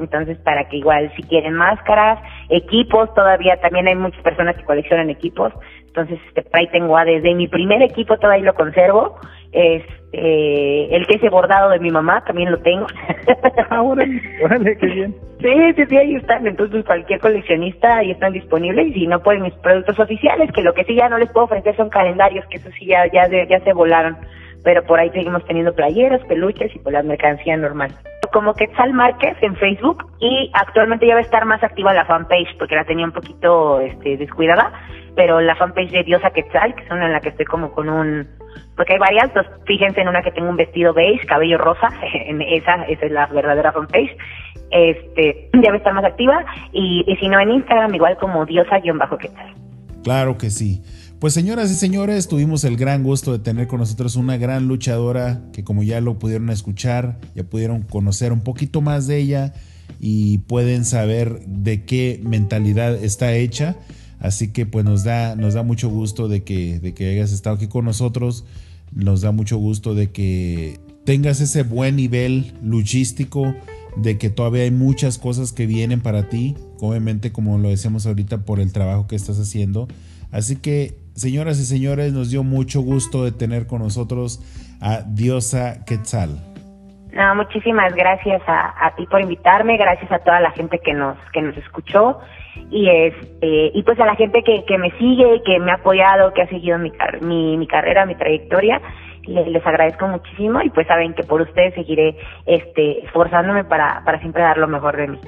Entonces 0.00 0.38
para 0.38 0.68
que 0.68 0.78
igual 0.78 1.12
si 1.16 1.22
quieren 1.22 1.54
máscaras, 1.54 2.18
equipos, 2.48 3.12
todavía 3.14 3.60
también 3.60 3.88
hay 3.88 3.94
muchas 3.94 4.22
personas 4.22 4.56
que 4.56 4.64
coleccionan 4.64 5.10
equipos. 5.10 5.52
Entonces 5.86 6.18
este, 6.28 6.44
ahí 6.52 6.68
tengo 6.68 6.96
a 6.96 7.04
desde 7.04 7.34
mi 7.34 7.48
primer 7.48 7.82
equipo 7.82 8.18
todavía 8.18 8.44
lo 8.44 8.54
conservo 8.54 9.16
este, 9.52 10.94
el 10.94 11.06
que 11.06 11.16
ese 11.16 11.28
bordado 11.28 11.70
de 11.70 11.80
mi 11.80 11.90
mamá 11.90 12.22
también 12.24 12.50
lo 12.50 12.58
tengo. 12.58 12.86
ah, 13.70 13.82
órale, 13.82 14.76
qué 14.78 14.86
bien. 14.86 15.14
Sí, 15.40 15.72
sí, 15.76 15.84
sí, 15.88 15.96
ahí 15.96 16.14
están. 16.16 16.46
Entonces, 16.46 16.84
cualquier 16.84 17.20
coleccionista 17.20 17.98
ahí 17.98 18.10
están 18.10 18.32
disponibles. 18.32 18.88
Y 18.88 18.92
si 18.92 19.06
no 19.06 19.22
pueden 19.22 19.42
mis 19.42 19.54
productos 19.54 19.98
oficiales, 19.98 20.50
que 20.52 20.62
lo 20.62 20.74
que 20.74 20.84
sí 20.84 20.94
ya 20.94 21.08
no 21.08 21.18
les 21.18 21.30
puedo 21.32 21.46
ofrecer 21.46 21.76
son 21.76 21.90
calendarios, 21.90 22.46
que 22.46 22.58
eso 22.58 22.70
sí 22.78 22.86
ya, 22.86 23.06
ya, 23.10 23.28
ya 23.28 23.60
se 23.60 23.72
volaron. 23.72 24.16
Pero 24.62 24.84
por 24.84 25.00
ahí 25.00 25.10
seguimos 25.10 25.44
teniendo 25.46 25.74
playeras, 25.74 26.22
peluches 26.26 26.70
y 26.74 26.78
por 26.78 26.84
pues, 26.84 26.92
la 26.92 27.02
mercancía 27.02 27.56
normal. 27.56 27.90
Como 28.32 28.54
Quetzal 28.54 28.92
Márquez 28.92 29.36
en 29.40 29.56
Facebook 29.56 30.06
y 30.20 30.50
actualmente 30.54 31.06
ya 31.06 31.14
va 31.14 31.20
a 31.20 31.24
estar 31.24 31.44
más 31.44 31.62
activa 31.62 31.92
la 31.92 32.04
fanpage 32.04 32.56
porque 32.58 32.76
la 32.76 32.84
tenía 32.84 33.04
un 33.04 33.12
poquito 33.12 33.80
este, 33.80 34.16
descuidada. 34.16 34.72
Pero 35.16 35.40
la 35.40 35.56
fanpage 35.56 35.90
de 35.90 36.04
Diosa 36.04 36.30
Quetzal, 36.30 36.74
que 36.74 36.84
es 36.84 36.90
una 36.90 37.06
en 37.06 37.12
la 37.12 37.20
que 37.20 37.30
estoy 37.30 37.44
como 37.44 37.72
con 37.72 37.88
un 37.88 38.28
porque 38.76 38.94
hay 38.94 38.98
varias, 38.98 39.24
entonces 39.24 39.52
fíjense 39.66 40.00
en 40.00 40.08
una 40.08 40.22
que 40.22 40.30
tengo 40.30 40.48
un 40.48 40.56
vestido 40.56 40.94
beige, 40.94 41.26
cabello 41.26 41.58
rosa, 41.58 41.88
en 42.14 42.40
esa, 42.40 42.84
esa 42.84 43.06
es 43.06 43.12
la 43.12 43.26
verdadera 43.26 43.72
fanpage, 43.72 44.16
este, 44.70 45.50
ya 45.52 45.68
va 45.68 45.74
a 45.74 45.78
estar 45.78 45.92
más 45.92 46.04
activa, 46.04 46.44
y, 46.72 47.04
si 47.20 47.28
no 47.28 47.38
en 47.40 47.50
Instagram, 47.50 47.94
igual 47.94 48.16
como 48.16 48.46
diosa-qué 48.46 49.28
tal. 49.28 49.54
Claro 50.02 50.38
que 50.38 50.48
sí. 50.48 50.82
Pues 51.20 51.34
señoras 51.34 51.70
y 51.70 51.74
señores, 51.74 52.28
tuvimos 52.28 52.64
el 52.64 52.78
gran 52.78 53.02
gusto 53.02 53.32
de 53.32 53.40
tener 53.40 53.66
con 53.66 53.80
nosotros 53.80 54.16
una 54.16 54.38
gran 54.38 54.68
luchadora 54.68 55.42
que 55.52 55.62
como 55.62 55.82
ya 55.82 56.00
lo 56.00 56.18
pudieron 56.18 56.48
escuchar, 56.48 57.20
ya 57.34 57.44
pudieron 57.44 57.82
conocer 57.82 58.32
un 58.32 58.40
poquito 58.40 58.80
más 58.80 59.06
de 59.06 59.18
ella 59.18 59.52
y 60.00 60.38
pueden 60.38 60.86
saber 60.86 61.44
de 61.46 61.84
qué 61.84 62.22
mentalidad 62.24 62.94
está 63.04 63.34
hecha. 63.34 63.76
Así 64.18 64.48
que 64.48 64.64
pues 64.64 64.86
nos 64.86 65.04
da, 65.04 65.36
nos 65.36 65.52
da 65.52 65.62
mucho 65.62 65.90
gusto 65.90 66.26
de 66.26 66.42
que, 66.42 66.80
de 66.80 66.94
que 66.94 67.10
hayas 67.10 67.32
estado 67.32 67.56
aquí 67.56 67.66
con 67.66 67.84
nosotros. 67.84 68.46
Nos 68.90 69.20
da 69.20 69.30
mucho 69.30 69.58
gusto 69.58 69.94
de 69.94 70.10
que 70.12 70.80
tengas 71.04 71.42
ese 71.42 71.64
buen 71.64 71.96
nivel 71.96 72.54
luchístico, 72.62 73.54
de 73.94 74.16
que 74.16 74.30
todavía 74.30 74.62
hay 74.62 74.70
muchas 74.70 75.18
cosas 75.18 75.52
que 75.52 75.66
vienen 75.66 76.00
para 76.00 76.30
ti, 76.30 76.56
obviamente 76.78 77.30
como 77.30 77.58
lo 77.58 77.68
decíamos 77.68 78.06
ahorita 78.06 78.46
por 78.46 78.58
el 78.58 78.72
trabajo 78.72 79.06
que 79.06 79.16
estás 79.16 79.38
haciendo. 79.38 79.86
Así 80.30 80.56
que, 80.56 80.99
señoras 81.14 81.58
y 81.58 81.64
señores, 81.64 82.12
nos 82.12 82.30
dio 82.30 82.42
mucho 82.42 82.80
gusto 82.80 83.24
de 83.24 83.32
tener 83.32 83.66
con 83.66 83.80
nosotros 83.82 84.40
a 84.80 85.02
Diosa 85.02 85.84
Quetzal. 85.84 86.38
No, 87.12 87.34
muchísimas 87.34 87.92
gracias 87.94 88.40
a, 88.46 88.86
a, 88.86 88.94
ti 88.94 89.04
por 89.06 89.20
invitarme, 89.20 89.76
gracias 89.76 90.10
a 90.12 90.20
toda 90.20 90.40
la 90.40 90.52
gente 90.52 90.78
que 90.78 90.94
nos, 90.94 91.16
que 91.32 91.42
nos 91.42 91.56
escuchó 91.56 92.18
y 92.70 92.88
este 92.88 93.72
y 93.74 93.82
pues 93.82 93.98
a 93.98 94.06
la 94.06 94.14
gente 94.14 94.42
que, 94.44 94.64
que 94.64 94.78
me 94.78 94.90
sigue, 94.92 95.42
que 95.44 95.58
me 95.58 95.72
ha 95.72 95.74
apoyado, 95.74 96.32
que 96.32 96.42
ha 96.42 96.48
seguido 96.48 96.78
mi, 96.78 96.92
mi, 97.20 97.56
mi 97.56 97.66
carrera, 97.66 98.06
mi 98.06 98.14
trayectoria, 98.14 98.80
les, 99.26 99.48
les, 99.48 99.66
agradezco 99.66 100.06
muchísimo 100.06 100.62
y 100.62 100.70
pues 100.70 100.86
saben 100.86 101.14
que 101.14 101.24
por 101.24 101.40
ustedes 101.40 101.74
seguiré 101.74 102.16
este 102.46 103.04
esforzándome 103.04 103.64
para, 103.64 104.04
para 104.04 104.20
siempre 104.20 104.42
dar 104.42 104.58
lo 104.58 104.68
mejor 104.68 104.96
de 104.96 105.08
mí. 105.08 105.18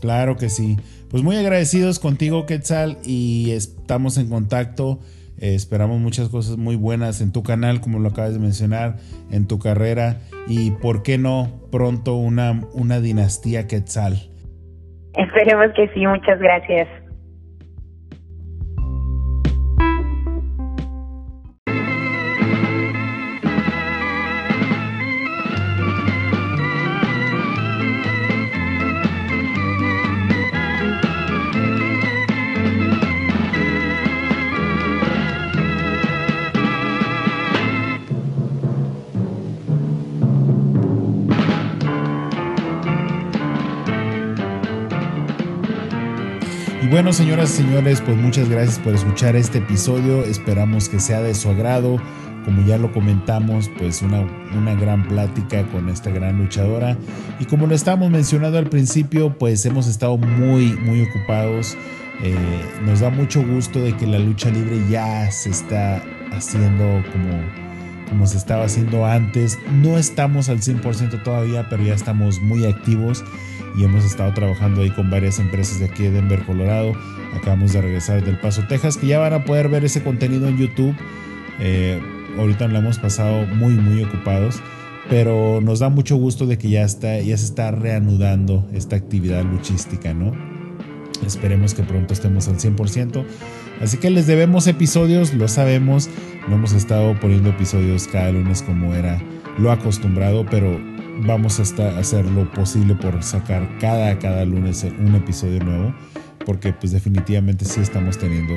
Claro 0.00 0.36
que 0.36 0.48
sí. 0.48 0.76
Pues 1.10 1.22
muy 1.22 1.36
agradecidos 1.36 1.98
contigo, 1.98 2.46
Quetzal, 2.46 2.98
y 3.04 3.52
estamos 3.52 4.18
en 4.18 4.28
contacto. 4.28 4.98
Eh, 5.42 5.56
esperamos 5.56 5.98
muchas 5.98 6.28
cosas 6.28 6.56
muy 6.56 6.76
buenas 6.76 7.20
en 7.20 7.32
tu 7.32 7.42
canal, 7.42 7.80
como 7.80 7.98
lo 7.98 8.10
acabas 8.10 8.32
de 8.32 8.38
mencionar, 8.38 8.94
en 9.32 9.48
tu 9.48 9.58
carrera 9.58 10.20
y, 10.46 10.70
¿por 10.70 11.02
qué 11.02 11.18
no, 11.18 11.48
pronto 11.72 12.14
una, 12.14 12.60
una 12.74 13.00
dinastía 13.00 13.66
Quetzal? 13.66 14.30
Esperemos 15.14 15.66
que 15.74 15.88
sí, 15.88 16.06
muchas 16.06 16.38
gracias. 16.38 16.86
Bueno, 47.12 47.24
señoras 47.24 47.50
y 47.50 47.56
señores, 47.62 48.00
pues 48.00 48.16
muchas 48.16 48.48
gracias 48.48 48.78
por 48.78 48.94
escuchar 48.94 49.36
este 49.36 49.58
episodio. 49.58 50.24
Esperamos 50.24 50.88
que 50.88 50.98
sea 50.98 51.20
de 51.20 51.34
su 51.34 51.50
agrado. 51.50 51.98
Como 52.46 52.66
ya 52.66 52.78
lo 52.78 52.90
comentamos, 52.90 53.70
pues 53.78 54.00
una, 54.00 54.22
una 54.56 54.74
gran 54.74 55.06
plática 55.06 55.62
con 55.66 55.90
esta 55.90 56.10
gran 56.10 56.38
luchadora. 56.38 56.96
Y 57.38 57.44
como 57.44 57.66
lo 57.66 57.74
estábamos 57.74 58.10
mencionando 58.10 58.56
al 58.56 58.70
principio, 58.70 59.36
pues 59.36 59.66
hemos 59.66 59.88
estado 59.88 60.16
muy, 60.16 60.72
muy 60.76 61.02
ocupados. 61.02 61.76
Eh, 62.22 62.34
nos 62.86 63.00
da 63.00 63.10
mucho 63.10 63.44
gusto 63.46 63.78
de 63.80 63.94
que 63.94 64.06
la 64.06 64.18
lucha 64.18 64.48
libre 64.48 64.80
ya 64.88 65.30
se 65.30 65.50
está 65.50 66.02
haciendo 66.32 67.02
como, 67.12 67.42
como 68.08 68.26
se 68.26 68.38
estaba 68.38 68.64
haciendo 68.64 69.04
antes. 69.04 69.58
No 69.70 69.98
estamos 69.98 70.48
al 70.48 70.60
100% 70.60 71.22
todavía, 71.22 71.66
pero 71.68 71.82
ya 71.82 71.94
estamos 71.94 72.40
muy 72.40 72.64
activos 72.64 73.22
y 73.76 73.84
hemos 73.84 74.04
estado 74.04 74.32
trabajando 74.34 74.82
ahí 74.82 74.90
con 74.90 75.10
varias 75.10 75.38
empresas 75.38 75.78
de 75.78 75.86
aquí 75.86 76.04
de 76.04 76.10
Denver, 76.10 76.44
Colorado. 76.44 76.92
Acabamos 77.34 77.72
de 77.72 77.80
regresar 77.80 78.24
del 78.24 78.38
Paso, 78.38 78.62
Texas, 78.68 78.96
que 78.96 79.06
ya 79.06 79.18
van 79.18 79.32
a 79.32 79.44
poder 79.44 79.68
ver 79.68 79.84
ese 79.84 80.02
contenido 80.02 80.48
en 80.48 80.58
YouTube. 80.58 80.94
Eh, 81.60 82.00
ahorita 82.38 82.68
lo 82.68 82.78
hemos 82.78 82.98
pasado 82.98 83.46
muy, 83.46 83.72
muy 83.72 84.02
ocupados, 84.02 84.60
pero 85.08 85.60
nos 85.62 85.78
da 85.78 85.88
mucho 85.88 86.16
gusto 86.16 86.46
de 86.46 86.58
que 86.58 86.68
ya, 86.68 86.82
está, 86.82 87.18
ya 87.20 87.36
se 87.36 87.46
está 87.46 87.70
reanudando 87.70 88.68
esta 88.72 88.96
actividad 88.96 89.44
luchística, 89.44 90.12
¿no? 90.12 90.32
Esperemos 91.26 91.74
que 91.74 91.82
pronto 91.82 92.12
estemos 92.12 92.48
al 92.48 92.58
100%. 92.58 93.24
Así 93.80 93.96
que 93.96 94.10
les 94.10 94.26
debemos 94.26 94.66
episodios, 94.66 95.32
lo 95.34 95.48
sabemos. 95.48 96.08
No 96.48 96.56
hemos 96.56 96.72
estado 96.72 97.18
poniendo 97.20 97.50
episodios 97.50 98.08
cada 98.08 98.32
lunes 98.32 98.62
como 98.62 98.94
era 98.94 99.22
lo 99.58 99.70
acostumbrado, 99.70 100.44
pero 100.50 100.80
vamos 101.20 101.58
a 101.58 101.98
hacer 101.98 102.24
lo 102.26 102.50
posible 102.50 102.94
por 102.94 103.22
sacar 103.22 103.68
cada, 103.78 104.18
cada 104.18 104.44
lunes 104.44 104.84
un 104.84 105.14
episodio 105.14 105.62
nuevo, 105.62 105.94
porque 106.44 106.72
pues 106.72 106.92
definitivamente 106.92 107.64
sí 107.64 107.80
estamos 107.80 108.18
teniendo 108.18 108.54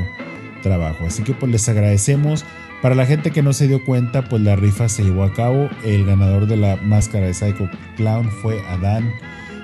trabajo. 0.64 1.06
Así 1.06 1.24
que 1.24 1.34
pues 1.34 1.52
les 1.52 1.70
agradecemos. 1.70 2.46
Para 2.82 2.96
la 2.96 3.06
gente 3.06 3.32
que 3.32 3.42
no 3.42 3.54
se 3.54 3.68
dio 3.68 3.84
cuenta, 3.84 4.28
pues 4.30 4.42
la 4.42 4.56
rifa 4.56 4.90
se 4.90 5.04
llevó 5.04 5.24
a 5.24 5.34
cabo. 5.34 5.70
El 5.84 6.06
ganador 6.06 6.48
de 6.48 6.58
la 6.58 6.76
máscara 6.78 7.28
de 7.28 7.34
Psycho 7.34 7.70
Clown 7.96 8.30
fue 8.30 8.60
Adán, 8.68 9.12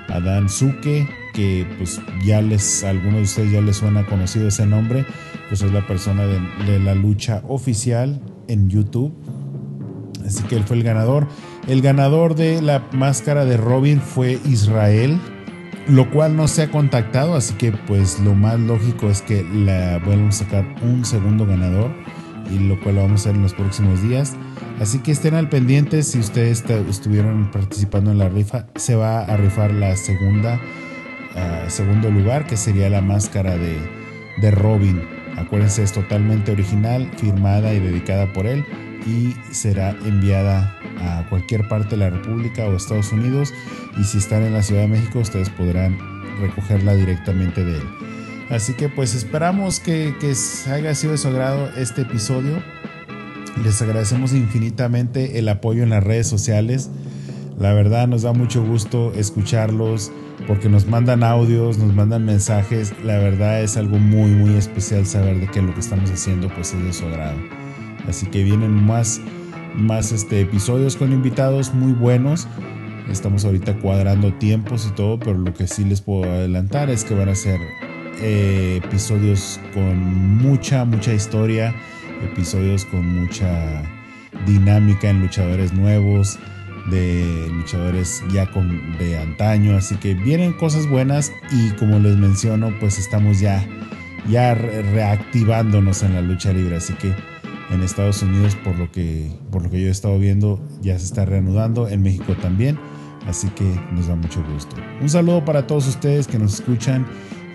Adán 0.08 0.48
Suke, 0.48 1.08
que 1.32 1.66
pues 1.78 2.00
ya 2.24 2.40
les, 2.42 2.84
a 2.84 2.90
algunos 2.90 3.16
de 3.16 3.22
ustedes 3.22 3.52
ya 3.52 3.60
les 3.60 3.76
suena 3.76 4.04
conocido 4.06 4.48
ese 4.48 4.66
nombre, 4.66 5.04
pues 5.48 5.62
es 5.62 5.72
la 5.72 5.86
persona 5.86 6.24
de, 6.24 6.40
de 6.66 6.78
la 6.80 6.94
lucha 6.94 7.42
oficial 7.46 8.20
en 8.48 8.68
YouTube. 8.68 9.12
Así 10.24 10.42
que 10.44 10.56
él 10.56 10.64
fue 10.64 10.76
el 10.76 10.82
ganador. 10.82 11.28
El 11.68 11.80
ganador 11.80 12.34
de 12.34 12.60
la 12.60 12.82
máscara 12.90 13.44
de 13.44 13.56
Robin 13.56 14.00
fue 14.00 14.40
Israel, 14.44 15.18
lo 15.86 16.10
cual 16.10 16.36
no 16.36 16.48
se 16.48 16.62
ha 16.62 16.70
contactado, 16.70 17.36
así 17.36 17.54
que 17.54 17.70
pues 17.70 18.18
lo 18.18 18.34
más 18.34 18.58
lógico 18.58 19.08
es 19.08 19.22
que 19.22 19.44
la 19.44 19.98
vuelvan 20.04 20.28
a 20.28 20.32
sacar 20.32 20.64
un 20.82 21.04
segundo 21.04 21.46
ganador 21.46 21.92
y 22.50 22.58
lo 22.58 22.80
cual 22.80 22.96
lo 22.96 23.02
vamos 23.02 23.20
a 23.20 23.22
hacer 23.22 23.36
en 23.36 23.42
los 23.42 23.54
próximos 23.54 24.02
días. 24.02 24.34
Así 24.80 24.98
que 24.98 25.12
estén 25.12 25.34
al 25.34 25.48
pendiente 25.48 26.02
si 26.02 26.18
ustedes 26.18 26.64
estuvieron 26.68 27.50
participando 27.52 28.10
en 28.10 28.18
la 28.18 28.28
rifa, 28.28 28.66
se 28.74 28.96
va 28.96 29.20
a 29.20 29.36
rifar 29.36 29.72
la 29.72 29.94
segunda, 29.96 30.60
uh, 31.36 31.70
segundo 31.70 32.10
lugar, 32.10 32.46
que 32.46 32.56
sería 32.56 32.90
la 32.90 33.02
máscara 33.02 33.56
de, 33.56 33.78
de 34.40 34.50
Robin. 34.50 35.00
Acuérdense, 35.36 35.84
es 35.84 35.92
totalmente 35.92 36.50
original, 36.50 37.08
firmada 37.16 37.72
y 37.72 37.78
dedicada 37.78 38.32
por 38.32 38.46
él 38.46 38.64
y 39.06 39.34
será 39.52 39.96
enviada 40.04 40.76
a 41.02 41.26
cualquier 41.28 41.68
parte 41.68 41.90
de 41.90 41.96
la 41.98 42.10
República 42.10 42.66
o 42.66 42.76
Estados 42.76 43.12
Unidos 43.12 43.52
y 43.98 44.04
si 44.04 44.18
están 44.18 44.42
en 44.42 44.52
la 44.52 44.62
Ciudad 44.62 44.82
de 44.82 44.88
México 44.88 45.18
ustedes 45.18 45.50
podrán 45.50 45.98
recogerla 46.40 46.94
directamente 46.94 47.64
de 47.64 47.76
él. 47.76 47.84
Así 48.50 48.74
que 48.74 48.88
pues 48.88 49.14
esperamos 49.14 49.80
que, 49.80 50.14
que 50.20 50.34
haya 50.70 50.94
sido 50.94 51.12
de 51.12 51.18
su 51.18 51.28
agrado 51.28 51.70
este 51.76 52.02
episodio. 52.02 52.62
Les 53.64 53.80
agradecemos 53.80 54.34
infinitamente 54.34 55.38
el 55.38 55.48
apoyo 55.48 55.82
en 55.82 55.90
las 55.90 56.02
redes 56.02 56.26
sociales. 56.26 56.90
La 57.58 57.72
verdad 57.72 58.08
nos 58.08 58.22
da 58.22 58.32
mucho 58.32 58.64
gusto 58.64 59.12
escucharlos 59.14 60.10
porque 60.46 60.68
nos 60.68 60.86
mandan 60.86 61.22
audios, 61.22 61.78
nos 61.78 61.94
mandan 61.94 62.24
mensajes. 62.24 62.92
La 63.04 63.18
verdad 63.18 63.62
es 63.62 63.76
algo 63.76 63.98
muy 63.98 64.30
muy 64.30 64.56
especial 64.56 65.06
saber 65.06 65.40
de 65.40 65.46
que 65.48 65.62
lo 65.62 65.72
que 65.72 65.80
estamos 65.80 66.10
haciendo 66.10 66.48
pues 66.48 66.74
es 66.74 66.82
de 66.84 66.92
su 66.92 67.06
agrado. 67.06 67.38
Así 68.08 68.26
que 68.26 68.42
vienen 68.42 68.72
más 68.72 69.20
más 69.76 70.12
este, 70.12 70.40
episodios 70.40 70.96
con 70.96 71.12
invitados 71.12 71.74
muy 71.74 71.92
buenos. 71.92 72.46
Estamos 73.10 73.44
ahorita 73.44 73.78
cuadrando 73.78 74.32
tiempos 74.34 74.86
y 74.90 74.94
todo, 74.94 75.18
pero 75.18 75.36
lo 75.38 75.52
que 75.54 75.66
sí 75.66 75.84
les 75.84 76.00
puedo 76.00 76.24
adelantar 76.24 76.90
es 76.90 77.04
que 77.04 77.14
van 77.14 77.28
a 77.28 77.34
ser 77.34 77.60
eh, 78.20 78.80
episodios 78.84 79.60
con 79.74 79.98
mucha, 80.38 80.84
mucha 80.84 81.12
historia, 81.12 81.74
episodios 82.22 82.84
con 82.84 83.04
mucha 83.04 83.82
dinámica 84.46 85.10
en 85.10 85.20
luchadores 85.20 85.72
nuevos, 85.72 86.38
de 86.90 87.48
luchadores 87.52 88.22
ya 88.32 88.50
con, 88.50 88.96
de 88.98 89.18
antaño, 89.18 89.76
así 89.76 89.96
que 89.96 90.14
vienen 90.14 90.52
cosas 90.52 90.88
buenas 90.88 91.32
y 91.50 91.70
como 91.72 91.98
les 91.98 92.16
menciono, 92.16 92.72
pues 92.80 92.98
estamos 92.98 93.40
ya, 93.40 93.64
ya 94.28 94.54
reactivándonos 94.54 96.02
en 96.02 96.14
la 96.14 96.22
lucha 96.22 96.52
libre, 96.52 96.76
así 96.76 96.92
que 96.94 97.12
en 97.72 97.82
Estados 97.82 98.22
Unidos, 98.22 98.56
por 98.56 98.76
lo 98.76 98.90
que, 98.90 99.30
por 99.50 99.62
lo 99.62 99.70
que 99.70 99.80
yo 99.80 99.88
he 99.88 99.90
estado 99.90 100.18
viendo, 100.18 100.60
ya 100.82 100.98
se 100.98 101.06
está 101.06 101.24
reanudando, 101.24 101.88
en 101.88 102.02
México 102.02 102.34
también, 102.40 102.78
así 103.26 103.48
que 103.48 103.64
nos 103.92 104.06
da 104.08 104.16
mucho 104.16 104.44
gusto. 104.52 104.76
Un 105.00 105.08
saludo 105.08 105.44
para 105.44 105.66
todos 105.66 105.88
ustedes 105.88 106.26
que 106.26 106.38
nos 106.38 106.54
escuchan 106.54 107.06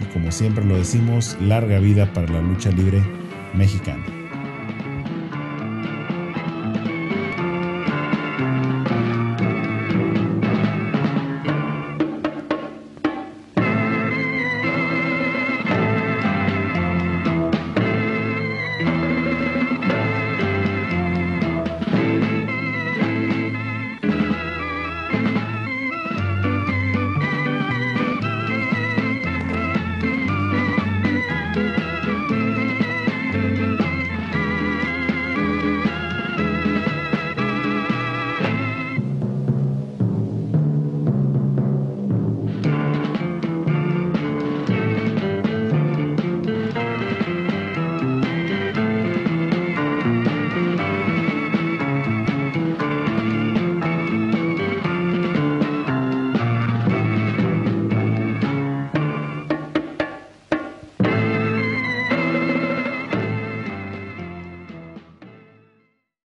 y 0.01 0.05
como 0.13 0.31
siempre 0.31 0.65
lo 0.65 0.77
decimos, 0.77 1.37
larga 1.41 1.79
vida 1.79 2.11
para 2.13 2.31
la 2.31 2.41
lucha 2.41 2.71
libre 2.71 3.01
mexicana. 3.53 4.16